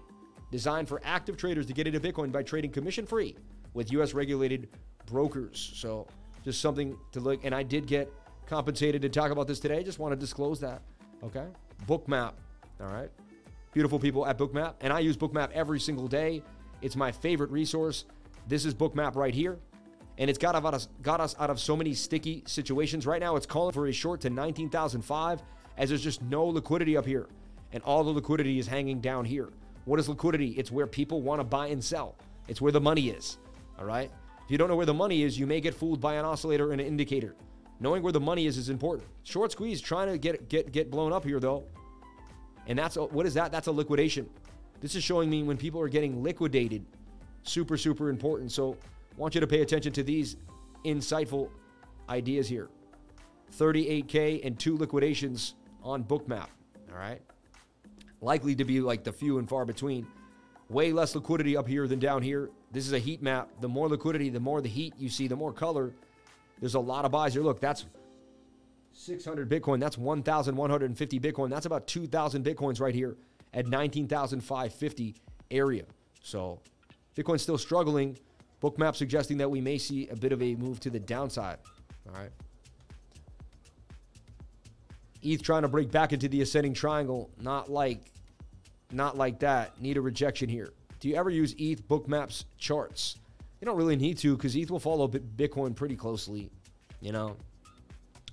designed 0.51 0.87
for 0.87 1.01
active 1.03 1.37
traders 1.37 1.65
to 1.67 1.73
get 1.73 1.87
into 1.87 1.99
Bitcoin 1.99 2.31
by 2.31 2.41
trading 2.41 2.71
commission 2.71 3.05
free 3.05 3.35
with 3.73 3.91
U.S. 3.91 4.13
regulated 4.13 4.69
brokers. 5.05 5.73
So 5.75 6.07
just 6.43 6.61
something 6.61 6.97
to 7.11 7.19
look. 7.19 7.41
And 7.43 7.53
I 7.53 7.63
did 7.63 7.85
get 7.85 8.11
compensated 8.47 9.01
to 9.03 9.09
talk 9.09 9.31
about 9.31 9.47
this 9.47 9.59
today. 9.59 9.83
Just 9.83 9.99
want 9.99 10.13
to 10.13 10.15
disclose 10.15 10.59
that. 10.61 10.81
Okay. 11.23 11.45
Bookmap. 11.85 12.33
All 12.81 12.87
right. 12.87 13.09
Beautiful 13.73 13.99
people 13.99 14.25
at 14.25 14.37
Bookmap. 14.37 14.75
And 14.81 14.91
I 14.91 14.99
use 14.99 15.17
Bookmap 15.17 15.51
every 15.51 15.79
single 15.79 16.07
day. 16.07 16.41
It's 16.81 16.95
my 16.95 17.11
favorite 17.11 17.51
resource. 17.51 18.05
This 18.47 18.65
is 18.65 18.73
Bookmap 18.73 19.15
right 19.15 19.33
here 19.33 19.59
and 20.17 20.29
it's 20.29 20.39
got 20.39 20.55
us 20.55 20.87
got 21.01 21.21
us 21.21 21.35
out 21.39 21.49
of 21.49 21.59
so 21.59 21.75
many 21.75 21.93
sticky 21.93 22.43
situations. 22.47 23.05
Right 23.05 23.19
now, 23.19 23.35
it's 23.35 23.45
calling 23.45 23.73
for 23.73 23.87
a 23.87 23.91
short 23.91 24.21
to 24.21 24.29
19,005 24.29 25.43
as 25.77 25.89
there's 25.89 26.03
just 26.03 26.21
no 26.23 26.45
liquidity 26.45 26.97
up 26.97 27.05
here, 27.05 27.27
and 27.71 27.83
all 27.83 28.03
the 28.03 28.11
liquidity 28.11 28.59
is 28.59 28.67
hanging 28.67 28.99
down 28.99 29.25
here. 29.25 29.49
What 29.85 29.99
is 29.99 30.09
liquidity? 30.09 30.49
It's 30.51 30.71
where 30.71 30.87
people 30.87 31.21
want 31.21 31.39
to 31.39 31.43
buy 31.43 31.67
and 31.67 31.83
sell. 31.83 32.15
It's 32.47 32.61
where 32.61 32.71
the 32.71 32.81
money 32.81 33.09
is. 33.09 33.37
All 33.79 33.85
right. 33.85 34.11
If 34.43 34.51
you 34.51 34.57
don't 34.57 34.69
know 34.69 34.75
where 34.75 34.85
the 34.85 34.93
money 34.93 35.23
is, 35.23 35.37
you 35.37 35.45
may 35.45 35.61
get 35.61 35.73
fooled 35.73 35.99
by 35.99 36.15
an 36.15 36.25
oscillator 36.25 36.71
and 36.71 36.79
an 36.79 36.87
indicator. 36.87 37.35
Knowing 37.79 38.01
where 38.01 38.13
the 38.13 38.19
money 38.19 38.47
is 38.47 38.57
is 38.57 38.69
important. 38.69 39.07
Short 39.23 39.51
squeeze 39.51 39.81
trying 39.81 40.11
to 40.11 40.17
get 40.17 40.49
get 40.49 40.71
get 40.71 40.89
blown 40.89 41.13
up 41.13 41.23
here 41.23 41.39
though, 41.39 41.65
and 42.65 42.77
that's 42.77 42.97
a, 42.97 43.03
what 43.03 43.25
is 43.25 43.35
that? 43.35 43.51
That's 43.51 43.67
a 43.67 43.71
liquidation. 43.71 44.27
This 44.81 44.95
is 44.95 45.03
showing 45.03 45.29
me 45.29 45.43
when 45.43 45.57
people 45.57 45.79
are 45.81 45.89
getting 45.89 46.23
liquidated. 46.23 46.85
Super 47.43 47.77
super 47.77 48.09
important. 48.09 48.51
So 48.51 48.77
want 49.15 49.35
you 49.35 49.41
to 49.41 49.47
pay 49.47 49.61
attention 49.61 49.91
to 49.93 50.03
these 50.03 50.37
insightful 50.85 51.49
ideas 52.09 52.47
here 52.47 52.69
38K 53.57 54.45
and 54.45 54.57
two 54.57 54.77
liquidations 54.77 55.55
on 55.83 56.03
Bookmap. 56.03 56.47
All 56.91 56.97
right. 56.97 57.21
Likely 58.21 58.55
to 58.55 58.65
be 58.65 58.81
like 58.81 59.03
the 59.03 59.11
few 59.11 59.37
and 59.37 59.47
far 59.47 59.65
between. 59.65 60.07
Way 60.69 60.91
less 60.91 61.15
liquidity 61.15 61.55
up 61.55 61.67
here 61.67 61.87
than 61.87 61.99
down 61.99 62.21
here. 62.21 62.49
This 62.71 62.85
is 62.85 62.93
a 62.93 62.99
heat 62.99 63.21
map. 63.21 63.49
The 63.61 63.69
more 63.69 63.87
liquidity, 63.87 64.29
the 64.29 64.39
more 64.39 64.61
the 64.61 64.69
heat 64.69 64.93
you 64.97 65.09
see, 65.09 65.27
the 65.27 65.35
more 65.35 65.53
color. 65.53 65.93
There's 66.59 66.75
a 66.75 66.79
lot 66.79 67.05
of 67.05 67.11
buys 67.11 67.33
here. 67.33 67.43
Look, 67.43 67.59
that's 67.59 67.85
600 68.93 69.49
Bitcoin. 69.49 69.79
That's 69.79 69.97
1,150 69.97 71.19
Bitcoin. 71.19 71.49
That's 71.49 71.65
about 71.65 71.87
2,000 71.87 72.43
Bitcoins 72.43 72.81
right 72.81 72.95
here 72.95 73.15
at 73.53 73.67
19,550 73.67 75.15
area. 75.51 75.83
So 76.21 76.59
Bitcoin's 77.15 77.43
still 77.43 77.57
struggling. 77.57 78.17
Bookmap 78.61 78.95
suggesting 78.95 79.37
that 79.37 79.49
we 79.49 79.61
may 79.61 79.77
see 79.77 80.07
a 80.09 80.15
bit 80.15 80.31
of 80.31 80.41
a 80.41 80.55
move 80.55 80.79
to 80.81 80.89
the 80.89 80.99
downside. 80.99 81.59
All 82.09 82.19
right. 82.19 82.31
ETH 85.23 85.41
trying 85.41 85.63
to 85.63 85.67
break 85.67 85.91
back 85.91 86.13
into 86.13 86.27
the 86.27 86.41
ascending 86.41 86.73
triangle. 86.73 87.29
Not 87.39 87.69
like, 87.69 88.11
not 88.91 89.17
like 89.17 89.39
that. 89.39 89.81
Need 89.81 89.97
a 89.97 90.01
rejection 90.01 90.49
here. 90.49 90.73
Do 90.99 91.09
you 91.09 91.15
ever 91.15 91.29
use 91.29 91.55
ETH 91.57 91.87
Bookmap's 91.87 92.45
charts? 92.57 93.17
You 93.61 93.65
don't 93.65 93.77
really 93.77 93.95
need 93.95 94.17
to 94.19 94.35
because 94.35 94.55
ETH 94.55 94.69
will 94.69 94.79
follow 94.79 95.07
Bitcoin 95.07 95.75
pretty 95.75 95.95
closely. 95.95 96.49
You 97.01 97.11
know. 97.11 97.37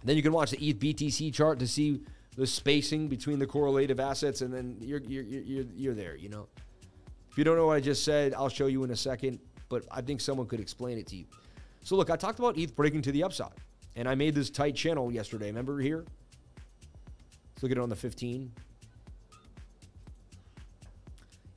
Then 0.05 0.17
you 0.17 0.23
can 0.23 0.33
watch 0.33 0.51
the 0.51 0.59
ETH 0.59 0.79
BTC 0.79 1.33
chart 1.33 1.59
to 1.59 1.67
see 1.67 2.01
the 2.37 2.47
spacing 2.47 3.09
between 3.09 3.39
the 3.39 3.47
correlative 3.47 4.01
assets, 4.01 4.43
and 4.43 4.53
then 4.53 4.77
you're 4.81 5.01
you're 5.01 5.23
you're, 5.23 5.65
you're 5.75 5.95
there. 5.95 6.17
You 6.17 6.29
know. 6.29 6.49
If 7.31 7.39
you 7.39 7.45
don't 7.45 7.57
know 7.57 7.67
what 7.67 7.77
I 7.77 7.81
just 7.81 8.05
said, 8.05 8.35
I'll 8.35 8.49
show 8.49 8.67
you 8.67 8.85
in 8.85 8.91
a 8.91 8.97
second 8.97 9.41
but 9.75 9.85
I 9.91 10.01
think 10.01 10.21
someone 10.21 10.47
could 10.47 10.61
explain 10.61 10.99
it 10.99 11.07
to 11.09 11.17
you. 11.17 11.25
So 11.83 11.97
look, 11.97 12.09
I 12.09 12.17
talked 12.17 12.39
about 12.39 12.57
ETH 12.57 12.75
breaking 12.75 13.03
to 13.03 13.13
the 13.13 13.25
upside, 13.25 13.53
and 13.97 14.09
I 14.09 14.15
made 14.15 14.35
this 14.35 14.49
tight 14.49 14.77
channel 14.77 15.13
yesterday. 15.13 15.47
Remember 15.47 15.81
here? 15.81 16.05
Let's 17.55 17.63
look 17.63 17.73
at 17.73 17.79
it 17.79 17.81
on 17.81 17.89
the 17.89 17.97
15. 17.97 18.53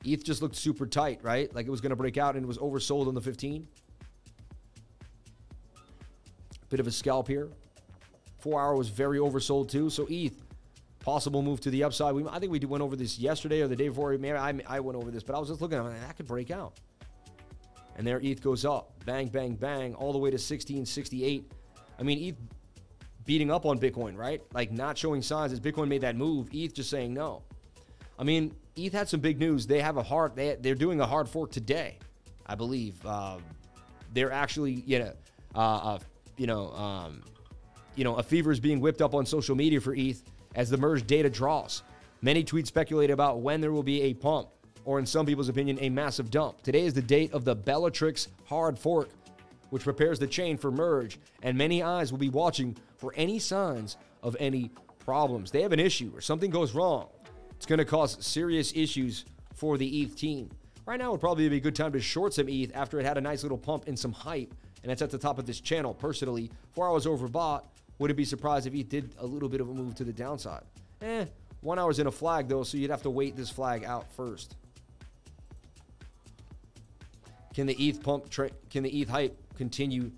ETH 0.04 0.24
just 0.24 0.42
looked 0.42 0.56
super 0.56 0.86
tight, 0.86 1.20
right? 1.22 1.52
Like 1.54 1.66
it 1.66 1.70
was 1.70 1.80
going 1.80 1.90
to 1.90 1.96
break 1.96 2.16
out 2.16 2.36
and 2.36 2.44
it 2.44 2.46
was 2.46 2.58
oversold 2.58 3.08
on 3.08 3.14
the 3.14 3.20
15. 3.20 3.66
Bit 6.70 6.80
of 6.80 6.86
a 6.86 6.92
scalp 6.92 7.26
here. 7.26 7.48
Four 8.38 8.60
hour 8.60 8.76
was 8.76 8.88
very 8.88 9.18
oversold 9.18 9.68
too. 9.68 9.90
So 9.90 10.06
ETH, 10.08 10.40
possible 11.00 11.42
move 11.42 11.60
to 11.62 11.70
the 11.70 11.82
upside. 11.82 12.14
We, 12.14 12.24
I 12.28 12.38
think 12.38 12.52
we 12.52 12.60
went 12.60 12.82
over 12.82 12.94
this 12.94 13.18
yesterday 13.18 13.62
or 13.62 13.68
the 13.68 13.76
day 13.76 13.88
before. 13.88 14.12
Maybe 14.12 14.36
I, 14.36 14.54
I 14.68 14.80
went 14.80 14.96
over 14.96 15.10
this, 15.10 15.22
but 15.22 15.34
I 15.34 15.38
was 15.38 15.48
just 15.48 15.60
looking 15.60 15.78
at 15.78 15.86
it. 15.86 16.00
That 16.00 16.16
could 16.16 16.28
break 16.28 16.50
out. 16.50 16.74
And 17.96 18.06
there 18.06 18.20
ETH 18.22 18.40
goes 18.40 18.64
up, 18.64 18.92
bang, 19.04 19.26
bang, 19.26 19.54
bang, 19.54 19.94
all 19.94 20.12
the 20.12 20.18
way 20.18 20.30
to 20.30 20.34
1668. 20.34 21.50
I 21.98 22.02
mean, 22.04 22.28
ETH 22.28 22.36
beating 23.28 23.50
up 23.50 23.66
on 23.66 23.78
Bitcoin, 23.78 24.16
right? 24.16 24.40
Like 24.54 24.72
not 24.72 24.96
showing 24.96 25.20
signs 25.20 25.52
as 25.52 25.60
Bitcoin 25.60 25.88
made 25.88 26.00
that 26.00 26.16
move. 26.16 26.48
ETH 26.50 26.72
just 26.72 26.88
saying 26.88 27.12
no. 27.12 27.42
I 28.18 28.24
mean, 28.24 28.54
ETH 28.74 28.94
had 28.94 29.06
some 29.06 29.20
big 29.20 29.38
news. 29.38 29.66
They 29.66 29.82
have 29.82 29.98
a 29.98 30.02
hard, 30.02 30.34
they, 30.34 30.56
they're 30.58 30.74
doing 30.74 31.02
a 31.02 31.06
hard 31.06 31.28
fork 31.28 31.52
today, 31.52 31.98
I 32.46 32.54
believe. 32.54 32.94
Uh, 33.04 33.36
they're 34.14 34.32
actually, 34.32 34.82
you 34.86 35.00
know, 35.00 35.12
uh, 35.54 35.58
uh, 35.58 35.98
you 36.38 36.46
know, 36.46 36.72
um, 36.72 37.22
you 37.96 38.04
know, 38.04 38.14
a 38.14 38.22
fever 38.22 38.50
is 38.50 38.60
being 38.60 38.80
whipped 38.80 39.02
up 39.02 39.14
on 39.14 39.26
social 39.26 39.54
media 39.54 39.78
for 39.78 39.94
ETH 39.94 40.22
as 40.54 40.70
the 40.70 40.78
merge 40.78 41.06
data 41.06 41.28
draws. 41.28 41.82
Many 42.22 42.42
tweets 42.42 42.68
speculate 42.68 43.10
about 43.10 43.42
when 43.42 43.60
there 43.60 43.72
will 43.72 43.82
be 43.82 44.00
a 44.04 44.14
pump 44.14 44.48
or 44.86 44.98
in 44.98 45.04
some 45.04 45.26
people's 45.26 45.50
opinion, 45.50 45.76
a 45.82 45.90
massive 45.90 46.30
dump. 46.30 46.62
Today 46.62 46.86
is 46.86 46.94
the 46.94 47.02
date 47.02 47.34
of 47.34 47.44
the 47.44 47.54
Bellatrix 47.54 48.28
hard 48.46 48.78
fork, 48.78 49.10
which 49.68 49.82
prepares 49.82 50.18
the 50.18 50.26
chain 50.26 50.56
for 50.56 50.70
merge, 50.70 51.18
and 51.42 51.58
many 51.58 51.82
eyes 51.82 52.10
will 52.10 52.18
be 52.18 52.30
watching 52.30 52.74
for 52.98 53.14
any 53.16 53.38
signs 53.38 53.96
of 54.22 54.36
any 54.38 54.70
problems. 54.98 55.50
They 55.50 55.62
have 55.62 55.72
an 55.72 55.80
issue 55.80 56.12
or 56.14 56.20
something 56.20 56.50
goes 56.50 56.74
wrong. 56.74 57.08
It's 57.52 57.66
going 57.66 57.78
to 57.78 57.84
cause 57.84 58.24
serious 58.24 58.72
issues 58.74 59.24
for 59.54 59.78
the 59.78 60.02
ETH 60.02 60.16
team. 60.16 60.50
Right 60.84 60.98
now 60.98 61.12
would 61.12 61.20
probably 61.20 61.48
be 61.48 61.56
a 61.56 61.60
good 61.60 61.74
time 61.74 61.92
to 61.92 62.00
short 62.00 62.34
some 62.34 62.48
ETH 62.48 62.70
after 62.74 63.00
it 63.00 63.04
had 63.04 63.18
a 63.18 63.20
nice 63.20 63.42
little 63.42 63.58
pump 63.58 63.88
and 63.88 63.98
some 63.98 64.12
hype, 64.12 64.54
and 64.82 64.90
that's 64.90 65.02
at 65.02 65.10
the 65.10 65.18
top 65.18 65.38
of 65.38 65.46
this 65.46 65.60
channel. 65.60 65.94
Personally, 65.94 66.50
four 66.72 66.88
hours 66.88 67.06
overbought. 67.06 67.64
Wouldn't 67.98 68.16
be 68.16 68.24
surprised 68.24 68.66
if 68.66 68.74
ETH 68.74 68.88
did 68.88 69.14
a 69.18 69.26
little 69.26 69.48
bit 69.48 69.60
of 69.60 69.68
a 69.68 69.74
move 69.74 69.94
to 69.96 70.04
the 70.04 70.12
downside. 70.12 70.62
Eh, 71.02 71.24
one 71.60 71.78
hour's 71.78 71.98
in 71.98 72.06
a 72.06 72.12
flag 72.12 72.48
though, 72.48 72.62
so 72.62 72.78
you'd 72.78 72.90
have 72.90 73.02
to 73.02 73.10
wait 73.10 73.36
this 73.36 73.50
flag 73.50 73.84
out 73.84 74.10
first. 74.12 74.56
Can 77.54 77.66
the 77.66 77.74
ETH 77.74 78.02
pump? 78.02 78.30
Tra- 78.30 78.50
can 78.70 78.84
the 78.84 79.00
ETH 79.00 79.08
hype 79.08 79.36
continue 79.56 80.12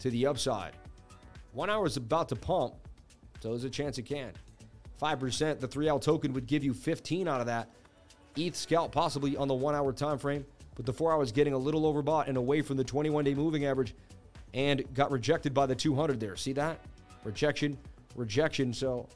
to 0.00 0.10
the 0.10 0.26
upside? 0.26 0.72
One 1.52 1.68
hour 1.68 1.86
is 1.86 1.96
about 1.96 2.30
to 2.30 2.36
pump, 2.36 2.74
so 3.40 3.50
there's 3.50 3.64
a 3.64 3.70
chance 3.70 3.98
it 3.98 4.02
can. 4.02 4.32
Five 4.96 5.20
percent, 5.20 5.60
the 5.60 5.68
three 5.68 5.88
L 5.88 5.98
token 5.98 6.32
would 6.32 6.46
give 6.46 6.64
you 6.64 6.72
15 6.72 7.28
out 7.28 7.40
of 7.40 7.46
that. 7.46 7.68
ETH 8.36 8.56
scalp 8.56 8.92
possibly 8.92 9.36
on 9.36 9.48
the 9.48 9.54
one 9.54 9.74
hour 9.74 9.92
time 9.92 10.18
frame, 10.18 10.46
but 10.74 10.86
the 10.86 10.92
four 10.92 11.12
hours 11.12 11.30
getting 11.30 11.52
a 11.52 11.58
little 11.58 11.82
overbought 11.92 12.28
and 12.28 12.38
away 12.38 12.62
from 12.62 12.78
the 12.78 12.84
21 12.84 13.24
day 13.24 13.34
moving 13.34 13.66
average, 13.66 13.94
and 14.54 14.82
got 14.94 15.10
rejected 15.10 15.52
by 15.52 15.66
the 15.66 15.74
200 15.74 16.18
there. 16.18 16.36
See 16.36 16.54
that? 16.54 16.78
Rejection, 17.24 17.76
rejection. 18.14 18.72
So 18.72 19.06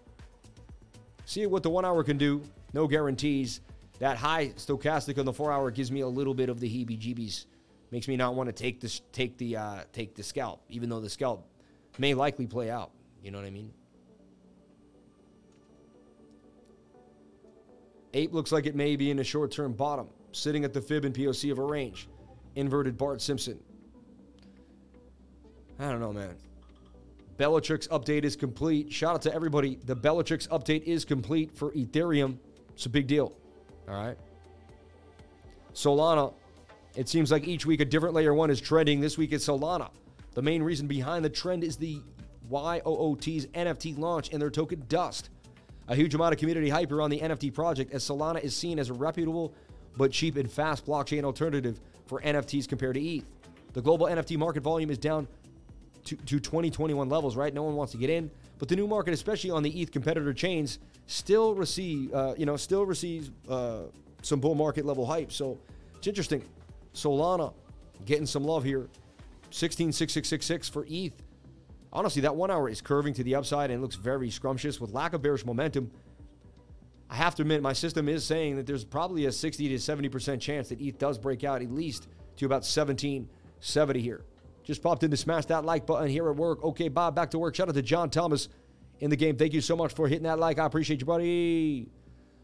see 1.25 1.47
what 1.47 1.63
the 1.63 1.71
one 1.71 1.85
hour 1.85 2.05
can 2.05 2.19
do. 2.19 2.43
No 2.75 2.87
guarantees. 2.87 3.61
That 3.99 4.19
high 4.19 4.49
stochastic 4.57 5.19
on 5.19 5.25
the 5.25 5.33
four 5.33 5.51
hour 5.51 5.71
gives 5.71 5.91
me 5.91 6.01
a 6.01 6.09
little 6.09 6.35
bit 6.35 6.51
of 6.51 6.61
the 6.61 6.69
heebie 6.69 7.01
jeebies 7.01 7.47
Makes 7.91 8.09
me 8.09 8.17
not 8.17 8.35
want 8.35 8.49
to 8.49 8.53
take 8.53 8.81
this 8.81 9.01
take 9.13 9.39
the 9.39 9.57
uh, 9.57 9.81
take 9.93 10.15
the 10.15 10.23
scalp, 10.23 10.63
even 10.69 10.89
though 10.89 11.01
the 11.01 11.09
scalp 11.09 11.49
may 11.99 12.15
likely 12.15 12.47
play 12.47 12.71
out. 12.71 12.91
You 13.23 13.31
know 13.31 13.39
what 13.39 13.47
I 13.47 13.51
mean? 13.51 13.73
Ape 18.15 18.33
looks 18.33 18.53
like 18.53 18.67
it 18.67 18.75
may 18.75 18.97
be 18.97 19.11
in 19.11 19.19
a 19.19 19.25
short 19.25 19.51
term 19.51 19.73
bottom, 19.73 20.09
sitting 20.33 20.65
at 20.65 20.73
the 20.73 20.81
fib 20.81 21.05
and 21.05 21.15
POC 21.15 21.53
of 21.53 21.59
a 21.59 21.63
range. 21.63 22.09
Inverted 22.55 22.97
Bart 22.97 23.21
Simpson. 23.21 23.59
I 25.79 25.91
don't 25.91 26.01
know, 26.01 26.13
man. 26.13 26.35
Bellatrix 27.37 27.87
update 27.89 28.25
is 28.25 28.35
complete. 28.35 28.91
Shout 28.91 29.15
out 29.17 29.23
to 29.23 29.35
everybody. 29.35 29.79
The 29.85 29.95
Bellatrix 29.95 30.47
update 30.47 30.85
is 30.85 31.05
complete 31.05 31.55
for 31.55 31.73
Ethereum. 31.73 32.39
It's 32.73 32.87
a 32.87 32.89
big 32.89 33.07
deal. 33.07 33.35
All 33.89 33.95
right. 33.95 34.17
Solana. 35.75 36.33
It 36.95 37.11
seems 37.11 37.31
like 37.31 37.47
each 37.47 37.67
week 37.67 37.81
a 37.81 37.85
different 37.85 38.15
layer 38.15 38.33
one 38.33 38.49
is 38.49 38.59
trending. 38.59 39.01
This 39.01 39.19
week 39.19 39.33
it's 39.33 39.47
Solana. 39.47 39.91
The 40.37 40.43
main 40.43 40.63
reason 40.63 40.87
behind 40.87 41.25
the 41.25 41.31
trend 41.31 41.65
is 41.65 41.79
the 41.79 42.03
YOOT's 42.51 43.47
NFT 43.47 43.99
launch 43.99 44.31
and 44.35 44.41
their 44.41 44.51
token 44.51 44.85
Dust. 44.87 45.31
A 45.89 45.95
huge 45.95 46.15
amount 46.15 46.35
of 46.35 46.39
community 46.39 46.69
hype 46.69 46.93
around 46.93 47.09
the 47.09 47.21
NFT 47.21 47.55
project 47.55 47.95
as 47.95 48.05
Solana 48.05 48.45
is 48.45 48.55
seen 48.55 48.79
as 48.79 48.91
a 48.91 48.93
reputable 48.93 49.55
but 49.97 50.13
cheap 50.13 50.37
and 50.37 50.51
fast 50.53 50.85
blockchain 50.85 51.25
alternative 51.25 51.81
for 52.07 52.21
NFTs 52.21 52.69
compared 52.69 52.97
to 52.97 53.01
ETH. 53.01 53.25
The 53.73 53.81
global 53.81 54.09
NFT 54.09 54.37
market 54.37 54.63
volume 54.63 54.91
is 54.91 54.99
down 54.99 55.27
to, 56.05 56.17
to 56.17 56.39
2021 56.39 57.09
levels, 57.09 57.35
right? 57.35 57.55
No 57.55 57.63
one 57.63 57.75
wants 57.75 57.93
to 57.93 57.99
get 57.99 58.11
in, 58.11 58.31
but 58.59 58.69
the 58.69 58.77
new 58.77 58.87
market, 58.87 59.15
especially 59.15 59.51
on 59.51 59.63
the 59.63 59.81
ETH 59.81 59.91
competitor 59.91 60.35
chains, 60.35 60.81
still 61.07 61.55
receive, 61.55 62.13
uh, 62.13 62.35
you 62.37 62.45
know, 62.45 62.59
still 62.59 62.85
receives 62.85 63.31
uh, 63.49 63.85
some 64.21 64.41
bull 64.41 64.55
market 64.55 64.85
level 64.85 65.07
hype. 65.07 65.33
So 65.33 65.59
it's 65.97 66.07
interesting. 66.07 66.45
Solana 66.93 67.55
getting 68.05 68.27
some 68.27 68.45
love 68.45 68.65
here. 68.65 68.87
166666 69.49 70.69
for 70.69 70.87
ETH. 70.89 71.23
Honestly, 71.93 72.23
that 72.23 72.37
one 72.37 72.51
hour 72.51 72.69
is 72.69 72.81
curving 72.81 73.15
to 73.15 73.25
the 73.25 73.35
upside 73.35 73.71
and 73.71 73.81
looks 73.81 73.97
very 73.97 74.31
scrumptious 74.31 74.81
with 74.81 74.93
lack 74.93 75.13
of 75.13 75.23
bearish 75.23 75.47
momentum. 75.47 75.91
I 77.09 77.15
have 77.15 77.35
to 77.37 77.43
admit, 77.43 77.63
my 77.63 77.73
system 77.73 78.09
is 78.09 78.25
saying 78.25 78.57
that 78.57 78.67
there's 78.67 78.85
probably 78.85 79.27
a 79.27 79.33
60 79.33 79.69
to 79.69 79.75
70% 79.77 80.41
chance 80.41 80.69
that 80.69 80.81
ETH 80.81 80.99
does 80.99 81.19
break 81.19 81.45
out 81.45 81.63
at 81.63 81.71
least 81.71 82.09
to 82.37 82.47
about 82.47 82.65
1770 82.65 84.01
here. 84.01 84.25
Just 84.65 84.83
popped 84.83 85.05
in 85.05 85.11
to 85.13 85.17
smash 85.17 85.47
that 85.47 85.65
like 85.65 85.87
button 85.87 86.09
here 86.09 86.29
at 86.29 86.37
work. 86.37 86.63
Okay, 86.65 86.89
Bob, 86.89 87.15
back 87.15 87.31
to 87.31 87.39
work. 87.39 87.55
Shout 87.55 87.69
out 87.69 87.77
to 87.77 87.83
John 87.83 88.11
Thomas 88.11 88.49
in 88.99 89.11
the 89.11 89.17
game. 89.17 89.37
Thank 89.37 89.53
you 89.53 89.61
so 89.61 89.77
much 89.77 89.95
for 89.95 90.09
hitting 90.09 90.25
that 90.25 90.41
like. 90.41 90.59
I 90.59 90.67
appreciate 90.67 91.01
you, 91.01 91.07
buddy. 91.07 91.89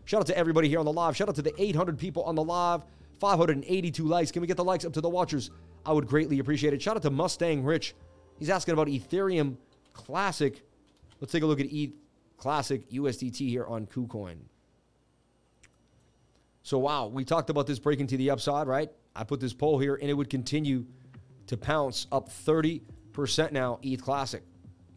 Shout 0.04 0.20
out 0.20 0.26
to 0.28 0.36
everybody 0.38 0.68
here 0.68 0.78
on 0.78 0.84
the 0.84 0.92
live. 0.92 1.16
Shout 1.16 1.28
out 1.28 1.34
to 1.34 1.42
the 1.42 1.52
800 1.60 1.98
people 1.98 2.22
on 2.22 2.36
the 2.36 2.44
live. 2.44 2.84
582 3.18 4.04
likes. 4.04 4.30
Can 4.30 4.40
we 4.40 4.46
get 4.46 4.56
the 4.56 4.64
likes 4.64 4.84
up 4.84 4.92
to 4.94 5.00
the 5.00 5.08
watchers? 5.08 5.50
I 5.84 5.92
would 5.92 6.06
greatly 6.06 6.38
appreciate 6.38 6.72
it. 6.72 6.82
Shout 6.82 6.96
out 6.96 7.02
to 7.02 7.10
Mustang 7.10 7.64
Rich. 7.64 7.94
He's 8.38 8.50
asking 8.50 8.72
about 8.72 8.88
Ethereum 8.88 9.56
Classic. 9.92 10.62
Let's 11.20 11.32
take 11.32 11.42
a 11.42 11.46
look 11.46 11.60
at 11.60 11.66
ETH 11.66 11.92
Classic 12.36 12.88
USDT 12.90 13.48
here 13.48 13.66
on 13.66 13.86
KuCoin. 13.86 14.36
So, 16.62 16.78
wow, 16.78 17.06
we 17.06 17.24
talked 17.24 17.50
about 17.50 17.66
this 17.66 17.78
breaking 17.78 18.06
to 18.08 18.16
the 18.16 18.30
upside, 18.30 18.68
right? 18.68 18.90
I 19.16 19.24
put 19.24 19.40
this 19.40 19.52
poll 19.52 19.78
here, 19.78 19.96
and 19.96 20.08
it 20.08 20.14
would 20.14 20.30
continue 20.30 20.86
to 21.48 21.56
pounce 21.56 22.06
up 22.12 22.28
30% 22.28 22.80
now, 23.52 23.78
ETH 23.82 24.02
Classic. 24.02 24.42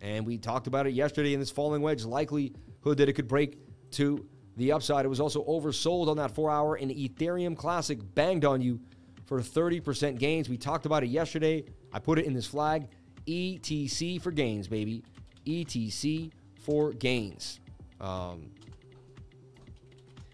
And 0.01 0.25
we 0.25 0.37
talked 0.37 0.67
about 0.67 0.85
it 0.85 0.93
yesterday 0.93 1.33
in 1.33 1.39
this 1.39 1.49
falling 1.49 1.81
wedge 1.81 2.03
likelihood 2.05 2.97
that 2.97 3.09
it 3.09 3.13
could 3.13 3.27
break 3.27 3.57
to 3.91 4.25
the 4.57 4.71
upside. 4.71 5.05
It 5.05 5.09
was 5.09 5.19
also 5.19 5.43
oversold 5.45 6.07
on 6.07 6.17
that 6.17 6.31
four 6.31 6.51
hour, 6.51 6.75
and 6.75 6.91
Ethereum 6.91 7.57
Classic 7.57 7.99
banged 8.13 8.45
on 8.45 8.61
you 8.61 8.79
for 9.25 9.39
30% 9.39 10.17
gains. 10.19 10.49
We 10.49 10.57
talked 10.57 10.85
about 10.85 11.03
it 11.03 11.07
yesterday. 11.07 11.65
I 11.91 11.99
put 11.99 12.19
it 12.19 12.25
in 12.25 12.33
this 12.33 12.47
flag 12.47 12.87
ETC 13.27 14.21
for 14.21 14.31
gains, 14.31 14.67
baby. 14.67 15.03
ETC 15.45 16.31
for 16.61 16.91
gains. 16.93 17.59
Um, 17.99 18.51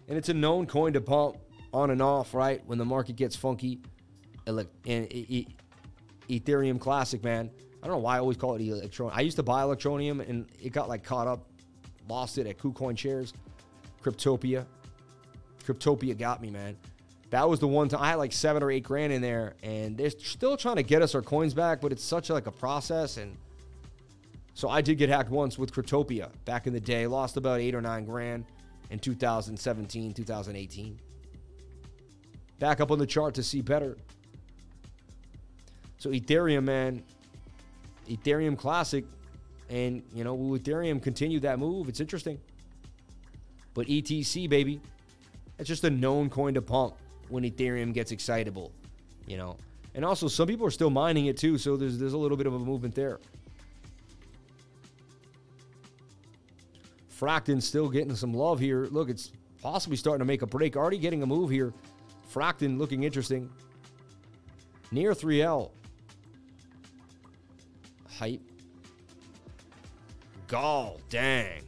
and 0.08 0.18
it's 0.18 0.28
a 0.28 0.34
known 0.34 0.66
coin 0.66 0.92
to 0.92 1.00
pump 1.00 1.36
on 1.72 1.90
and 1.90 2.02
off, 2.02 2.34
right? 2.34 2.62
When 2.66 2.78
the 2.78 2.84
market 2.84 3.16
gets 3.16 3.36
funky. 3.36 3.80
And 4.46 4.66
Ethereum 6.28 6.80
Classic, 6.80 7.22
man. 7.22 7.50
I 7.82 7.86
don't 7.86 7.96
know 7.96 8.02
why 8.02 8.16
I 8.16 8.18
always 8.18 8.36
call 8.36 8.54
it 8.56 8.62
Electron. 8.62 9.10
I 9.14 9.20
used 9.22 9.36
to 9.36 9.42
buy 9.42 9.62
Electroneum 9.62 10.28
and 10.28 10.46
it 10.60 10.72
got 10.72 10.88
like 10.88 11.02
caught 11.02 11.26
up, 11.26 11.46
lost 12.08 12.38
it 12.38 12.46
at 12.46 12.58
KuCoin 12.58 12.96
shares. 12.96 13.32
Cryptopia. 14.02 14.66
Cryptopia 15.64 16.16
got 16.16 16.40
me, 16.42 16.50
man. 16.50 16.76
That 17.32 17.48
was 17.48 17.60
the 17.60 17.66
one 17.66 17.88
time 17.88 18.02
I 18.02 18.10
had 18.10 18.16
like 18.16 18.30
seven 18.30 18.62
or 18.62 18.70
eight 18.70 18.82
grand 18.82 19.10
in 19.10 19.22
there, 19.22 19.54
and 19.62 19.96
they're 19.96 20.10
still 20.10 20.54
trying 20.58 20.76
to 20.76 20.82
get 20.82 21.00
us 21.00 21.14
our 21.14 21.22
coins 21.22 21.54
back, 21.54 21.80
but 21.80 21.90
it's 21.90 22.04
such 22.04 22.28
like 22.28 22.46
a 22.46 22.50
process. 22.52 23.16
And 23.16 23.38
so 24.52 24.68
I 24.68 24.82
did 24.82 24.98
get 24.98 25.08
hacked 25.08 25.30
once 25.30 25.56
with 25.56 25.72
Cryptopia 25.72 26.28
back 26.44 26.66
in 26.66 26.74
the 26.74 26.80
day. 26.80 27.06
Lost 27.06 27.38
about 27.38 27.60
eight 27.60 27.74
or 27.74 27.80
nine 27.80 28.04
grand 28.04 28.44
in 28.90 28.98
2017, 28.98 30.12
2018. 30.12 31.00
Back 32.58 32.82
up 32.82 32.90
on 32.90 32.98
the 32.98 33.06
chart 33.06 33.32
to 33.36 33.42
see 33.42 33.62
better. 33.62 33.96
So 35.96 36.10
Ethereum, 36.10 36.64
man, 36.64 37.02
Ethereum 38.10 38.58
Classic, 38.58 39.06
and 39.70 40.02
you 40.14 40.22
know, 40.22 40.34
will 40.34 40.58
Ethereum 40.58 41.02
continue 41.02 41.40
that 41.40 41.58
move? 41.58 41.88
It's 41.88 42.00
interesting. 42.00 42.38
But 43.72 43.86
ETC, 43.86 44.50
baby, 44.50 44.82
it's 45.58 45.66
just 45.66 45.84
a 45.84 45.90
known 45.90 46.28
coin 46.28 46.52
to 46.52 46.60
pump 46.60 46.96
when 47.32 47.44
Ethereum 47.44 47.92
gets 47.94 48.12
excitable, 48.12 48.72
you 49.26 49.36
know. 49.36 49.56
And 49.94 50.04
also, 50.04 50.28
some 50.28 50.46
people 50.46 50.66
are 50.66 50.70
still 50.70 50.90
mining 50.90 51.26
it 51.26 51.36
too, 51.36 51.58
so 51.58 51.76
there's 51.76 51.98
there's 51.98 52.12
a 52.12 52.18
little 52.18 52.36
bit 52.36 52.46
of 52.46 52.54
a 52.54 52.58
movement 52.58 52.94
there. 52.94 53.18
Fracton 57.18 57.62
still 57.62 57.88
getting 57.88 58.14
some 58.14 58.34
love 58.34 58.58
here. 58.58 58.86
Look, 58.90 59.08
it's 59.08 59.32
possibly 59.62 59.96
starting 59.96 60.18
to 60.20 60.24
make 60.24 60.42
a 60.42 60.46
break. 60.46 60.76
Already 60.76 60.98
getting 60.98 61.22
a 61.22 61.26
move 61.26 61.50
here. 61.50 61.72
Fracton 62.32 62.78
looking 62.78 63.04
interesting. 63.04 63.48
Near 64.90 65.12
3L. 65.12 65.70
Hype. 68.18 68.42
Gall, 70.48 71.00
dang. 71.08 71.62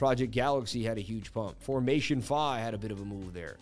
Project 0.00 0.32
Galaxy 0.32 0.82
had 0.82 0.96
a 0.96 1.02
huge 1.02 1.30
pump. 1.30 1.60
Formation 1.60 2.22
Fi 2.22 2.58
had 2.58 2.72
a 2.72 2.78
bit 2.78 2.90
of 2.90 3.02
a 3.02 3.04
move 3.04 3.34
there. 3.34 3.58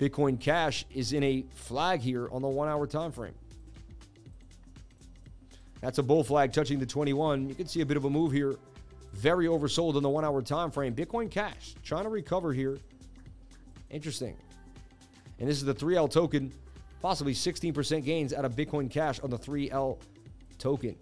Bitcoin 0.00 0.40
Cash 0.40 0.84
is 0.92 1.12
in 1.12 1.22
a 1.22 1.44
flag 1.54 2.00
here 2.00 2.28
on 2.32 2.42
the 2.42 2.48
one 2.48 2.66
hour 2.66 2.88
time 2.88 3.12
frame. 3.12 3.36
That's 5.80 5.98
a 5.98 6.02
bull 6.02 6.24
flag 6.24 6.52
touching 6.52 6.80
the 6.80 6.86
21. 6.86 7.48
You 7.48 7.54
can 7.54 7.68
see 7.68 7.82
a 7.82 7.86
bit 7.86 7.96
of 7.96 8.04
a 8.04 8.10
move 8.10 8.32
here. 8.32 8.56
Very 9.12 9.46
oversold 9.46 9.94
on 9.94 10.02
the 10.02 10.08
one 10.08 10.24
hour 10.24 10.42
time 10.42 10.72
frame. 10.72 10.92
Bitcoin 10.92 11.30
Cash 11.30 11.76
trying 11.84 12.02
to 12.02 12.10
recover 12.10 12.52
here. 12.52 12.76
Interesting. 13.90 14.36
And 15.38 15.48
this 15.48 15.58
is 15.58 15.64
the 15.64 15.72
3L 15.72 16.10
token, 16.10 16.52
possibly 17.00 17.32
16% 17.32 18.04
gains 18.04 18.34
out 18.34 18.44
of 18.44 18.56
Bitcoin 18.56 18.90
Cash 18.90 19.20
on 19.20 19.30
the 19.30 19.38
3L 19.38 19.98
token. 20.58 20.96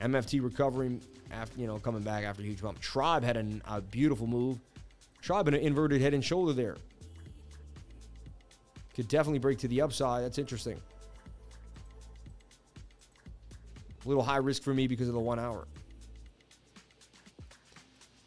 MFT 0.00 0.42
recovering 0.42 1.00
after 1.34 1.60
you 1.60 1.66
know 1.66 1.78
coming 1.78 2.02
back 2.02 2.24
after 2.24 2.42
a 2.42 2.46
huge 2.46 2.62
bump. 2.62 2.80
Tribe 2.80 3.22
had 3.22 3.36
an, 3.36 3.62
a 3.66 3.80
beautiful 3.80 4.26
move. 4.26 4.58
Tribe 5.20 5.48
in 5.48 5.54
an 5.54 5.60
inverted 5.60 6.00
head 6.00 6.14
and 6.14 6.24
shoulder 6.24 6.52
there. 6.52 6.76
Could 8.94 9.08
definitely 9.08 9.40
break 9.40 9.58
to 9.58 9.68
the 9.68 9.80
upside. 9.80 10.24
That's 10.24 10.38
interesting. 10.38 10.80
A 14.04 14.08
little 14.08 14.22
high 14.22 14.36
risk 14.36 14.62
for 14.62 14.74
me 14.74 14.86
because 14.86 15.08
of 15.08 15.14
the 15.14 15.20
one 15.20 15.38
hour. 15.38 15.66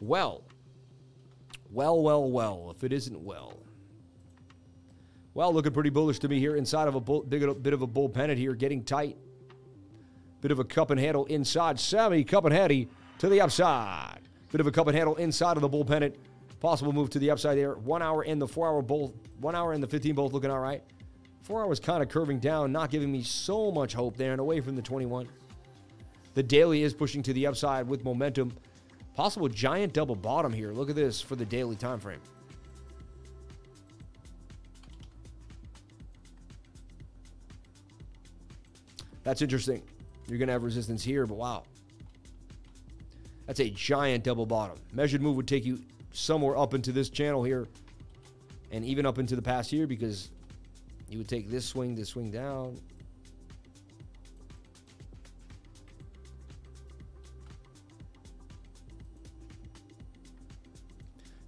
Well, 0.00 0.42
well, 1.72 2.02
well, 2.02 2.30
well. 2.30 2.74
If 2.76 2.84
it 2.84 2.92
isn't 2.92 3.20
well. 3.20 3.54
Well, 5.34 5.52
looking 5.52 5.72
pretty 5.72 5.90
bullish 5.90 6.18
to 6.20 6.28
me 6.28 6.40
here 6.40 6.56
inside 6.56 6.88
of 6.88 6.96
a 6.96 7.00
bull, 7.00 7.22
big, 7.22 7.62
bit 7.62 7.72
of 7.72 7.82
a 7.82 7.86
bull 7.86 8.08
pennant 8.08 8.38
here, 8.38 8.54
getting 8.54 8.82
tight. 8.84 9.16
Bit 10.40 10.50
of 10.52 10.58
a 10.58 10.64
cup 10.64 10.90
and 10.90 11.00
handle 11.00 11.24
inside. 11.26 11.80
Sammy 11.80 12.24
cup 12.24 12.44
and 12.44 12.54
handy 12.54 12.88
to 13.18 13.28
the 13.28 13.40
upside. 13.40 14.20
Bit 14.50 14.60
of 14.60 14.66
a 14.66 14.70
cup 14.70 14.86
and 14.86 14.96
handle 14.96 15.16
inside 15.16 15.56
of 15.56 15.62
the 15.62 15.68
bull 15.68 15.84
pennant. 15.84 16.14
Possible 16.60 16.92
move 16.92 17.10
to 17.10 17.18
the 17.18 17.30
upside 17.30 17.58
there. 17.58 17.74
One 17.74 18.02
hour 18.02 18.24
in 18.24 18.38
the 18.38 18.46
four 18.46 18.68
hour 18.68 18.82
both. 18.82 19.12
One 19.40 19.54
hour 19.54 19.72
in 19.72 19.80
the 19.80 19.86
15 19.86 20.14
both 20.14 20.32
looking 20.32 20.50
all 20.50 20.60
right. 20.60 20.82
Four 21.42 21.64
hours 21.64 21.80
kind 21.80 22.02
of 22.02 22.08
curving 22.08 22.40
down, 22.40 22.72
not 22.72 22.90
giving 22.90 23.10
me 23.10 23.22
so 23.22 23.70
much 23.70 23.94
hope 23.94 24.16
there 24.16 24.32
and 24.32 24.40
away 24.40 24.60
from 24.60 24.76
the 24.76 24.82
21. 24.82 25.28
The 26.34 26.42
daily 26.42 26.82
is 26.82 26.92
pushing 26.92 27.22
to 27.22 27.32
the 27.32 27.46
upside 27.46 27.88
with 27.88 28.04
momentum. 28.04 28.52
Possible 29.14 29.48
giant 29.48 29.92
double 29.92 30.14
bottom 30.14 30.52
here. 30.52 30.72
Look 30.72 30.90
at 30.90 30.96
this 30.96 31.20
for 31.20 31.36
the 31.36 31.44
daily 31.44 31.74
time 31.74 31.98
frame. 31.98 32.20
That's 39.24 39.42
interesting. 39.42 39.82
You're 40.28 40.38
going 40.38 40.48
to 40.48 40.52
have 40.52 40.62
resistance 40.62 41.02
here, 41.02 41.26
but 41.26 41.36
wow. 41.36 41.64
That's 43.46 43.60
a 43.60 43.70
giant 43.70 44.24
double 44.24 44.44
bottom. 44.44 44.76
Measured 44.92 45.22
move 45.22 45.36
would 45.36 45.48
take 45.48 45.64
you 45.64 45.80
somewhere 46.12 46.56
up 46.56 46.74
into 46.74 46.92
this 46.92 47.08
channel 47.08 47.42
here 47.42 47.66
and 48.70 48.84
even 48.84 49.06
up 49.06 49.18
into 49.18 49.36
the 49.36 49.42
past 49.42 49.72
year 49.72 49.86
because 49.86 50.30
You 51.10 51.18
would 51.18 51.28
take 51.28 51.50
this 51.50 51.64
swing, 51.64 51.94
this 51.94 52.10
swing 52.10 52.30
down. 52.30 52.78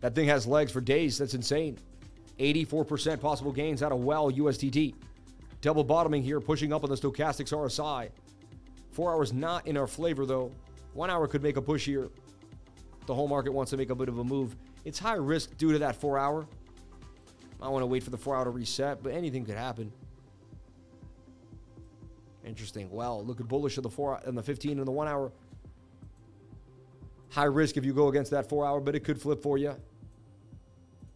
That 0.01 0.15
thing 0.15 0.29
has 0.29 0.47
legs 0.47 0.73
for 0.73 0.81
days. 0.81 1.19
That's 1.19 1.35
insane. 1.35 1.77
84% 2.39 3.21
possible 3.21 3.53
gains 3.53 3.83
out 3.83 3.93
of 3.93 4.03
well 4.03 4.33
USDT. 4.33 4.95
Double 5.61 5.85
bottoming 5.85 6.23
here, 6.23 6.41
pushing 6.41 6.73
up 6.73 6.85
on 6.85 6.89
the 6.89 6.97
stochastics 6.97 7.53
RSI. 7.53 8.09
Four 8.93 9.13
hours 9.13 9.33
not 9.33 9.67
in 9.67 9.77
our 9.77 9.87
flavor 9.87 10.27
though. 10.27 10.53
One 10.95 11.11
hour 11.11 11.27
could 11.27 11.43
make 11.43 11.57
a 11.57 11.63
push 11.63 11.87
here. 11.87 12.09
The 13.07 13.15
whole 13.15 13.29
market 13.29 13.53
wants 13.53 13.71
to 13.71 13.77
make 13.77 13.91
a 13.91 13.95
bit 13.95 14.09
of 14.09 14.19
a 14.19 14.25
move. 14.25 14.57
It's 14.85 14.99
high 14.99 15.15
risk 15.15 15.57
due 15.57 15.73
to 15.73 15.79
that 15.81 15.97
four 15.97 16.19
hour. 16.19 16.47
I 17.63 17.69
want 17.69 17.83
to 17.83 17.87
wait 17.87 18.03
for 18.03 18.11
the 18.11 18.17
four 18.17 18.37
hour 18.37 18.45
to 18.45 18.51
reset, 18.51 19.03
but 19.03 19.13
anything 19.13 19.45
could 19.45 19.57
happen. 19.57 19.93
Interesting. 22.45 22.91
Well, 22.91 23.25
look 23.25 23.41
at 23.41 23.49
bullish 23.49 23.77
of 23.77 23.83
the 23.83 23.91
four 23.91 24.21
and 24.25 24.37
the 24.37 24.43
15 24.43 24.79
and 24.79 24.87
the 24.87 24.93
one 24.93 25.09
hour. 25.09 25.31
High 27.31 27.45
risk 27.45 27.77
if 27.77 27.85
you 27.85 27.93
go 27.93 28.09
against 28.09 28.31
that 28.33 28.49
four 28.49 28.67
hour, 28.67 28.81
but 28.81 28.97
it 28.97 29.01
could 29.01 29.21
flip 29.21 29.43
for 29.43 29.59
you. 29.59 29.77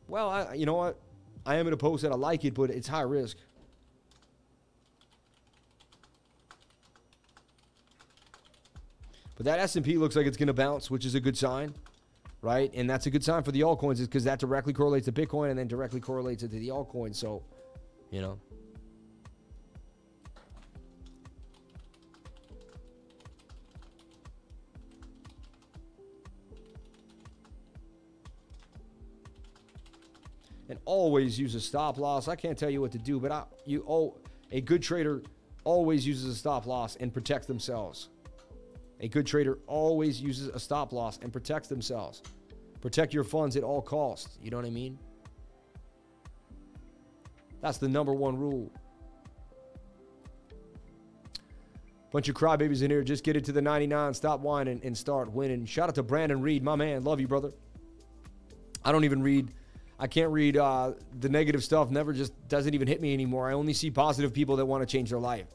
Well, 0.07 0.29
I, 0.29 0.55
you 0.55 0.67
know 0.67 0.75
what? 0.75 0.99
I 1.47 1.57
am 1.57 1.67
in 1.67 1.73
a 1.73 1.77
post 1.77 2.03
that 2.03 2.13
I 2.13 2.15
like 2.15 2.45
it, 2.45 2.55
but 2.55 2.71
it's 2.71 2.87
high 2.87 3.03
risk. 3.03 3.37
But 9.37 9.47
that 9.47 9.59
S&P 9.59 9.97
looks 9.99 10.15
like 10.15 10.27
it's 10.27 10.37
going 10.37 10.47
to 10.47 10.55
bounce, 10.55 10.91
which 10.91 11.05
is 11.05 11.15
a 11.15 11.21
good 11.21 11.37
sign, 11.37 11.75
right? 12.41 12.71
And 12.75 12.89
that's 12.89 13.07
a 13.07 13.11
good 13.11 13.25
sign 13.25 13.43
for 13.43 13.51
the 13.51 13.63
altcoins 13.63 13.99
because 14.01 14.25
that 14.25 14.39
directly 14.39 14.73
correlates 14.73 15.07
to 15.07 15.13
Bitcoin 15.13 15.51
and 15.51 15.59
then 15.59 15.67
directly 15.67 16.01
correlates 16.01 16.43
it 16.43 16.51
to 16.53 16.59
the 16.59 16.69
altcoin. 16.69 17.15
So, 17.15 17.43
you 18.11 18.21
know. 18.21 18.39
And 30.69 30.79
always 30.87 31.39
use 31.39 31.55
a 31.55 31.61
stop 31.61 31.99
loss. 31.99 32.27
I 32.27 32.37
can't 32.37 32.57
tell 32.57 32.71
you 32.71 32.81
what 32.81 32.93
to 32.93 32.99
do, 32.99 33.21
but 33.21 33.33
I, 33.33 33.45
you 33.67 33.85
oh, 33.87 34.17
a 34.51 34.61
good 34.61 34.83
trader 34.83 35.23
always 35.65 36.07
uses 36.07 36.25
a 36.25 36.35
stop 36.35 36.67
loss 36.67 36.97
and 36.97 37.13
protects 37.13 37.47
themselves. 37.47 38.09
A 39.05 39.09
good 39.09 39.27
trader 39.27 39.59
always 39.67 40.19
uses 40.19 40.49
a 40.49 40.59
stop 40.59 40.91
loss 40.91 41.19
and 41.21 41.31
protects 41.31 41.69
themselves. 41.69 42.23
Protect 42.81 43.13
your 43.13 43.23
funds 43.23 43.55
at 43.55 43.63
all 43.63 43.83
costs. 43.83 44.39
You 44.41 44.51
know 44.51 44.57
what 44.57 44.65
I 44.65 44.71
mean? 44.71 44.99
That's 47.61 47.77
the 47.77 47.87
number 47.87 48.15
one 48.15 48.39
rule. 48.39 48.73
Bunch 52.13 52.31
of 52.31 52.35
crybabies 52.35 52.83
in 52.83 52.91
here. 52.91 53.03
Just 53.03 53.25
get 53.25 53.37
it 53.37 53.45
to 53.45 53.53
the 53.53 53.61
99, 53.61 54.15
stop 54.15 54.41
whining, 54.41 54.81
and 54.83 54.97
start 54.97 55.31
winning. 55.31 55.67
Shout 55.67 55.91
out 55.91 55.97
to 55.97 56.03
Brandon 56.03 56.41
Reed, 56.41 56.63
my 56.63 56.75
man. 56.75 57.05
Love 57.05 57.21
you, 57.21 57.29
brother. 57.29 57.53
I 58.87 58.91
don't 58.91 59.05
even 59.05 59.23
read. 59.23 59.53
I 59.99 60.07
can't 60.07 60.33
read 60.33 60.57
uh, 60.57 60.95
the 61.21 61.29
negative 61.29 61.63
stuff. 61.63 61.91
Never 61.91 62.15
just 62.15 62.33
doesn't 62.49 62.73
even 62.73 62.89
hit 62.89 63.03
me 63.03 63.13
anymore. 63.13 63.51
I 63.51 63.53
only 63.53 63.75
see 63.75 63.91
positive 63.91 64.33
people 64.33 64.57
that 64.57 64.65
want 64.65 64.81
to 64.81 64.87
change 64.91 65.11
their 65.11 65.19
life. 65.19 65.49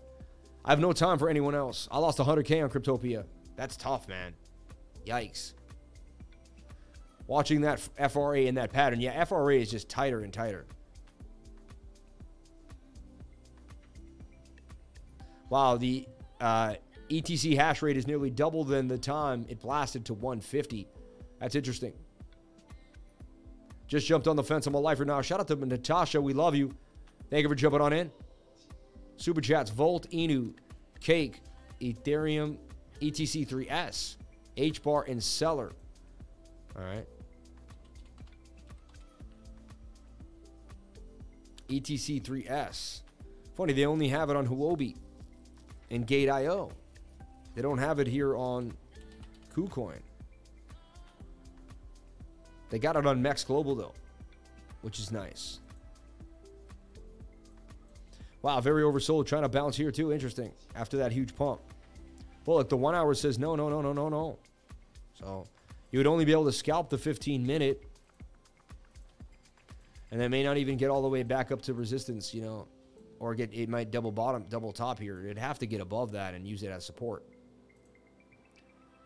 I 0.63 0.69
have 0.69 0.79
no 0.79 0.93
time 0.93 1.17
for 1.17 1.29
anyone 1.29 1.55
else. 1.55 1.87
I 1.89 1.97
lost 1.97 2.19
100K 2.19 2.63
on 2.63 2.69
Cryptopia. 2.69 3.25
That's 3.60 3.76
tough, 3.76 4.07
man. 4.07 4.32
Yikes. 5.05 5.51
Watching 7.28 7.60
that 7.60 7.82
FRA 8.10 8.43
in 8.43 8.55
that 8.55 8.72
pattern. 8.72 9.01
Yeah, 9.01 9.26
FRA 9.26 9.55
is 9.55 9.70
just 9.70 9.89
tighter 9.89 10.22
and 10.22 10.32
tighter. 10.32 10.66
Wow, 15.49 15.76
the 15.76 16.07
uh, 16.39 16.76
ETC 17.10 17.57
hash 17.57 17.82
rate 17.82 17.97
is 17.97 18.07
nearly 18.07 18.30
double 18.30 18.64
than 18.64 18.88
the 18.88 18.97
time 18.97 19.45
it 19.49 19.60
blasted 19.60 20.05
to 20.05 20.14
150. 20.14 20.88
That's 21.41 21.55
interesting. 21.55 21.91
Just 23.88 24.07
jumped 24.07 24.30
on 24.30 24.38
the 24.38 24.43
fence. 24.43 24.68
I'm 24.68 24.74
a 24.74 24.80
lifer 24.80 25.03
now. 25.03 25.22
Shout 25.22 25.41
out 25.41 25.49
to 25.49 25.57
Natasha. 25.57 26.22
We 26.22 26.32
love 26.32 26.55
you. 26.55 26.74
Thank 27.30 27.43
you 27.43 27.49
for 27.49 27.55
jumping 27.55 27.82
on 27.82 27.91
in. 27.91 28.10
Super 29.18 29.41
chats 29.41 29.70
Volt, 29.70 30.10
Inu, 30.12 30.53
Cake, 31.01 31.41
Ethereum, 31.82 32.57
ETC3S, 33.01 34.17
H 34.57 34.83
bar, 34.83 35.05
and 35.07 35.23
Celer. 35.23 35.71
All 36.75 36.83
right. 36.83 37.05
ETC3S. 41.69 43.01
Funny, 43.55 43.73
they 43.73 43.85
only 43.85 44.07
have 44.07 44.29
it 44.29 44.35
on 44.35 44.47
Huobi 44.47 44.95
and 45.91 46.05
Gate.io. 46.05 46.71
They 47.55 47.61
don't 47.61 47.77
have 47.77 47.99
it 47.99 48.07
here 48.07 48.35
on 48.35 48.73
KuCoin. 49.53 49.99
They 52.69 52.79
got 52.79 52.95
it 52.95 53.05
on 53.05 53.21
Mex 53.21 53.43
Global 53.43 53.75
though, 53.75 53.93
which 54.81 54.99
is 54.99 55.11
nice. 55.11 55.59
Wow, 58.41 58.61
very 58.61 58.83
oversold. 58.83 59.25
Trying 59.25 59.41
to 59.41 59.49
bounce 59.49 59.75
here 59.75 59.91
too. 59.91 60.13
Interesting. 60.13 60.51
After 60.75 60.97
that 60.97 61.11
huge 61.11 61.35
pump. 61.35 61.59
Well, 62.49 62.57
look, 62.57 62.69
the 62.69 62.77
one 62.77 62.95
hour 62.95 63.13
says 63.13 63.37
no, 63.37 63.55
no, 63.55 63.69
no, 63.69 63.79
no, 63.79 63.93
no, 63.93 64.09
no. 64.09 64.39
So 65.13 65.45
you 65.91 65.99
would 65.99 66.07
only 66.07 66.25
be 66.25 66.31
able 66.31 66.45
to 66.45 66.51
scalp 66.51 66.89
the 66.89 66.97
15 66.97 67.45
minute. 67.45 67.83
And 70.09 70.19
that 70.19 70.29
may 70.29 70.41
not 70.41 70.57
even 70.57 70.75
get 70.75 70.89
all 70.89 71.03
the 71.03 71.07
way 71.07 71.21
back 71.21 71.51
up 71.51 71.61
to 71.61 71.75
resistance, 71.75 72.33
you 72.33 72.41
know, 72.41 72.67
or 73.19 73.35
get 73.35 73.53
it 73.53 73.69
might 73.69 73.91
double 73.91 74.11
bottom, 74.11 74.45
double 74.49 74.71
top 74.71 74.97
here. 74.97 75.21
It'd 75.21 75.37
have 75.37 75.59
to 75.59 75.67
get 75.67 75.79
above 75.79 76.11
that 76.13 76.33
and 76.33 76.47
use 76.47 76.63
it 76.63 76.71
as 76.71 76.83
support. 76.83 77.23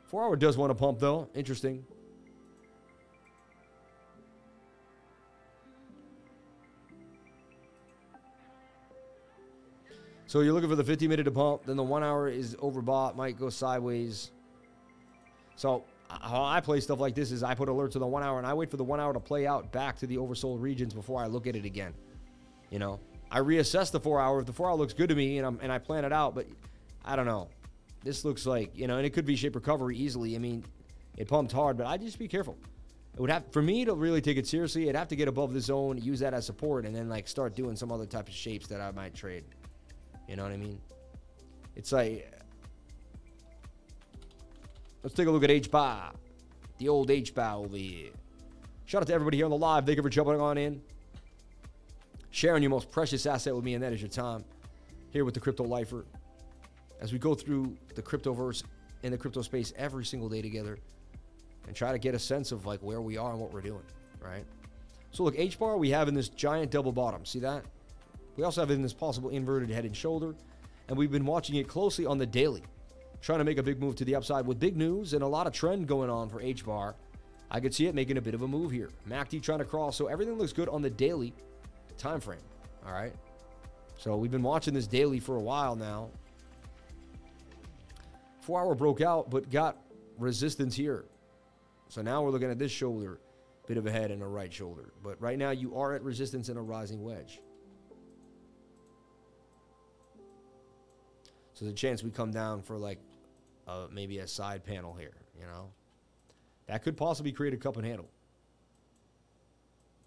Four 0.06 0.24
hour 0.24 0.38
does 0.38 0.56
want 0.56 0.70
to 0.70 0.76
pump 0.76 1.00
though. 1.00 1.28
Interesting. 1.36 1.84
So 10.34 10.40
you're 10.40 10.54
looking 10.54 10.68
for 10.72 10.76
the 10.76 10.84
15 10.84 11.10
minute 11.10 11.26
to 11.26 11.32
pump, 11.32 11.62
then 11.64 11.78
the 11.78 11.84
one 11.84 12.04
hour 12.04 12.28
is 12.28 12.56
overbought, 12.56 13.16
might 13.16 13.38
go 13.38 13.52
sideways. 13.52 14.32
So 15.56 15.84
how 16.10 16.44
I 16.44 16.60
play 16.60 16.80
stuff 16.80 17.00
like 17.00 17.14
this 17.14 17.32
is 17.32 17.44
I 17.44 17.54
put 17.54 17.70
alerts 17.70 17.92
to 17.92 18.00
the 18.00 18.08
one 18.08 18.24
hour 18.24 18.40
and 18.40 18.48
I 18.48 18.56
wait 18.56 18.72
for 18.72 18.78
the 18.78 18.84
one 18.84 19.00
hour 19.00 19.14
to 19.14 19.20
play 19.20 19.46
out 19.46 19.72
back 19.72 19.96
to 20.00 20.08
the 20.08 20.18
oversold 20.18 20.60
regions 20.60 20.92
before 20.92 21.22
I 21.22 21.28
look 21.28 21.46
at 21.46 21.56
it 21.56 21.66
again. 21.66 21.94
You 22.72 22.80
know, 22.80 23.00
I 23.30 23.42
reassess 23.42 23.92
the 23.92 24.00
four 24.00 24.20
hour. 24.20 24.40
If 24.40 24.48
the 24.48 24.54
four 24.54 24.72
hour 24.72 24.76
looks 24.76 24.94
good 24.94 25.10
to 25.10 25.16
me 25.16 25.38
and 25.38 25.46
I'm 25.46 25.60
and 25.62 25.72
I 25.72 25.78
plan 25.78 26.04
it 26.04 26.12
out, 26.12 26.34
but 26.34 26.48
I 27.06 27.16
don't 27.16 27.28
know. 27.28 27.50
This 28.04 28.26
looks 28.26 28.48
like 28.48 28.76
you 28.76 28.88
know, 28.88 28.98
and 28.98 29.06
it 29.06 29.12
could 29.12 29.28
be 29.28 29.36
shape 29.36 29.54
recovery 29.54 29.98
easily. 29.98 30.36
I 30.36 30.40
mean, 30.40 30.66
it 31.16 31.28
pumped 31.28 31.52
hard, 31.52 31.78
but 31.78 31.86
I 31.86 31.98
just 31.98 32.18
be 32.18 32.28
careful. 32.28 32.58
It 33.14 33.22
would 33.22 33.30
have 33.30 33.52
for 33.52 33.62
me 33.62 33.86
to 33.86 33.94
really 33.94 34.20
take 34.20 34.38
it 34.38 34.48
seriously. 34.48 34.86
It'd 34.86 34.96
have 34.96 35.10
to 35.10 35.16
get 35.16 35.28
above 35.28 35.54
the 35.54 35.62
zone, 35.62 36.00
use 36.00 36.22
that 36.22 36.34
as 36.34 36.48
support, 36.48 36.88
and 36.88 36.96
then 36.96 37.08
like 37.08 37.28
start 37.28 37.56
doing 37.56 37.76
some 37.76 37.92
other 37.92 38.08
type 38.08 38.28
of 38.28 38.34
shapes 38.34 38.66
that 38.70 38.82
I 38.82 38.90
might 38.90 39.14
trade. 39.14 39.44
You 40.28 40.36
know 40.36 40.44
what 40.44 40.52
I 40.52 40.58
mean? 40.58 40.80
It's 41.76 41.92
like, 41.92 42.32
let's 45.02 45.16
take 45.16 45.28
a 45.28 45.32
look 45.32 45.44
at 45.44 45.52
H 45.52 45.70
bar, 45.70 46.14
the 46.78 46.90
old 46.90 47.12
H 47.12 47.34
bar 47.34 47.58
over 47.58 47.76
here. 47.76 48.12
Shout 48.86 49.02
out 49.02 49.08
to 49.08 49.14
everybody 49.14 49.38
here 49.38 49.46
on 49.46 49.52
the 49.52 49.58
live. 49.58 49.86
Thank 49.86 49.98
you 49.98 50.04
for 50.04 50.10
jumping 50.10 50.40
on 50.40 50.58
in, 50.58 50.82
sharing 52.32 52.62
your 52.62 52.70
most 52.70 52.92
precious 52.92 53.26
asset 53.26 53.56
with 53.56 53.64
me, 53.64 53.74
and 53.74 53.84
that 53.84 53.94
is 53.94 54.02
your 54.02 54.10
time 54.10 54.44
here 55.12 55.26
with 55.26 55.34
the 55.34 55.40
Crypto 55.40 55.64
Lifer. 55.64 56.06
As 57.02 57.12
we 57.12 57.20
go 57.20 57.36
through 57.36 57.76
the 57.96 58.02
cryptoverse 58.02 58.64
in 59.04 59.12
the 59.12 59.18
crypto 59.18 59.42
space 59.42 59.74
every 59.78 60.06
single 60.06 60.30
day 60.30 60.42
together 60.42 60.78
and 61.68 61.76
try 61.76 61.92
to 61.92 61.98
get 61.98 62.16
a 62.16 62.20
sense 62.20 62.52
of 62.52 62.66
like 62.66 62.80
where 62.82 63.02
we 63.02 63.18
are 63.18 63.32
and 63.32 63.40
what 63.40 63.54
we're 63.54 63.62
doing, 63.62 63.84
right? 64.22 64.46
So 65.12 65.24
look, 65.24 65.36
H 65.38 65.60
bar 65.60 65.78
we 65.78 65.90
have 65.90 66.08
in 66.08 66.14
this 66.14 66.30
giant 66.30 66.72
double 66.72 66.92
bottom. 66.92 67.26
See 67.26 67.40
that? 67.40 67.66
We 68.36 68.44
also 68.44 68.62
have 68.62 68.72
in 68.72 68.82
this 68.82 68.94
possible 68.94 69.30
inverted 69.30 69.70
head 69.70 69.86
and 69.86 69.96
shoulder, 69.96 70.36
and 70.88 70.98
we've 70.98 71.12
been 71.12 71.26
watching 71.26 71.56
it 71.56 71.68
closely 71.68 72.06
on 72.06 72.18
the 72.18 72.26
daily, 72.26 72.64
trying 73.22 73.40
to 73.40 73.46
make 73.46 73.58
a 73.58 73.64
big 73.64 73.80
move 73.80 73.96
to 73.98 74.06
the 74.06 74.16
upside 74.16 74.48
with 74.48 74.60
big 74.60 74.76
news 74.76 75.14
and 75.14 75.24
a 75.24 75.28
lot 75.28 75.48
of 75.48 75.54
trend 75.54 75.88
going 75.88 76.10
on 76.10 76.30
for 76.30 76.42
H 76.42 76.66
bar. 76.66 76.96
I 77.52 77.60
could 77.60 77.74
see 77.74 77.86
it 77.86 77.94
making 77.94 78.18
a 78.18 78.22
bit 78.22 78.34
of 78.34 78.42
a 78.42 78.48
move 78.48 78.72
here. 78.72 78.90
MACD 79.08 79.42
trying 79.42 79.60
to 79.60 79.66
cross, 79.66 79.96
so 79.96 80.08
everything 80.08 80.38
looks 80.38 80.54
good 80.54 80.68
on 80.70 80.82
the 80.82 80.90
daily 80.90 81.34
time 81.98 82.20
frame. 82.20 82.40
All 82.86 82.94
right. 82.94 83.14
So 83.98 84.18
we've 84.18 84.32
been 84.32 84.44
watching 84.44 84.74
this 84.74 84.88
daily 84.88 85.20
for 85.20 85.36
a 85.36 85.42
while 85.42 85.76
now. 85.76 86.10
Four 88.42 88.60
hour 88.60 88.76
broke 88.76 89.02
out, 89.02 89.30
but 89.30 89.50
got 89.52 89.78
resistance 90.18 90.76
here. 90.76 91.06
So 91.90 92.02
now 92.02 92.24
we're 92.24 92.32
looking 92.32 92.50
at 92.50 92.58
this 92.58 92.72
shoulder, 92.72 93.20
bit 93.68 93.78
of 93.78 93.86
a 93.86 93.92
head 93.92 94.10
and 94.10 94.22
a 94.24 94.28
right 94.28 94.52
shoulder. 94.52 94.92
But 95.04 95.22
right 95.22 95.38
now 95.38 95.52
you 95.52 95.78
are 95.78 95.94
at 95.94 96.04
resistance 96.04 96.50
in 96.50 96.58
a 96.58 96.62
rising 96.62 97.04
wedge. 97.04 97.40
There's 101.64 101.72
a 101.72 101.76
chance 101.78 102.04
we 102.04 102.12
come 102.12 102.32
down 102.32 102.62
for 102.62 102.78
like 102.78 103.00
uh, 103.70 103.88
maybe 103.90 104.20
a 104.20 104.28
side 104.28 104.66
panel 104.66 104.94
here, 104.94 105.14
you 105.40 105.46
know? 105.46 105.70
That 106.68 106.84
could 106.84 106.98
possibly 106.98 107.32
create 107.32 107.54
a 107.54 107.58
cup 107.58 107.78
and 107.78 107.86
handle. 107.86 108.10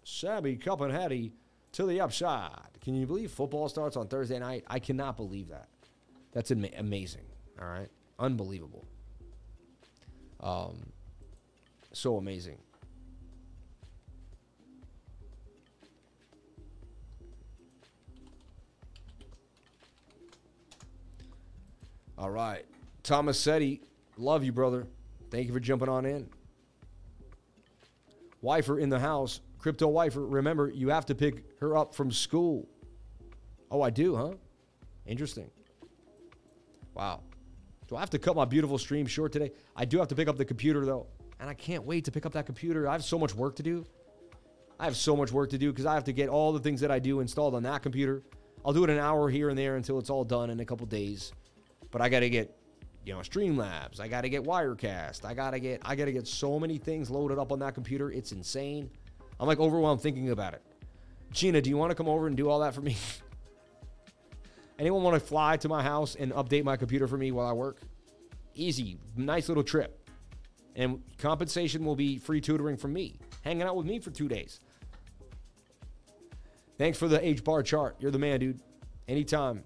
Shabby 0.03 0.55
Cup 0.55 0.81
and 0.81 0.91
Hattie 0.91 1.31
to 1.71 1.87
the 1.87 1.99
upside. 1.99 2.79
Can 2.81 2.93
you 2.93 3.07
believe 3.07 3.31
football 3.31 3.67
starts 3.69 3.97
on 3.97 4.07
Thursday 4.07 4.37
night? 4.37 4.65
I 4.67 4.77
cannot 4.77 5.17
believe 5.17 5.49
that. 5.49 5.67
That's 6.31 6.51
ama- 6.51 6.69
amazing. 6.77 7.25
All 7.59 7.67
right. 7.67 7.89
Unbelievable. 8.19 8.85
Um, 10.39 10.91
so 11.91 12.17
amazing. 12.17 12.59
All 22.17 22.29
right. 22.29 22.65
Thomas 23.03 23.39
Setti, 23.39 23.81
love 24.17 24.43
you, 24.43 24.51
brother. 24.51 24.87
Thank 25.29 25.47
you 25.47 25.53
for 25.53 25.59
jumping 25.59 25.89
on 25.89 26.05
in. 26.05 26.29
Wifer 28.41 28.79
in 28.79 28.89
the 28.89 28.99
house. 28.99 29.41
Crypto 29.59 29.87
Wifer, 29.87 30.25
remember, 30.25 30.69
you 30.69 30.89
have 30.89 31.05
to 31.07 31.15
pick 31.15 31.43
her 31.59 31.75
up 31.75 31.93
from 31.93 32.11
school. 32.11 32.67
Oh, 33.69 33.81
I 33.81 33.89
do, 33.89 34.15
huh? 34.15 34.33
Interesting. 35.05 35.49
Wow. 36.93 37.21
Do 37.87 37.95
I 37.95 37.99
have 37.99 38.09
to 38.11 38.19
cut 38.19 38.35
my 38.35 38.45
beautiful 38.45 38.77
stream 38.77 39.05
short 39.05 39.31
today? 39.31 39.51
I 39.75 39.85
do 39.85 39.97
have 39.99 40.07
to 40.09 40.15
pick 40.15 40.27
up 40.27 40.37
the 40.37 40.45
computer, 40.45 40.85
though. 40.85 41.07
And 41.39 41.49
I 41.49 41.53
can't 41.53 41.83
wait 41.83 42.05
to 42.05 42.11
pick 42.11 42.25
up 42.25 42.33
that 42.33 42.45
computer. 42.45 42.87
I 42.87 42.93
have 42.93 43.03
so 43.03 43.19
much 43.19 43.35
work 43.35 43.55
to 43.57 43.63
do. 43.63 43.85
I 44.79 44.85
have 44.85 44.95
so 44.95 45.15
much 45.15 45.31
work 45.31 45.49
to 45.51 45.57
do 45.57 45.71
because 45.71 45.85
I 45.85 45.93
have 45.93 46.03
to 46.05 46.13
get 46.13 46.29
all 46.29 46.53
the 46.53 46.59
things 46.59 46.81
that 46.81 46.91
I 46.91 46.99
do 46.99 47.19
installed 47.19 47.55
on 47.55 47.63
that 47.63 47.81
computer. 47.83 48.23
I'll 48.65 48.73
do 48.73 48.83
it 48.83 48.89
an 48.89 48.99
hour 48.99 49.29
here 49.29 49.49
and 49.49 49.57
there 49.57 49.75
until 49.75 49.99
it's 49.99 50.09
all 50.09 50.23
done 50.23 50.49
in 50.49 50.59
a 50.59 50.65
couple 50.65 50.85
days. 50.85 51.31
But 51.91 52.01
I 52.01 52.09
got 52.09 52.21
to 52.21 52.29
get, 52.29 52.57
you 53.05 53.13
know, 53.13 53.19
Streamlabs. 53.19 53.99
I 53.99 54.07
got 54.07 54.21
to 54.21 54.29
get 54.29 54.43
Wirecast. 54.43 55.25
I 55.25 55.33
got 55.33 55.51
to 55.51 55.59
get 55.59 55.81
I 55.83 55.95
got 55.95 56.05
to 56.05 56.11
get 56.11 56.27
so 56.27 56.59
many 56.59 56.77
things 56.77 57.09
loaded 57.09 57.39
up 57.39 57.51
on 57.51 57.59
that 57.59 57.73
computer. 57.73 58.11
It's 58.11 58.31
insane. 58.31 58.89
I'm 59.39 59.47
like 59.47 59.59
overwhelmed 59.59 60.01
thinking 60.01 60.31
about 60.31 60.53
it. 60.53 60.61
Gina, 61.31 61.61
do 61.61 61.69
you 61.69 61.77
want 61.77 61.91
to 61.91 61.95
come 61.95 62.07
over 62.07 62.27
and 62.27 62.35
do 62.35 62.49
all 62.49 62.59
that 62.59 62.73
for 62.73 62.81
me? 62.81 62.95
Anyone 64.79 65.03
want 65.03 65.15
to 65.15 65.19
fly 65.19 65.57
to 65.57 65.69
my 65.69 65.81
house 65.81 66.15
and 66.15 66.31
update 66.33 66.63
my 66.63 66.77
computer 66.77 67.07
for 67.07 67.17
me 67.17 67.31
while 67.31 67.47
I 67.47 67.53
work? 67.53 67.79
Easy, 68.53 68.97
nice 69.15 69.47
little 69.47 69.63
trip. 69.63 70.09
And 70.75 71.01
compensation 71.17 71.83
will 71.83 71.95
be 71.95 72.17
free 72.17 72.39
tutoring 72.39 72.77
from 72.77 72.93
me, 72.93 73.15
hanging 73.41 73.63
out 73.63 73.75
with 73.75 73.87
me 73.87 73.99
for 73.99 74.11
two 74.11 74.27
days. 74.27 74.59
Thanks 76.77 76.99
for 76.99 77.07
the 77.07 77.25
H 77.25 77.43
bar 77.43 77.63
chart. 77.63 77.95
You're 77.99 78.11
the 78.11 78.19
man, 78.19 78.39
dude. 78.39 78.59
Anytime. 79.07 79.63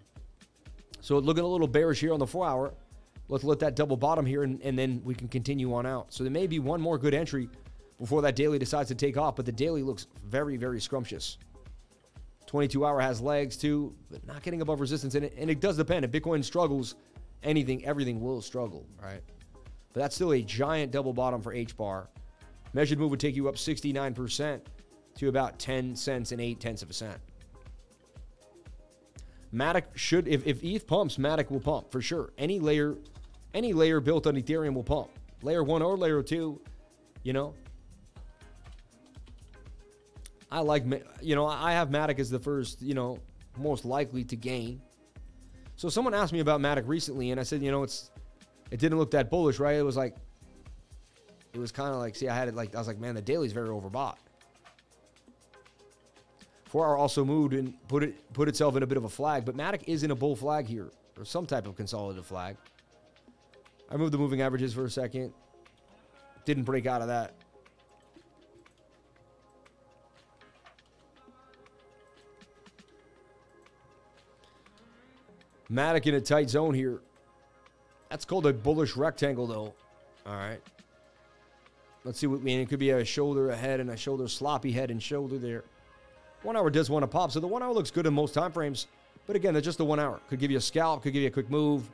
So 1.02 1.18
looking 1.18 1.44
a 1.44 1.48
little 1.48 1.68
bearish 1.68 2.00
here 2.00 2.14
on 2.14 2.20
the 2.20 2.28
four 2.28 2.48
hour. 2.48 2.74
Let's 3.28 3.44
let 3.44 3.60
that 3.60 3.76
double 3.76 3.98
bottom 3.98 4.26
here 4.26 4.44
and, 4.44 4.62
and 4.62 4.78
then 4.78 5.02
we 5.04 5.16
can 5.16 5.28
continue 5.28 5.74
on 5.74 5.86
out. 5.86 6.14
So 6.14 6.24
there 6.24 6.32
may 6.32 6.48
be 6.48 6.60
one 6.60 6.82
more 6.82 6.98
good 6.98 7.14
entry 7.14 7.50
before 8.00 8.22
that 8.24 8.36
daily 8.36 8.60
decides 8.60 8.90
to 8.90 8.96
take 8.96 9.18
off, 9.18 9.36
but 9.36 9.46
the 9.46 9.52
daily 9.52 9.84
looks 9.84 10.08
very, 10.26 10.58
very 10.58 10.82
scrumptious. 10.82 11.38
22 12.48 12.86
hour 12.86 13.00
has 13.00 13.22
legs 13.22 13.56
too, 13.56 13.96
but 14.10 14.26
not 14.28 14.42
getting 14.44 14.62
above 14.62 14.82
resistance. 14.82 15.16
And 15.16 15.26
it, 15.26 15.34
and 15.38 15.50
it 15.50 15.62
does 15.62 15.78
depend. 15.78 16.04
If 16.04 16.12
Bitcoin 16.12 16.44
struggles, 16.44 16.96
anything, 17.44 17.86
everything 17.86 18.20
will 18.20 18.42
struggle, 18.42 18.86
right? 19.02 19.22
But 19.94 20.02
that's 20.02 20.16
still 20.16 20.34
a 20.34 20.42
giant 20.42 20.92
double 20.92 21.14
bottom 21.14 21.42
for 21.42 21.54
H 21.54 21.78
bar. 21.78 22.10
Measured 22.74 23.00
move 23.00 23.12
would 23.12 23.20
take 23.20 23.36
you 23.36 23.48
up 23.48 23.56
69% 23.56 24.62
to 25.16 25.28
about 25.30 25.60
10 25.60 25.96
cents 25.96 26.32
and 26.32 26.42
8 26.42 26.60
tenths 26.60 26.82
of 26.82 26.90
a 26.90 26.94
cent. 26.94 27.20
Matic 29.54 29.84
should, 29.96 30.28
if, 30.28 30.46
if 30.46 30.64
ETH 30.64 30.88
pumps, 30.88 31.18
Matic 31.18 31.52
will 31.52 31.60
pump 31.60 31.92
for 31.92 32.02
sure. 32.02 32.32
Any 32.38 32.60
layer, 32.60 32.96
any 33.54 33.74
layer 33.74 34.00
built 34.00 34.28
on 34.28 34.36
Ethereum 34.36 34.74
will 34.74 34.84
pump. 34.84 35.10
Layer 35.42 35.64
one 35.64 35.82
or 35.82 35.98
layer 35.98 36.24
two, 36.24 36.62
you 37.24 37.34
know, 37.34 37.54
I 40.52 40.60
like, 40.60 40.84
you 41.22 41.36
know, 41.36 41.46
I 41.46 41.72
have 41.74 41.90
Matic 41.90 42.20
as 42.20 42.30
the 42.30 42.40
first, 42.40 42.82
you 42.82 42.94
know, 42.94 43.20
most 43.58 43.86
likely 43.86 44.24
to 44.26 44.36
gain. 44.36 44.82
So 45.78 45.90
someone 45.90 46.14
asked 46.14 46.34
me 46.34 46.42
about 46.42 46.60
Matic 46.60 46.88
recently, 46.88 47.32
and 47.32 47.40
I 47.40 47.44
said, 47.44 47.64
you 47.64 47.72
know, 47.72 47.84
it's, 47.84 48.12
it 48.70 48.80
didn't 48.80 48.98
look 48.98 49.12
that 49.12 49.30
bullish, 49.30 49.60
right? 49.60 49.78
It 49.78 49.84
was 49.84 49.98
like, 49.98 50.16
it 51.54 51.60
was 51.60 51.72
kind 51.72 51.90
of 51.90 52.00
like, 52.00 52.16
see, 52.16 52.28
I 52.28 52.36
had 52.36 52.48
it 52.48 52.56
like, 52.56 52.76
I 52.76 52.80
was 52.80 52.88
like, 52.88 53.00
man, 53.00 53.16
the 53.16 53.22
daily's 53.22 53.54
very 53.54 53.70
overbought. 53.70 54.18
Four 56.72 56.96
also 56.96 57.26
moved 57.26 57.54
and 57.54 57.74
put 57.90 58.02
it 58.02 58.32
put 58.32 58.48
itself 58.48 58.78
in 58.78 58.84
a 58.84 58.88
bit 58.88 58.98
of 58.98 59.04
a 59.04 59.10
flag, 59.10 59.44
but 59.44 59.58
Matic 59.58 59.82
is 59.88 60.04
in 60.04 60.12
a 60.12 60.16
bull 60.16 60.38
flag 60.38 60.66
here, 60.66 60.90
or 61.18 61.26
some 61.26 61.46
type 61.46 61.68
of 61.68 61.76
consolidative 61.76 62.24
flag. 62.24 62.56
I 63.90 63.98
moved 63.98 64.14
the 64.14 64.18
moving 64.18 64.42
averages 64.42 64.74
for 64.74 64.86
a 64.86 64.90
second. 64.90 65.34
Didn't 66.46 66.64
break 66.64 66.86
out 66.86 67.02
of 67.02 67.10
that. 67.10 67.34
Matic 75.70 76.08
in 76.08 76.16
a 76.16 76.22
tight 76.22 76.50
zone 76.50 76.74
here. 76.74 77.02
That's 78.10 78.24
called 78.24 78.46
a 78.46 78.54
bullish 78.54 78.96
rectangle, 78.96 79.46
though. 79.46 79.74
All 80.26 80.36
right. 80.36 80.62
Let's 82.06 82.18
see 82.18 82.28
what 82.28 82.40
I 82.40 82.44
mean. 82.44 82.62
It 82.62 82.70
could 82.70 82.80
be 82.80 82.92
a 82.92 83.04
shoulder 83.04 83.50
ahead 83.50 83.82
and 83.82 83.90
a 83.90 83.98
shoulder 83.98 84.30
sloppy 84.30 84.72
head 84.72 84.90
and 84.90 85.04
shoulder 85.04 85.38
there. 85.38 85.66
One 86.44 86.56
hour 86.58 86.70
does 86.70 86.90
want 86.90 87.04
to 87.04 87.08
pop, 87.08 87.32
so 87.32 87.40
the 87.40 87.48
one 87.48 87.62
hour 87.62 87.74
looks 87.74 87.92
good 87.92 88.06
in 88.06 88.14
most 88.14 88.34
time 88.34 88.52
frames. 88.52 88.88
But 89.28 89.36
again, 89.36 89.54
that's 89.54 89.66
just 89.66 89.78
the 89.78 89.86
one 89.86 90.00
hour. 90.00 90.20
Could 90.30 90.40
give 90.40 90.52
you 90.52 90.58
a 90.58 90.62
scalp, 90.62 91.04
could 91.04 91.14
give 91.14 91.22
you 91.22 91.28
a 91.28 91.32
quick 91.32 91.50
move. 91.50 91.90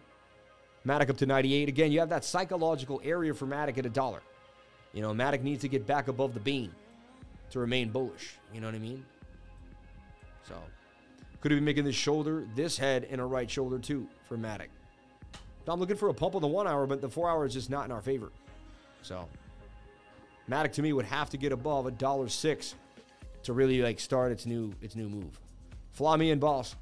Matic 0.85 1.09
up 1.09 1.17
to 1.17 1.25
98. 1.25 1.67
Again, 1.67 1.91
you 1.91 1.99
have 1.99 2.09
that 2.09 2.23
psychological 2.23 3.01
area 3.03 3.33
for 3.33 3.45
Matic 3.45 3.77
at 3.77 3.85
a 3.85 3.89
dollar. 3.89 4.21
You 4.93 5.01
know, 5.01 5.11
Matic 5.11 5.43
needs 5.43 5.61
to 5.61 5.67
get 5.67 5.85
back 5.85 6.07
above 6.07 6.33
the 6.33 6.39
bean 6.39 6.71
to 7.49 7.59
remain 7.59 7.89
bullish. 7.89 8.35
You 8.53 8.61
know 8.61 8.67
what 8.67 8.75
I 8.75 8.79
mean? 8.79 9.05
So 10.47 10.55
could 11.41 11.51
have 11.51 11.57
been 11.57 11.65
making 11.65 11.83
this 11.83 11.95
shoulder, 11.95 12.47
this 12.55 12.77
head, 12.77 13.07
and 13.11 13.19
a 13.19 13.25
right 13.25 13.49
shoulder 13.49 13.79
too 13.79 14.07
for 14.27 14.37
Matic. 14.37 14.67
I'm 15.67 15.81
looking 15.81 15.97
for 15.97 16.07
a 16.07 16.13
pump 16.13 16.35
on 16.35 16.41
the 16.41 16.47
one 16.47 16.65
hour, 16.65 16.87
but 16.87 17.01
the 17.01 17.09
four 17.09 17.29
hour 17.29 17.45
is 17.45 17.53
just 17.53 17.69
not 17.69 17.83
in 17.83 17.91
our 17.91 18.01
favor. 18.01 18.31
So 19.01 19.27
Matic 20.49 20.71
to 20.73 20.81
me 20.81 20.93
would 20.93 21.05
have 21.05 21.29
to 21.31 21.37
get 21.37 21.51
above 21.51 21.85
a 21.85 21.91
dollar 21.91 22.29
six 22.29 22.75
to 23.43 23.53
really 23.53 23.81
like 23.81 23.99
start 23.99 24.31
its 24.31 24.45
new 24.45 24.73
its 24.81 24.95
new 24.95 25.09
move. 25.09 25.39
Fly 25.91 26.15
me 26.17 26.31
in, 26.31 26.39
boss. 26.39 26.75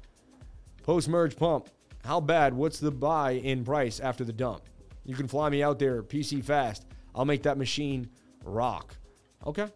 Post 0.82 1.08
merge 1.08 1.36
pump. 1.36 1.68
How 2.04 2.20
bad? 2.20 2.54
What's 2.54 2.78
the 2.78 2.90
buy 2.90 3.32
in 3.32 3.64
price 3.64 3.98
after 3.98 4.24
the 4.24 4.32
dump? 4.32 4.62
You 5.04 5.14
can 5.14 5.26
fly 5.28 5.48
me 5.48 5.62
out 5.62 5.78
there, 5.78 6.02
PC 6.02 6.44
fast. 6.44 6.86
I'll 7.14 7.24
make 7.24 7.42
that 7.44 7.58
machine 7.58 8.08
rock. 8.44 8.96
Okay. 9.46 9.68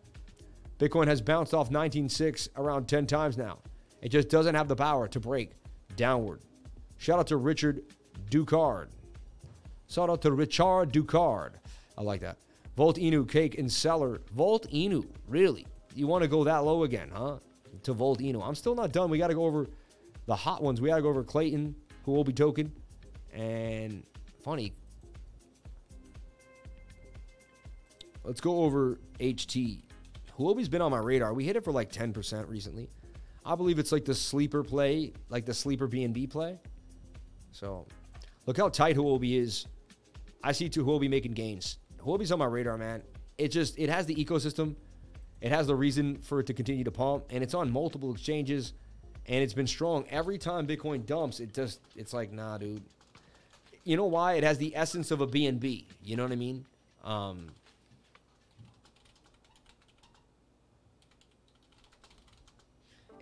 Bitcoin 0.78 1.06
has 1.08 1.20
bounced 1.20 1.54
off 1.54 1.70
19.6 1.70 2.48
around 2.56 2.88
10 2.88 3.06
times 3.06 3.36
now. 3.36 3.58
It 4.02 4.08
just 4.08 4.28
doesn't 4.28 4.54
have 4.54 4.68
the 4.68 4.76
power 4.76 5.06
to 5.08 5.20
break 5.20 5.52
downward. 5.96 6.40
Shout 6.96 7.18
out 7.18 7.26
to 7.28 7.36
Richard 7.36 7.82
Ducard. 8.30 8.88
Shout 9.88 10.08
out 10.08 10.22
to 10.22 10.32
Richard 10.32 10.92
Ducard. 10.92 11.52
I 11.98 12.02
like 12.02 12.20
that. 12.20 12.38
Volt 12.76 12.96
Inu 12.96 13.28
Cake 13.28 13.58
and 13.58 13.70
Celer. 13.70 14.22
Volt 14.32 14.70
Inu, 14.70 15.06
really? 15.28 15.66
You 15.94 16.06
want 16.06 16.22
to 16.22 16.28
go 16.28 16.44
that 16.44 16.58
low 16.58 16.84
again, 16.84 17.10
huh? 17.12 17.38
To 17.82 17.92
Volt 17.92 18.20
Inu. 18.20 18.46
I'm 18.46 18.54
still 18.54 18.74
not 18.74 18.92
done. 18.92 19.10
We 19.10 19.18
got 19.18 19.28
to 19.28 19.34
go 19.34 19.44
over 19.44 19.68
the 20.26 20.36
hot 20.36 20.62
ones. 20.62 20.80
We 20.80 20.88
got 20.88 20.96
to 20.96 21.02
go 21.02 21.08
over 21.08 21.24
Klaytn, 21.24 21.74
who 22.04 22.12
will 22.12 22.24
be 22.24 22.32
token, 22.32 22.72
and 23.32 24.04
funny. 24.42 24.72
Let's 28.24 28.40
go 28.40 28.62
over 28.62 28.98
HT. 29.18 29.82
Huobi's 30.38 30.68
been 30.68 30.82
on 30.82 30.90
my 30.90 30.98
radar. 30.98 31.34
We 31.34 31.44
hit 31.44 31.56
it 31.56 31.64
for 31.64 31.72
like 31.72 31.92
10% 31.92 32.48
recently. 32.48 32.88
I 33.44 33.54
believe 33.54 33.78
it's 33.78 33.92
like 33.92 34.04
the 34.04 34.14
sleeper 34.14 34.62
play, 34.62 35.12
like 35.28 35.46
the 35.46 35.54
sleeper 35.54 35.88
BNB 35.88 36.30
play. 36.30 36.58
So 37.52 37.86
look 38.46 38.56
how 38.56 38.68
tight 38.68 38.96
Huobi 38.96 39.40
is. 39.40 39.66
I 40.42 40.52
see 40.52 40.68
two 40.68 40.84
Huobi 40.84 41.08
making 41.08 41.32
gains. 41.32 41.78
Huobi's 41.98 42.32
on 42.32 42.38
my 42.38 42.46
radar, 42.46 42.78
man. 42.78 43.02
It 43.38 43.48
just 43.48 43.78
it 43.78 43.88
has 43.88 44.06
the 44.06 44.14
ecosystem. 44.14 44.76
It 45.40 45.52
has 45.52 45.66
the 45.66 45.74
reason 45.74 46.18
for 46.18 46.40
it 46.40 46.46
to 46.46 46.54
continue 46.54 46.84
to 46.84 46.90
pump, 46.90 47.24
and 47.30 47.42
it's 47.42 47.54
on 47.54 47.70
multiple 47.70 48.12
exchanges, 48.12 48.74
and 49.26 49.42
it's 49.42 49.54
been 49.54 49.66
strong. 49.66 50.04
Every 50.10 50.38
time 50.38 50.66
Bitcoin 50.66 51.06
dumps, 51.06 51.40
it 51.40 51.54
just 51.54 51.80
it's 51.96 52.12
like, 52.12 52.32
nah, 52.32 52.58
dude. 52.58 52.82
You 53.84 53.96
know 53.96 54.04
why? 54.04 54.34
It 54.34 54.44
has 54.44 54.58
the 54.58 54.76
essence 54.76 55.10
of 55.10 55.22
a 55.22 55.26
BNB. 55.26 55.84
You 56.04 56.16
know 56.16 56.22
what 56.24 56.32
I 56.32 56.36
mean? 56.36 56.66
Um, 57.02 57.50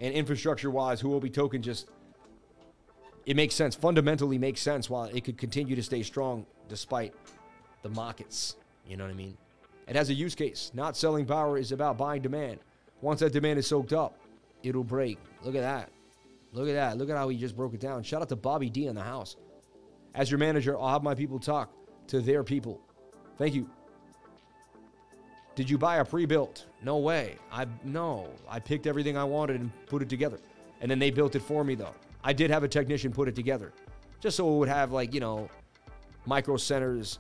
and 0.01 0.13
infrastructure 0.13 0.71
wise, 0.71 1.01
Huobi 1.01 1.33
token 1.33 1.63
just 1.63 1.89
it 3.29 3.37
makes 3.37 3.55
sense. 3.55 3.75
Fundamentally 3.75 4.39
makes 4.39 4.63
sense 4.63 4.89
while 4.89 5.05
it 5.05 5.23
could 5.23 5.37
continue 5.37 5.77
to 5.77 5.83
stay 5.83 6.03
strong 6.03 6.47
despite 6.69 7.15
the 7.83 7.91
markets. 7.91 8.57
You 8.87 8.97
know 8.97 9.05
what 9.05 9.11
I 9.11 9.17
mean? 9.17 9.37
It 9.89 9.97
has 9.97 10.11
a 10.11 10.15
use 10.15 10.35
case. 10.35 10.71
Not 10.75 10.97
selling 10.97 11.25
power 11.25 11.57
is 11.57 11.73
about 11.73 11.97
buying 11.97 12.23
demand. 12.23 12.61
Once 13.01 13.21
that 13.21 13.33
demand 13.33 13.59
is 13.59 13.67
soaked 13.67 13.93
up, 13.93 14.19
it'll 14.63 14.85
break. 14.85 15.19
Look 15.43 15.55
at 15.55 15.63
that. 15.63 15.91
Look 16.53 16.69
at 16.69 16.75
that. 16.75 16.99
Look 16.99 17.11
at 17.11 17.17
how 17.17 17.29
he 17.29 17.39
just 17.39 17.57
broke 17.57 17.75
it 17.75 17.81
down. 17.81 18.03
Shout 18.03 18.23
out 18.23 18.29
to 18.29 18.37
Bobby 18.37 18.69
D 18.69 18.87
in 18.87 18.95
the 18.95 19.03
house. 19.03 19.37
As 20.15 20.31
your 20.31 20.39
manager, 20.39 20.79
I'll 20.79 20.89
have 20.91 21.03
my 21.03 21.15
people 21.15 21.39
talk 21.39 21.71
to 22.09 22.21
their 22.21 22.43
people. 22.43 22.81
Thank 23.39 23.55
you. 23.55 23.69
Did 25.55 25.69
you 25.69 25.79
buy 25.79 25.97
a 25.97 26.05
pre-built? 26.05 26.67
No 26.83 26.99
way. 26.99 27.37
I 27.51 27.67
no. 27.85 28.29
I 28.49 28.61
picked 28.61 28.87
everything 28.87 29.17
I 29.17 29.25
wanted 29.25 29.61
and 29.61 29.71
put 29.87 30.03
it 30.03 30.09
together. 30.09 30.39
And 30.81 30.91
then 30.91 30.99
they 30.99 31.11
built 31.11 31.35
it 31.35 31.43
for 31.43 31.65
me 31.65 31.75
though. 31.75 31.95
I 32.23 32.33
did 32.33 32.51
have 32.51 32.63
a 32.63 32.69
technician 32.69 33.13
put 33.13 33.29
it 33.29 33.35
together. 33.35 33.73
Just 34.21 34.37
so 34.37 34.53
it 34.53 34.59
would 34.59 34.69
have 34.69 34.93
like, 34.93 35.15
you 35.15 35.21
know, 35.21 35.49
Micro 36.27 36.57
Center's 36.57 37.19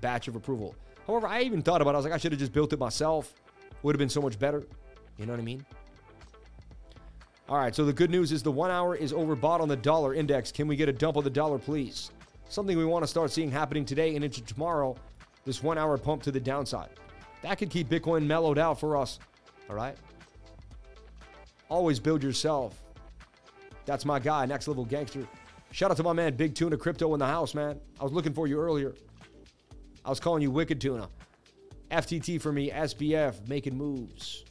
batch 0.00 0.28
of 0.28 0.36
approval. 0.36 0.74
However, 1.06 1.26
I 1.26 1.42
even 1.42 1.62
thought 1.62 1.82
about 1.82 1.90
it. 1.90 1.94
I 1.94 1.98
was 1.98 2.04
like, 2.04 2.14
I 2.14 2.18
should 2.18 2.32
have 2.32 2.38
just 2.38 2.52
built 2.52 2.72
it 2.72 2.78
myself. 2.78 3.34
Would 3.82 3.94
have 3.94 3.98
been 3.98 4.08
so 4.08 4.22
much 4.22 4.38
better. 4.38 4.64
You 5.18 5.26
know 5.26 5.32
what 5.32 5.40
I 5.40 5.44
mean? 5.44 5.64
All 7.48 7.58
right, 7.58 7.74
so 7.74 7.84
the 7.84 7.92
good 7.92 8.10
news 8.10 8.32
is 8.32 8.42
the 8.42 8.52
one 8.52 8.70
hour 8.70 8.94
is 8.94 9.12
overbought 9.12 9.60
on 9.60 9.68
the 9.68 9.76
dollar 9.76 10.14
index. 10.14 10.52
Can 10.52 10.68
we 10.68 10.76
get 10.76 10.88
a 10.88 10.92
dump 10.92 11.16
of 11.16 11.24
the 11.24 11.30
dollar, 11.30 11.58
please? 11.58 12.10
Something 12.48 12.78
we 12.78 12.84
want 12.84 13.02
to 13.02 13.08
start 13.08 13.30
seeing 13.30 13.50
happening 13.50 13.84
today 13.84 14.14
and 14.14 14.24
into 14.24 14.42
tomorrow. 14.42 14.96
This 15.44 15.62
one 15.62 15.76
hour 15.76 15.98
pump 15.98 16.22
to 16.22 16.30
the 16.30 16.40
downside. 16.40 16.90
That 17.42 17.58
could 17.58 17.70
keep 17.70 17.88
Bitcoin 17.88 18.24
mellowed 18.24 18.58
out 18.58 18.78
for 18.78 18.96
us. 18.96 19.18
All 19.68 19.74
right? 19.74 19.96
Always 21.68 21.98
build 21.98 22.22
yourself. 22.22 22.80
That's 23.84 24.04
my 24.04 24.20
guy, 24.20 24.46
next 24.46 24.68
level 24.68 24.84
gangster. 24.84 25.26
Shout 25.72 25.90
out 25.90 25.96
to 25.96 26.02
my 26.02 26.12
man 26.12 26.36
Big 26.36 26.54
Tuna 26.54 26.76
Crypto 26.76 27.12
in 27.14 27.18
the 27.18 27.26
house, 27.26 27.54
man. 27.54 27.80
I 27.98 28.04
was 28.04 28.12
looking 28.12 28.32
for 28.32 28.46
you 28.46 28.60
earlier. 28.60 28.94
I 30.04 30.10
was 30.10 30.20
calling 30.20 30.42
you 30.42 30.50
Wicked 30.50 30.80
Tuna. 30.80 31.08
FTT 31.90 32.40
for 32.40 32.52
me, 32.52 32.70
SBF, 32.70 33.46
making 33.48 33.76
moves. 33.76 34.44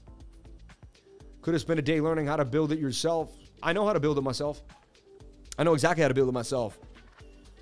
Could 1.41 1.53
have 1.53 1.61
spent 1.61 1.79
a 1.79 1.81
day 1.81 1.99
learning 1.99 2.27
how 2.27 2.35
to 2.35 2.45
build 2.45 2.71
it 2.71 2.79
yourself. 2.79 3.35
I 3.63 3.73
know 3.73 3.85
how 3.85 3.93
to 3.93 3.99
build 3.99 4.17
it 4.17 4.21
myself. 4.21 4.61
I 5.57 5.63
know 5.63 5.73
exactly 5.73 6.01
how 6.03 6.07
to 6.07 6.13
build 6.13 6.29
it 6.29 6.33
myself. 6.33 6.79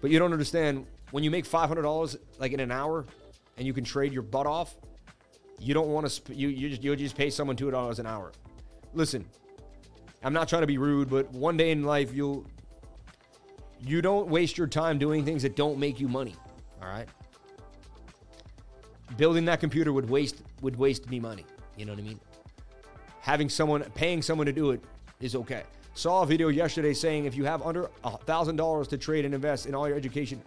But 0.02 0.12
you 0.12 0.20
don't 0.20 0.34
understand 0.34 0.86
when 1.12 1.24
you 1.24 1.32
make 1.32 1.46
$500 1.46 2.18
like 2.38 2.52
in 2.52 2.60
an 2.60 2.72
hour 2.72 3.06
and 3.58 3.66
you 3.66 3.74
can 3.74 3.84
trade 3.84 4.14
your 4.14 4.22
butt 4.22 4.46
off, 4.46 4.76
you 5.60 5.74
don't 5.74 5.90
want 5.90 6.06
to 6.06 6.10
sp- 6.12 6.36
you 6.36 6.50
you 6.50 6.70
just, 6.70 6.84
you 6.84 6.96
just 6.96 7.18
pay 7.18 7.30
someone 7.30 7.56
$2 7.56 8.00
an 8.00 8.06
hour. 8.06 8.32
Listen. 8.94 9.26
I'm 10.22 10.34
not 10.34 10.50
trying 10.50 10.64
to 10.64 10.68
be 10.68 10.78
rude, 10.78 11.10
but 11.10 11.32
one 11.32 11.56
day 11.56 11.72
in 11.72 11.84
life 11.84 12.14
you'll 12.14 12.46
you 13.80 14.02
don't 14.02 14.28
waste 14.28 14.58
your 14.58 14.68
time 14.68 14.98
doing 14.98 15.24
things 15.24 15.44
that 15.44 15.56
don't 15.56 15.80
make 15.80 16.00
you 16.00 16.10
money. 16.10 16.36
All 16.82 16.90
right? 16.90 17.08
Building 19.20 19.44
that 19.46 19.60
computer 19.60 19.92
would 19.92 20.10
waste 20.10 20.38
would 20.62 20.78
waste 20.78 21.10
me 21.10 21.20
money. 21.20 21.46
You 21.76 21.84
know 21.84 21.92
what 21.92 22.00
I 22.00 22.04
mean? 22.04 22.20
Having 23.20 23.50
someone 23.50 23.84
paying 23.94 24.22
someone 24.22 24.48
to 24.48 24.54
do 24.54 24.72
it 24.72 24.82
is 25.20 25.36
okay. 25.36 25.64
Saw 25.94 26.24
a 26.24 26.26
video 26.26 26.48
yesterday 26.48 26.94
saying 26.94 27.26
if 27.26 27.36
you 27.36 27.44
have 27.44 27.62
under 27.62 27.90
a 28.06 28.18
thousand 28.20 28.56
dollars 28.56 28.88
to 28.88 28.98
trade 28.98 29.26
and 29.26 29.34
invest 29.34 29.66
in 29.66 29.76
all 29.76 29.90
your 29.90 29.98
education. 29.98 30.42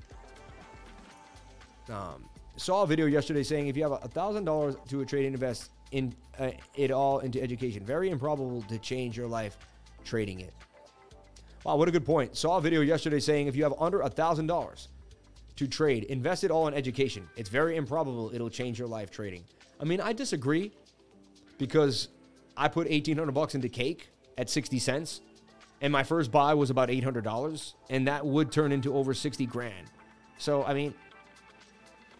Um, 1.90 2.24
saw 2.56 2.84
a 2.84 2.86
video 2.86 3.04
yesterday 3.04 3.42
saying 3.42 3.68
if 3.68 3.76
you 3.76 3.82
have 3.82 3.92
a 3.92 4.08
thousand 4.08 4.46
dollars 4.46 4.74
to 4.88 5.04
trade 5.04 5.26
and 5.26 5.34
invest 5.34 5.70
in 5.90 6.14
uh, 6.38 6.52
it 6.74 6.90
all 6.90 7.18
into 7.18 7.42
education, 7.42 7.84
very 7.84 8.08
improbable 8.08 8.62
to 8.62 8.78
change 8.78 9.18
your 9.18 9.28
life 9.28 9.58
trading 10.02 10.40
it. 10.40 10.54
Wow, 11.64 11.76
what 11.76 11.88
a 11.88 11.92
good 11.92 12.06
point. 12.06 12.38
Saw 12.38 12.56
a 12.56 12.60
video 12.62 12.80
yesterday 12.80 13.20
saying 13.20 13.48
if 13.48 13.54
you 13.54 13.64
have 13.64 13.74
under 13.78 14.00
a 14.00 14.08
thousand 14.08 14.46
dollars 14.46 14.88
to 15.56 15.66
trade, 15.66 16.04
invest 16.04 16.44
it 16.44 16.50
all 16.50 16.66
in 16.68 16.74
education. 16.74 17.28
It's 17.36 17.48
very 17.48 17.76
improbable 17.76 18.34
it'll 18.34 18.50
change 18.50 18.78
your 18.78 18.88
life 18.88 19.10
trading. 19.10 19.44
I 19.80 19.84
mean, 19.84 20.00
I 20.00 20.12
disagree 20.12 20.72
because 21.58 22.08
I 22.56 22.68
put 22.68 22.88
1800 22.88 23.32
bucks 23.32 23.54
into 23.54 23.68
cake 23.68 24.08
at 24.38 24.48
60 24.48 24.78
cents 24.78 25.20
and 25.80 25.92
my 25.92 26.02
first 26.02 26.30
buy 26.30 26.54
was 26.54 26.70
about 26.70 26.88
$800 26.88 27.74
and 27.90 28.06
that 28.08 28.24
would 28.24 28.52
turn 28.52 28.72
into 28.72 28.94
over 28.94 29.12
60 29.12 29.46
grand. 29.46 29.88
So, 30.38 30.64
I 30.64 30.74
mean, 30.74 30.94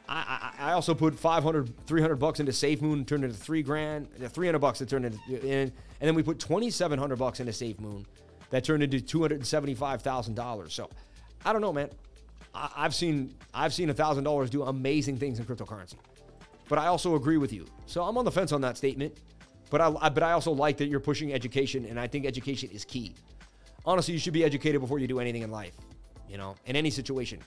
I, 0.09 0.53
I, 0.59 0.73
also 0.73 0.95
put 0.95 1.19
500, 1.19 1.87
300 1.87 2.17
bucks 2.17 2.41
into 2.41 2.53
Safe 2.53 2.83
Moon, 2.83 3.05
turned 3.05 3.25
into 3.25 3.37
three 3.37 3.63
grand, 3.63 4.09
300 4.19 4.59
bucks 4.59 4.81
that 4.81 4.89
turned 4.89 5.07
into, 5.07 5.19
and, 5.29 5.73
and 5.73 5.73
then 6.01 6.15
we 6.15 6.23
put 6.23 6.39
2,700 6.39 7.17
bucks 7.17 7.41
into 7.41 7.53
Safe 7.53 7.81
Moon 7.81 8.05
that 8.51 8.65
turned 8.65 8.83
into 8.83 8.99
$275,000. 8.99 10.71
So 10.71 10.91
I 11.45 11.53
don't 11.53 11.63
know, 11.63 11.73
man. 11.73 11.89
I, 12.55 12.71
I've 12.77 12.95
seen, 12.95 13.35
I've 13.55 13.75
seen 13.75 13.89
$1,000 13.89 14.51
do 14.51 14.63
amazing 14.65 15.19
things 15.19 15.39
in 15.39 15.45
cryptocurrency, 15.45 15.97
but 16.69 16.79
I 16.79 16.87
also 16.87 17.15
agree 17.15 17.39
with 17.39 17.53
you. 17.53 17.67
So 17.87 18.03
I'm 18.03 18.17
on 18.17 18.25
the 18.25 18.33
fence 18.33 18.53
on 18.53 18.61
that 18.63 18.77
statement, 18.77 19.19
but 19.71 19.81
I, 19.81 19.95
I 20.01 20.09
but 20.09 20.23
I 20.23 20.33
also 20.33 20.53
like 20.53 20.77
that 20.79 20.87
you're 20.87 21.01
pushing 21.01 21.33
education 21.33 21.85
and 21.87 21.99
I 21.99 22.07
think 22.07 22.27
education 22.27 22.71
is 22.71 22.85
key. 22.85 23.15
Honestly, 23.85 24.15
you 24.15 24.21
should 24.21 24.33
be 24.33 24.45
educated 24.45 24.81
before 24.81 24.99
you 24.99 25.09
do 25.09 25.19
anything 25.19 25.43
in 25.43 25.51
life, 25.51 25.75
you 26.29 26.37
know, 26.39 26.55
in 26.67 26.77
any 26.77 26.91
situation. 26.91 27.41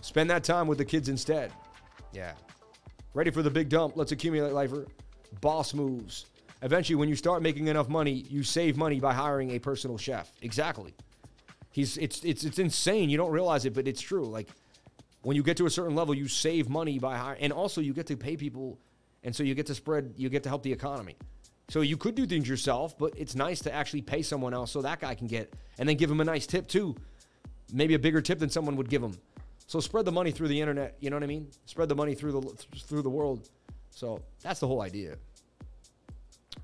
Spend 0.00 0.28
that 0.30 0.42
time 0.42 0.66
with 0.66 0.78
the 0.78 0.84
kids 0.84 1.08
instead. 1.08 1.52
Yeah. 2.12 2.32
Ready 3.14 3.30
for 3.30 3.42
the 3.42 3.50
big 3.50 3.68
dump. 3.68 3.96
Let's 3.96 4.12
accumulate 4.12 4.52
lifer. 4.52 4.86
Boss 5.40 5.74
moves. 5.74 6.26
Eventually, 6.62 6.96
when 6.96 7.08
you 7.08 7.16
start 7.16 7.42
making 7.42 7.68
enough 7.68 7.88
money, 7.88 8.26
you 8.28 8.42
save 8.42 8.76
money 8.76 9.00
by 9.00 9.14
hiring 9.14 9.52
a 9.52 9.58
personal 9.58 9.96
chef. 9.96 10.32
Exactly. 10.42 10.94
He's 11.70 11.96
it's 11.96 12.24
it's 12.24 12.44
it's 12.44 12.58
insane. 12.58 13.10
You 13.10 13.16
don't 13.16 13.30
realize 13.30 13.64
it, 13.64 13.74
but 13.74 13.86
it's 13.86 14.00
true. 14.00 14.24
Like 14.24 14.48
when 15.22 15.36
you 15.36 15.42
get 15.42 15.56
to 15.58 15.66
a 15.66 15.70
certain 15.70 15.94
level, 15.94 16.14
you 16.14 16.28
save 16.28 16.68
money 16.68 16.98
by 16.98 17.16
hiring, 17.16 17.42
and 17.42 17.52
also 17.52 17.80
you 17.80 17.92
get 17.92 18.06
to 18.06 18.16
pay 18.16 18.36
people, 18.36 18.78
and 19.22 19.34
so 19.34 19.42
you 19.42 19.54
get 19.54 19.66
to 19.66 19.74
spread, 19.74 20.14
you 20.16 20.28
get 20.28 20.42
to 20.44 20.48
help 20.48 20.62
the 20.62 20.72
economy. 20.72 21.16
So 21.68 21.82
you 21.82 21.96
could 21.96 22.16
do 22.16 22.26
things 22.26 22.48
yourself, 22.48 22.98
but 22.98 23.12
it's 23.16 23.36
nice 23.36 23.60
to 23.60 23.72
actually 23.72 24.02
pay 24.02 24.22
someone 24.22 24.52
else 24.52 24.72
so 24.72 24.82
that 24.82 25.00
guy 25.00 25.14
can 25.14 25.28
get, 25.28 25.52
and 25.78 25.88
then 25.88 25.96
give 25.96 26.10
him 26.10 26.20
a 26.20 26.24
nice 26.24 26.46
tip 26.46 26.66
too, 26.66 26.96
maybe 27.72 27.94
a 27.94 27.98
bigger 27.98 28.20
tip 28.20 28.40
than 28.40 28.50
someone 28.50 28.74
would 28.76 28.88
give 28.88 29.02
him. 29.02 29.16
So 29.68 29.78
spread 29.78 30.04
the 30.04 30.12
money 30.12 30.32
through 30.32 30.48
the 30.48 30.60
internet. 30.60 30.96
You 30.98 31.10
know 31.10 31.16
what 31.16 31.22
I 31.22 31.28
mean? 31.28 31.46
Spread 31.66 31.88
the 31.88 31.94
money 31.94 32.16
through 32.16 32.32
the 32.32 32.40
through 32.80 33.02
the 33.02 33.10
world. 33.10 33.48
So 33.90 34.20
that's 34.42 34.58
the 34.58 34.66
whole 34.66 34.82
idea. 34.82 35.16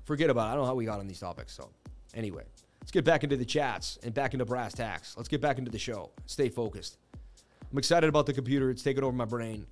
Forget 0.03 0.29
about 0.29 0.47
it. 0.47 0.51
I 0.51 0.55
don't 0.55 0.63
know 0.63 0.67
how 0.67 0.75
we 0.75 0.83
got 0.83 0.99
on 0.99 1.07
these 1.07 1.21
topics. 1.21 1.53
So 1.53 1.69
anyway, 2.13 2.43
let's 2.87 2.93
get 2.93 3.03
back 3.03 3.25
into 3.25 3.35
the 3.35 3.43
chats 3.43 3.99
and 4.01 4.13
back 4.13 4.31
into 4.31 4.45
brass 4.45 4.73
tacks. 4.73 5.13
Let's 5.17 5.27
get 5.27 5.41
back 5.41 5.57
into 5.57 5.69
the 5.69 5.77
show. 5.77 6.09
Stay 6.25 6.47
focused. 6.47 6.97
I'm 7.69 7.77
excited 7.77 8.07
about 8.07 8.25
the 8.25 8.31
computer. 8.31 8.69
It's 8.69 8.81
taking 8.81 9.03
over 9.03 9.11
my 9.13 9.25
brain. 9.25 9.67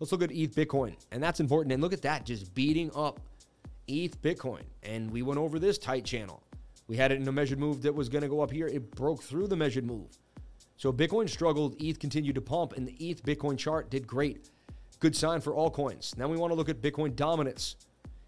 Let's 0.00 0.10
look 0.10 0.20
at 0.20 0.32
ETH 0.32 0.52
Bitcoin. 0.56 0.96
And 1.12 1.22
that's 1.22 1.38
important. 1.38 1.72
And 1.72 1.80
look 1.80 1.92
at 1.92 2.02
that, 2.02 2.26
just 2.26 2.52
beating 2.56 2.90
up 2.96 3.20
ETH 3.86 4.20
Bitcoin. 4.20 4.64
And 4.82 5.12
we 5.12 5.22
went 5.22 5.38
over 5.38 5.60
this 5.60 5.78
tight 5.78 6.04
channel. 6.04 6.42
We 6.88 6.96
had 6.96 7.12
it 7.12 7.20
in 7.20 7.28
a 7.28 7.32
measured 7.32 7.60
move 7.60 7.82
that 7.82 7.94
was 7.94 8.08
going 8.08 8.22
to 8.22 8.28
go 8.28 8.40
up 8.40 8.50
here. 8.50 8.66
It 8.66 8.90
broke 8.96 9.22
through 9.22 9.46
the 9.46 9.56
measured 9.56 9.86
move. 9.86 10.08
So 10.76 10.92
Bitcoin 10.92 11.30
struggled, 11.30 11.80
ETH 11.80 12.00
continued 12.00 12.34
to 12.34 12.40
pump, 12.40 12.72
and 12.72 12.84
the 12.84 12.94
ETH 12.94 13.22
Bitcoin 13.22 13.56
chart 13.56 13.90
did 13.90 14.08
great. 14.08 14.50
Good 14.98 15.14
sign 15.14 15.40
for 15.40 15.54
all 15.54 15.70
coins. 15.70 16.16
Now 16.18 16.26
we 16.26 16.36
want 16.36 16.50
to 16.50 16.56
look 16.56 16.68
at 16.68 16.82
Bitcoin 16.82 17.14
dominance. 17.14 17.76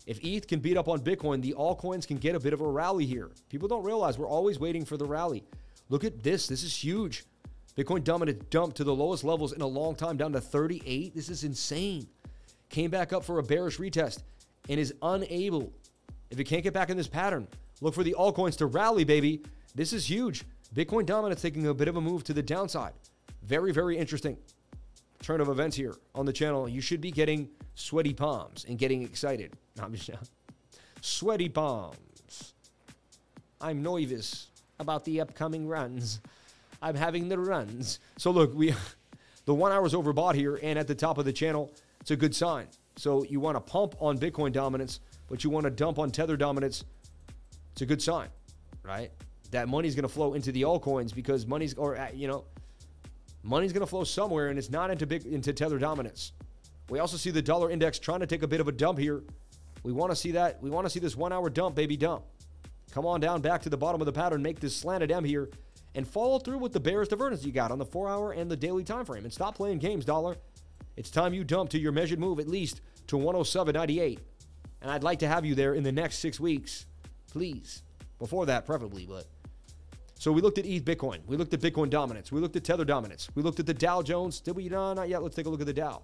If 0.06 0.22
ETH 0.22 0.46
can 0.46 0.60
beat 0.60 0.76
up 0.76 0.88
on 0.88 1.00
Bitcoin, 1.00 1.40
the 1.40 1.54
altcoins 1.54 2.06
can 2.06 2.18
get 2.18 2.34
a 2.34 2.40
bit 2.40 2.52
of 2.52 2.60
a 2.60 2.68
rally 2.68 3.06
here. 3.06 3.30
People 3.48 3.68
don't 3.68 3.84
realize 3.84 4.18
we're 4.18 4.28
always 4.28 4.60
waiting 4.60 4.84
for 4.84 4.96
the 4.96 5.06
rally. 5.06 5.44
Look 5.88 6.04
at 6.04 6.22
this. 6.22 6.46
This 6.46 6.62
is 6.62 6.84
huge. 6.84 7.24
Bitcoin 7.76 8.04
dominance 8.04 8.44
dumped 8.50 8.76
to 8.76 8.84
the 8.84 8.94
lowest 8.94 9.24
levels 9.24 9.52
in 9.52 9.60
a 9.60 9.66
long 9.66 9.94
time, 9.94 10.16
down 10.16 10.32
to 10.32 10.40
38. 10.40 11.14
This 11.14 11.28
is 11.28 11.42
insane. 11.42 12.06
Came 12.68 12.90
back 12.90 13.12
up 13.12 13.24
for 13.24 13.38
a 13.38 13.42
bearish 13.42 13.78
retest 13.78 14.22
and 14.68 14.78
is 14.78 14.94
unable, 15.02 15.72
if 16.30 16.38
it 16.38 16.44
can't 16.44 16.62
get 16.62 16.72
back 16.72 16.90
in 16.90 16.96
this 16.96 17.08
pattern, 17.08 17.46
look 17.80 17.94
for 17.94 18.02
the 18.02 18.14
altcoins 18.18 18.56
to 18.58 18.66
rally, 18.66 19.04
baby. 19.04 19.42
This 19.74 19.92
is 19.92 20.08
huge. 20.08 20.44
Bitcoin 20.74 21.06
dominance 21.06 21.42
taking 21.42 21.66
a 21.66 21.74
bit 21.74 21.88
of 21.88 21.96
a 21.96 22.00
move 22.00 22.24
to 22.24 22.32
the 22.32 22.42
downside. 22.42 22.92
Very, 23.42 23.72
very 23.72 23.96
interesting 23.96 24.36
turn 25.24 25.40
of 25.40 25.48
events 25.48 25.74
here 25.74 25.94
on 26.14 26.26
the 26.26 26.32
channel. 26.32 26.68
You 26.68 26.82
should 26.82 27.00
be 27.00 27.10
getting 27.10 27.48
sweaty 27.74 28.12
palms 28.12 28.66
and 28.68 28.78
getting 28.78 29.02
excited. 29.02 29.54
No, 29.76 29.84
I'm 29.84 29.94
just, 29.94 30.30
sweaty 31.00 31.48
palms. 31.48 32.54
I'm 33.58 33.82
nervous 33.82 34.48
about 34.78 35.04
the 35.06 35.22
upcoming 35.22 35.66
runs. 35.66 36.20
I'm 36.82 36.94
having 36.94 37.30
the 37.30 37.38
runs. 37.38 38.00
So 38.18 38.30
look, 38.30 38.54
we 38.54 38.74
the 39.46 39.54
one 39.54 39.72
hour 39.72 39.86
is 39.86 39.94
overbought 39.94 40.34
here, 40.34 40.60
and 40.62 40.78
at 40.78 40.86
the 40.86 40.94
top 40.94 41.16
of 41.16 41.24
the 41.24 41.32
channel, 41.32 41.72
it's 42.00 42.10
a 42.10 42.16
good 42.16 42.34
sign. 42.34 42.66
So 42.96 43.24
you 43.24 43.40
want 43.40 43.56
to 43.56 43.60
pump 43.60 43.94
on 44.00 44.18
Bitcoin 44.18 44.52
dominance, 44.52 45.00
but 45.28 45.42
you 45.42 45.48
want 45.48 45.64
to 45.64 45.70
dump 45.70 45.98
on 45.98 46.10
Tether 46.10 46.36
dominance. 46.36 46.84
It's 47.72 47.80
a 47.80 47.86
good 47.86 48.02
sign, 48.02 48.28
right? 48.82 49.10
That 49.52 49.68
money's 49.68 49.94
going 49.94 50.02
to 50.02 50.08
flow 50.08 50.34
into 50.34 50.52
the 50.52 50.62
altcoins 50.62 51.14
because 51.14 51.46
money's, 51.46 51.74
or 51.74 51.96
uh, 51.96 52.08
you 52.12 52.28
know, 52.28 52.44
money's 53.44 53.72
going 53.72 53.80
to 53.80 53.86
flow 53.86 54.04
somewhere, 54.04 54.48
and 54.48 54.58
it's 54.58 54.70
not 54.70 54.90
into 54.90 55.06
big 55.06 55.26
into 55.26 55.52
Tether 55.52 55.78
dominance. 55.78 56.32
We 56.88 56.98
also 56.98 57.16
see 57.16 57.30
the 57.30 57.42
dollar 57.42 57.70
index 57.70 57.98
trying 57.98 58.20
to 58.20 58.26
take 58.26 58.42
a 58.42 58.48
bit 58.48 58.60
of 58.60 58.68
a 58.68 58.72
dump 58.72 58.98
here. 58.98 59.22
We 59.82 59.92
want 59.92 60.10
to 60.12 60.16
see 60.16 60.32
that. 60.32 60.62
We 60.62 60.70
want 60.70 60.86
to 60.86 60.90
see 60.90 61.00
this 61.00 61.16
one 61.16 61.32
hour 61.32 61.48
dump, 61.50 61.76
baby 61.76 61.96
dump. 61.96 62.24
Come 62.90 63.06
on 63.06 63.20
down 63.20 63.40
back 63.40 63.62
to 63.62 63.68
the 63.68 63.76
bottom 63.76 64.00
of 64.00 64.06
the 64.06 64.12
pattern, 64.12 64.42
make 64.42 64.60
this 64.60 64.76
slanted 64.76 65.10
M 65.10 65.24
here, 65.24 65.50
and 65.94 66.06
follow 66.06 66.38
through 66.38 66.58
with 66.58 66.72
the 66.72 66.80
bearish 66.80 67.08
divergence 67.08 67.44
you 67.44 67.52
got 67.52 67.70
on 67.70 67.78
the 67.78 67.84
four 67.84 68.08
hour 68.08 68.32
and 68.32 68.50
the 68.50 68.56
daily 68.56 68.84
time 68.84 69.04
frame. 69.04 69.24
And 69.24 69.32
stop 69.32 69.56
playing 69.56 69.78
games, 69.78 70.04
dollar. 70.04 70.36
It's 70.96 71.10
time 71.10 71.34
you 71.34 71.44
dump 71.44 71.70
to 71.70 71.78
your 71.78 71.92
measured 71.92 72.20
move 72.20 72.38
at 72.38 72.48
least 72.48 72.80
to 73.08 73.16
107.98. 73.16 74.18
And 74.80 74.90
I'd 74.90 75.02
like 75.02 75.18
to 75.20 75.28
have 75.28 75.44
you 75.44 75.54
there 75.54 75.74
in 75.74 75.82
the 75.82 75.92
next 75.92 76.18
six 76.18 76.38
weeks, 76.38 76.86
please. 77.30 77.82
Before 78.18 78.46
that, 78.46 78.64
preferably, 78.64 79.06
but 79.06 79.26
So 80.18 80.32
we 80.32 80.40
looked 80.40 80.58
at 80.58 80.66
ETH 80.66 80.84
Bitcoin. 80.84 81.18
We 81.26 81.36
looked 81.36 81.52
at 81.54 81.60
Bitcoin 81.60 81.90
dominance. 81.90 82.32
We 82.32 82.40
looked 82.40 82.56
at 82.56 82.64
Tether 82.64 82.84
dominance. 82.84 83.28
We 83.34 83.42
looked 83.42 83.60
at 83.60 83.66
the 83.66 83.74
Dow 83.74 84.02
Jones. 84.02 84.40
Did 84.40 84.56
we? 84.56 84.68
No, 84.68 84.94
not 84.94 85.08
yet. 85.08 85.22
Let's 85.22 85.36
take 85.36 85.46
a 85.46 85.50
look 85.50 85.60
at 85.60 85.66
the 85.66 85.72
Dow. 85.72 86.02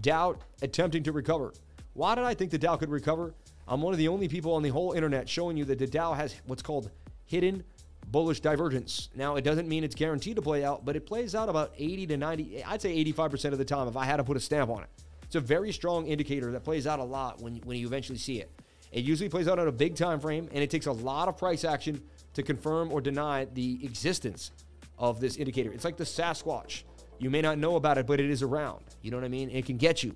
Dow 0.00 0.36
attempting 0.62 1.02
to 1.04 1.12
recover. 1.12 1.52
Why 1.94 2.14
did 2.14 2.24
I 2.24 2.34
think 2.34 2.50
the 2.50 2.58
Dow 2.58 2.76
could 2.76 2.90
recover? 2.90 3.34
I'm 3.68 3.82
one 3.82 3.92
of 3.92 3.98
the 3.98 4.08
only 4.08 4.28
people 4.28 4.52
on 4.52 4.62
the 4.62 4.68
whole 4.68 4.92
internet 4.92 5.28
showing 5.28 5.56
you 5.56 5.64
that 5.66 5.78
the 5.78 5.86
Dow 5.86 6.12
has 6.12 6.34
what's 6.46 6.62
called 6.62 6.90
hidden 7.24 7.64
bullish 8.08 8.40
divergence. 8.40 9.08
Now, 9.14 9.36
it 9.36 9.42
doesn't 9.42 9.68
mean 9.68 9.84
it's 9.84 9.94
guaranteed 9.94 10.36
to 10.36 10.42
play 10.42 10.64
out, 10.64 10.84
but 10.84 10.96
it 10.96 11.06
plays 11.06 11.34
out 11.34 11.48
about 11.48 11.72
80 11.76 12.06
to 12.08 12.16
90, 12.16 12.64
I'd 12.64 12.80
say 12.80 13.04
85% 13.04 13.52
of 13.52 13.58
the 13.58 13.64
time 13.64 13.88
if 13.88 13.96
I 13.96 14.04
had 14.04 14.18
to 14.18 14.24
put 14.24 14.36
a 14.36 14.40
stamp 14.40 14.70
on 14.70 14.82
it. 14.84 14.88
It's 15.24 15.34
a 15.34 15.40
very 15.40 15.72
strong 15.72 16.06
indicator 16.06 16.52
that 16.52 16.62
plays 16.62 16.86
out 16.86 17.00
a 17.00 17.04
lot 17.04 17.40
when, 17.40 17.56
when 17.64 17.76
you 17.78 17.86
eventually 17.86 18.18
see 18.18 18.40
it. 18.40 18.50
It 18.92 19.04
usually 19.04 19.28
plays 19.28 19.48
out 19.48 19.58
on 19.58 19.66
a 19.66 19.72
big 19.72 19.96
time 19.96 20.20
frame, 20.20 20.48
and 20.52 20.62
it 20.62 20.70
takes 20.70 20.86
a 20.86 20.92
lot 20.92 21.26
of 21.26 21.36
price 21.36 21.64
action 21.64 22.00
to 22.36 22.42
confirm 22.42 22.92
or 22.92 23.00
deny 23.00 23.46
the 23.54 23.80
existence 23.82 24.52
of 24.98 25.20
this 25.20 25.36
indicator. 25.36 25.72
It's 25.72 25.84
like 25.84 25.96
the 25.96 26.04
Sasquatch. 26.04 26.84
You 27.18 27.30
may 27.30 27.40
not 27.40 27.58
know 27.58 27.76
about 27.76 27.96
it, 27.98 28.06
but 28.06 28.20
it 28.20 28.30
is 28.30 28.42
around. 28.42 28.84
You 29.02 29.10
know 29.10 29.16
what 29.16 29.24
I 29.24 29.28
mean? 29.28 29.50
It 29.50 29.64
can 29.64 29.78
get 29.78 30.02
you 30.02 30.14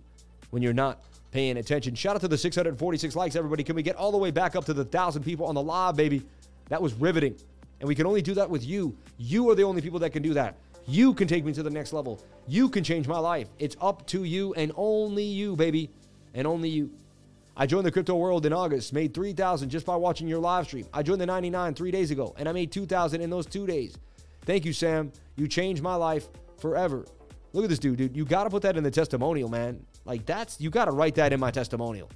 when 0.50 0.62
you're 0.62 0.74
not 0.74 1.02
paying 1.30 1.56
attention. 1.56 1.94
Shout 1.94 2.14
out 2.14 2.20
to 2.20 2.28
the 2.28 2.36
646 2.36 3.16
likes, 3.16 3.36
everybody. 3.36 3.64
Can 3.64 3.74
we 3.74 3.82
get 3.82 3.96
all 3.96 4.12
the 4.12 4.18
way 4.18 4.30
back 4.30 4.54
up 4.54 4.66
to 4.66 4.74
the 4.74 4.82
1,000 4.82 5.22
people 5.22 5.46
on 5.46 5.54
the 5.54 5.62
live, 5.62 5.96
baby? 5.96 6.22
That 6.68 6.82
was 6.82 6.92
riveting. 6.94 7.36
And 7.80 7.88
we 7.88 7.94
can 7.94 8.06
only 8.06 8.20
do 8.20 8.34
that 8.34 8.50
with 8.50 8.66
you. 8.66 8.94
You 9.16 9.48
are 9.48 9.54
the 9.54 9.64
only 9.64 9.80
people 9.80 9.98
that 10.00 10.10
can 10.10 10.22
do 10.22 10.34
that. 10.34 10.56
You 10.86 11.14
can 11.14 11.26
take 11.26 11.44
me 11.44 11.54
to 11.54 11.62
the 11.62 11.70
next 11.70 11.94
level. 11.94 12.20
You 12.46 12.68
can 12.68 12.84
change 12.84 13.08
my 13.08 13.18
life. 13.18 13.48
It's 13.58 13.76
up 13.80 14.06
to 14.08 14.24
you 14.24 14.52
and 14.54 14.72
only 14.76 15.24
you, 15.24 15.56
baby. 15.56 15.88
And 16.34 16.46
only 16.46 16.68
you. 16.68 16.90
I 17.56 17.66
joined 17.66 17.84
the 17.84 17.92
crypto 17.92 18.16
world 18.16 18.46
in 18.46 18.52
August, 18.52 18.92
made 18.92 19.12
3000 19.12 19.68
just 19.68 19.84
by 19.84 19.96
watching 19.96 20.28
your 20.28 20.38
live 20.38 20.66
stream. 20.66 20.86
I 20.94 21.02
joined 21.02 21.20
the 21.20 21.26
99 21.26 21.74
3 21.74 21.90
days 21.90 22.10
ago 22.10 22.34
and 22.38 22.48
I 22.48 22.52
made 22.52 22.72
2000 22.72 23.20
in 23.20 23.28
those 23.28 23.46
2 23.46 23.66
days. 23.66 23.96
Thank 24.42 24.64
you, 24.64 24.72
Sam. 24.72 25.12
You 25.36 25.46
changed 25.46 25.82
my 25.82 25.94
life 25.94 26.28
forever. 26.58 27.04
Look 27.52 27.64
at 27.64 27.70
this 27.70 27.78
dude, 27.78 27.98
dude. 27.98 28.16
You 28.16 28.24
got 28.24 28.44
to 28.44 28.50
put 28.50 28.62
that 28.62 28.76
in 28.76 28.84
the 28.84 28.90
testimonial, 28.90 29.48
man. 29.48 29.84
Like 30.04 30.24
that's 30.24 30.60
you 30.60 30.70
got 30.70 30.86
to 30.86 30.92
write 30.92 31.14
that 31.16 31.32
in 31.32 31.40
my 31.40 31.50
testimonial. 31.50 32.10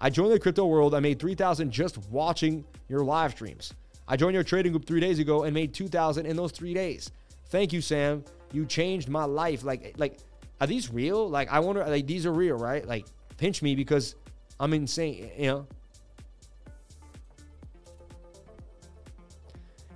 I 0.00 0.08
joined 0.08 0.32
the 0.32 0.38
crypto 0.38 0.66
world. 0.66 0.94
I 0.94 1.00
made 1.00 1.18
3000 1.18 1.70
just 1.70 1.98
watching 2.08 2.64
your 2.88 3.00
live 3.00 3.32
streams. 3.32 3.74
I 4.08 4.16
joined 4.16 4.34
your 4.34 4.44
trading 4.44 4.72
group 4.72 4.86
3 4.86 5.00
days 5.00 5.18
ago 5.18 5.42
and 5.42 5.52
made 5.52 5.74
2000 5.74 6.24
in 6.24 6.36
those 6.36 6.52
3 6.52 6.72
days. 6.72 7.10
Thank 7.46 7.72
you, 7.72 7.80
Sam. 7.80 8.24
You 8.52 8.64
changed 8.64 9.08
my 9.08 9.24
life. 9.24 9.64
Like 9.64 9.94
like 9.98 10.18
are 10.60 10.66
these 10.66 10.92
real? 10.92 11.28
Like 11.28 11.50
I 11.50 11.60
wonder 11.60 11.84
like 11.86 12.06
these 12.06 12.24
are 12.24 12.32
real, 12.32 12.56
right? 12.56 12.86
Like 12.86 13.06
pinch 13.36 13.62
me 13.62 13.74
because 13.74 14.14
I'm 14.60 14.74
insane, 14.74 15.30
you 15.38 15.46
know. 15.46 15.66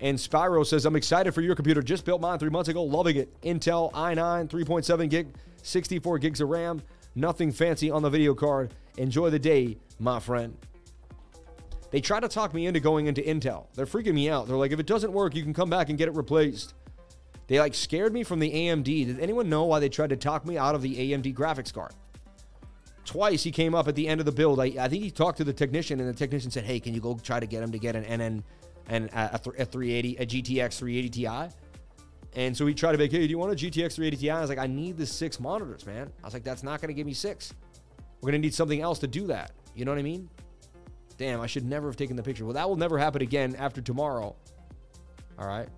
And 0.00 0.18
Spyro 0.18 0.66
says, 0.66 0.86
I'm 0.86 0.96
excited 0.96 1.32
for 1.32 1.42
your 1.42 1.54
computer. 1.54 1.82
Just 1.82 2.04
built 2.04 2.20
mine 2.20 2.38
three 2.38 2.50
months 2.50 2.68
ago. 2.68 2.82
Loving 2.82 3.16
it. 3.16 3.40
Intel 3.42 3.92
i9, 3.92 4.48
3.7 4.48 5.08
gig, 5.08 5.28
64 5.62 6.18
gigs 6.18 6.40
of 6.40 6.48
RAM. 6.48 6.82
Nothing 7.14 7.52
fancy 7.52 7.90
on 7.90 8.02
the 8.02 8.10
video 8.10 8.34
card. 8.34 8.74
Enjoy 8.96 9.30
the 9.30 9.38
day, 9.38 9.76
my 9.98 10.18
friend. 10.18 10.56
They 11.90 12.00
try 12.00 12.18
to 12.18 12.28
talk 12.28 12.52
me 12.54 12.66
into 12.66 12.80
going 12.80 13.06
into 13.06 13.22
Intel. 13.22 13.66
They're 13.74 13.86
freaking 13.86 14.14
me 14.14 14.28
out. 14.28 14.48
They're 14.48 14.56
like, 14.56 14.72
if 14.72 14.80
it 14.80 14.86
doesn't 14.86 15.12
work, 15.12 15.34
you 15.34 15.42
can 15.42 15.54
come 15.54 15.70
back 15.70 15.90
and 15.90 15.98
get 15.98 16.08
it 16.08 16.14
replaced. 16.16 16.74
They 17.46 17.60
like 17.60 17.74
scared 17.74 18.12
me 18.12 18.24
from 18.24 18.40
the 18.40 18.50
AMD. 18.50 18.84
Did 18.84 19.20
anyone 19.20 19.48
know 19.48 19.64
why 19.64 19.78
they 19.78 19.90
tried 19.90 20.10
to 20.10 20.16
talk 20.16 20.44
me 20.46 20.58
out 20.58 20.74
of 20.74 20.82
the 20.82 20.96
AMD 20.96 21.34
graphics 21.34 21.72
card? 21.72 21.92
Twice 23.04 23.42
he 23.42 23.50
came 23.50 23.74
up 23.74 23.86
at 23.86 23.94
the 23.94 24.08
end 24.08 24.20
of 24.20 24.26
the 24.26 24.32
build. 24.32 24.60
I, 24.60 24.72
I 24.78 24.88
think 24.88 25.02
he 25.02 25.10
talked 25.10 25.38
to 25.38 25.44
the 25.44 25.52
technician, 25.52 26.00
and 26.00 26.08
the 26.08 26.14
technician 26.14 26.50
said, 26.50 26.64
"Hey, 26.64 26.80
can 26.80 26.94
you 26.94 27.00
go 27.00 27.18
try 27.22 27.38
to 27.38 27.46
get 27.46 27.62
him 27.62 27.72
to 27.72 27.78
get 27.78 27.96
an 27.96 28.04
NN 28.04 28.42
and 28.88 29.06
a, 29.12 29.34
a 29.34 29.38
380, 29.38 30.16
a 30.16 30.26
GTX 30.26 30.78
380 30.78 31.10
Ti?" 31.10 31.56
And 32.36 32.56
so 32.56 32.66
he 32.66 32.74
tried 32.74 32.92
to 32.92 32.98
make, 32.98 33.12
"Hey, 33.12 33.26
do 33.26 33.30
you 33.30 33.38
want 33.38 33.52
a 33.52 33.56
GTX 33.56 33.94
380 33.94 34.16
Ti?" 34.16 34.30
I 34.30 34.40
was 34.40 34.48
like, 34.48 34.58
"I 34.58 34.66
need 34.66 34.96
the 34.96 35.06
six 35.06 35.38
monitors, 35.38 35.86
man." 35.86 36.10
I 36.22 36.26
was 36.26 36.34
like, 36.34 36.44
"That's 36.44 36.62
not 36.62 36.80
going 36.80 36.88
to 36.88 36.94
give 36.94 37.06
me 37.06 37.14
six. 37.14 37.52
We're 38.20 38.30
going 38.30 38.40
to 38.40 38.46
need 38.46 38.54
something 38.54 38.80
else 38.80 38.98
to 39.00 39.06
do 39.06 39.26
that." 39.26 39.52
You 39.74 39.84
know 39.84 39.92
what 39.92 39.98
I 39.98 40.02
mean? 40.02 40.28
Damn, 41.16 41.40
I 41.40 41.46
should 41.46 41.64
never 41.64 41.88
have 41.88 41.96
taken 41.96 42.16
the 42.16 42.22
picture. 42.22 42.44
Well, 42.44 42.54
that 42.54 42.68
will 42.68 42.76
never 42.76 42.98
happen 42.98 43.22
again 43.22 43.54
after 43.56 43.80
tomorrow. 43.80 44.34
All 45.38 45.46
right. 45.46 45.68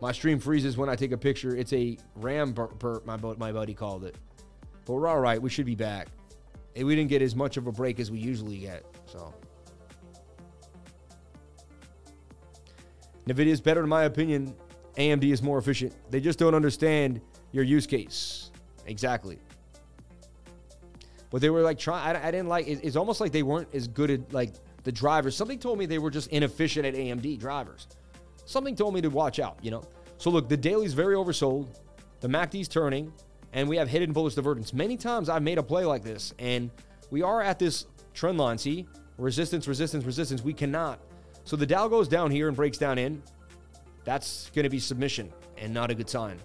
My 0.00 0.12
stream 0.12 0.38
freezes 0.38 0.76
when 0.76 0.88
I 0.88 0.96
take 0.96 1.12
a 1.12 1.18
picture. 1.18 1.54
It's 1.54 1.72
a 1.72 1.98
ram 2.16 2.52
burp, 2.52 3.04
my, 3.04 3.16
my 3.16 3.52
buddy 3.52 3.74
called 3.74 4.04
it. 4.04 4.16
But 4.86 4.94
we're 4.94 5.08
all 5.08 5.20
right. 5.20 5.40
We 5.40 5.50
should 5.50 5.66
be 5.66 5.74
back. 5.74 6.08
And 6.74 6.86
we 6.86 6.96
didn't 6.96 7.10
get 7.10 7.20
as 7.20 7.36
much 7.36 7.56
of 7.56 7.66
a 7.66 7.72
break 7.72 8.00
as 8.00 8.10
we 8.10 8.18
usually 8.18 8.58
get. 8.58 8.84
So. 9.06 9.34
NVIDIA 13.26 13.46
is 13.48 13.60
better, 13.60 13.82
in 13.82 13.88
my 13.88 14.04
opinion. 14.04 14.54
AMD 14.96 15.30
is 15.30 15.42
more 15.42 15.58
efficient. 15.58 15.94
They 16.10 16.20
just 16.20 16.38
don't 16.38 16.54
understand 16.54 17.20
your 17.52 17.64
use 17.64 17.86
case. 17.86 18.50
Exactly. 18.86 19.38
But 21.30 21.42
they 21.42 21.50
were 21.50 21.60
like 21.60 21.78
trying. 21.78 22.16
I, 22.16 22.28
I, 22.28 22.30
didn't 22.30 22.48
like. 22.48 22.66
It, 22.66 22.80
it's 22.82 22.96
almost 22.96 23.20
like 23.20 23.30
they 23.32 23.42
weren't 23.42 23.68
as 23.74 23.86
good 23.86 24.10
at 24.10 24.32
like 24.32 24.54
the 24.82 24.90
drivers. 24.90 25.36
Something 25.36 25.58
told 25.58 25.78
me 25.78 25.86
they 25.86 25.98
were 25.98 26.10
just 26.10 26.28
inefficient 26.28 26.86
at 26.86 26.94
AMD 26.94 27.38
drivers 27.38 27.86
something 28.50 28.74
told 28.74 28.94
me 28.94 29.00
to 29.00 29.08
watch 29.08 29.38
out, 29.38 29.58
you 29.62 29.70
know? 29.70 29.82
So 30.18 30.30
look, 30.30 30.48
the 30.48 30.56
daily's 30.56 30.92
very 30.92 31.14
oversold, 31.14 31.68
the 32.20 32.28
MACD's 32.28 32.68
turning, 32.68 33.12
and 33.52 33.68
we 33.68 33.76
have 33.76 33.88
hidden 33.88 34.12
bullish 34.12 34.34
divergence. 34.34 34.72
Many 34.72 34.96
times 34.96 35.28
I've 35.28 35.42
made 35.42 35.58
a 35.58 35.62
play 35.62 35.84
like 35.84 36.02
this, 36.02 36.34
and 36.38 36.70
we 37.10 37.22
are 37.22 37.42
at 37.42 37.58
this 37.58 37.86
trend 38.12 38.38
line. 38.38 38.58
See, 38.58 38.86
resistance, 39.18 39.66
resistance, 39.66 40.04
resistance. 40.04 40.42
We 40.42 40.52
cannot. 40.52 41.00
So 41.44 41.56
the 41.56 41.66
Dow 41.66 41.88
goes 41.88 42.08
down 42.08 42.30
here 42.30 42.48
and 42.48 42.56
breaks 42.56 42.76
down 42.76 42.98
in. 42.98 43.22
That's 44.04 44.50
going 44.50 44.64
to 44.64 44.70
be 44.70 44.78
submission 44.78 45.32
and 45.56 45.72
not 45.72 45.90
a 45.90 45.94
good 45.94 46.08
sign. 46.08 46.38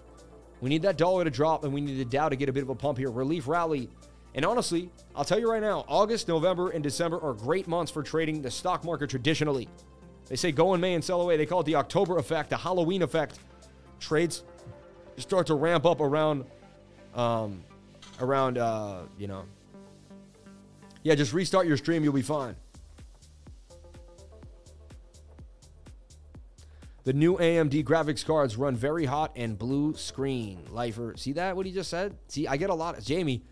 We 0.60 0.70
need 0.70 0.82
that 0.82 0.96
dollar 0.96 1.24
to 1.24 1.30
drop, 1.30 1.64
and 1.64 1.72
we 1.72 1.80
need 1.80 1.98
the 1.98 2.04
Dow 2.04 2.28
to 2.28 2.36
get 2.36 2.48
a 2.48 2.52
bit 2.52 2.62
of 2.62 2.70
a 2.70 2.74
pump 2.74 2.98
here. 2.98 3.10
Relief 3.10 3.46
rally. 3.46 3.90
And 4.34 4.44
honestly, 4.44 4.90
I'll 5.14 5.24
tell 5.24 5.38
you 5.38 5.50
right 5.50 5.62
now, 5.62 5.84
August, 5.88 6.28
November, 6.28 6.70
and 6.70 6.82
December 6.82 7.20
are 7.20 7.34
great 7.34 7.66
months 7.68 7.90
for 7.90 8.02
trading 8.02 8.42
the 8.42 8.50
stock 8.50 8.84
market 8.84 9.10
traditionally. 9.10 9.68
They 10.28 10.36
say 10.36 10.52
go 10.52 10.74
in 10.74 10.80
May 10.80 10.94
and 10.94 11.04
sell 11.04 11.20
away. 11.22 11.36
They 11.36 11.46
call 11.46 11.60
it 11.60 11.66
the 11.66 11.76
October 11.76 12.18
effect, 12.18 12.50
the 12.50 12.56
Halloween 12.56 13.02
effect. 13.02 13.38
Trades 14.00 14.42
start 15.18 15.46
to 15.46 15.54
ramp 15.54 15.86
up 15.86 16.00
around, 16.00 16.44
um, 17.14 17.62
around, 18.20 18.58
uh, 18.58 19.02
you 19.18 19.28
know. 19.28 19.44
Yeah, 21.02 21.14
just 21.14 21.32
restart 21.32 21.66
your 21.66 21.76
stream. 21.76 22.02
You'll 22.02 22.12
be 22.12 22.22
fine. 22.22 22.56
The 27.04 27.12
new 27.12 27.36
AMD 27.36 27.84
graphics 27.84 28.26
cards 28.26 28.56
run 28.56 28.74
very 28.74 29.04
hot 29.04 29.30
and 29.36 29.56
blue 29.56 29.94
screen. 29.94 30.64
Lifer, 30.72 31.14
see 31.16 31.34
that? 31.34 31.54
What 31.54 31.64
he 31.64 31.70
just 31.70 31.88
said? 31.88 32.16
See, 32.26 32.48
I 32.48 32.56
get 32.56 32.68
a 32.68 32.74
lot 32.74 32.98
of 32.98 33.04
Jamie. 33.04 33.44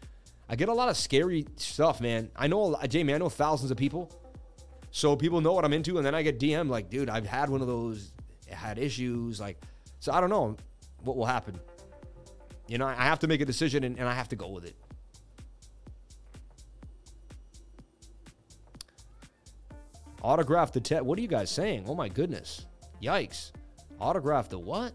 I 0.49 0.57
get 0.57 0.69
a 0.69 0.75
lot 0.75 0.89
of 0.89 0.97
scary 0.97 1.47
stuff, 1.55 2.01
man. 2.01 2.33
I 2.35 2.49
know, 2.49 2.61
a 2.61 2.65
lot, 2.65 2.89
Jamie. 2.89 3.15
I 3.15 3.19
know 3.19 3.29
thousands 3.29 3.71
of 3.71 3.77
people 3.77 4.11
so 4.97 5.17
people 5.17 5.41
know 5.41 5.53
what 5.53 5.65
I'm 5.65 5.73
into, 5.73 5.97
and 5.97 6.07
then 6.07 6.15
I 6.15 6.23
get 6.23 6.39
DM 6.39 6.69
like, 6.69 6.89
dude, 6.89 7.11
I've 7.11 7.27
had 7.27 7.51
one 7.51 7.61
of 7.61 7.67
those, 7.67 8.13
had 8.49 8.79
issues, 8.79 9.41
like, 9.41 9.61
so 9.99 10.13
I 10.13 10.21
don't 10.21 10.31
know 10.31 10.57
what 11.03 11.17
will 11.17 11.27
happen. 11.27 11.59
You 12.69 12.79
know, 12.79 12.87
I 12.87 12.95
have 12.95 13.19
to 13.19 13.27
make 13.27 13.41
a 13.41 13.45
decision, 13.45 13.83
and, 13.83 13.99
and 13.99 14.09
I 14.09 14.15
have 14.15 14.29
to 14.29 14.37
go 14.37 14.51
with 14.51 14.65
it. 14.65 14.77
Autograph 20.23 20.71
the 20.71 20.81
te- 20.81 21.01
What 21.01 21.19
are 21.19 21.23
you 21.23 21.27
guys 21.27 21.51
saying? 21.51 21.87
Oh 21.89 21.97
my 21.97 22.09
goodness. 22.09 22.67
Yikes. 23.03 23.51
Autograph 23.99 24.49
the 24.49 24.61
what? 24.61 24.93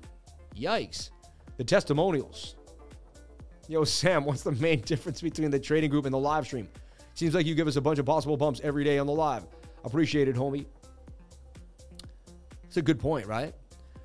Yikes. 0.55 1.09
The 1.57 1.65
testimonials. 1.65 2.55
Yo, 3.67 3.83
Sam, 3.83 4.23
what's 4.23 4.43
the 4.43 4.53
main 4.53 4.79
difference 4.79 5.19
between 5.19 5.51
the 5.51 5.59
trading 5.59 5.89
group 5.89 6.05
and 6.05 6.13
the 6.13 6.19
live 6.19 6.45
stream? 6.45 6.69
Seems 7.15 7.35
like 7.35 7.45
you 7.45 7.53
give 7.53 7.67
us 7.67 7.75
a 7.75 7.81
bunch 7.81 7.99
of 7.99 8.05
possible 8.05 8.37
bumps 8.37 8.61
every 8.63 8.85
day 8.85 8.97
on 8.97 9.05
the 9.05 9.13
live. 9.13 9.43
Appreciate 9.83 10.27
it, 10.27 10.35
homie. 10.35 10.65
It's 12.63 12.77
a 12.77 12.81
good 12.81 12.99
point, 12.99 13.25
right? 13.25 13.53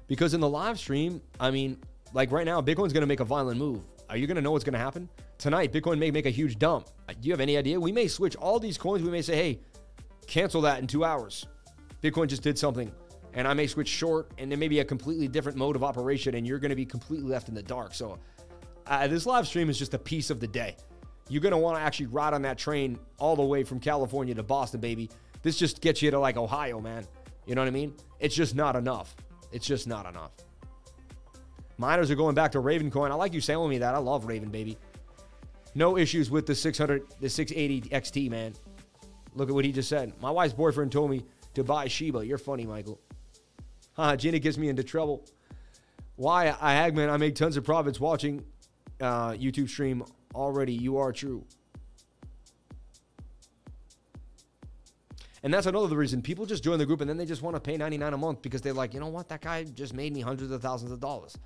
Because 0.07 0.35
in 0.35 0.41
the 0.41 0.49
live 0.49 0.79
stream, 0.79 1.21
I 1.41 1.51
mean, 1.51 1.79
like 2.13 2.31
right 2.31 2.47
now, 2.47 2.61
Bitcoin's 2.61 2.93
going 2.93 3.03
to 3.03 3.07
make 3.07 3.21
a 3.21 3.25
violent 3.25 3.59
move. 3.59 3.83
Are 4.09 4.17
you 4.17 4.27
going 4.27 4.37
to 4.37 4.43
know 4.43 4.53
what's 4.53 4.65
going 4.65 4.75
to 4.75 4.79
happen? 4.79 5.09
Tonight, 5.39 5.73
Bitcoin 5.73 5.99
may 5.99 6.11
make 6.11 6.27
a 6.27 6.31
huge 6.31 6.59
dump. 6.59 6.89
Uh, 7.09 7.13
do 7.13 7.29
you 7.29 7.33
have 7.33 7.41
any 7.41 7.57
idea? 7.57 7.81
We 7.81 7.93
may 7.93 8.07
switch 8.07 8.37
all 8.37 8.59
these 8.59 8.79
coins. 8.79 9.03
We 9.03 9.11
may 9.11 9.23
say, 9.23 9.37
hey, 9.37 9.61
cancel 10.27 10.61
that 10.63 10.79
in 10.79 10.87
two 10.87 11.05
hours. 11.05 11.47
Bitcoin 12.03 12.29
just 12.29 12.43
did 12.43 12.59
something. 12.59 12.93
And 13.33 13.49
I 13.49 13.55
may 13.55 13.67
switch 13.67 13.89
short, 13.89 14.31
and 14.39 14.51
there 14.51 14.59
may 14.59 14.69
be 14.69 14.81
a 14.81 14.85
completely 14.85 15.27
different 15.27 15.59
mode 15.59 15.75
of 15.75 15.83
operation, 15.83 16.37
and 16.37 16.47
you're 16.47 16.61
going 16.61 16.71
to 16.71 16.77
be 16.77 16.87
completely 16.87 17.29
left 17.29 17.49
in 17.49 17.55
the 17.55 17.63
dark. 17.63 17.95
So, 17.95 18.19
uh, 18.87 19.09
this 19.09 19.27
live 19.27 19.49
stream 19.49 19.69
is 19.69 19.79
just 19.79 19.95
a 19.95 19.99
piece 19.99 20.31
of 20.31 20.39
the 20.39 20.47
day. 20.47 20.77
You're 21.29 21.41
going 21.43 21.53
to 21.53 21.59
want 21.59 21.77
to 21.79 21.83
actually 21.83 22.07
ride 22.07 22.35
on 22.35 22.43
that 22.43 22.59
train 22.59 22.99
all 23.19 23.35
the 23.35 23.43
way 23.43 23.65
from 23.65 23.81
California 23.81 24.35
to 24.35 24.43
Boston, 24.43 24.81
baby. 24.81 25.11
This 25.45 25.57
just 25.57 25.81
gets 25.83 26.03
you 26.03 26.11
to 26.11 26.19
like 26.19 26.37
Ohio, 26.37 26.81
man. 26.81 27.07
You 27.47 27.55
know 27.55 27.61
what 27.61 27.69
I 27.69 27.71
mean? 27.71 27.95
It's 28.19 28.35
just 28.35 28.57
not 28.57 28.75
enough. 28.75 29.15
It's 29.53 29.67
just 29.67 29.87
not 29.87 30.07
enough. 30.07 30.33
Miners 31.77 32.11
are 32.11 32.15
going 32.15 32.35
back 32.35 32.51
to 32.53 32.61
Raven 32.61 32.91
coin. 32.91 33.13
I 33.13 33.15
like 33.15 33.35
you 33.35 33.41
selling 33.41 33.69
me 33.69 33.79
that. 33.79 33.95
I 33.95 33.99
love 33.99 34.25
Raven, 34.25 34.49
baby. 34.49 34.79
No 35.75 35.99
issues 35.99 36.31
with 36.31 36.47
the 36.47 36.55
600, 36.55 37.03
the 37.21 37.29
680 37.29 37.91
XT, 37.91 38.31
man. 38.31 38.55
Look 39.35 39.51
at 39.51 39.55
what 39.55 39.65
he 39.65 39.73
just 39.73 39.89
said. 39.89 40.15
My 40.21 40.31
wife's 40.31 40.55
boyfriend 40.55 40.91
told 40.91 41.11
me 41.11 41.25
to 41.53 41.63
buy 41.63 41.89
Shiba. 41.89 42.25
You're 42.27 42.39
funny, 42.39 42.67
Michael. 42.67 43.01
Huh, 43.97 44.17
Gina 44.17 44.41
gets 44.41 44.59
me 44.59 44.69
into 44.69 44.83
trouble. 44.83 45.25
Why, 46.17 46.49
I 46.61 46.75
Hagman, 46.75 47.09
I 47.11 47.17
make 47.17 47.37
tons 47.37 47.57
of 47.57 47.63
profits 47.63 48.01
watching 48.01 48.45
uh, 49.01 49.35
YouTube 49.35 49.69
stream 49.69 50.05
already. 50.35 50.73
You 50.73 50.99
are 50.99 51.13
true. 51.13 51.47
And 55.45 55.53
that's 55.53 55.67
another 55.67 55.95
reason 55.95 56.23
people 56.23 56.47
just 56.47 56.65
join 56.65 56.79
the 56.79 56.87
group 56.87 57.03
and 57.03 57.09
then 57.09 57.19
they 57.19 57.27
just 57.27 57.43
want 57.43 57.55
to 57.55 57.61
pay 57.61 57.77
99 57.77 58.15
a 58.15 58.17
month 58.17 58.41
because 58.41 58.63
they're 58.63 58.73
like, 58.73 58.95
you 58.95 58.99
know 58.99 59.09
what, 59.09 59.29
that 59.29 59.43
guy 59.43 59.63
just 59.63 59.93
made 59.93 60.15
me 60.15 60.23
hundreds 60.23 60.51
of 60.51 60.63
thousands 60.63 60.91
of 60.91 61.01
dollars. 61.01 61.37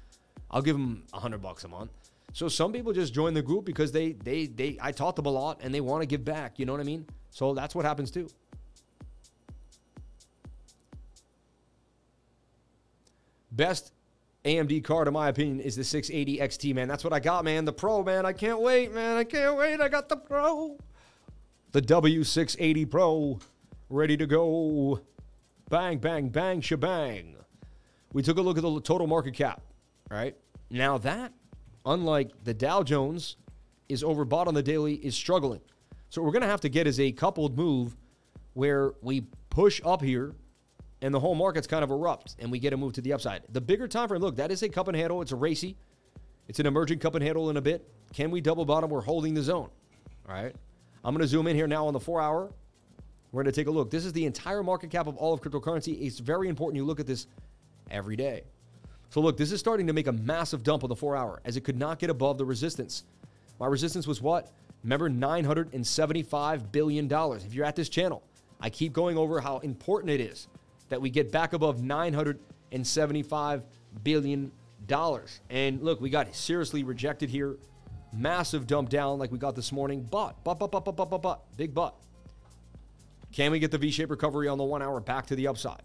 I'll 0.52 0.62
give 0.62 0.76
him 0.76 1.02
a 1.12 1.18
hundred 1.18 1.42
bucks 1.42 1.64
a 1.64 1.68
month. 1.68 1.90
So 2.32 2.48
some 2.48 2.72
people 2.72 2.92
just 2.92 3.12
join 3.12 3.34
the 3.34 3.42
group 3.42 3.64
because 3.64 3.90
they 3.90 4.12
they 4.12 4.46
they 4.46 4.78
I 4.80 4.92
taught 4.92 5.16
them 5.16 5.26
a 5.26 5.30
lot 5.30 5.58
and 5.62 5.74
they 5.74 5.80
want 5.80 6.02
to 6.02 6.06
give 6.06 6.24
back. 6.24 6.60
You 6.60 6.66
know 6.66 6.72
what 6.72 6.80
I 6.80 6.84
mean? 6.84 7.06
So 7.30 7.54
that's 7.54 7.74
what 7.74 7.84
happens 7.84 8.12
too. 8.12 8.28
Best 13.50 13.92
AMD 14.44 14.84
card, 14.84 15.08
in 15.08 15.14
my 15.14 15.28
opinion, 15.28 15.58
is 15.58 15.74
the 15.74 15.82
680 15.82 16.38
XT, 16.38 16.74
man. 16.74 16.86
That's 16.86 17.02
what 17.02 17.12
I 17.12 17.18
got, 17.18 17.44
man. 17.44 17.64
The 17.64 17.72
Pro, 17.72 18.04
man. 18.04 18.24
I 18.24 18.32
can't 18.32 18.60
wait, 18.60 18.94
man. 18.94 19.16
I 19.16 19.24
can't 19.24 19.56
wait. 19.56 19.80
I 19.80 19.88
got 19.88 20.08
the 20.08 20.16
Pro. 20.16 20.78
The 21.72 21.82
W680 21.82 22.90
Pro, 22.90 23.40
ready 23.90 24.16
to 24.16 24.26
go. 24.26 25.00
Bang, 25.70 25.98
bang, 25.98 26.28
bang, 26.28 26.60
shebang. 26.60 27.36
We 28.12 28.22
took 28.22 28.38
a 28.38 28.42
look 28.42 28.56
at 28.56 28.62
the 28.62 28.80
total 28.80 29.06
market 29.06 29.34
cap, 29.34 29.62
right? 30.10 30.36
Now 30.70 30.98
that, 30.98 31.32
unlike 31.84 32.30
the 32.44 32.54
Dow 32.54 32.82
Jones, 32.82 33.36
is 33.88 34.02
overbought 34.02 34.46
on 34.46 34.54
the 34.54 34.62
daily, 34.62 34.94
is 34.94 35.14
struggling. 35.14 35.60
So 36.10 36.20
what 36.20 36.26
we're 36.26 36.32
going 36.32 36.42
to 36.42 36.48
have 36.48 36.62
to 36.62 36.68
get 36.68 36.86
is 36.86 36.98
a 37.00 37.12
coupled 37.12 37.56
move 37.56 37.96
where 38.54 38.92
we 39.02 39.26
push 39.50 39.80
up 39.84 40.02
here 40.02 40.34
and 41.02 41.14
the 41.14 41.20
whole 41.20 41.34
market's 41.34 41.66
kind 41.66 41.84
of 41.84 41.90
erupt 41.90 42.36
and 42.38 42.50
we 42.50 42.58
get 42.58 42.72
a 42.72 42.76
move 42.76 42.94
to 42.94 43.00
the 43.02 43.12
upside. 43.12 43.42
The 43.50 43.60
bigger 43.60 43.86
time 43.86 44.08
frame, 44.08 44.20
look, 44.20 44.36
that 44.36 44.50
is 44.50 44.62
a 44.62 44.68
cup 44.68 44.88
and 44.88 44.96
handle. 44.96 45.22
It's 45.22 45.32
a 45.32 45.36
racy. 45.36 45.76
It's 46.48 46.58
an 46.58 46.66
emerging 46.66 46.98
cup 46.98 47.14
and 47.14 47.22
handle 47.22 47.50
in 47.50 47.58
a 47.58 47.60
bit. 47.60 47.86
Can 48.14 48.30
we 48.30 48.40
double 48.40 48.64
bottom? 48.64 48.88
We're 48.88 49.02
holding 49.02 49.34
the 49.34 49.42
zone. 49.42 49.68
All 50.26 50.34
right. 50.34 50.54
I'm 51.04 51.14
going 51.14 51.22
to 51.22 51.28
zoom 51.28 51.46
in 51.46 51.54
here 51.54 51.66
now 51.66 51.86
on 51.86 51.92
the 51.92 52.00
four 52.00 52.20
hour. 52.20 52.50
We're 53.30 53.42
going 53.42 53.52
to 53.52 53.60
take 53.60 53.66
a 53.66 53.70
look. 53.70 53.90
This 53.90 54.04
is 54.04 54.12
the 54.12 54.24
entire 54.24 54.62
market 54.62 54.90
cap 54.90 55.06
of 55.06 55.16
all 55.16 55.34
of 55.34 55.40
cryptocurrency. 55.40 56.00
It's 56.00 56.18
very 56.18 56.48
important 56.48 56.76
you 56.76 56.84
look 56.84 57.00
at 57.00 57.06
this 57.06 57.26
every 57.90 58.16
day. 58.16 58.44
So 59.10 59.20
look, 59.20 59.36
this 59.36 59.52
is 59.52 59.60
starting 59.60 59.86
to 59.86 59.92
make 59.92 60.06
a 60.06 60.12
massive 60.12 60.62
dump 60.62 60.84
on 60.84 60.88
the 60.88 60.96
four 60.96 61.16
hour 61.16 61.40
as 61.44 61.56
it 61.56 61.62
could 61.62 61.78
not 61.78 61.98
get 61.98 62.10
above 62.10 62.38
the 62.38 62.44
resistance. 62.44 63.04
My 63.58 63.66
resistance 63.66 64.06
was 64.06 64.20
what? 64.22 64.50
Remember, 64.82 65.10
$975 65.10 66.72
billion. 66.72 67.12
If 67.12 67.54
you're 67.54 67.64
at 67.64 67.76
this 67.76 67.88
channel, 67.88 68.22
I 68.60 68.70
keep 68.70 68.92
going 68.92 69.16
over 69.16 69.40
how 69.40 69.58
important 69.58 70.10
it 70.10 70.20
is 70.20 70.48
that 70.88 71.00
we 71.00 71.10
get 71.10 71.32
back 71.32 71.52
above 71.52 71.78
$975 71.78 73.62
billion. 74.04 74.52
And 75.50 75.82
look, 75.82 76.00
we 76.00 76.10
got 76.10 76.34
seriously 76.34 76.84
rejected 76.84 77.28
here. 77.28 77.56
Massive 78.12 78.66
dump 78.66 78.88
down 78.88 79.18
like 79.18 79.30
we 79.30 79.38
got 79.38 79.54
this 79.54 79.70
morning. 79.72 80.06
But, 80.10 80.42
but, 80.44 80.54
but, 80.54 80.70
but, 80.70 80.84
but, 80.84 80.96
but, 80.96 81.10
but, 81.10 81.22
but, 81.22 81.56
big 81.56 81.74
but. 81.74 81.94
Can 83.32 83.52
we 83.52 83.58
get 83.58 83.70
the 83.70 83.78
V 83.78 83.90
shaped 83.90 84.10
recovery 84.10 84.48
on 84.48 84.58
the 84.58 84.64
one 84.64 84.82
hour 84.82 85.00
back 85.00 85.26
to 85.26 85.36
the 85.36 85.46
upside? 85.46 85.82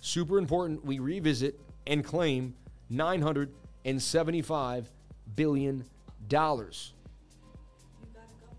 Super 0.00 0.38
important. 0.38 0.84
We 0.84 0.98
revisit 0.98 1.58
and 1.86 2.04
claim 2.04 2.54
$975 2.92 4.84
billion. 5.34 5.84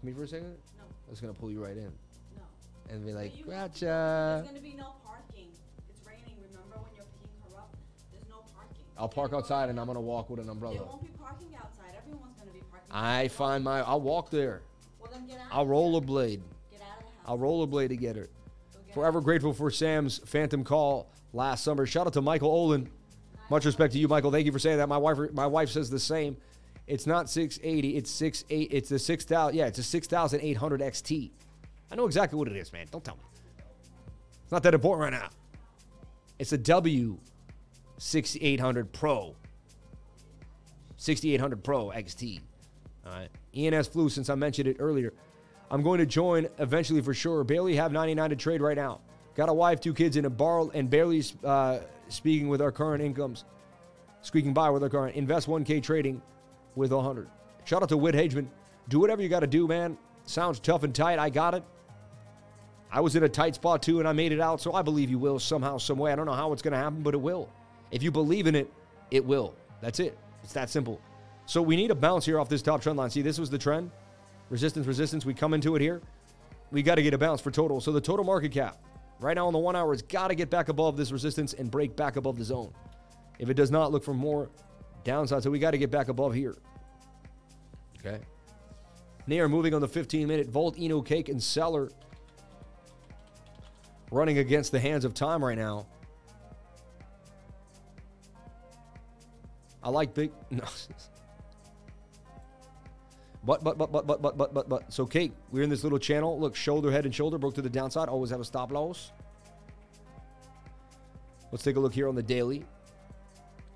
Me 0.03 0.13
for 0.13 0.23
a 0.23 0.27
second? 0.27 0.55
No. 0.77 0.83
I 1.07 1.09
was 1.09 1.19
going 1.19 1.33
to 1.33 1.39
pull 1.39 1.51
you 1.51 1.63
right 1.63 1.75
in. 1.75 1.91
No. 2.35 2.43
And 2.89 3.05
be 3.05 3.13
like, 3.13 3.33
gotcha. 3.45 3.85
There's 3.85 4.43
going 4.43 4.55
to 4.55 4.61
be 4.61 4.75
no 4.77 4.93
parking. 5.05 5.47
It's 5.89 6.01
raining. 6.05 6.35
Remember 6.51 6.77
when 6.77 6.91
you're 6.95 7.05
picking 7.19 7.41
her 7.49 7.57
up? 7.57 7.75
There's 8.11 8.27
no 8.29 8.43
parking. 8.55 8.77
I'll 8.97 9.09
park 9.09 9.33
outside 9.33 9.69
and 9.69 9.79
I'm 9.79 9.87
going 9.87 9.95
to 9.95 10.01
walk 10.01 10.29
with 10.29 10.39
an 10.39 10.49
umbrella. 10.49 10.75
There 10.75 10.85
won't 10.85 11.01
be 11.01 11.09
parking 11.17 11.55
outside. 11.55 11.95
Everyone's 11.97 12.37
gonna 12.37 12.51
be 12.51 12.61
parking. 12.69 12.89
I 12.91 13.25
outside. 13.25 13.31
find 13.31 13.63
my, 13.63 13.81
I'll 13.81 14.01
walk 14.01 14.29
there. 14.29 14.61
Well 14.99 15.09
then 15.11 15.27
get 15.27 15.39
out. 15.39 15.47
I'll 15.51 15.65
rollerblade. 15.65 16.41
I'll 17.27 17.37
rollerblade 17.37 17.89
to 17.89 17.97
get 17.97 18.15
her. 18.15 18.23
Go 18.73 18.79
get 18.85 18.93
Forever 18.93 19.21
grateful 19.21 19.53
for 19.53 19.69
Sam's 19.69 20.19
Fantom 20.19 20.63
call 20.63 21.09
last 21.33 21.63
summer. 21.63 21.85
Shout 21.85 22.07
out 22.07 22.13
to 22.13 22.21
Michael 22.21 22.49
Olin. 22.49 22.89
Much 23.49 23.65
respect 23.65 23.93
to 23.93 23.99
you, 23.99 24.07
Michael. 24.07 24.31
Thank 24.31 24.45
you 24.45 24.51
for 24.51 24.59
saying 24.59 24.77
that. 24.77 24.87
My 24.87 24.97
wife, 24.97 25.17
my 25.33 25.47
wife 25.47 25.69
says 25.69 25.89
the 25.89 25.99
same. 25.99 26.37
It's 26.85 27.05
not 27.05 27.29
680. 27.29 27.97
It's 27.97 28.09
six 28.09 28.45
eight. 28.49 28.69
It's 28.71 28.89
the 28.89 28.99
6000. 28.99 29.55
Yeah, 29.55 29.67
it's 29.67 29.79
a 29.79 29.83
6800 29.83 30.81
XT. 30.81 31.31
I 31.91 31.95
know 31.95 32.05
exactly 32.05 32.37
what 32.37 32.47
it 32.47 32.55
is, 32.55 32.71
man. 32.71 32.87
Don't 32.91 33.03
tell 33.03 33.15
me. 33.15 33.23
It's 34.43 34.51
not 34.51 34.63
that 34.63 34.73
important 34.73 35.11
right 35.11 35.21
now. 35.21 35.29
It's 36.39 36.53
a 36.53 36.57
W 36.57 37.17
6800 37.97 38.91
Pro. 38.93 39.35
6800 40.97 41.63
Pro 41.63 41.87
XT. 41.87 42.41
All 43.05 43.11
right. 43.13 43.29
ENS 43.53 43.87
flu, 43.87 44.09
since 44.09 44.29
I 44.29 44.35
mentioned 44.35 44.67
it 44.67 44.77
earlier. 44.79 45.13
I'm 45.69 45.81
going 45.81 45.99
to 45.99 46.05
join 46.05 46.47
eventually 46.59 47.01
for 47.01 47.13
sure. 47.13 47.43
Barely 47.43 47.75
have 47.75 47.91
99 47.91 48.29
to 48.29 48.35
trade 48.35 48.61
right 48.61 48.77
now. 48.77 49.01
Got 49.35 49.49
a 49.49 49.53
wife, 49.53 49.79
two 49.81 49.93
kids, 49.93 50.17
and 50.17 50.25
a 50.25 50.29
bar, 50.29 50.67
and 50.73 50.89
barely 50.89 51.23
uh, 51.43 51.79
speaking 52.07 52.47
with 52.47 52.61
our 52.61 52.71
current 52.71 53.03
incomes. 53.03 53.43
Squeaking 54.21 54.53
by 54.53 54.69
with 54.69 54.81
our 54.83 54.89
current. 54.89 55.15
Invest 55.15 55.47
1K 55.47 55.83
trading 55.83 56.21
with 56.75 56.91
100. 56.91 57.29
Shout 57.65 57.83
out 57.83 57.89
to 57.89 57.97
Whit 57.97 58.15
Hageman. 58.15 58.47
Do 58.89 58.99
whatever 58.99 59.21
you 59.21 59.29
got 59.29 59.41
to 59.41 59.47
do, 59.47 59.67
man. 59.67 59.97
Sounds 60.25 60.59
tough 60.59 60.83
and 60.83 60.95
tight. 60.95 61.19
I 61.19 61.29
got 61.29 61.53
it. 61.53 61.63
I 62.91 63.01
was 63.01 63.15
in 63.15 63.23
a 63.23 63.29
tight 63.29 63.55
spot 63.55 63.83
too, 63.83 63.99
and 63.99 64.07
I 64.07 64.13
made 64.13 64.31
it 64.31 64.39
out, 64.39 64.61
so 64.61 64.73
I 64.73 64.81
believe 64.81 65.09
you 65.09 65.19
will 65.19 65.39
somehow, 65.39 65.77
some 65.77 65.97
way. 65.97 66.11
I 66.11 66.15
don't 66.15 66.25
know 66.25 66.33
how 66.33 66.53
it's 66.53 66.61
going 66.61 66.71
to 66.71 66.77
happen, 66.77 67.03
but 67.03 67.13
it 67.13 67.17
will. 67.17 67.49
If 67.91 68.01
you 68.01 68.11
believe 68.11 68.47
in 68.47 68.55
it, 68.55 68.71
it 69.11 69.23
will. 69.23 69.53
That's 69.81 69.99
it. 69.99 70.17
It's 70.43 70.53
that 70.53 70.69
simple. 70.69 71.01
So 71.45 71.61
we 71.61 71.75
need 71.75 71.91
a 71.91 71.95
bounce 71.95 72.25
here 72.25 72.39
off 72.39 72.49
this 72.49 72.61
top 72.61 72.81
trend 72.81 72.97
line. 72.97 73.09
See, 73.09 73.21
this 73.21 73.39
was 73.39 73.49
the 73.49 73.57
trend. 73.57 73.91
Resistance, 74.49 74.87
resistance. 74.87 75.25
We 75.25 75.33
come 75.33 75.53
into 75.53 75.75
it 75.75 75.81
here. 75.81 76.01
We 76.71 76.81
got 76.81 76.95
to 76.95 77.01
get 77.01 77.13
a 77.13 77.17
bounce 77.17 77.41
for 77.41 77.51
total. 77.51 77.81
So 77.81 77.91
the 77.91 78.01
total 78.01 78.25
market 78.25 78.51
cap 78.51 78.77
right 79.19 79.35
now 79.35 79.47
on 79.47 79.53
the 79.53 79.59
one 79.59 79.75
hour 79.75 79.93
has 79.93 80.01
got 80.01 80.27
to 80.29 80.35
get 80.35 80.49
back 80.49 80.69
above 80.69 80.97
this 80.97 81.11
resistance 81.11 81.53
and 81.53 81.69
break 81.71 81.95
back 81.95 82.15
above 82.15 82.37
the 82.37 82.43
zone. 82.43 82.73
If 83.39 83.49
it 83.49 83.55
does 83.55 83.71
not, 83.71 83.91
look 83.91 84.03
for 84.03 84.13
more 84.13 84.49
downside. 85.03 85.43
So 85.43 85.51
we 85.51 85.59
got 85.59 85.71
to 85.71 85.77
get 85.77 85.91
back 85.91 86.07
above 86.07 86.33
here. 86.33 86.55
Okay. 87.99 88.19
Near 89.27 89.47
moving 89.47 89.73
on 89.73 89.81
the 89.81 89.87
15 89.87 90.27
minute 90.27 90.47
Volt, 90.47 90.77
Inu, 90.77 91.05
Cake, 91.05 91.29
and 91.29 91.41
Celer 91.41 91.89
running 94.11 94.37
against 94.37 94.71
the 94.71 94.79
hands 94.79 95.03
of 95.03 95.13
time 95.13 95.43
right 95.43 95.57
now. 95.57 95.85
I 99.83 99.89
like 99.89 100.13
big. 100.13 100.31
No. 100.49 100.63
But, 103.47 103.63
but, 103.63 103.77
but, 103.77 103.93
but, 103.93 104.05
but, 104.05 104.21
but, 104.21 104.37
but, 104.37 104.53
but, 104.53 104.67
but. 104.67 104.93
So, 104.93 105.05
Kate, 105.05 105.31
we're 105.53 105.63
in 105.63 105.69
this 105.69 105.81
little 105.81 105.99
channel. 105.99 106.37
Look, 106.37 106.53
shoulder, 106.53 106.91
head, 106.91 107.05
and 107.05 107.15
shoulder 107.15 107.37
broke 107.37 107.55
to 107.55 107.61
the 107.61 107.69
downside. 107.69 108.09
Always 108.09 108.29
have 108.29 108.41
a 108.41 108.45
stop 108.45 108.73
loss. 108.73 109.13
Let's 111.53 111.63
take 111.63 111.77
a 111.77 111.79
look 111.79 111.93
here 111.93 112.09
on 112.09 112.15
the 112.15 112.21
daily. 112.21 112.65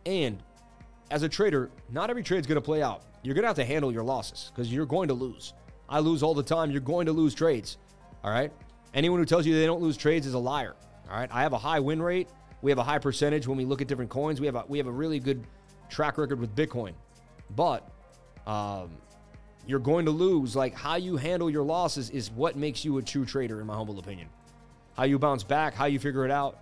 And 0.05 0.43
as 1.09 1.23
a 1.23 1.29
trader, 1.29 1.69
not 1.89 2.09
every 2.09 2.21
trade's 2.21 2.47
going 2.47 2.57
to 2.57 2.61
play 2.61 2.81
out. 2.81 3.03
You're 3.23 3.33
going 3.33 3.43
to 3.43 3.47
have 3.47 3.55
to 3.55 3.63
handle 3.63 3.93
your 3.93 4.03
losses 4.03 4.51
because 4.53 4.73
you're 4.73 4.85
going 4.85 5.07
to 5.07 5.13
lose. 5.13 5.53
I 5.87 5.99
lose 5.99 6.21
all 6.21 6.33
the 6.33 6.43
time. 6.43 6.69
You're 6.69 6.81
going 6.81 7.05
to 7.05 7.13
lose 7.13 7.33
trades. 7.33 7.77
All 8.25 8.31
right. 8.31 8.51
Anyone 8.93 9.19
who 9.19 9.25
tells 9.25 9.45
you 9.45 9.57
they 9.57 9.65
don't 9.65 9.81
lose 9.81 9.95
trades 9.95 10.27
is 10.27 10.33
a 10.33 10.39
liar. 10.39 10.75
All 11.09 11.15
right. 11.15 11.29
I 11.31 11.43
have 11.43 11.53
a 11.53 11.57
high 11.57 11.79
win 11.79 12.01
rate. 12.01 12.27
We 12.61 12.71
have 12.71 12.77
a 12.77 12.83
high 12.83 12.99
percentage 12.99 13.47
when 13.47 13.57
we 13.57 13.63
look 13.63 13.81
at 13.81 13.87
different 13.87 14.11
coins. 14.11 14.41
We 14.41 14.47
have 14.47 14.55
a, 14.55 14.65
we 14.67 14.77
have 14.79 14.87
a 14.87 14.91
really 14.91 15.19
good 15.19 15.47
track 15.89 16.17
record 16.17 16.41
with 16.41 16.53
Bitcoin. 16.57 16.91
But 17.55 17.89
um, 18.45 18.91
you're 19.67 19.79
going 19.79 20.05
to 20.05 20.11
lose. 20.11 20.55
Like 20.55 20.73
how 20.73 20.95
you 20.95 21.17
handle 21.17 21.49
your 21.49 21.63
losses 21.63 22.09
is 22.09 22.31
what 22.31 22.55
makes 22.55 22.83
you 22.83 22.97
a 22.97 23.01
true 23.01 23.25
trader, 23.25 23.61
in 23.61 23.67
my 23.67 23.75
humble 23.75 23.99
opinion. 23.99 24.29
How 24.95 25.03
you 25.03 25.17
bounce 25.19 25.43
back, 25.43 25.73
how 25.73 25.85
you 25.85 25.99
figure 25.99 26.25
it 26.25 26.31
out, 26.31 26.59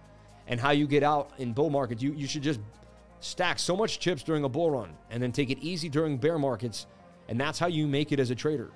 and 0.48 0.60
how 0.60 0.72
you 0.72 0.88
get 0.88 1.04
out 1.04 1.32
in 1.38 1.54
bull 1.54 1.70
markets. 1.70 2.02
You 2.02 2.14
you 2.14 2.28
should 2.28 2.44
just 2.44 2.60
stack 3.22 3.60
so 3.60 3.76
much 3.76 4.00
chips 4.00 4.24
during 4.24 4.44
a 4.44 4.50
bull 4.50 4.72
run 4.72 4.92
and 5.10 5.22
then 5.22 5.32
take 5.32 5.50
it 5.50 5.60
easy 5.60 5.90
during 5.90 6.18
bear 6.18 6.40
markets, 6.40 6.88
and 7.28 7.40
that's 7.40 7.60
how 7.60 7.68
you 7.68 7.88
make 7.88 8.12
it 8.12 8.20
as 8.20 8.32
a 8.32 8.36
trader. 8.36 8.72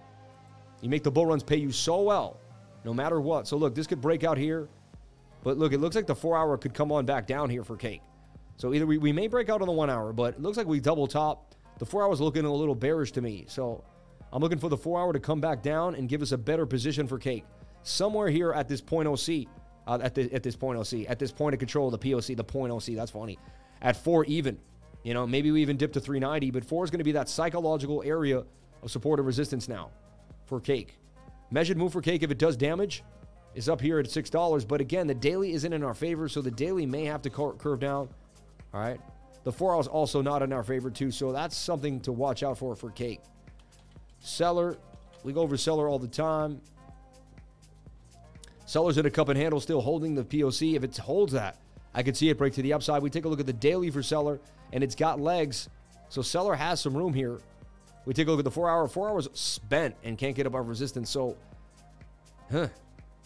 You 0.82 0.90
make 0.90 1.04
the 1.04 1.12
bull 1.12 1.26
runs 1.26 1.44
pay 1.44 1.58
you 1.58 1.72
so 1.72 2.02
well, 2.02 2.38
no 2.84 2.94
matter 2.94 3.22
what. 3.22 3.48
So 3.48 3.56
look, 3.56 3.74
this 3.74 3.88
could 3.88 4.02
break 4.02 4.24
out 4.24 4.38
here, 4.38 4.68
but 5.44 5.58
look, 5.58 5.74
it 5.74 5.80
looks 5.80 5.96
like 5.96 6.08
the 6.08 6.16
four 6.16 6.38
hour 6.38 6.58
could 6.58 6.74
come 6.74 6.92
on 6.92 7.06
back 7.06 7.26
down 7.28 7.50
here 7.50 7.64
for 7.64 7.78
cake. 7.78 8.02
So 8.58 8.74
either 8.74 8.86
we, 8.86 8.98
we 8.98 9.12
may 9.12 9.28
break 9.28 9.50
out 9.50 9.62
on 9.62 9.68
the 9.68 9.74
one 9.74 9.90
hour, 9.90 10.14
but 10.14 10.36
it 10.36 10.42
looks 10.42 10.58
like 10.58 10.68
we 10.68 10.80
double 10.80 11.08
top. 11.08 11.56
The 11.80 11.86
four 11.86 12.04
hours 12.04 12.22
looking 12.22 12.46
a 12.46 12.54
little 12.54 12.76
bearish 12.76 13.12
to 13.14 13.22
me. 13.22 13.46
So 13.48 13.84
I'm 14.34 14.42
looking 14.42 14.58
for 14.58 14.68
the 14.68 14.78
four 14.78 15.00
hour 15.00 15.14
to 15.14 15.20
come 15.20 15.40
back 15.40 15.62
down 15.62 15.94
and 15.94 16.10
give 16.10 16.24
us 16.24 16.32
a 16.32 16.38
better 16.38 16.66
position 16.66 17.08
for 17.08 17.20
cake. 17.20 17.46
Somewhere 17.84 18.30
here 18.30 18.52
at 18.52 18.68
this 18.68 18.82
point 18.82 19.08
OC, 19.08 19.46
uh, 19.86 20.00
at, 20.02 20.16
the, 20.16 20.34
at 20.34 20.42
this 20.42 20.56
point 20.56 20.80
OC, 20.80 21.08
at 21.08 21.20
this 21.20 21.32
point 21.32 21.54
of 21.54 21.60
control, 21.60 21.92
the 21.92 22.00
POC, 22.00 22.36
the 22.36 22.44
point 22.44 22.74
OC, 22.74 22.96
that's 22.96 23.12
funny. 23.12 23.38
At 23.84 23.96
four 23.96 24.26
even, 24.26 24.58
you 25.04 25.14
know, 25.14 25.28
maybe 25.28 25.52
we 25.52 25.62
even 25.62 25.78
dip 25.78 25.94
to 25.94 26.00
390, 26.00 26.50
but 26.50 26.66
four 26.66 26.84
is 26.84 26.90
going 26.90 26.98
to 26.98 27.04
be 27.04 27.12
that 27.12 27.30
psychological 27.30 28.02
area 28.04 28.44
of 28.82 28.90
support 28.90 29.20
and 29.20 29.28
resistance 29.28 29.70
now 29.70 29.92
for 30.48 30.60
cake. 30.60 30.98
Measured 31.52 31.78
move 31.78 31.94
for 31.94 32.02
cake 32.02 32.24
if 32.24 32.32
it 32.32 32.40
does 32.40 32.58
damage, 32.58 33.04
is 33.54 33.70
up 33.70 33.80
here 33.80 34.00
at 34.00 34.08
$6. 34.08 34.68
But 34.68 34.82
again, 34.82 35.06
the 35.06 35.14
daily 35.14 35.54
isn't 35.54 35.72
in 35.72 35.84
our 35.84 35.94
favor, 35.94 36.28
so 36.28 36.42
the 36.42 36.50
daily 36.50 36.88
may 36.88 37.06
have 37.06 37.22
to 37.22 37.30
curve 37.30 37.80
down. 37.80 38.10
All 38.74 38.82
right. 38.82 39.00
The 39.44 39.52
four 39.52 39.76
hours 39.76 39.88
also 39.88 40.24
not 40.24 40.42
in 40.42 40.52
our 40.52 40.64
favor, 40.64 40.90
too. 40.90 41.12
So 41.12 41.32
that's 41.32 41.56
something 41.56 42.00
to 42.02 42.12
watch 42.12 42.42
out 42.42 42.58
for 42.58 42.76
for 42.76 42.90
cake. 42.90 43.20
Celer, 44.24 44.78
we 45.24 45.34
go 45.34 45.42
over 45.42 45.58
Celer 45.58 45.88
all 45.90 46.00
the 46.00 46.08
time. 46.08 46.62
Celer's 48.66 48.98
in 48.98 49.06
a 49.06 49.12
cup 49.12 49.28
and 49.28 49.38
handle 49.38 49.60
still 49.60 49.82
holding 49.82 50.16
the 50.16 50.24
POC. 50.24 50.76
If 50.76 50.84
it 50.86 50.98
holds 50.98 51.34
that, 51.34 51.58
I 51.94 52.04
could 52.04 52.16
see 52.16 52.30
it 52.30 52.38
break 52.38 52.54
to 52.54 52.62
the 52.62 52.72
upside. 52.72 53.04
We 53.04 53.10
take 53.10 53.26
a 53.26 53.28
look 53.28 53.42
at 53.42 53.46
the 53.46 53.54
daily 53.54 53.92
for 53.92 54.02
Celer, 54.02 54.40
and 54.72 54.82
it's 54.82 54.96
got 54.96 55.20
legs. 55.20 55.68
So 56.08 56.22
Celer 56.22 56.56
has 56.56 56.80
some 56.80 56.96
room 56.96 57.14
here. 57.14 57.40
We 58.06 58.14
take 58.14 58.28
a 58.28 58.32
look 58.32 58.40
at 58.40 58.46
the 58.46 58.52
four 58.52 58.70
hour. 58.70 58.88
Four 58.88 59.10
hours 59.10 59.28
spent 59.34 59.94
and 60.04 60.18
can't 60.18 60.36
get 60.36 60.48
above 60.48 60.70
resistance. 60.70 61.10
So, 61.10 61.36
huh, 62.50 62.70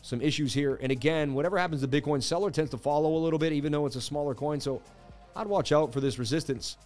some 0.02 0.20
issues 0.20 0.52
here. 0.52 0.80
And 0.82 0.92
again, 0.92 1.36
whatever 1.36 1.60
happens 1.60 1.82
to 1.82 1.88
Bitcoin, 1.88 2.24
Celer 2.24 2.50
tends 2.50 2.72
to 2.72 2.78
follow 2.78 3.16
a 3.16 3.20
little 3.20 3.40
bit, 3.40 3.54
even 3.54 3.72
though 3.72 3.86
it's 3.86 3.96
a 3.96 4.02
smaller 4.02 4.34
coin. 4.34 4.60
So 4.60 4.82
I'd 5.36 5.48
watch 5.48 5.72
out 5.72 5.94
for 5.94 6.02
this 6.02 6.18
resistance. 6.18 6.78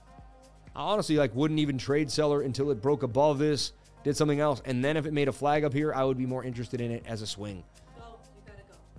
I 0.75 0.81
honestly 0.81 1.15
like 1.15 1.33
wouldn't 1.33 1.61
even 1.61 1.77
trade 1.77 2.11
Celer 2.11 2.41
until 2.41 2.71
it 2.71 2.81
broke 2.81 3.03
above 3.03 3.39
this, 3.39 3.71
did 4.03 4.17
something 4.17 4.39
else, 4.39 4.61
and 4.65 4.83
then 4.83 4.97
if 4.97 5.05
it 5.05 5.13
made 5.13 5.27
a 5.27 5.31
flag 5.31 5.63
up 5.63 5.73
here, 5.73 5.93
I 5.93 6.03
would 6.03 6.17
be 6.17 6.25
more 6.25 6.43
interested 6.43 6.81
in 6.81 6.91
it 6.91 7.03
as 7.07 7.21
a 7.21 7.27
swing. 7.27 7.63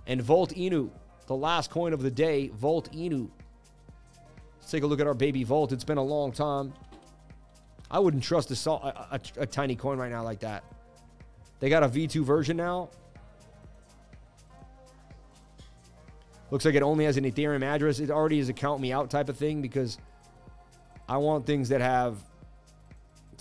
And 0.07 0.21
Volt 0.21 0.53
Inu, 0.55 0.89
the 1.27 1.35
last 1.35 1.69
coin 1.69 1.93
of 1.93 2.01
the 2.01 2.11
day, 2.11 2.49
Volt 2.49 2.91
Inu. 2.91 3.29
Let's 4.59 4.71
take 4.71 4.83
a 4.83 4.87
look 4.87 4.99
at 4.99 5.07
our 5.07 5.13
baby 5.13 5.43
Volt. 5.43 5.71
It's 5.71 5.83
been 5.83 5.97
a 5.97 6.03
long 6.03 6.31
time. 6.31 6.73
I 7.91 7.99
wouldn't 7.99 8.23
trust 8.23 8.51
a, 8.51 8.71
a, 8.71 8.75
a, 9.11 9.21
a 9.41 9.45
tiny 9.45 9.75
coin 9.75 9.97
right 9.97 10.11
now 10.11 10.23
like 10.23 10.39
that. 10.39 10.63
They 11.59 11.69
got 11.69 11.83
a 11.83 11.89
V2 11.89 12.23
version 12.23 12.57
now. 12.57 12.89
Looks 16.51 16.65
like 16.65 16.75
it 16.75 16.83
only 16.83 17.05
has 17.05 17.17
an 17.17 17.23
Ethereum 17.23 17.63
address. 17.63 17.99
It 17.99 18.11
already 18.11 18.39
is 18.39 18.49
a 18.49 18.53
count 18.53 18.81
me 18.81 18.91
out 18.91 19.09
type 19.09 19.29
of 19.29 19.37
thing 19.37 19.61
because 19.61 19.97
I 21.07 21.17
want 21.17 21.45
things 21.45 21.69
that 21.69 21.81
have. 21.81 22.17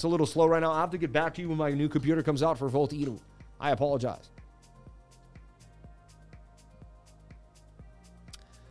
It's 0.03 0.05
a 0.05 0.09
little 0.09 0.27
slow 0.27 0.47
right 0.47 0.59
now. 0.59 0.73
I 0.73 0.81
have 0.81 0.91
to 0.91 0.99
get 0.99 1.13
back 1.13 1.33
to 1.35 1.43
you 1.43 1.49
when 1.49 1.59
my 1.59 1.71
new 1.71 1.89
computer 1.89 2.25
comes 2.25 2.43
out 2.43 2.59
for 2.59 2.69
Volt. 2.69 2.93
I 3.61 3.71
apologize. 3.71 4.31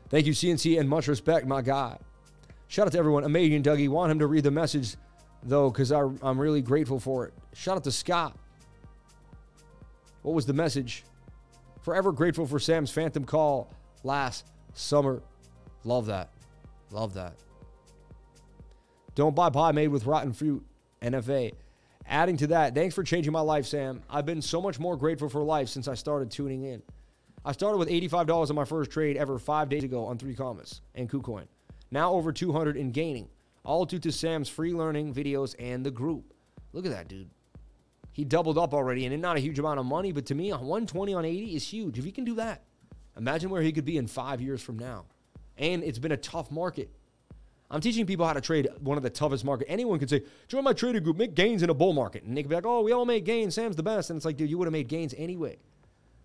Thank 0.10 0.26
you, 0.26 0.34
CNC, 0.34 0.78
and 0.78 0.90
much 0.90 1.08
respect, 1.08 1.48
my 1.48 1.62
guy. 1.62 1.98
Shout 2.68 2.88
out 2.88 2.92
to 2.92 3.00
everyone. 3.00 3.24
Amazing, 3.24 3.64
Dougie. 3.64 3.88
Want 3.88 4.12
him 4.12 4.20
to 4.20 4.28
read 4.28 4.44
the 4.44 4.52
message, 4.52 4.98
though, 5.42 5.70
because 5.70 5.92
I'm 5.92 6.38
really 6.38 6.62
grateful 6.62 7.00
for 7.00 7.28
it. 7.28 7.34
Shout 7.54 7.78
out 7.78 7.86
to 7.86 7.94
Scott. 7.94 8.38
What 10.24 10.34
was 10.34 10.46
the 10.46 10.52
message? 10.52 11.06
Forever 11.82 12.12
grateful 12.12 12.46
for 12.46 12.60
Sam's 12.60 12.92
Fantom 12.92 13.24
call 13.24 13.74
last 14.04 14.48
summer. 14.74 15.24
Love 15.86 16.08
that. 16.08 16.34
Love 16.90 17.14
that. 17.14 17.36
Don't 19.16 19.34
buy 19.34 19.50
pie 19.50 19.72
made 19.72 19.88
with 19.88 20.06
rotten 20.06 20.34
fruit. 20.34 20.66
NFA. 21.02 21.54
Adding 22.08 22.38
to 22.38 22.48
that, 22.48 22.74
thanks 22.76 22.96
for 22.96 23.04
changing 23.04 23.32
my 23.32 23.42
life, 23.42 23.66
Sam. 23.66 24.02
I've 24.10 24.26
been 24.26 24.42
so 24.42 24.62
much 24.62 24.80
more 24.80 24.98
grateful 24.98 25.30
for 25.30 25.44
life 25.44 25.70
since 25.70 25.88
I 25.88 25.94
started 25.94 26.32
tuning 26.32 26.64
in. 26.64 26.82
I 27.44 27.52
started 27.54 27.78
with 27.78 27.90
$85 27.90 28.50
on 28.50 28.56
my 28.56 28.66
first 28.66 28.92
trade 28.92 29.18
ever 29.18 29.40
five 29.40 29.70
days 29.70 29.84
ago 29.84 30.06
on 30.06 30.18
3Commas 30.18 30.82
and 30.94 31.10
KuCoin. 31.10 31.46
Now 31.90 32.14
over 32.14 32.32
200 32.32 32.78
in 32.78 32.92
gaining, 32.92 33.30
all 33.64 33.86
due 33.86 34.00
to 34.00 34.12
Sam's 34.12 34.50
free 34.50 34.74
learning 34.74 35.14
videos 35.14 35.56
and 35.60 35.86
the 35.86 35.92
group. 35.92 36.34
Look 36.74 36.86
at 36.86 36.92
that, 36.92 37.08
dude. 37.08 37.30
He 38.14 38.26
doubled 38.26 38.58
up 38.58 38.74
already, 38.74 39.06
and 39.06 39.22
not 39.22 39.38
a 39.38 39.40
huge 39.40 39.58
amount 39.58 39.80
of 39.80 39.86
money, 39.86 40.12
but 40.12 40.26
to 40.28 40.36
me, 40.36 40.52
120 40.52 41.14
on 41.14 41.26
80 41.26 41.56
is 41.56 41.68
huge. 41.68 41.98
If 41.98 42.06
he 42.06 42.12
can 42.12 42.26
do 42.26 42.36
that, 42.36 42.64
imagine 43.18 43.50
where 43.50 43.62
he 43.62 43.72
could 43.72 43.86
be 43.86 43.98
in 43.98 44.08
five 44.08 44.42
years 44.42 44.62
from 44.62 44.78
now. 44.78 45.06
And 45.58 45.84
it's 45.84 46.00
been 46.00 46.12
a 46.12 46.18
tough 46.18 46.52
market. 46.52 46.92
I'm 47.72 47.80
teaching 47.80 48.06
people 48.06 48.26
how 48.26 48.34
to 48.34 48.42
trade 48.42 48.68
one 48.82 48.98
of 48.98 49.04
the 49.04 49.10
toughest 49.10 49.46
market. 49.46 49.68
Anyone 49.70 49.98
can 49.98 50.10
say, 50.10 50.24
join 50.50 50.64
my 50.64 50.74
trading 50.74 51.04
group, 51.04 51.16
make 51.16 51.36
gains 51.36 51.64
in 51.64 51.70
a 51.70 51.74
bull 51.74 51.94
market. 51.94 52.24
And 52.24 52.36
they 52.36 52.44
can 52.44 52.50
be 52.50 52.56
like, 52.56 52.66
oh, 52.66 52.82
we 52.82 52.92
all 52.92 53.06
make 53.06 53.24
gains. 53.24 53.56
Sam's 53.56 53.78
the 53.78 53.84
best. 53.84 54.10
And 54.10 54.18
it's 54.18 54.26
like, 54.26 54.36
dude, 54.36 54.50
you 54.50 54.58
would 54.58 54.66
have 54.66 54.74
made 54.74 54.90
gains 54.90 55.16
anyway. 55.18 55.58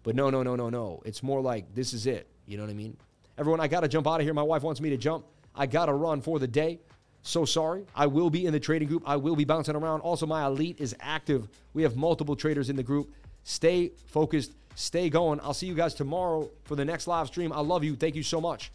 But 0.03 0.17
no, 0.17 0.29
no, 0.29 0.43
no, 0.43 0.57
no, 0.57 0.69
no. 0.71 1.03
It's 1.05 1.23
more 1.23 1.41
like 1.41 1.73
this 1.73 1.93
is 1.93 2.07
it. 2.07 2.27
You 2.47 2.57
know 2.57 2.65
what 2.65 2.71
I 2.71 2.75
mean? 2.75 2.97
Everyone, 3.39 3.61
I 3.61 3.69
got 3.69 3.81
to 3.81 3.89
jump 3.89 4.09
out 4.09 4.21
of 4.21 4.25
here. 4.25 4.35
My 4.35 4.43
wife 4.43 4.63
wants 4.63 4.81
me 4.81 4.91
to 4.91 4.97
jump. 4.97 5.25
I 5.55 5.67
got 5.67 5.87
to 5.87 5.93
run 5.93 6.21
for 6.21 6.41
the 6.41 6.49
day. 6.49 6.81
So 7.23 7.45
sorry. 7.45 7.87
I 7.95 8.07
will 8.07 8.31
be 8.31 8.47
in 8.47 8.53
the 8.53 8.61
trading 8.61 8.89
group. 8.89 9.05
I 9.07 9.17
will 9.17 9.37
be 9.37 9.45
bouncing 9.45 9.77
around. 9.77 10.01
Also, 10.01 10.27
my 10.27 10.47
elite 10.47 10.81
is 10.81 10.97
active. 11.01 11.49
We 11.75 11.83
have 11.85 11.97
multiple 11.97 12.35
traders 12.35 12.71
in 12.71 12.77
the 12.77 12.83
group. 12.83 13.13
Stay 13.45 13.93
focused. 14.07 14.53
Stay 14.75 15.11
going. 15.11 15.41
I'll 15.43 15.55
see 15.55 15.67
you 15.67 15.75
guys 15.75 15.95
tomorrow 15.95 16.51
for 16.65 16.75
the 16.75 16.85
next 16.85 17.07
live 17.07 17.29
stream. 17.29 17.53
I 17.53 17.61
love 17.61 17.85
you. 17.85 17.95
Thank 17.95 18.17
you 18.17 18.25
so 18.25 18.41
much. 18.41 18.73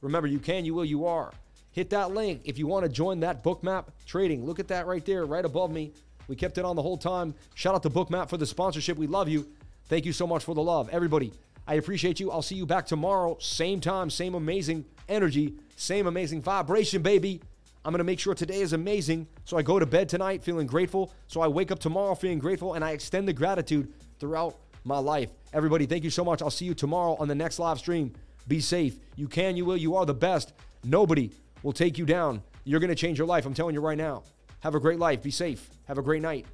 Remember, 0.00 0.28
you 0.28 0.38
can, 0.38 0.64
you 0.64 0.74
will, 0.74 0.84
you 0.84 1.06
are. 1.06 1.32
Hit 1.72 1.90
that 1.90 2.12
link 2.12 2.42
if 2.44 2.58
you 2.58 2.66
want 2.66 2.84
to 2.84 2.88
join 2.88 3.20
that 3.20 3.42
bookmap 3.42 3.86
trading. 4.06 4.44
Look 4.44 4.60
at 4.60 4.68
that 4.68 4.86
right 4.86 5.04
there, 5.04 5.24
right 5.24 5.44
above 5.44 5.70
me. 5.70 5.92
We 6.28 6.36
kept 6.36 6.58
it 6.58 6.64
on 6.64 6.76
the 6.76 6.82
whole 6.82 6.96
time. 6.96 7.34
Shout 7.54 7.74
out 7.74 7.82
to 7.82 7.90
Bookmap 7.90 8.28
for 8.28 8.36
the 8.36 8.46
sponsorship. 8.46 8.96
We 8.96 9.06
love 9.06 9.28
you. 9.28 9.48
Thank 9.88 10.06
you 10.06 10.12
so 10.12 10.26
much 10.26 10.44
for 10.44 10.54
the 10.54 10.62
love. 10.62 10.88
Everybody, 10.90 11.32
I 11.66 11.74
appreciate 11.74 12.20
you. 12.20 12.30
I'll 12.30 12.42
see 12.42 12.54
you 12.54 12.66
back 12.66 12.86
tomorrow, 12.86 13.36
same 13.40 13.80
time, 13.80 14.10
same 14.10 14.34
amazing 14.34 14.84
energy, 15.08 15.54
same 15.76 16.06
amazing 16.06 16.42
vibration, 16.42 17.02
baby. 17.02 17.40
I'm 17.84 17.92
going 17.92 17.98
to 17.98 18.04
make 18.04 18.20
sure 18.20 18.34
today 18.34 18.60
is 18.60 18.72
amazing. 18.72 19.26
So 19.44 19.56
I 19.56 19.62
go 19.62 19.78
to 19.78 19.86
bed 19.86 20.08
tonight 20.08 20.44
feeling 20.44 20.66
grateful. 20.66 21.12
So 21.26 21.40
I 21.40 21.48
wake 21.48 21.72
up 21.72 21.80
tomorrow 21.80 22.14
feeling 22.14 22.38
grateful 22.38 22.74
and 22.74 22.84
I 22.84 22.92
extend 22.92 23.26
the 23.26 23.32
gratitude 23.32 23.92
throughout 24.20 24.56
my 24.84 24.98
life. 24.98 25.30
Everybody, 25.52 25.86
thank 25.86 26.04
you 26.04 26.10
so 26.10 26.24
much. 26.24 26.42
I'll 26.42 26.50
see 26.50 26.64
you 26.64 26.74
tomorrow 26.74 27.16
on 27.18 27.28
the 27.28 27.34
next 27.34 27.58
live 27.58 27.78
stream. 27.78 28.12
Be 28.46 28.60
safe. 28.60 28.96
You 29.16 29.26
can, 29.26 29.56
you 29.56 29.64
will, 29.64 29.76
you 29.76 29.96
are 29.96 30.06
the 30.06 30.14
best. 30.14 30.52
Nobody 30.84 31.30
will 31.62 31.72
take 31.72 31.98
you 31.98 32.06
down. 32.06 32.42
You're 32.64 32.80
going 32.80 32.90
to 32.90 32.94
change 32.96 33.18
your 33.18 33.26
life. 33.26 33.46
I'm 33.46 33.54
telling 33.54 33.74
you 33.74 33.80
right 33.80 33.98
now. 33.98 34.22
Have 34.60 34.74
a 34.74 34.80
great 34.80 34.98
life. 34.98 35.22
Be 35.22 35.30
safe. 35.30 35.68
Have 35.86 35.98
a 35.98 36.02
great 36.02 36.22
night. 36.22 36.46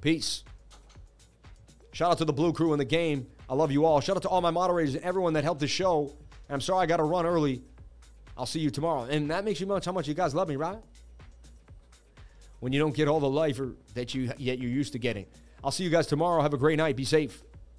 Peace. 0.00 0.44
Shout 1.92 2.10
out 2.10 2.18
to 2.18 2.24
the 2.24 2.32
Blue 2.32 2.52
Crew 2.52 2.72
in 2.72 2.78
the 2.78 2.84
game. 2.84 3.26
I 3.48 3.54
love 3.54 3.70
you 3.70 3.84
all. 3.84 4.00
Shout 4.00 4.16
out 4.16 4.22
to 4.22 4.28
all 4.28 4.40
my 4.40 4.50
moderators 4.50 4.94
and 4.96 5.04
everyone 5.04 5.34
that 5.34 5.44
helped 5.44 5.60
the 5.60 5.68
show. 5.68 6.12
And 6.48 6.54
I'm 6.54 6.60
sorry 6.60 6.82
I 6.82 6.86
got 6.86 6.96
to 6.96 7.04
run 7.04 7.24
early. 7.24 7.62
I'll 8.36 8.46
see 8.46 8.60
you 8.60 8.70
tomorrow. 8.70 9.04
And 9.04 9.30
that 9.30 9.44
makes 9.44 9.60
you 9.60 9.66
much 9.66 9.84
how 9.84 9.92
much 9.92 10.08
you 10.08 10.14
guys 10.14 10.34
love 10.34 10.48
me, 10.48 10.56
right? 10.56 10.78
When 12.58 12.72
you 12.72 12.80
don't 12.80 12.94
get 12.94 13.06
all 13.06 13.20
the 13.20 13.30
life 13.30 13.60
that 13.94 14.14
you 14.14 14.32
yet 14.38 14.58
you're 14.58 14.70
used 14.70 14.92
to 14.94 14.98
getting. 14.98 15.26
I'll 15.62 15.70
see 15.70 15.84
you 15.84 15.90
guys 15.90 16.06
tomorrow. 16.06 16.42
Have 16.42 16.52
a 16.52 16.58
great 16.58 16.78
night. 16.78 16.96
Be 16.96 17.04
safe. 17.04 17.42